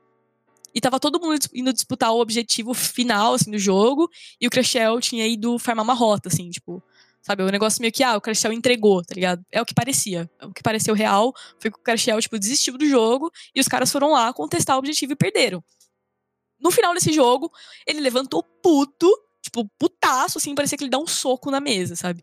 e 0.79 0.81
tava 0.81 1.01
todo 1.01 1.19
mundo 1.19 1.37
indo 1.53 1.73
disputar 1.73 2.13
o 2.13 2.21
objetivo 2.21 2.73
final, 2.73 3.35
assim, 3.35 3.51
do 3.51 3.59
jogo, 3.59 4.09
e 4.41 4.47
o 4.47 4.51
Crashiel 4.51 5.01
tinha 5.01 5.27
ido 5.27 5.59
farmar 5.59 5.83
uma 5.83 5.93
rota, 5.93 6.29
assim, 6.29 6.49
tipo, 6.51 6.81
sabe, 7.21 7.43
o 7.43 7.51
negócio 7.51 7.81
meio 7.81 7.93
que, 7.93 8.05
ah, 8.05 8.17
o 8.17 8.21
Crashiel 8.21 8.53
entregou, 8.53 9.03
tá 9.03 9.13
ligado? 9.13 9.45
É 9.51 9.61
o 9.61 9.67
que 9.67 9.75
parecia, 9.75 10.31
o 10.41 10.53
que 10.53 10.63
pareceu 10.63 10.95
real 10.95 11.35
foi 11.59 11.69
que 11.69 11.77
o 11.77 11.83
Crashiel, 11.83 12.21
tipo, 12.21 12.39
desistiu 12.39 12.79
do 12.79 12.89
jogo, 12.89 13.29
e 13.53 13.59
os 13.59 13.67
caras 13.67 13.91
foram 13.91 14.13
lá 14.13 14.33
contestar 14.33 14.77
o 14.77 14.79
objetivo 14.79 15.15
e 15.15 15.17
perderam. 15.17 15.65
No 16.61 16.71
final 16.71 16.95
desse 16.95 17.13
jogo, 17.13 17.51
ele 17.85 17.99
levantou 17.99 18.45
puto, 18.63 19.11
tipo, 19.43 19.69
putaço, 19.77 20.39
assim, 20.39 20.55
parecia 20.55 20.79
que 20.79 20.85
ele 20.85 20.91
dá 20.91 20.99
um 20.99 21.09
soco 21.09 21.51
na 21.51 21.59
mesa, 21.59 21.97
sabe? 21.97 22.23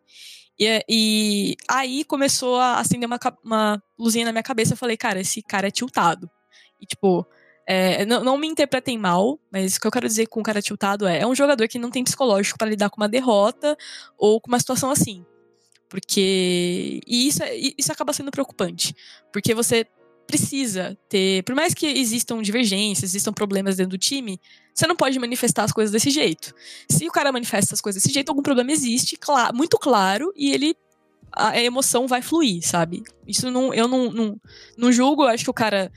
E, 0.57 0.81
e 0.87 1.57
aí 1.67 2.05
começou 2.05 2.55
a 2.55 2.79
acender 2.79 3.05
uma, 3.05 3.19
uma 3.43 3.83
luzinha 3.99 4.23
na 4.23 4.31
minha 4.31 4.43
cabeça. 4.43 4.71
Eu 4.71 4.77
falei, 4.77 4.95
cara, 4.95 5.19
esse 5.19 5.41
cara 5.41 5.67
é 5.67 5.71
tiltado. 5.71 6.31
E, 6.79 6.85
tipo, 6.85 7.27
é, 7.67 8.05
não, 8.05 8.23
não, 8.23 8.37
me 8.37 8.47
interpretem 8.47 8.97
mal, 8.97 9.39
mas 9.51 9.75
o 9.75 9.81
que 9.81 9.87
eu 9.87 9.91
quero 9.91 10.07
dizer 10.07 10.27
com 10.27 10.39
o 10.39 10.43
cara 10.43 10.61
tiltado 10.61 11.07
é: 11.07 11.21
é 11.21 11.27
um 11.27 11.35
jogador 11.35 11.67
que 11.67 11.79
não 11.79 11.89
tem 11.89 12.03
psicológico 12.03 12.57
para 12.57 12.69
lidar 12.69 12.89
com 12.89 13.01
uma 13.01 13.09
derrota 13.09 13.75
ou 14.17 14.39
com 14.39 14.49
uma 14.49 14.59
situação 14.59 14.91
assim. 14.91 15.25
Porque. 15.89 17.01
E 17.07 17.27
isso, 17.27 17.43
é, 17.43 17.55
isso 17.77 17.91
acaba 17.91 18.13
sendo 18.13 18.31
preocupante. 18.31 18.95
Porque 19.31 19.53
você 19.53 19.85
precisa 20.25 20.97
ter. 21.09 21.43
Por 21.43 21.55
mais 21.55 21.73
que 21.73 21.85
existam 21.85 22.41
divergências, 22.41 23.11
existam 23.11 23.31
problemas 23.31 23.77
dentro 23.77 23.91
do 23.91 23.97
time, 23.97 24.39
você 24.73 24.87
não 24.87 24.95
pode 24.95 25.17
manifestar 25.19 25.63
as 25.63 25.71
coisas 25.71 25.91
desse 25.91 26.09
jeito. 26.09 26.53
Se 26.89 27.07
o 27.07 27.11
cara 27.11 27.31
manifesta 27.31 27.73
as 27.73 27.81
coisas 27.81 28.01
desse 28.01 28.13
jeito, 28.13 28.29
algum 28.29 28.41
problema 28.41 28.71
existe, 28.71 29.15
claro, 29.17 29.55
muito 29.55 29.77
claro, 29.77 30.31
e 30.35 30.51
ele. 30.51 30.75
A 31.37 31.59
emoção 31.59 32.07
vai 32.07 32.21
fluir, 32.21 32.65
sabe? 32.65 33.03
Isso 33.27 33.51
não, 33.51 33.73
eu 33.73 33.89
não, 33.89 34.09
não, 34.09 34.41
não 34.77 34.91
julgo, 34.91 35.23
eu 35.23 35.27
acho 35.27 35.43
que 35.43 35.49
o 35.49 35.53
cara. 35.53 35.91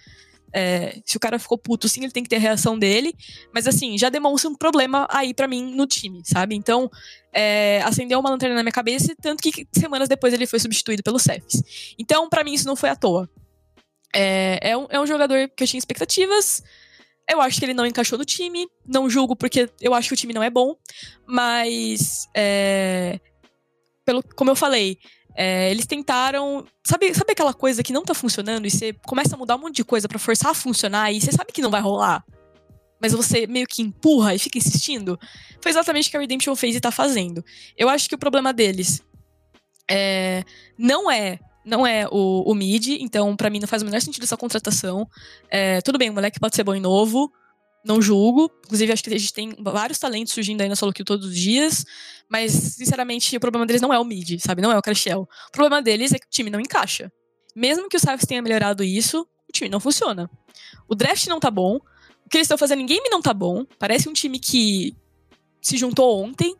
É, 0.52 1.00
se 1.04 1.16
o 1.16 1.20
cara 1.20 1.38
ficou 1.38 1.58
puto, 1.58 1.88
sim, 1.88 2.02
ele 2.02 2.12
tem 2.12 2.22
que 2.22 2.28
ter 2.28 2.36
a 2.36 2.40
reação 2.40 2.78
dele. 2.78 3.14
Mas 3.52 3.66
assim, 3.66 3.98
já 3.98 4.08
demonstra 4.08 4.50
um 4.50 4.54
problema 4.54 5.06
aí 5.10 5.34
para 5.34 5.48
mim 5.48 5.74
no 5.74 5.86
time, 5.86 6.22
sabe? 6.24 6.54
Então, 6.54 6.90
é, 7.32 7.82
acendeu 7.84 8.18
uma 8.20 8.30
lanterna 8.30 8.54
na 8.54 8.62
minha 8.62 8.72
cabeça, 8.72 9.14
tanto 9.20 9.42
que 9.42 9.66
semanas 9.72 10.08
depois 10.08 10.32
ele 10.32 10.46
foi 10.46 10.58
substituído 10.58 11.02
pelo 11.02 11.18
Cephas. 11.18 11.62
Então, 11.98 12.28
para 12.28 12.44
mim, 12.44 12.54
isso 12.54 12.66
não 12.66 12.76
foi 12.76 12.90
à 12.90 12.96
toa. 12.96 13.28
É, 14.14 14.70
é, 14.70 14.76
um, 14.76 14.86
é 14.88 15.00
um 15.00 15.06
jogador 15.06 15.48
que 15.54 15.62
eu 15.62 15.68
tinha 15.68 15.78
expectativas. 15.78 16.62
Eu 17.30 17.42
acho 17.42 17.58
que 17.58 17.64
ele 17.66 17.74
não 17.74 17.84
encaixou 17.86 18.18
no 18.18 18.24
time. 18.24 18.66
Não 18.86 19.08
julgo 19.10 19.36
porque 19.36 19.68
eu 19.80 19.92
acho 19.92 20.08
que 20.08 20.14
o 20.14 20.16
time 20.16 20.32
não 20.32 20.42
é 20.42 20.48
bom. 20.48 20.74
Mas, 21.26 22.26
é, 22.34 23.20
pelo, 24.04 24.22
como 24.34 24.50
eu 24.50 24.56
falei, 24.56 24.98
é, 25.40 25.70
eles 25.70 25.86
tentaram. 25.86 26.66
Sabe, 26.84 27.14
sabe 27.14 27.30
aquela 27.30 27.54
coisa 27.54 27.80
que 27.80 27.92
não 27.92 28.04
tá 28.04 28.12
funcionando 28.12 28.66
e 28.66 28.70
você 28.72 28.92
começa 29.06 29.36
a 29.36 29.38
mudar 29.38 29.54
um 29.54 29.60
monte 29.60 29.76
de 29.76 29.84
coisa 29.84 30.08
para 30.08 30.18
forçar 30.18 30.50
a 30.50 30.54
funcionar 30.54 31.12
e 31.12 31.20
você 31.20 31.30
sabe 31.30 31.52
que 31.52 31.62
não 31.62 31.70
vai 31.70 31.80
rolar? 31.80 32.24
Mas 33.00 33.12
você 33.12 33.46
meio 33.46 33.64
que 33.64 33.80
empurra 33.80 34.34
e 34.34 34.38
fica 34.40 34.58
insistindo? 34.58 35.16
Foi 35.60 35.70
exatamente 35.70 36.08
o 36.08 36.10
que 36.10 36.16
a 36.16 36.20
Redemption 36.20 36.56
fez 36.56 36.74
e 36.74 36.80
tá 36.80 36.90
fazendo. 36.90 37.44
Eu 37.76 37.88
acho 37.88 38.08
que 38.08 38.16
o 38.16 38.18
problema 38.18 38.52
deles 38.52 39.00
é, 39.88 40.42
não 40.76 41.08
é 41.08 41.38
não 41.64 41.86
é 41.86 42.08
o, 42.10 42.50
o 42.50 42.54
mid, 42.54 42.88
então 42.98 43.36
para 43.36 43.48
mim 43.48 43.60
não 43.60 43.68
faz 43.68 43.82
o 43.82 43.84
menor 43.84 44.00
sentido 44.00 44.24
essa 44.24 44.36
contratação. 44.36 45.08
É, 45.48 45.80
tudo 45.82 45.98
bem, 45.98 46.10
o 46.10 46.14
moleque 46.14 46.40
pode 46.40 46.56
ser 46.56 46.64
bom 46.64 46.74
e 46.74 46.80
novo, 46.80 47.30
não 47.84 48.00
julgo. 48.02 48.50
Inclusive, 48.64 48.92
acho 48.92 49.02
que 49.02 49.14
a 49.14 49.18
gente 49.18 49.32
tem 49.32 49.54
vários 49.60 49.98
talentos 49.98 50.32
surgindo 50.32 50.60
aí 50.60 50.68
na 50.68 50.76
solo 50.76 50.92
kill 50.92 51.04
todos 51.04 51.26
os 51.26 51.36
dias. 51.36 51.84
Mas, 52.28 52.52
sinceramente, 52.52 53.36
o 53.36 53.40
problema 53.40 53.66
deles 53.66 53.82
não 53.82 53.92
é 53.92 53.98
o 53.98 54.04
mid, 54.04 54.38
sabe? 54.40 54.62
Não 54.62 54.72
é 54.72 54.78
o 54.78 54.82
Crashel. 54.82 55.22
O 55.48 55.52
problema 55.52 55.80
deles 55.82 56.12
é 56.12 56.18
que 56.18 56.26
o 56.26 56.30
time 56.30 56.50
não 56.50 56.60
encaixa. 56.60 57.10
Mesmo 57.54 57.88
que 57.88 57.96
o 57.96 58.00
Cyphers 58.00 58.26
tenha 58.26 58.42
melhorado 58.42 58.84
isso, 58.84 59.26
o 59.48 59.52
time 59.52 59.68
não 59.68 59.80
funciona. 59.80 60.30
O 60.86 60.94
draft 60.94 61.26
não 61.26 61.40
tá 61.40 61.50
bom. 61.50 61.76
O 62.24 62.28
que 62.28 62.36
eles 62.36 62.44
estão 62.44 62.58
fazendo 62.58 62.80
em 62.82 62.86
game 62.86 63.08
não 63.10 63.22
tá 63.22 63.32
bom. 63.32 63.64
Parece 63.78 64.08
um 64.08 64.12
time 64.12 64.38
que 64.38 64.94
se 65.60 65.76
juntou 65.76 66.22
ontem. 66.22 66.54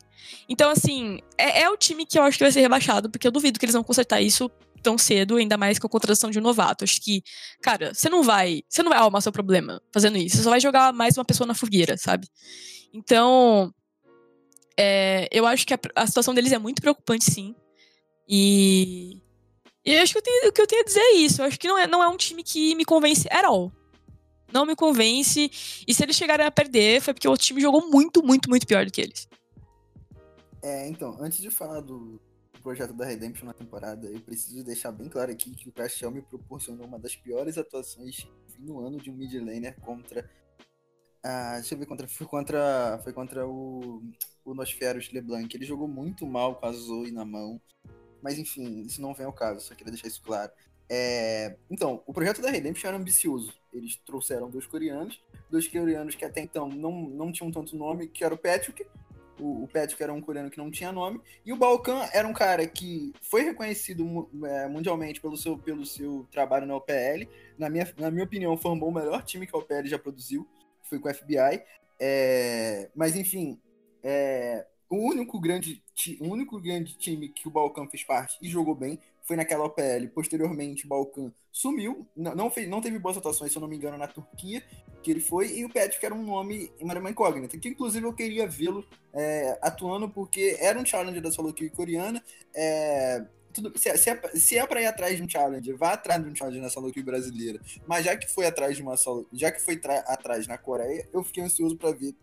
Então, 0.48 0.70
assim, 0.70 1.20
é, 1.36 1.62
é 1.62 1.70
o 1.70 1.76
time 1.76 2.06
que 2.06 2.18
eu 2.18 2.22
acho 2.22 2.38
que 2.38 2.44
vai 2.44 2.50
ser 2.50 2.60
rebaixado, 2.60 3.10
porque 3.10 3.26
eu 3.26 3.30
duvido 3.30 3.58
que 3.58 3.64
eles 3.64 3.74
vão 3.74 3.84
consertar 3.84 4.20
isso 4.22 4.50
tão 4.88 4.96
cedo, 4.96 5.36
ainda 5.36 5.58
mais 5.58 5.78
com 5.78 5.86
a 5.86 5.90
contratação 5.90 6.30
de 6.30 6.38
um 6.38 6.42
novato. 6.42 6.82
Acho 6.82 6.98
que, 6.98 7.22
cara, 7.60 7.92
você 7.92 8.08
não 8.08 8.22
vai, 8.22 8.62
você 8.66 8.82
não 8.82 8.88
vai 8.88 8.98
arrumar 8.98 9.20
seu 9.20 9.30
problema 9.30 9.82
fazendo 9.92 10.16
isso. 10.16 10.36
Você 10.36 10.42
só 10.42 10.48
vai 10.48 10.60
jogar 10.60 10.94
mais 10.94 11.18
uma 11.18 11.26
pessoa 11.26 11.46
na 11.46 11.52
fogueira, 11.52 11.98
sabe? 11.98 12.26
Então, 12.90 13.70
é, 14.78 15.28
eu 15.30 15.44
acho 15.44 15.66
que 15.66 15.74
a, 15.74 15.78
a, 15.94 16.06
situação 16.06 16.32
deles 16.32 16.52
é 16.52 16.58
muito 16.58 16.80
preocupante, 16.80 17.26
sim. 17.26 17.54
E, 18.26 19.20
e 19.84 19.98
acho 19.98 20.12
que 20.12 20.18
eu 20.18 20.22
tenho, 20.22 20.48
o 20.48 20.52
que 20.52 20.62
eu 20.62 20.66
tenho 20.66 20.80
a 20.80 20.86
dizer 20.86 21.00
é 21.00 21.16
isso. 21.16 21.42
Eu 21.42 21.46
acho 21.46 21.58
que 21.58 21.68
não 21.68 21.76
é, 21.76 21.86
não 21.86 22.02
é 22.02 22.08
um 22.08 22.16
time 22.16 22.42
que 22.42 22.74
me 22.74 22.86
convence 22.86 23.28
at 23.30 23.44
all. 23.44 23.70
Não 24.50 24.64
me 24.64 24.74
convence. 24.74 25.50
E 25.86 25.92
se 25.92 26.02
eles 26.02 26.16
chegarem 26.16 26.46
a 26.46 26.50
perder, 26.50 27.02
foi 27.02 27.12
porque 27.12 27.28
o 27.28 27.36
time 27.36 27.60
jogou 27.60 27.90
muito, 27.90 28.22
muito, 28.22 28.48
muito 28.48 28.66
pior 28.66 28.86
do 28.86 28.90
que 28.90 29.02
eles. 29.02 29.28
É, 30.62 30.88
então, 30.88 31.14
antes 31.20 31.42
de 31.42 31.50
falar 31.50 31.80
do, 31.82 32.18
projeto 32.68 32.92
da 32.92 33.06
Redemption 33.06 33.46
na 33.46 33.54
temporada, 33.54 34.06
eu 34.06 34.20
preciso 34.20 34.62
deixar 34.62 34.92
bem 34.92 35.08
claro 35.08 35.32
aqui 35.32 35.54
que 35.54 35.70
o 35.70 35.72
Crash 35.72 36.02
me 36.12 36.20
proporcionou 36.20 36.86
uma 36.86 36.98
das 36.98 37.16
piores 37.16 37.56
atuações 37.56 38.28
no 38.58 38.86
ano 38.86 38.98
de 38.98 39.10
um 39.10 39.14
mid 39.14 39.32
laner 39.36 39.74
contra. 39.80 40.30
Ah, 41.24 41.54
deixa 41.54 41.74
eu 41.74 41.78
ver, 41.78 41.86
contra, 41.86 42.06
foi 42.06 42.26
contra, 42.26 43.00
foi 43.02 43.12
contra 43.14 43.48
o, 43.48 44.02
o 44.44 44.52
Nosferos 44.52 45.10
LeBlanc. 45.10 45.56
Ele 45.56 45.64
jogou 45.64 45.88
muito 45.88 46.26
mal 46.26 46.56
com 46.56 46.66
a 46.66 46.72
Zoe 46.72 47.10
na 47.10 47.24
mão. 47.24 47.58
Mas 48.22 48.38
enfim, 48.38 48.82
isso 48.82 49.00
não 49.00 49.14
vem 49.14 49.24
ao 49.24 49.32
caso, 49.32 49.60
só 49.60 49.74
queria 49.74 49.92
deixar 49.92 50.08
isso 50.08 50.20
claro. 50.20 50.52
É... 50.90 51.56
Então, 51.70 52.02
o 52.06 52.12
projeto 52.12 52.42
da 52.42 52.50
Redemption 52.50 52.88
era 52.88 52.98
ambicioso. 52.98 53.54
Eles 53.72 53.96
trouxeram 54.04 54.50
dois 54.50 54.66
coreanos, 54.66 55.22
dois 55.50 55.66
coreanos 55.66 56.14
que 56.14 56.24
até 56.24 56.42
então 56.42 56.68
não, 56.68 57.08
não 57.08 57.32
tinham 57.32 57.50
tanto 57.50 57.74
nome, 57.74 58.08
que 58.08 58.22
era 58.22 58.34
o 58.34 58.38
Patrick 58.38 58.84
o, 59.38 59.64
o 59.64 59.68
Patrick 59.68 60.02
era 60.02 60.12
um 60.12 60.20
coreano 60.20 60.50
que 60.50 60.58
não 60.58 60.70
tinha 60.70 60.92
nome, 60.92 61.20
e 61.44 61.52
o 61.52 61.56
Balkan 61.56 62.08
era 62.12 62.26
um 62.26 62.32
cara 62.32 62.66
que 62.66 63.12
foi 63.22 63.42
reconhecido 63.42 64.28
é, 64.44 64.68
mundialmente 64.68 65.20
pelo 65.20 65.36
seu, 65.36 65.56
pelo 65.58 65.84
seu 65.84 66.26
trabalho 66.30 66.66
na 66.66 66.76
OPL. 66.76 67.28
Na 67.58 67.68
minha, 67.68 67.92
na 67.98 68.10
minha 68.10 68.24
opinião, 68.24 68.56
formou 68.56 68.88
o 68.88 68.94
melhor 68.94 69.22
time 69.22 69.46
que 69.46 69.54
a 69.54 69.58
OPL 69.58 69.86
já 69.86 69.98
produziu, 69.98 70.46
foi 70.82 70.98
com 70.98 71.08
o 71.08 71.14
FBI. 71.14 71.62
É, 72.00 72.90
mas 72.94 73.16
enfim, 73.16 73.60
é, 74.02 74.64
o 74.88 74.96
único 74.96 75.38
grande, 75.38 75.82
o 76.20 76.28
único 76.28 76.60
grande 76.60 76.96
time 76.96 77.28
que 77.28 77.46
o 77.46 77.50
Balkan 77.50 77.88
fez 77.88 78.04
parte 78.04 78.38
e 78.40 78.48
jogou 78.48 78.74
bem 78.74 78.98
foi 79.28 79.36
naquela 79.36 79.66
OPL. 79.66 80.08
Posteriormente, 80.14 80.86
Balkan 80.86 81.30
sumiu, 81.52 82.08
não, 82.16 82.50
fez, 82.50 82.66
não 82.66 82.80
teve 82.80 82.98
boas 82.98 83.18
atuações, 83.18 83.52
se 83.52 83.58
eu 83.58 83.60
não 83.60 83.68
me 83.68 83.76
engano, 83.76 83.98
na 83.98 84.08
Turquia, 84.08 84.62
que 85.02 85.10
ele 85.10 85.20
foi, 85.20 85.58
e 85.58 85.64
o 85.66 85.68
Patrick 85.68 86.04
era 86.04 86.14
um 86.14 86.24
nome 86.24 86.72
em 86.80 86.84
uma 86.84 87.10
incógnita, 87.10 87.58
que 87.58 87.68
inclusive 87.68 88.06
eu 88.06 88.12
queria 88.14 88.48
vê-lo 88.48 88.82
é, 89.12 89.58
atuando, 89.60 90.08
porque 90.08 90.56
era 90.58 90.78
um 90.78 90.86
challenger 90.86 91.20
da 91.20 91.30
solo 91.30 91.54
coreana. 91.76 92.24
É, 92.54 93.22
tudo, 93.52 93.76
se, 93.78 93.94
se, 93.98 94.10
é, 94.10 94.20
se 94.34 94.58
é 94.58 94.66
para 94.66 94.80
ir 94.80 94.86
atrás 94.86 95.16
de 95.16 95.22
um 95.22 95.28
challenger, 95.28 95.76
vá 95.76 95.92
atrás 95.92 96.22
de 96.22 96.30
um 96.30 96.34
challenger 96.34 96.62
na 96.62 96.70
solo 96.70 96.90
brasileira. 97.04 97.60
Mas 97.86 98.06
já 98.06 98.16
que 98.16 98.26
foi 98.28 98.46
atrás 98.46 98.76
de 98.76 98.82
uma 98.82 98.96
solo, 98.96 99.28
já 99.32 99.52
que 99.52 99.60
foi 99.60 99.78
atrás 100.06 100.46
na 100.46 100.56
Coreia, 100.56 101.06
eu 101.12 101.22
fiquei 101.22 101.42
ansioso 101.42 101.76
para 101.76 101.92
ver 101.92 102.14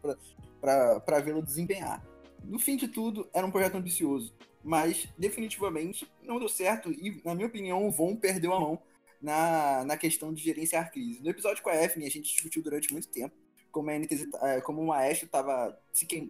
para 0.60 1.20
vê-lo 1.20 1.44
desempenhar. 1.44 2.04
No 2.44 2.58
fim 2.58 2.76
de 2.76 2.88
tudo, 2.88 3.30
era 3.32 3.46
um 3.46 3.52
projeto 3.52 3.76
ambicioso 3.76 4.34
mas 4.66 5.08
definitivamente 5.16 6.12
não 6.24 6.40
deu 6.40 6.50
certo 6.50 6.92
e, 6.92 7.22
na 7.24 7.36
minha 7.36 7.48
opinião, 7.48 7.88
o 7.88 7.92
Von 7.92 8.16
perdeu 8.16 8.52
a 8.52 8.60
mão 8.60 8.82
na, 9.22 9.86
na 9.86 9.96
questão 9.96 10.34
de 10.34 10.44
gerenciar 10.44 10.92
crise. 10.92 11.22
No 11.22 11.30
episódio 11.30 11.62
com 11.62 11.70
a 11.70 11.76
Efne, 11.76 12.06
a 12.06 12.10
gente 12.10 12.34
discutiu 12.34 12.64
durante 12.64 12.92
muito 12.92 13.08
tempo 13.08 13.36
como, 13.72 13.92
a 13.92 14.00
NTZ, 14.00 14.28
é, 14.42 14.62
como 14.62 14.82
o 14.82 14.88
Maestro 14.88 15.26
estava 15.26 15.78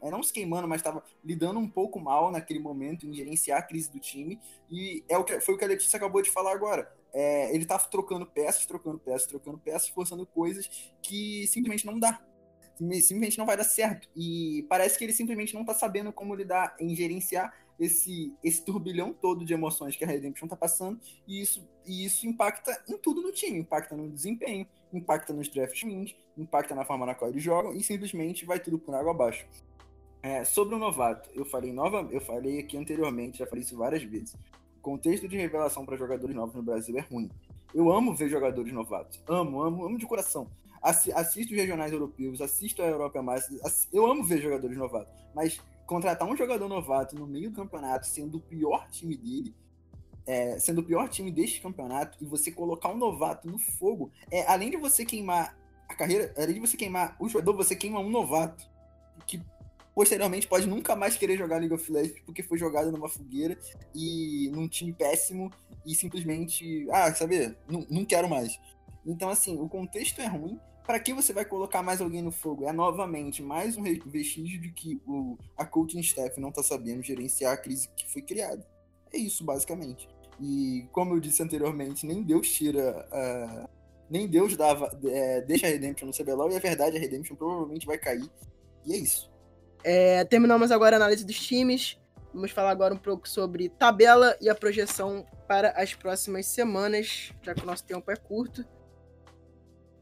é, 0.02 0.10
não 0.10 0.22
se 0.22 0.34
queimando, 0.34 0.68
mas 0.68 0.82
estava 0.82 1.02
lidando 1.24 1.60
um 1.60 1.70
pouco 1.70 2.00
mal 2.00 2.30
naquele 2.30 2.60
momento 2.60 3.08
em 3.08 3.14
gerenciar 3.14 3.60
a 3.60 3.62
crise 3.62 3.90
do 3.90 4.00
time. 4.00 4.40
E 4.70 5.04
é 5.08 5.18
o 5.18 5.24
que, 5.24 5.40
foi 5.40 5.56
o 5.56 5.58
que 5.58 5.64
a 5.64 5.68
Letícia 5.68 5.96
acabou 5.96 6.22
de 6.22 6.30
falar 6.30 6.52
agora. 6.52 6.92
É, 7.14 7.54
ele 7.54 7.64
está 7.64 7.80
trocando 7.80 8.26
peças, 8.26 8.66
trocando 8.66 9.00
peças, 9.00 9.28
trocando 9.28 9.58
peças, 9.60 9.88
forçando 9.88 10.26
coisas 10.26 10.68
que 11.02 11.48
simplesmente 11.48 11.86
não 11.86 11.98
dá 11.98 12.22
simplesmente 12.78 13.38
não 13.38 13.46
vai 13.46 13.56
dar 13.56 13.64
certo. 13.64 14.10
E 14.16 14.66
parece 14.70 14.98
que 14.98 15.04
ele 15.04 15.14
simplesmente 15.14 15.54
não 15.54 15.64
tá 15.64 15.74
sabendo 15.74 16.12
como 16.12 16.36
lidar 16.36 16.76
em 16.80 16.96
gerenciar 16.96 17.54
esse, 17.80 18.34
esse 18.44 18.64
turbilhão 18.64 19.14
todo 19.14 19.46
de 19.46 19.54
emoções 19.54 19.96
que 19.96 20.04
a 20.04 20.08
Redemption 20.08 20.48
tá 20.48 20.56
passando, 20.56 21.00
e 21.28 21.42
isso, 21.42 21.68
e 21.86 22.06
isso 22.06 22.28
impacta 22.28 22.84
em 22.88 22.98
tudo 22.98 23.22
no 23.22 23.32
time, 23.32 23.60
impacta 23.60 23.96
no 23.96 24.10
desempenho, 24.10 24.66
impacta 24.94 25.34
nos 25.34 25.50
draft 25.50 25.84
wins, 25.84 26.16
impacta 26.38 26.74
na 26.74 26.86
forma 26.86 27.06
na 27.06 27.16
qual 27.16 27.30
eles 27.30 27.44
jogam, 27.44 27.74
e 27.74 27.84
simplesmente 27.84 28.46
vai 28.46 28.60
tudo 28.60 28.80
por 28.80 28.96
água 28.96 29.12
abaixo. 29.12 29.46
É, 30.22 30.44
sobre 30.44 30.76
o 30.76 30.80
novato, 30.80 31.30
eu 31.34 31.46
falei 31.46 31.72
nova, 31.72 32.08
eu 32.12 32.22
falei 32.22 32.60
aqui 32.60 32.78
anteriormente, 32.78 33.40
já 33.40 33.46
falei 33.46 33.64
isso 33.64 33.78
várias 33.78 34.04
vezes. 34.04 34.36
O 34.78 34.82
contexto 34.82 35.28
de 35.28 35.38
revelação 35.38 35.86
para 35.86 35.96
jogadores 35.98 36.36
novos 36.36 36.56
no 36.56 36.64
Brasil 36.64 36.98
é 36.98 37.02
ruim. 37.02 37.30
Eu 37.74 37.92
amo 37.92 38.16
ver 38.16 38.30
jogadores 38.30 38.72
novatos. 38.72 39.22
Amo, 39.28 39.62
amo, 39.62 39.86
amo 39.86 39.98
de 39.98 40.06
coração 40.06 40.50
assisto 40.86 41.54
os 41.54 41.60
regionais 41.60 41.92
europeus, 41.92 42.42
assisto 42.42 42.82
a 42.82 42.86
Europa 42.86 43.22
Mais, 43.22 43.50
eu 43.92 44.06
amo 44.06 44.24
ver 44.24 44.40
jogadores 44.40 44.78
novatos, 44.78 45.12
mas 45.34 45.60
contratar 45.86 46.28
um 46.28 46.36
jogador 46.36 46.68
novato 46.68 47.16
no 47.16 47.28
meio 47.28 47.50
do 47.50 47.56
campeonato, 47.56 48.08
sendo 48.08 48.38
o 48.38 48.42
pior 48.42 48.88
time 48.90 49.16
dele, 49.16 49.56
é, 50.26 50.60
sendo 50.60 50.82
o 50.82 50.84
pior 50.84 51.08
time 51.10 51.32
deste 51.32 51.62
campeonato, 51.62 52.18
e 52.22 52.26
você 52.26 52.52
colocar 52.52 52.90
um 52.90 52.98
novato 52.98 53.50
no 53.50 53.58
fogo, 53.58 54.12
é, 54.32 54.46
além 54.48 54.72
de 54.72 54.78
você 54.78 55.06
queimar 55.06 55.58
a 55.88 55.96
carreira, 55.96 56.34
além 56.38 56.56
de 56.56 56.60
você 56.60 56.76
queimar 56.76 57.16
o 57.20 57.30
jogador, 57.30 57.56
você 57.56 57.76
queima 57.76 58.00
um 58.00 58.10
novato 58.10 58.68
que 59.28 59.42
posteriormente 59.94 60.48
pode 60.48 60.68
nunca 60.68 60.96
mais 60.96 61.16
querer 61.16 61.38
jogar 61.38 61.58
League 61.58 61.74
of 61.74 61.92
Legends 61.92 62.20
porque 62.26 62.44
foi 62.44 62.58
jogado 62.58 62.92
numa 62.92 63.08
fogueira 63.08 63.58
e 63.94 64.50
num 64.54 64.68
time 64.68 64.92
péssimo 64.92 65.50
e 65.86 65.96
simplesmente, 65.96 66.86
ah, 66.92 67.14
sabe, 67.14 67.56
não, 67.70 67.86
não 67.90 68.04
quero 68.04 68.28
mais. 68.28 68.60
Então, 69.06 69.30
assim, 69.30 69.58
o 69.58 69.70
contexto 69.70 70.20
é 70.20 70.26
ruim. 70.26 70.60
Para 70.86 71.00
que 71.00 71.14
você 71.14 71.34
vai 71.34 71.44
colocar 71.44 71.82
mais 71.82 72.00
alguém 72.00 72.22
no 72.22 72.32
fogo? 72.32 72.68
É 72.68 72.72
novamente 72.72 73.42
mais 73.42 73.76
um 73.76 73.84
vestígio 73.84 74.62
de 74.62 74.72
que 74.72 75.02
o, 75.06 75.38
a 75.58 75.66
coaching 75.66 76.00
staff 76.00 76.40
não 76.40 76.52
tá 76.52 76.62
sabendo 76.62 77.02
gerenciar 77.02 77.54
a 77.54 77.58
crise 77.58 77.90
que 77.96 78.12
foi 78.12 78.22
criada. 78.22 78.66
É 79.12 79.18
isso, 79.18 79.44
basicamente. 79.44 80.08
E 80.40 80.88
como 80.92 81.16
eu 81.16 81.20
disse 81.20 81.42
anteriormente, 81.42 82.06
nem 82.06 82.22
Deus 82.22 82.50
tira. 82.50 83.08
Uh, 83.12 83.70
nem 84.08 84.28
Deus 84.28 84.56
dava, 84.56 84.96
é, 85.06 85.42
deixa 85.42 85.66
a 85.66 85.70
Redemption 85.70 86.08
no 86.08 86.14
CBLOL 86.14 86.52
e 86.52 86.56
a 86.56 86.60
verdade, 86.60 86.96
a 86.96 87.00
Redemption 87.00 87.36
provavelmente 87.36 87.88
vai 87.88 87.98
cair. 87.98 88.30
E 88.86 88.94
é 88.94 88.98
isso. 88.98 89.32
É, 89.84 90.24
terminamos 90.26 90.72
agora 90.72 90.96
a 90.96 90.98
análise 90.98 91.26
dos 91.26 91.40
times. 91.40 91.98
Vamos 92.32 92.52
falar 92.52 92.70
agora 92.70 92.94
um 92.94 92.98
pouco 92.98 93.28
sobre 93.28 93.70
tabela 93.70 94.38
e 94.40 94.50
a 94.50 94.54
projeção 94.54 95.26
para 95.48 95.72
as 95.72 95.96
próximas 95.96 96.46
semanas, 96.46 97.32
já 97.42 97.56
que 97.56 97.64
o 97.64 97.66
nosso 97.66 97.86
tempo 97.86 98.12
é 98.12 98.16
curto. 98.16 98.66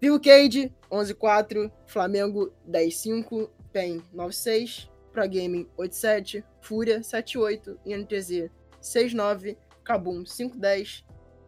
Vivo 0.04 0.20
Cade, 0.20 0.70
11-4, 0.92 1.72
Flamengo 1.88 2.54
10-5, 2.70 3.50
PEN 3.72 4.04
9-6, 4.14 4.90
Pro 5.14 5.22
Gaming 5.22 5.66
8-7, 5.80 6.44
Fúria 6.60 7.00
7-8, 7.00 7.78
INTZ 7.86 8.52
6-9, 8.82 9.56
Kabum 9.82 10.26
5-10 10.26 11.06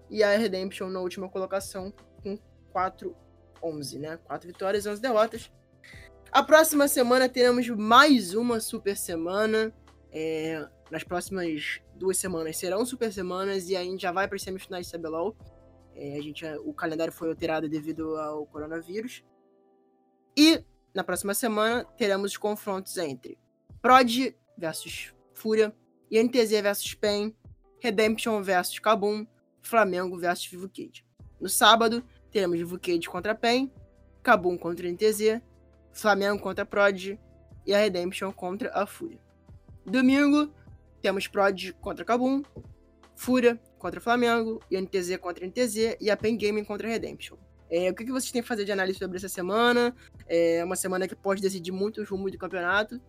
e 0.10 0.24
a 0.24 0.38
Redemption 0.38 0.88
na 0.88 1.02
última 1.02 1.28
colocação 1.28 1.92
com 2.24 2.40
4-11, 3.62 4.00
né? 4.00 4.18
4 4.24 4.48
vitórias 4.48 4.86
e 4.86 4.90
11 4.90 5.02
derrotas. 5.02 5.52
A 6.32 6.42
próxima 6.42 6.88
semana 6.88 7.28
teremos 7.28 7.68
mais 7.68 8.34
uma 8.34 8.62
super 8.62 8.96
semana. 8.96 9.76
É, 10.14 10.66
nas 10.90 11.04
próximas 11.04 11.82
duas 11.94 12.18
semanas 12.18 12.56
serão 12.56 12.86
super 12.86 13.12
semanas 13.12 13.70
e 13.70 13.76
a 13.76 13.84
gente 13.84 14.04
já 14.04 14.14
vai 14.14 14.30
para 14.30 14.38
as 14.38 14.44
semifinais 14.44 14.88
de 14.88 14.98
CBLOL. 14.98 15.36
É, 15.96 16.18
a 16.18 16.22
gente, 16.22 16.46
o 16.66 16.74
calendário 16.74 17.14
foi 17.14 17.30
alterado 17.30 17.70
devido 17.70 18.18
ao 18.18 18.46
coronavírus. 18.46 19.24
E 20.38 20.64
na 20.94 21.04
próxima 21.04 21.34
semana 21.34 21.86
teremos 21.98 22.32
os 22.32 22.38
confrontos 22.38 22.98
entre 22.98 23.38
Prod 23.82 24.36
versus 24.58 25.14
Fúria, 25.34 25.74
INTZ 26.12 26.62
versus 26.62 26.94
PEN, 26.94 27.36
Redemption 27.82 28.42
versus 28.42 28.80
Kabum, 28.80 29.26
Flamengo 29.62 30.18
versus 30.18 30.48
Vivo 30.48 30.68
Kid. 30.68 31.06
No 31.40 31.48
sábado 31.48 32.04
teremos 32.32 32.58
Vivo 32.58 32.78
Kid 32.78 33.08
contra 33.08 33.34
PEN, 33.34 33.72
Kabum 34.22 34.58
contra 34.58 34.88
INTZ, 34.88 35.42
Flamengo 35.94 36.42
contra 36.42 36.66
Prod 36.66 37.18
e 37.66 37.74
a 37.74 37.78
Redemption 37.78 38.32
contra 38.34 38.72
a 38.74 38.86
Fúria. 38.86 39.20
Domingo 39.86 40.52
temos 41.02 41.28
Prod 41.28 41.74
contra 41.80 42.04
Kabum, 42.04 42.44
Fúria 43.16 43.60
contra 43.78 44.00
Flamengo, 44.00 44.62
e 44.70 44.80
NTZ 44.80 45.18
contra 45.18 45.46
NTZ 45.46 45.98
e 46.00 46.10
a 46.10 46.18
Pen 46.18 46.38
Gaming 46.38 46.64
contra 46.64 46.88
Redemption. 46.88 47.38
É, 47.70 47.90
o 47.90 47.96
que, 47.96 48.06
que 48.06 48.12
vocês 48.12 48.32
têm 48.32 48.42
que 48.42 48.48
fazer 48.48 48.64
de 48.64 48.72
análise 48.72 49.00
sobre 49.00 49.18
essa 49.18 49.28
semana? 49.28 49.96
É 50.28 50.64
uma 50.64 50.76
semana 50.76 51.08
que 51.08 51.16
pode 51.16 51.42
decidir 51.42 51.72
muito 51.72 52.02
o 52.02 52.06
rumo 52.06 52.30
do 52.30 52.38
campeonato 52.38 53.02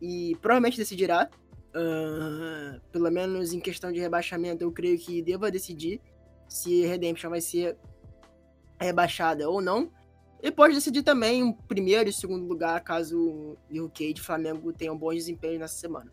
e 0.00 0.36
provavelmente 0.40 0.76
decidirá. 0.76 1.28
Uh, 1.70 2.80
pelo 2.90 3.10
menos 3.10 3.52
em 3.52 3.60
questão 3.60 3.92
de 3.92 4.00
rebaixamento, 4.00 4.64
eu 4.64 4.72
creio 4.72 4.98
que 4.98 5.22
deva 5.22 5.50
decidir 5.50 6.00
se 6.48 6.84
Redemption 6.84 7.30
vai 7.30 7.40
ser 7.40 7.76
rebaixada 8.80 9.48
ou 9.48 9.60
não. 9.60 9.90
E 10.42 10.50
pode 10.50 10.74
decidir 10.74 11.02
também 11.02 11.42
o 11.42 11.52
primeiro 11.52 12.08
e 12.08 12.12
segundo 12.12 12.46
lugar, 12.46 12.82
caso 12.82 13.56
o 13.70 13.88
Cage 13.90 14.14
e 14.16 14.20
Flamengo 14.20 14.72
tenham 14.72 14.96
bons 14.96 15.16
desempenhos 15.16 15.60
nessa 15.60 15.76
semana. 15.76 16.10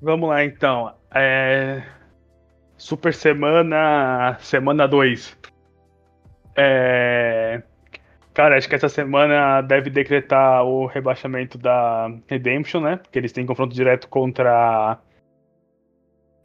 Vamos 0.00 0.28
lá 0.28 0.44
então. 0.44 0.94
É... 1.12 1.84
Super 2.82 3.14
Semana, 3.14 4.36
semana 4.40 4.88
2. 4.88 5.38
É... 6.56 7.62
Cara, 8.34 8.56
acho 8.56 8.68
que 8.68 8.74
essa 8.74 8.88
semana 8.88 9.60
deve 9.62 9.88
decretar 9.88 10.64
o 10.64 10.86
rebaixamento 10.86 11.56
da 11.56 12.12
Redemption, 12.26 12.80
né? 12.80 12.96
Porque 12.96 13.20
eles 13.20 13.30
têm 13.30 13.46
confronto 13.46 13.72
direto 13.72 14.08
contra 14.08 14.98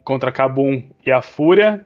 contra 0.04 0.32
Kabum 0.32 0.84
e 1.04 1.12
a 1.12 1.24
Fúria, 1.24 1.84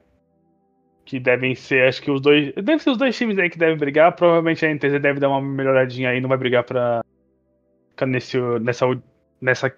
que 1.06 1.18
devem 1.18 1.54
ser, 1.54 1.88
acho 1.88 2.02
que 2.02 2.10
os 2.10 2.20
dois, 2.20 2.52
devem 2.54 2.78
ser 2.78 2.90
os 2.90 2.98
dois 2.98 3.16
times 3.16 3.38
aí 3.38 3.48
que 3.48 3.58
devem 3.58 3.78
brigar. 3.78 4.14
Provavelmente 4.14 4.66
a 4.66 4.74
NTZ 4.74 5.00
deve 5.00 5.18
dar 5.18 5.30
uma 5.30 5.40
melhoradinha 5.40 6.10
aí, 6.10 6.20
não 6.20 6.28
vai 6.28 6.36
brigar 6.36 6.62
para 6.62 7.02
nesse 8.06 8.38
nessa 8.60 8.84
nessa 9.40 9.74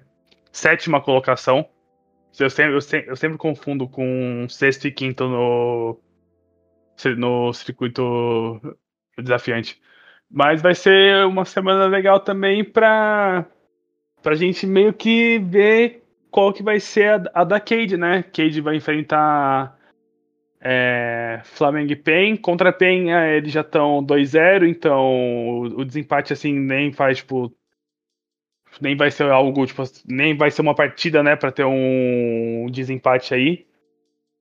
sétima 0.51 1.01
colocação. 1.01 1.65
Eu 2.39 2.51
sempre, 2.51 2.75
eu 2.75 2.81
sempre, 2.81 3.11
eu 3.11 3.17
sempre 3.17 3.39
confundo 3.39 3.89
com 3.89 4.47
sexto 4.49 4.87
e 4.87 4.93
quinto 4.93 5.29
no, 5.29 6.01
no 7.17 7.53
circuito 7.53 8.61
desafiante. 9.19 9.81
Mas 10.31 10.61
vai 10.61 10.75
ser 10.75 11.27
uma 11.27 11.45
semana 11.45 11.87
legal 11.87 12.19
também 12.19 12.65
pra, 12.65 13.47
pra 14.23 14.35
gente 14.35 14.67
meio 14.67 14.93
que 14.93 15.39
ver 15.39 16.03
qual 16.31 16.53
que 16.53 16.63
vai 16.63 16.81
ser 16.81 17.11
a, 17.11 17.43
a 17.43 17.45
da 17.45 17.61
Cade, 17.61 17.97
né? 17.97 18.23
Cade 18.25 18.61
vai 18.61 18.75
enfrentar 18.75 19.79
é, 20.61 21.41
Flamengo 21.45 21.93
e 21.93 21.97
PEN. 21.97 22.37
Contra 22.37 22.73
PEN, 22.73 23.13
é, 23.13 23.37
eles 23.37 23.53
já 23.53 23.61
estão 23.61 24.05
2-0, 24.05 24.67
então 24.67 25.05
o, 25.05 25.63
o, 25.81 25.85
desempate 25.85 26.33
assim 26.33 26.59
nem 26.59 26.91
faz, 26.91 27.19
tipo, 27.19 27.55
nem 28.81 28.97
vai 28.97 29.11
ser 29.11 29.31
algo, 29.31 29.67
tipo, 29.67 29.83
nem 30.07 30.37
vai 30.37 30.51
ser 30.51 30.63
uma 30.63 30.75
partida, 30.75 31.23
né, 31.23 31.37
para 31.37 31.53
ter 31.53 31.65
um 31.65 32.67
desempate 32.71 33.35
aí. 33.35 33.67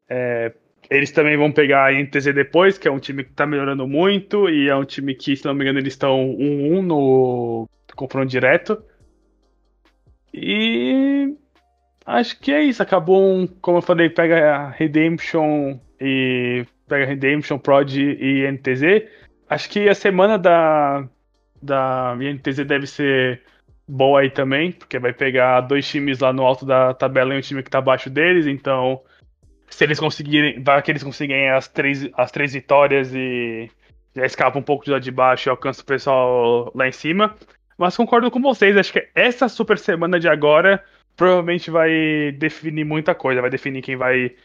É, 0.10 0.54
eles 0.90 1.12
também 1.12 1.38
vão 1.38 1.52
pegar 1.52 1.88
a 1.88 1.94
NTZ 1.94 2.34
depois, 2.34 2.78
que 2.78 2.88
é 2.88 2.92
um 2.92 3.00
time 3.00 3.24
que 3.24 3.32
tá 3.32 3.46
melhorando 3.46 3.88
muito, 3.88 4.50
e 4.50 4.70
é 4.70 4.76
um 4.76 4.86
time 4.86 5.16
que, 5.16 5.36
se 5.36 5.46
não 5.46 5.54
me 5.54 5.64
engano, 5.64 5.80
eles 5.80 5.94
estão 5.94 6.36
1-1 6.38 6.82
no 6.82 7.68
confronto 7.96 8.28
direto. 8.28 8.84
E 10.34 11.36
acho 12.06 12.40
que 12.40 12.52
é 12.52 12.64
isso. 12.64 12.82
Acabou, 12.82 13.24
um, 13.24 13.48
como 13.48 13.78
eu 13.78 13.82
falei, 13.82 14.10
pega 14.10 14.56
a 14.56 14.70
Redemption 14.70 15.78
e 16.00 16.66
pega 16.88 17.06
Redemption, 17.06 17.58
Prod 17.60 17.96
e 17.96 18.52
NTZ. 18.52 19.08
Acho 19.50 19.70
que 19.70 19.88
a 19.88 19.96
semana 19.96 20.38
da, 20.38 21.08
da 21.62 22.16
NTZ 22.16 22.66
deve 22.66 22.88
ser 22.88 23.42
boa 23.88 24.22
aí 24.22 24.30
também, 24.30 24.72
porque 24.72 25.00
vai 25.00 25.14
pegar 25.14 25.62
dois 25.62 25.88
times 25.88 26.20
lá 26.20 26.32
no 26.32 26.44
alto 26.44 26.66
da 26.66 26.94
tabela 26.94 27.34
e 27.34 27.38
um 27.38 27.42
time 27.42 27.64
que 27.64 27.70
tá 27.70 27.80
abaixo 27.80 28.10
deles, 28.10 28.46
então 28.46 29.02
se 29.70 29.84
eles 29.84 30.00
conseguirem, 30.00 30.62
vai 30.62 30.82
que 30.82 30.92
eles 30.92 31.04
conseguem 31.04 31.50
as 31.50 31.68
três, 31.68 32.08
as 32.16 32.32
três 32.32 32.54
vitórias 32.54 33.14
e 33.14 33.70
já 34.16 34.26
escapa 34.26 34.58
um 34.60 34.64
pouco 34.64 34.86
de 34.86 34.92
lá 34.92 35.00
de 35.00 35.12
baixo 35.12 35.50
e 35.50 35.52
alcança 35.52 35.82
o 35.82 35.86
pessoal 35.86 36.72
lá 36.76 36.88
em 36.88 36.92
cima. 36.92 37.36
Mas 37.78 37.98
concordo 37.98 38.30
com 38.30 38.40
vocês, 38.40 38.78
acho 38.78 38.94
que 38.94 39.10
essa 39.16 39.50
super 39.50 39.78
semana 39.78 40.20
de 40.20 40.30
agora 40.30 40.84
provavelmente 41.16 41.72
vai 41.72 42.32
definir 42.38 42.86
muita 42.86 43.16
coisa, 43.16 43.42
vai 43.42 43.50
definir 43.50 43.82
quem 43.82 43.96
vai 43.96 44.36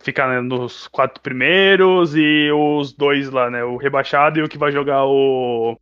ficar 0.00 0.28
né, 0.28 0.40
nos 0.40 0.88
quatro 0.88 1.22
primeiros 1.22 2.14
e 2.16 2.50
os 2.52 2.92
dois 2.92 3.30
lá, 3.30 3.50
né, 3.50 3.64
o 3.64 3.76
rebaixado 3.76 4.38
e 4.38 4.42
o 4.42 4.48
que 4.48 4.58
vai 4.58 4.72
jogar 4.72 5.04
o 5.04 5.78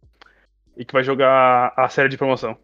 e 0.76 0.84
que 0.84 0.92
vai 0.92 1.04
jogar 1.04 1.72
a 1.76 1.88
série 1.88 2.08
de 2.08 2.18
promoção. 2.18 2.58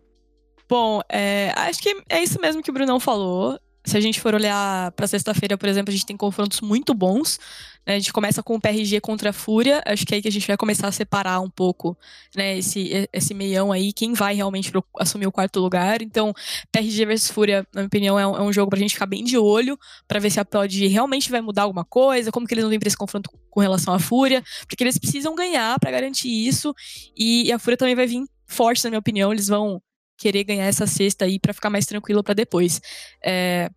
Bom, 0.71 1.01
é, 1.09 1.53
acho 1.57 1.83
que 1.83 2.01
é 2.09 2.23
isso 2.23 2.41
mesmo 2.41 2.63
que 2.63 2.71
o 2.71 2.73
Brunão 2.73 3.01
falou. 3.01 3.59
Se 3.85 3.97
a 3.97 4.01
gente 4.01 4.21
for 4.21 4.35
olhar 4.37 4.93
para 4.93 5.05
sexta-feira, 5.09 5.59
por 5.59 5.69
exemplo, 5.69 5.91
a 5.91 5.93
gente 5.93 6.07
tem 6.07 6.17
confrontos 6.17 6.61
muito 6.61 6.95
bons. 6.95 7.41
Né? 7.85 7.97
A 7.97 7.99
gente 7.99 8.13
começa 8.13 8.41
com 8.41 8.55
o 8.55 8.61
PRG 8.61 9.01
contra 9.01 9.31
a 9.31 9.33
Fúria. 9.33 9.83
Acho 9.85 10.07
que 10.07 10.15
é 10.15 10.17
aí 10.17 10.23
que 10.23 10.29
a 10.29 10.31
gente 10.31 10.47
vai 10.47 10.57
começar 10.57 10.87
a 10.87 10.93
separar 10.93 11.41
um 11.41 11.51
pouco 11.51 11.99
né, 12.37 12.57
esse, 12.59 13.09
esse 13.13 13.35
meião 13.35 13.73
aí, 13.73 13.93
quem 13.93 14.13
vai 14.13 14.37
realmente 14.37 14.71
assumir 14.97 15.27
o 15.27 15.33
quarto 15.33 15.59
lugar. 15.59 16.03
Então, 16.03 16.33
PRG 16.71 17.05
versus 17.05 17.31
Fúria, 17.33 17.67
na 17.75 17.81
minha 17.81 17.89
opinião, 17.89 18.17
é 18.17 18.25
um, 18.25 18.37
é 18.37 18.43
um 18.43 18.53
jogo 18.53 18.71
pra 18.71 18.79
gente 18.79 18.95
ficar 18.95 19.07
bem 19.07 19.25
de 19.25 19.37
olho, 19.37 19.77
para 20.07 20.21
ver 20.21 20.31
se 20.31 20.39
a 20.39 20.45
POD 20.45 20.87
realmente 20.87 21.33
vai 21.33 21.41
mudar 21.41 21.63
alguma 21.63 21.85
coisa, 21.85 22.31
como 22.31 22.47
que 22.47 22.55
eles 22.55 22.63
vão 22.63 22.71
vir 22.71 22.79
pra 22.79 22.87
esse 22.87 22.97
confronto 22.97 23.29
com 23.51 23.59
relação 23.59 23.93
à 23.93 23.99
Fúria, 23.99 24.41
porque 24.69 24.85
eles 24.85 24.99
precisam 24.99 25.35
ganhar 25.35 25.81
para 25.81 25.91
garantir 25.91 26.29
isso. 26.29 26.73
E, 27.17 27.49
e 27.49 27.53
a 27.53 27.59
Fúria 27.59 27.77
também 27.77 27.97
vai 27.97 28.07
vir 28.07 28.25
forte, 28.47 28.85
na 28.85 28.91
minha 28.91 29.01
opinião. 29.01 29.33
Eles 29.33 29.49
vão 29.49 29.83
querer 30.21 30.45
ganhar 30.45 30.67
essa 30.67 30.87
sexta 30.87 31.25
aí 31.25 31.39
para 31.39 31.55
ficar 31.55 31.71
mais 31.71 31.87
tranquilo 31.87 32.23
para 32.23 32.35
depois. 32.35 32.81
É, 33.25 33.71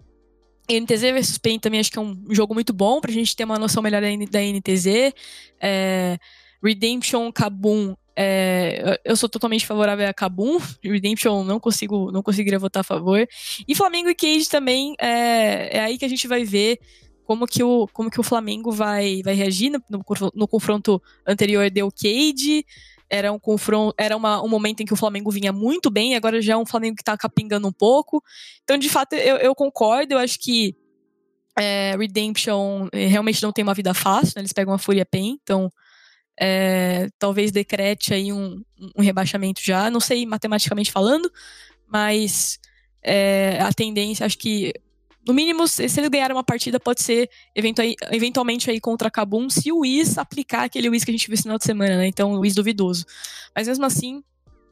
NTZ 0.69 1.01
versus 1.01 1.37
PEN 1.37 1.57
também 1.57 1.79
acho 1.79 1.89
que 1.91 1.97
é 1.97 2.01
um 2.01 2.25
jogo 2.29 2.53
muito 2.53 2.73
bom 2.73 2.99
pra 2.99 3.11
gente 3.11 3.35
ter 3.35 3.45
uma 3.45 3.57
noção 3.57 3.81
melhor 3.81 4.01
da, 4.01 4.41
NTZ. 4.41 5.13
É, 5.61 6.17
Redemption, 6.61 7.31
Kabum 7.31 7.95
É, 8.15 8.99
eu 9.03 9.15
sou 9.15 9.27
totalmente 9.29 9.65
favorável 9.65 10.07
a 10.07 10.13
Kabum. 10.13 10.59
Redemption 10.83 11.43
não 11.45 11.59
consigo, 11.59 12.11
não 12.11 12.21
conseguiria 12.21 12.59
votar 12.59 12.81
a 12.81 12.83
favor. 12.83 13.25
E 13.65 13.73
Flamengo 13.73 14.09
e 14.09 14.15
Cage 14.15 14.49
também 14.49 14.95
é, 14.99 15.77
é 15.77 15.79
aí 15.79 15.97
que 15.97 16.05
a 16.05 16.09
gente 16.09 16.27
vai 16.27 16.43
ver 16.43 16.77
como 17.25 17.47
que 17.47 17.63
o, 17.63 17.87
como 17.93 18.11
que 18.11 18.19
o 18.19 18.23
Flamengo 18.23 18.69
vai, 18.69 19.21
vai 19.23 19.33
reagir 19.33 19.71
no, 19.71 19.81
no, 19.89 20.03
no 20.35 20.47
confronto 20.47 21.01
anterior 21.25 21.69
deu 21.69 21.89
Cade. 21.89 22.65
Era 23.15 23.31
um 23.31 23.37
confronto, 23.37 23.93
era 23.95 24.17
uma, 24.17 24.41
um 24.43 24.47
momento 24.47 24.81
em 24.81 24.85
que 24.85 24.93
o 24.93 24.97
Flamengo 24.97 25.29
vinha 25.29 25.53
muito 25.53 25.91
bem, 25.91 26.15
agora 26.15 26.41
já 26.41 26.53
é 26.53 26.57
um 26.57 26.65
Flamengo 26.65 26.95
que 26.95 27.03
tá 27.03 27.15
capingando 27.15 27.67
um 27.67 27.71
pouco. 27.71 28.23
Então, 28.63 28.75
de 28.75 28.89
fato, 28.89 29.13
eu, 29.13 29.37
eu 29.37 29.53
concordo, 29.53 30.15
eu 30.15 30.17
acho 30.17 30.39
que 30.39 30.75
é, 31.55 31.95
Redemption 31.95 32.87
eh, 32.91 33.05
realmente 33.05 33.43
não 33.43 33.51
tem 33.51 33.63
uma 33.63 33.75
vida 33.75 33.93
fácil, 33.93 34.33
né? 34.35 34.41
eles 34.41 34.51
pegam 34.51 34.73
a 34.73 34.79
Fúria 34.79 35.05
Pen, 35.05 35.37
então 35.43 35.71
é, 36.39 37.07
talvez 37.19 37.51
decrete 37.51 38.15
aí 38.15 38.33
um, 38.33 38.63
um, 38.97 39.01
rebaixamento 39.03 39.61
já, 39.63 39.91
não 39.91 39.99
sei 39.99 40.25
matematicamente 40.25 40.91
falando, 40.91 41.31
mas 41.87 42.59
é, 43.03 43.59
a 43.61 43.71
tendência, 43.71 44.25
acho 44.25 44.39
que 44.39 44.73
no 45.25 45.33
mínimo, 45.33 45.67
se 45.67 45.83
eles 45.83 46.09
ganharem 46.09 46.35
uma 46.35 46.43
partida, 46.43 46.79
pode 46.79 47.01
ser 47.01 47.29
eventualmente 47.55 48.69
aí 48.69 48.79
contra 48.79 49.07
a 49.07 49.11
Kabum, 49.11 49.49
se 49.49 49.71
o 49.71 49.79
Wiz 49.79 50.17
aplicar 50.17 50.63
aquele 50.63 50.89
Wiz 50.89 51.03
que 51.03 51.11
a 51.11 51.13
gente 51.13 51.27
viu 51.27 51.37
no 51.37 51.41
final 51.41 51.57
de 51.57 51.63
semana, 51.63 51.97
né? 51.97 52.07
Então, 52.07 52.33
o 52.33 52.39
Wiz 52.39 52.53
duvidoso. 52.53 53.05
Mas 53.55 53.67
mesmo 53.67 53.85
assim, 53.85 54.21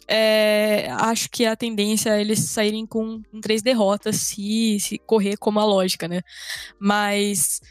é, 0.08 0.88
acho 0.92 1.30
que 1.30 1.46
a 1.46 1.56
tendência 1.56 2.10
é 2.10 2.22
eles 2.22 2.40
saírem 2.40 2.86
com, 2.86 3.22
com 3.24 3.40
três 3.40 3.62
derrotas 3.62 4.18
se, 4.18 4.78
se 4.82 4.98
correr 5.00 5.38
como 5.38 5.58
a 5.60 5.66
lógica, 5.66 6.06
né? 6.06 6.22
Mas 6.78 7.62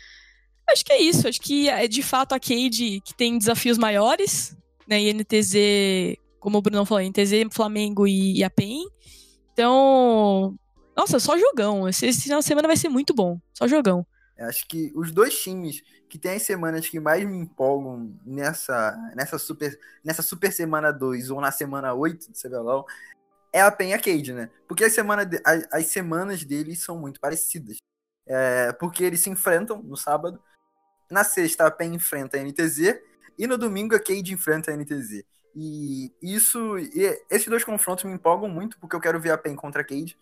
acho 0.71 0.83
que 0.83 0.93
é 0.93 1.03
isso. 1.03 1.29
Acho 1.29 1.41
que 1.41 1.69
é 1.69 1.87
de 1.87 2.03
fato 2.03 2.33
a 2.33 2.41
Cade 2.41 3.03
que 3.05 3.15
tem 3.15 3.37
desafios 3.37 3.77
maiores, 3.77 4.57
né? 4.89 5.03
E 5.03 5.13
NTZ, 5.13 6.17
como 6.39 6.57
o 6.57 6.63
Bruno 6.63 6.87
falou, 6.87 7.05
NTZ, 7.05 7.33
Flamengo 7.51 8.07
e, 8.07 8.39
e 8.39 8.45
a 8.45 8.49
PEN. 8.49 8.87
Então, 9.53 10.59
nossa, 11.01 11.19
só 11.19 11.39
jogão. 11.39 11.89
Esse, 11.89 12.13
final 12.13 12.41
de 12.41 12.45
semana 12.45 12.69
vai 12.69 12.77
ser 12.77 12.91
muito 12.91 13.15
bom. 13.15 13.41
Só 13.55 13.67
jogão. 13.67 14.07
Acho 14.39 14.67
que 14.69 14.93
os 14.95 15.11
dois 15.11 15.39
times 15.39 15.83
que 16.09 16.19
tem 16.19 16.33
as 16.33 16.43
semanas 16.43 16.89
que 16.89 16.99
mais 16.99 17.25
me 17.25 17.37
empolgam 17.39 18.19
nessa, 18.25 18.97
nessa, 19.15 19.39
super, 19.39 19.79
nessa 20.05 20.23
super 20.23 20.53
semana 20.53 20.91
2 20.91 21.31
ou 21.31 21.41
na 21.41 21.53
semana 21.53 21.95
8 21.95 22.33
do 22.33 22.39
CBLOL 22.39 22.87
é 23.53 23.61
a 23.61 23.71
PEN 23.71 23.91
e 23.91 23.93
a 23.95 23.99
Cade, 23.99 24.33
né? 24.33 24.51
Porque 24.67 24.85
as, 24.85 24.93
semana 24.93 25.25
de, 25.25 25.41
as, 25.45 25.67
as 25.73 25.87
semanas 25.87 26.45
deles 26.45 26.83
são 26.83 26.99
muito 26.99 27.21
parecidas. 27.21 27.77
É, 28.27 28.73
porque 28.73 29.05
eles 29.05 29.21
se 29.21 29.31
enfrentam 29.31 29.83
no 29.83 29.97
sábado. 29.97 30.43
Na 31.11 31.25
sexta, 31.25 31.67
a 31.67 31.71
PEN 31.71 31.95
enfrenta 31.95 32.37
a 32.37 32.41
NTZ. 32.41 33.01
E 33.39 33.47
no 33.47 33.57
domingo, 33.57 33.95
a 33.95 34.01
Cade 34.01 34.33
enfrenta 34.33 34.71
a 34.71 34.77
NTZ. 34.77 35.25
E 35.55 36.13
isso, 36.23 36.79
e 36.79 37.25
esses 37.31 37.49
dois 37.49 37.65
confrontos 37.65 38.05
me 38.05 38.13
empolgam 38.13 38.49
muito, 38.49 38.79
porque 38.79 38.95
eu 38.95 39.01
quero 39.01 39.21
ver 39.21 39.31
a 39.31 39.39
PEN 39.39 39.57
contra 39.57 39.83
a 39.83 39.85
Cade. 39.85 40.17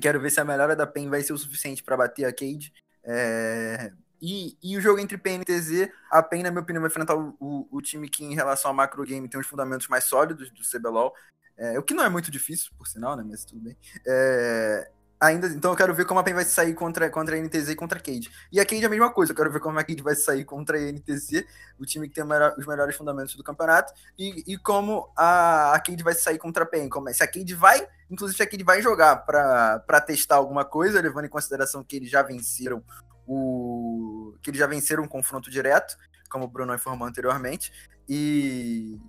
Quero 0.00 0.20
ver 0.20 0.30
se 0.30 0.40
a 0.40 0.44
melhora 0.44 0.76
da 0.76 0.86
PEN 0.86 1.08
vai 1.08 1.22
ser 1.22 1.32
o 1.32 1.38
suficiente 1.38 1.82
para 1.82 1.96
bater 1.96 2.24
a 2.24 2.32
Cade. 2.32 2.72
É... 3.04 3.92
E, 4.20 4.56
e, 4.62 4.76
o 4.76 4.80
jogo 4.80 5.00
entre 5.00 5.18
PEN 5.18 5.34
e 5.34 5.38
NTZ, 5.40 5.90
a 6.10 6.22
PEN, 6.22 6.44
na 6.44 6.50
minha 6.50 6.62
opinião, 6.62 6.80
vai 6.80 6.90
enfrentar 6.90 7.14
o, 7.14 7.36
o, 7.38 7.68
o, 7.70 7.82
time 7.82 8.08
que, 8.08 8.24
em 8.24 8.34
relação 8.34 8.70
ao 8.70 8.74
macro 8.74 9.04
game, 9.04 9.28
tem 9.28 9.38
os 9.38 9.46
fundamentos 9.46 9.86
mais 9.86 10.04
sólidos 10.04 10.50
do 10.50 10.62
CBLOL. 10.62 11.12
É, 11.56 11.78
o 11.78 11.82
que 11.82 11.92
não 11.92 12.02
é 12.02 12.08
muito 12.08 12.30
difícil, 12.30 12.72
por 12.78 12.86
sinal, 12.86 13.16
né? 13.16 13.24
Mas 13.26 13.44
tudo 13.44 13.60
bem. 13.60 13.76
É, 14.06 14.90
ainda, 15.20 15.46
então 15.48 15.70
eu 15.70 15.76
quero 15.76 15.94
ver 15.94 16.04
como 16.04 16.20
a 16.20 16.22
PEN 16.22 16.34
vai 16.34 16.44
sair 16.44 16.74
contra, 16.74 17.08
contra 17.10 17.36
a 17.36 17.40
NTZ 17.40 17.70
e 17.70 17.76
contra 17.76 17.98
a 17.98 18.02
Cade. 18.02 18.30
E 18.50 18.60
a 18.60 18.64
Cade 18.64 18.82
é 18.82 18.86
a 18.86 18.90
mesma 18.90 19.10
coisa, 19.12 19.32
eu 19.32 19.36
quero 19.36 19.50
ver 19.50 19.60
como 19.60 19.78
a 19.78 19.84
Cade 19.84 20.02
vai 20.02 20.14
sair 20.14 20.44
contra 20.44 20.76
a 20.78 20.80
NTZ, 20.80 21.44
o 21.78 21.86
time 21.86 22.08
que 22.08 22.14
tem 22.14 22.24
os 22.24 22.66
melhores 22.66 22.96
fundamentos 22.96 23.34
do 23.34 23.42
campeonato, 23.42 23.92
e, 24.18 24.44
e 24.46 24.58
como 24.58 25.10
a, 25.16 25.74
a 25.74 25.80
Cade 25.80 26.02
vai 26.02 26.14
sair 26.14 26.38
contra 26.38 26.64
a 26.64 26.66
PEN. 26.66 26.88
Como, 26.88 27.08
é, 27.08 27.12
se 27.12 27.22
a 27.22 27.26
Cade 27.26 27.54
vai, 27.54 27.86
inclusive 28.10 28.36
se 28.36 28.42
a 28.42 28.46
Cade 28.46 28.64
vai 28.64 28.82
jogar 28.82 29.16
para 29.24 30.00
testar 30.00 30.36
alguma 30.36 30.64
coisa, 30.64 31.00
levando 31.00 31.26
em 31.26 31.30
consideração 31.30 31.82
que 31.82 31.96
eles 31.96 32.10
já 32.10 32.22
venceram 32.22 32.82
o 33.26 34.34
que 34.42 34.50
eles 34.50 34.58
já 34.58 34.66
venceram 34.66 35.02
um 35.04 35.08
confronto 35.08 35.50
direto, 35.50 35.96
como 36.28 36.44
o 36.44 36.48
Bruno 36.48 36.74
informou 36.74 37.08
anteriormente, 37.08 37.72
e, 38.06 39.00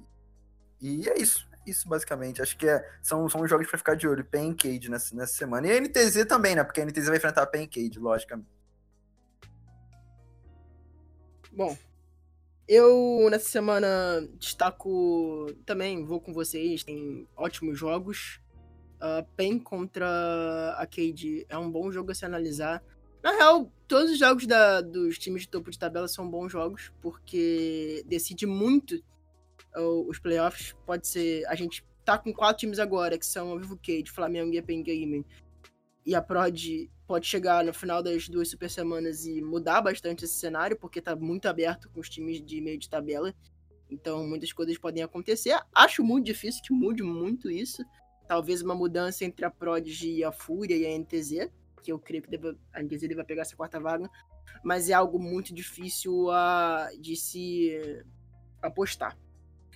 e 0.80 1.10
é 1.10 1.20
isso 1.20 1.46
isso, 1.66 1.88
basicamente. 1.88 2.42
Acho 2.42 2.58
que 2.58 2.68
é, 2.68 2.88
são, 3.02 3.28
são 3.30 3.42
os 3.42 3.50
jogos 3.50 3.68
para 3.68 3.78
ficar 3.78 3.96
de 3.96 4.08
olho. 4.08 4.24
Pen 4.26 4.54
Cade 4.54 4.90
nessa, 4.90 5.16
nessa 5.16 5.34
semana. 5.34 5.68
E 5.68 5.72
a 5.72 5.82
NTZ 5.82 6.26
também, 6.26 6.56
né? 6.56 6.64
Porque 6.64 6.82
a 6.82 6.86
NTZ 6.86 7.08
vai 7.08 7.18
enfrentar 7.18 7.44
a 7.44 7.48
Pen 7.48 7.68
Cade, 7.68 8.00
logicamente. 8.00 8.50
Bom, 11.52 11.78
eu 12.68 13.28
nessa 13.30 13.48
semana 13.48 14.28
destaco 14.40 15.48
também, 15.66 16.04
vou 16.04 16.20
com 16.20 16.34
vocês, 16.34 16.84
tem 16.84 17.28
ótimos 17.36 17.78
jogos. 17.78 18.42
Uh, 18.96 19.26
Pen 19.36 19.60
contra 19.60 20.76
a 20.78 20.86
Cade 20.86 21.46
é 21.48 21.58
um 21.58 21.72
bom 21.72 21.92
jogo 21.92 22.12
a 22.12 22.16
se 22.16 22.26
analisar. 22.26 22.84
Na 23.24 23.32
real, 23.32 23.72
todos 23.88 24.12
os 24.12 24.20
jogos 24.20 24.46
da, 24.46 24.82
dos 24.82 25.18
times 25.18 25.44
de 25.44 25.48
topo 25.48 25.72
de 25.72 25.80
tabela 25.80 26.08
são 26.08 26.30
bons 26.30 26.52
jogos, 26.52 26.92
porque 27.02 28.04
decide 28.06 28.46
muito 28.46 29.02
os 29.78 30.20
playoffs. 30.20 30.76
Pode 30.86 31.08
ser. 31.08 31.46
A 31.48 31.56
gente 31.56 31.84
tá 32.04 32.18
com 32.18 32.32
quatro 32.32 32.60
times 32.60 32.80
agora, 32.80 33.18
que 33.18 33.26
são 33.26 33.54
a 33.54 33.58
Vivo 33.58 33.76
Cade, 33.78 34.12
Flamengo 34.12 34.54
e 34.54 34.60
a 34.60 34.64
Pen 34.64 34.84
Gaming. 34.84 35.26
E 36.06 36.14
a 36.14 36.22
Prod 36.22 36.88
pode 37.08 37.26
chegar 37.26 37.64
no 37.64 37.74
final 37.74 38.02
das 38.02 38.30
duas 38.30 38.50
super 38.50 38.70
semanas 38.70 39.26
e 39.26 39.42
mudar 39.42 39.82
bastante 39.82 40.26
esse 40.26 40.36
cenário, 40.36 40.78
porque 40.78 41.02
tá 41.02 41.16
muito 41.16 41.48
aberto 41.48 41.90
com 41.90 42.00
os 42.00 42.10
times 42.10 42.44
de 42.44 42.62
meio 42.62 42.78
de 42.78 42.90
tabela. 42.90 43.34
Então 43.90 44.28
muitas 44.28 44.54
coisas 44.54 44.78
podem 44.78 45.04
acontecer. 45.04 45.60
Acho 45.74 46.04
muito 46.04 46.26
difícil 46.26 46.62
que 46.64 46.74
mude 46.74 47.02
muito 47.04 47.50
isso. 47.50 47.84
Talvez 48.28 48.62
uma 48.62 48.76
mudança 48.76 49.26
entre 49.26 49.46
a 49.46 49.52
Prodigy 49.52 50.18
e 50.18 50.24
a 50.24 50.32
Fúria 50.32 50.76
e 50.76 50.86
a 50.86 50.98
NTZ, 50.98 51.50
que 51.84 51.92
eu 51.92 52.00
creio 52.00 52.24
que 52.24 52.30
deva, 52.30 52.58
a 52.74 52.82
NTZ 52.82 53.08
deva 53.08 53.24
pegar 53.24 53.44
essa 53.44 53.56
quarta 53.56 53.80
vaga. 53.80 54.10
Mas 54.64 54.90
é 54.90 54.94
algo 54.94 55.20
muito 55.20 55.54
difícil 55.54 56.28
uh, 56.28 57.00
de 57.00 57.16
se 57.16 58.04
apostar. 58.62 59.16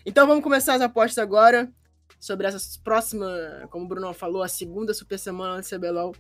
Então 0.10 0.26
vamos 0.26 0.44
começar 0.44 0.73
as 0.73 0.81
apostas 0.81 1.19
agora 1.19 1.72
sobre 2.19 2.48
essa 2.48 2.57
próxima, 2.84 3.27
como 3.69 3.86
o 3.86 3.88
Bruno 3.88 4.11
falou, 4.11 4.41
a 4.41 4.48
segunda 4.48 4.91
super 4.91 5.19
semana 5.19 5.61
do 5.61 5.68
CBLOL. 5.69 6.15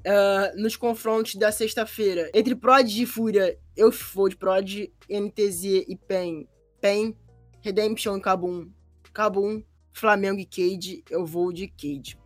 Uh, 0.00 0.60
nos 0.60 0.76
confrontos 0.76 1.36
da 1.36 1.50
sexta-feira 1.50 2.30
entre 2.34 2.54
Prod 2.54 2.86
e 2.86 3.06
Fúria, 3.06 3.58
eu 3.74 3.90
vou 4.12 4.28
de 4.28 4.36
Prod, 4.36 4.90
NTZ 5.08 5.64
e 5.88 5.98
PEN, 6.06 6.46
PEN, 6.82 7.16
Redemption 7.62 8.18
e 8.18 8.20
Kabum, 8.20 8.70
Kabum, 9.10 9.62
Flamengo 9.94 10.38
e 10.38 10.44
Cade, 10.44 11.02
eu 11.08 11.24
vou 11.24 11.50
de 11.50 11.68
Cade. 11.68 12.18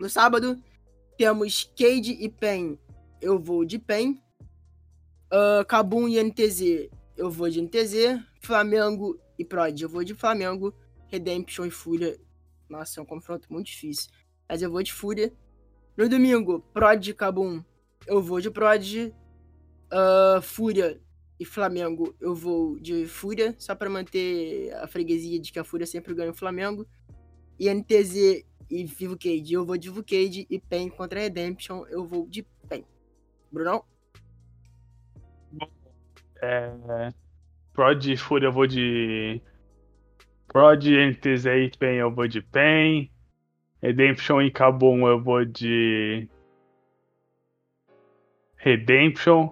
No 0.00 0.10
sábado, 0.10 0.60
temos 1.16 1.70
Cade 1.78 2.18
e 2.18 2.28
PEN, 2.28 2.76
eu 3.22 3.38
vou 3.38 3.64
de 3.64 3.78
PEN. 3.78 4.20
Uh, 5.32 5.64
Kabum 5.64 6.08
e 6.08 6.20
NTZ, 6.20 6.90
eu 7.16 7.30
vou 7.30 7.48
de 7.48 7.62
NTZ. 7.62 8.20
Flamengo 8.40 9.16
e 9.40 9.44
Prod. 9.44 9.80
Eu 9.80 9.88
vou 9.88 10.04
de 10.04 10.14
Flamengo, 10.14 10.74
Redemption 11.08 11.64
e 11.64 11.70
Fúria. 11.70 12.20
Nossa, 12.68 13.00
é 13.00 13.02
um 13.02 13.06
confronto 13.06 13.50
muito 13.50 13.68
difícil. 13.68 14.10
Mas 14.46 14.60
eu 14.60 14.70
vou 14.70 14.82
de 14.82 14.92
Fúria. 14.92 15.32
No 15.96 16.08
domingo, 16.08 16.60
Prod 16.74 17.08
Cabum. 17.14 17.64
Eu 18.06 18.22
vou 18.22 18.38
de 18.38 18.50
Prod. 18.50 19.12
Uh, 19.92 20.42
Fúria 20.42 21.00
e 21.38 21.44
Flamengo, 21.44 22.14
eu 22.20 22.34
vou 22.34 22.78
de 22.78 23.06
Fúria, 23.06 23.56
só 23.58 23.74
para 23.74 23.88
manter 23.88 24.72
a 24.74 24.86
freguesia 24.86 25.40
de 25.40 25.50
que 25.50 25.58
a 25.58 25.64
Fúria 25.64 25.86
sempre 25.86 26.14
ganha 26.14 26.30
o 26.30 26.34
Flamengo. 26.34 26.86
E 27.58 27.72
NTZ 27.72 28.44
e 28.70 28.84
Vivo 28.84 29.18
Cade, 29.18 29.54
eu 29.54 29.64
vou 29.64 29.78
de 29.78 29.88
Vivo 29.88 30.04
Cade. 30.04 30.46
E 30.50 30.60
PEN 30.60 30.90
contra 30.90 31.18
Redemption, 31.18 31.86
eu 31.88 32.04
vou 32.04 32.28
de 32.28 32.42
PEN. 32.68 32.84
Brunão? 33.50 33.84
É, 36.42 36.72
Prod 37.72 38.04
e 38.04 38.16
Fúria 38.16 38.48
eu 38.48 38.52
vou 38.52 38.66
de. 38.66 39.40
Prod, 40.48 40.84
NTZ 40.84 41.46
e 41.46 41.70
PEN 41.78 41.96
eu 41.96 42.10
vou 42.10 42.26
de 42.26 42.42
PEN. 42.42 43.10
Redemption 43.80 44.42
e 44.42 44.50
Cabum 44.50 45.06
eu 45.06 45.22
vou 45.22 45.44
de. 45.44 46.28
Redemption. 48.56 49.50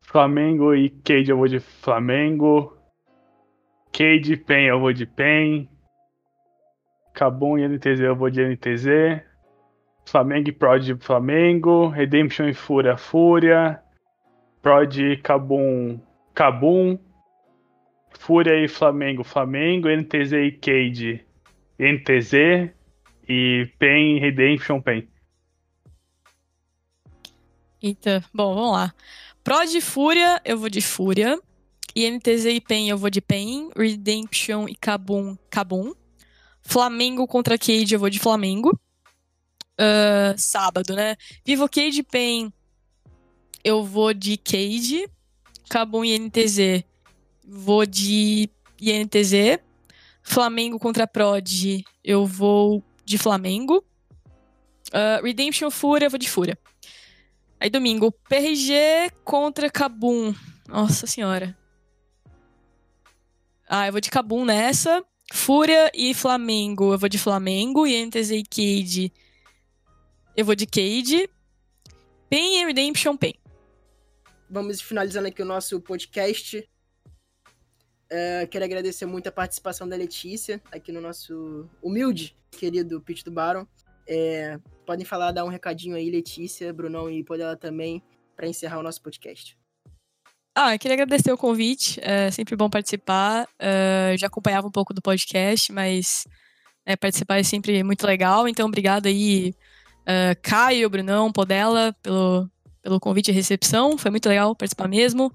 Flamengo 0.00 0.74
e 0.74 0.88
Cade 0.88 1.30
eu 1.30 1.36
vou 1.36 1.48
de 1.48 1.60
Flamengo. 1.60 2.76
Cade 3.92 4.32
e 4.32 4.36
PEN 4.36 4.68
eu 4.68 4.80
vou 4.80 4.92
de 4.92 5.04
PEN. 5.04 5.68
Cabum 7.12 7.58
e 7.58 7.68
NTZ 7.68 8.00
eu 8.00 8.16
vou 8.16 8.30
de 8.30 8.42
NTZ. 8.42 9.22
Flamengo 10.06 10.48
e 10.48 10.52
Prod 10.52 10.88
Flamengo. 11.00 11.88
Redemption 11.88 12.48
e 12.48 12.54
Fúria 12.54 12.96
Fúria. 12.96 13.82
Prod 14.62 14.96
Cabum 15.22 16.00
Cabum, 16.38 16.96
Fúria 18.12 18.64
e 18.64 18.68
Flamengo, 18.68 19.24
Flamengo, 19.24 19.88
NTZ 19.88 20.32
e 20.34 20.52
Cade, 20.52 21.26
NTZ 21.76 22.72
e 23.28 23.68
PEN 23.76 24.20
Redemption 24.20 24.80
PEN. 24.80 25.08
Eita, 27.82 28.24
bom, 28.32 28.54
vamos 28.54 28.70
lá. 28.70 28.94
Pro 29.42 29.64
de 29.64 29.80
Fúria, 29.80 30.40
eu 30.44 30.56
vou 30.56 30.68
de 30.68 30.80
Fúria. 30.80 31.40
INTZ 31.96 32.44
e 32.44 32.60
PEN 32.60 32.88
eu 32.88 32.96
vou 32.96 33.10
de 33.10 33.20
PEN. 33.20 33.70
Redemption 33.76 34.68
e 34.68 34.76
Kabum, 34.76 35.36
Kabum. 35.50 35.92
Flamengo 36.62 37.26
contra 37.26 37.58
Cade 37.58 37.94
eu 37.94 37.98
vou 37.98 38.10
de 38.10 38.20
Flamengo. 38.20 38.78
Uh, 39.74 40.38
sábado, 40.38 40.94
né? 40.94 41.16
Vivo 41.44 41.68
Cade 41.68 42.04
PEN 42.04 42.52
eu 43.64 43.82
vou 43.82 44.14
de 44.14 44.36
Cade. 44.36 45.10
Kabum 45.68 46.04
e 46.04 46.16
INTZ 46.16 46.84
vou 47.48 47.86
de 47.86 48.50
INTZ. 48.80 49.58
Flamengo 50.22 50.78
contra 50.78 51.06
Prod 51.06 51.82
eu 52.04 52.26
vou 52.26 52.84
de 53.04 53.16
Flamengo. 53.16 53.82
Uh, 54.88 55.24
Redemption 55.24 55.70
Fúria, 55.70 56.06
eu 56.06 56.10
vou 56.10 56.18
de 56.18 56.28
Fúria. 56.28 56.58
Aí 57.58 57.70
domingo, 57.70 58.12
PRG 58.28 59.10
contra 59.24 59.70
Kabum. 59.70 60.34
Nossa 60.68 61.06
senhora. 61.06 61.56
Ah, 63.68 63.86
eu 63.86 63.92
vou 63.92 64.00
de 64.00 64.10
Kabum 64.10 64.44
nessa. 64.44 65.02
Fúria 65.32 65.90
e 65.94 66.14
Flamengo, 66.14 66.92
eu 66.92 66.98
vou 66.98 67.08
de 67.08 67.18
Flamengo. 67.18 67.86
E 67.86 68.06
NTZ 68.06 68.30
e 68.30 68.42
Cade, 68.42 69.12
eu 70.36 70.44
vou 70.44 70.54
de 70.54 70.66
Cade. 70.66 71.28
Pain 72.30 72.60
e 72.60 72.64
Redemption, 72.66 73.16
Pain. 73.16 73.34
Vamos 74.50 74.80
finalizando 74.80 75.28
aqui 75.28 75.42
o 75.42 75.46
nosso 75.46 75.78
podcast. 75.78 76.66
É, 78.10 78.46
quero 78.46 78.64
agradecer 78.64 79.04
muito 79.04 79.28
a 79.28 79.32
participação 79.32 79.86
da 79.86 79.94
Letícia 79.94 80.62
aqui 80.72 80.90
no 80.90 81.02
nosso 81.02 81.68
humilde, 81.82 82.34
querido 82.50 82.98
Pitch 83.02 83.22
do 83.22 83.30
Baron. 83.30 83.66
É, 84.08 84.58
podem 84.86 85.04
falar, 85.04 85.32
dar 85.32 85.44
um 85.44 85.48
recadinho 85.48 85.94
aí, 85.94 86.10
Letícia, 86.10 86.72
Brunão 86.72 87.10
e 87.10 87.22
Podela 87.22 87.56
também, 87.56 88.02
para 88.34 88.48
encerrar 88.48 88.78
o 88.78 88.82
nosso 88.82 89.02
podcast. 89.02 89.58
Ah, 90.54 90.74
eu 90.74 90.78
queria 90.78 90.94
agradecer 90.94 91.30
o 91.30 91.36
convite, 91.36 92.00
é 92.02 92.30
sempre 92.30 92.56
bom 92.56 92.70
participar. 92.70 93.46
Uh, 93.60 94.16
já 94.16 94.28
acompanhava 94.28 94.66
um 94.66 94.72
pouco 94.72 94.94
do 94.94 95.02
podcast, 95.02 95.70
mas 95.70 96.26
é, 96.86 96.96
participar 96.96 97.38
é 97.38 97.42
sempre 97.42 97.84
muito 97.84 98.06
legal. 98.06 98.48
Então, 98.48 98.66
obrigado 98.66 99.06
aí, 99.06 99.54
uh, 100.00 100.34
Caio, 100.42 100.88
Brunão, 100.88 101.30
Podela, 101.30 101.94
pelo, 102.02 102.50
pelo 102.88 102.98
convite 102.98 103.30
e 103.30 103.34
recepção. 103.34 103.98
Foi 103.98 104.10
muito 104.10 104.28
legal 104.28 104.56
participar 104.56 104.88
mesmo. 104.88 105.30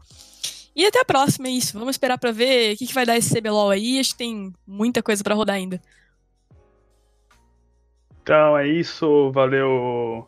E 0.75 0.85
até 0.85 0.99
a 0.99 1.05
próxima, 1.05 1.47
é 1.47 1.51
isso. 1.51 1.77
Vamos 1.77 1.93
esperar 1.93 2.17
para 2.17 2.31
ver 2.31 2.73
o 2.73 2.77
que, 2.77 2.87
que 2.87 2.93
vai 2.93 3.05
dar 3.05 3.15
esse 3.15 3.33
CBLOL 3.33 3.69
aí. 3.69 3.99
Acho 3.99 4.13
que 4.13 4.17
tem 4.17 4.51
muita 4.65 5.03
coisa 5.03 5.23
para 5.23 5.35
rodar 5.35 5.55
ainda. 5.55 5.79
Então 8.21 8.57
é 8.57 8.67
isso, 8.67 9.31
valeu. 9.31 10.27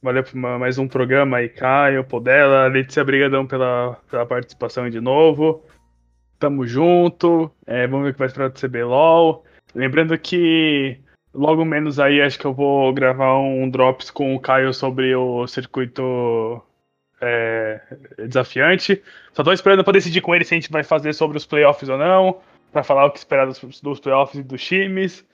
Valeu 0.00 0.24
por 0.24 0.34
mais 0.34 0.78
um 0.78 0.88
programa 0.88 1.36
aí, 1.36 1.48
Caio, 1.48 2.02
Podela, 2.02 2.66
Letícia, 2.66 3.04
brigadão 3.04 3.46
pela, 3.46 4.00
pela 4.10 4.26
participação 4.26 4.88
de 4.88 5.00
novo. 5.00 5.62
Tamo 6.38 6.66
junto, 6.66 7.52
é, 7.66 7.86
vamos 7.86 8.04
ver 8.04 8.10
o 8.10 8.12
que 8.14 8.18
vai 8.18 8.26
esperar 8.26 8.50
do 8.50 8.58
CBLOL. 8.58 9.44
Lembrando 9.74 10.18
que 10.18 10.98
logo 11.34 11.64
menos 11.64 11.98
aí 11.98 12.20
acho 12.20 12.38
que 12.38 12.44
eu 12.44 12.52
vou 12.52 12.92
gravar 12.92 13.38
um 13.38 13.68
Drops 13.68 14.10
com 14.10 14.34
o 14.34 14.40
Caio 14.40 14.72
sobre 14.72 15.14
o 15.14 15.46
circuito 15.46 16.62
é, 17.20 17.80
desafiante. 18.26 19.02
Só 19.32 19.42
tô 19.42 19.52
esperando 19.52 19.84
pra 19.84 19.92
decidir 19.92 20.20
com 20.20 20.34
ele 20.34 20.44
se 20.44 20.54
a 20.54 20.58
gente 20.58 20.70
vai 20.70 20.82
fazer 20.82 21.12
sobre 21.12 21.36
os 21.36 21.46
playoffs 21.46 21.88
ou 21.88 21.96
não, 21.96 22.40
para 22.72 22.82
falar 22.82 23.06
o 23.06 23.10
que 23.10 23.18
esperar 23.18 23.46
dos, 23.46 23.80
dos 23.80 24.00
playoffs 24.00 24.40
e 24.40 24.42
dos 24.42 24.62
times. 24.62 25.26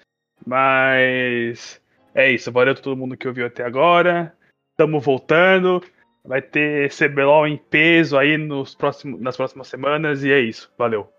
Mas 0.46 1.80
é 2.14 2.30
isso. 2.30 2.52
Valeu 2.52 2.74
todo 2.74 2.96
mundo 2.96 3.16
que 3.16 3.26
ouviu 3.26 3.46
até 3.46 3.64
agora. 3.64 4.34
Estamos 4.72 5.04
voltando. 5.04 5.82
Vai 6.24 6.42
ter 6.42 6.90
CBLOL 6.90 7.46
em 7.46 7.56
peso 7.56 8.18
aí 8.18 8.36
nos 8.36 8.74
próximos, 8.74 9.20
nas 9.20 9.36
próximas 9.36 9.68
semanas. 9.68 10.22
E 10.22 10.30
é 10.30 10.38
isso. 10.38 10.70
Valeu. 10.76 11.17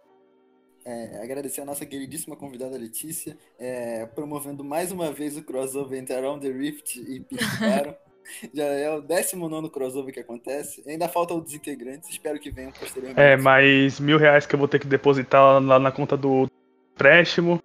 É, 0.89 1.21
agradecer 1.21 1.61
a 1.61 1.65
nossa 1.65 1.85
queridíssima 1.85 2.35
convidada 2.35 2.75
Letícia, 2.75 3.37
é, 3.59 4.07
promovendo 4.07 4.63
mais 4.63 4.91
uma 4.91 5.11
vez 5.11 5.37
o 5.37 5.43
crossover 5.43 5.99
entre 5.99 6.15
Around 6.15 6.41
the 6.41 6.51
Rift 6.51 6.97
e 6.97 7.19
Pitch 7.19 7.39
Já 8.53 8.63
é 8.63 8.89
o 8.89 8.99
19 8.99 9.69
crossover 9.69 10.11
que 10.11 10.19
acontece. 10.19 10.83
Ainda 10.87 11.07
faltam 11.07 11.37
os 11.39 11.53
integrantes, 11.53 12.09
espero 12.09 12.39
que 12.39 12.49
venham 12.49 12.71
posteriormente. 12.71 13.21
É, 13.21 13.37
mais 13.37 13.99
mil 13.99 14.17
reais 14.17 14.47
que 14.47 14.55
eu 14.55 14.59
vou 14.59 14.67
ter 14.67 14.79
que 14.79 14.87
depositar 14.87 15.61
lá 15.61 15.77
na 15.77 15.91
conta 15.91 16.17
do 16.17 16.47
empréstimo. 16.93 17.61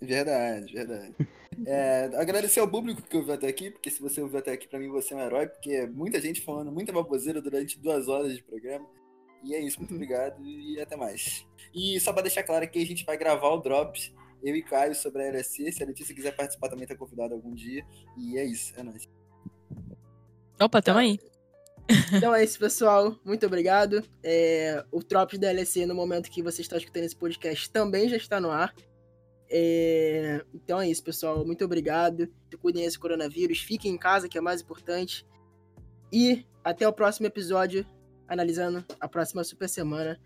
Verdade, 0.00 0.72
verdade. 0.72 1.14
É, 1.66 2.10
agradecer 2.16 2.58
ao 2.58 2.66
público 2.66 3.00
que 3.00 3.16
ouviu 3.16 3.32
até 3.32 3.46
aqui, 3.46 3.70
porque 3.70 3.88
se 3.88 4.02
você 4.02 4.20
ouviu 4.20 4.40
até 4.40 4.50
aqui, 4.50 4.66
pra 4.66 4.76
mim 4.76 4.88
você 4.88 5.14
é 5.14 5.16
um 5.16 5.20
herói, 5.20 5.46
porque 5.46 5.70
é 5.70 5.86
muita 5.86 6.20
gente 6.20 6.40
falando, 6.40 6.72
muita 6.72 6.92
baboseira 6.92 7.40
durante 7.40 7.78
duas 7.78 8.08
horas 8.08 8.34
de 8.34 8.42
programa. 8.42 8.84
E 9.44 9.54
é 9.54 9.60
isso, 9.60 9.78
muito 9.78 9.94
obrigado 9.94 10.42
e 10.42 10.80
até 10.80 10.96
mais. 10.96 11.46
E 11.74 11.98
só 12.00 12.12
pra 12.12 12.22
deixar 12.22 12.42
claro 12.42 12.68
que 12.68 12.78
a 12.78 12.86
gente 12.86 13.04
vai 13.04 13.16
gravar 13.16 13.48
o 13.48 13.58
Drops, 13.58 14.12
eu 14.42 14.54
e 14.54 14.62
Caio, 14.62 14.94
sobre 14.94 15.22
a 15.22 15.26
LSC. 15.26 15.72
Se 15.72 15.82
a 15.82 15.86
Letícia 15.86 16.14
quiser 16.14 16.34
participar 16.34 16.68
também, 16.68 16.86
tá 16.86 16.96
convidado 16.96 17.34
algum 17.34 17.54
dia. 17.54 17.84
E 18.16 18.38
é 18.38 18.44
isso, 18.44 18.72
é 18.76 18.82
nóis. 18.82 19.08
Opa, 20.60 20.82
tamo 20.82 20.98
aí. 20.98 21.18
Então 22.16 22.34
é 22.34 22.42
isso, 22.42 22.58
pessoal. 22.58 23.14
Muito 23.24 23.44
obrigado. 23.44 24.02
É, 24.22 24.82
o 24.90 25.02
Drops 25.02 25.38
da 25.38 25.50
LSC, 25.50 25.84
no 25.84 25.94
momento 25.94 26.30
que 26.30 26.42
você 26.42 26.62
está 26.62 26.78
escutando 26.78 27.04
esse 27.04 27.14
podcast, 27.14 27.70
também 27.70 28.08
já 28.08 28.16
está 28.16 28.40
no 28.40 28.50
ar. 28.50 28.74
É... 29.50 30.42
Então 30.54 30.80
é 30.80 30.88
isso, 30.88 31.02
pessoal. 31.02 31.44
Muito 31.44 31.64
obrigado. 31.64 32.28
Cuidem 32.60 32.84
desse 32.84 32.98
coronavírus. 32.98 33.58
Fiquem 33.58 33.92
em 33.92 33.98
casa, 33.98 34.28
que 34.28 34.38
é 34.38 34.40
mais 34.40 34.62
importante. 34.62 35.26
E 36.10 36.46
até 36.62 36.88
o 36.88 36.92
próximo 36.92 37.26
episódio, 37.26 37.86
analisando 38.28 38.84
a 39.00 39.08
próxima 39.08 39.44
super 39.44 39.68
semana 39.68 40.18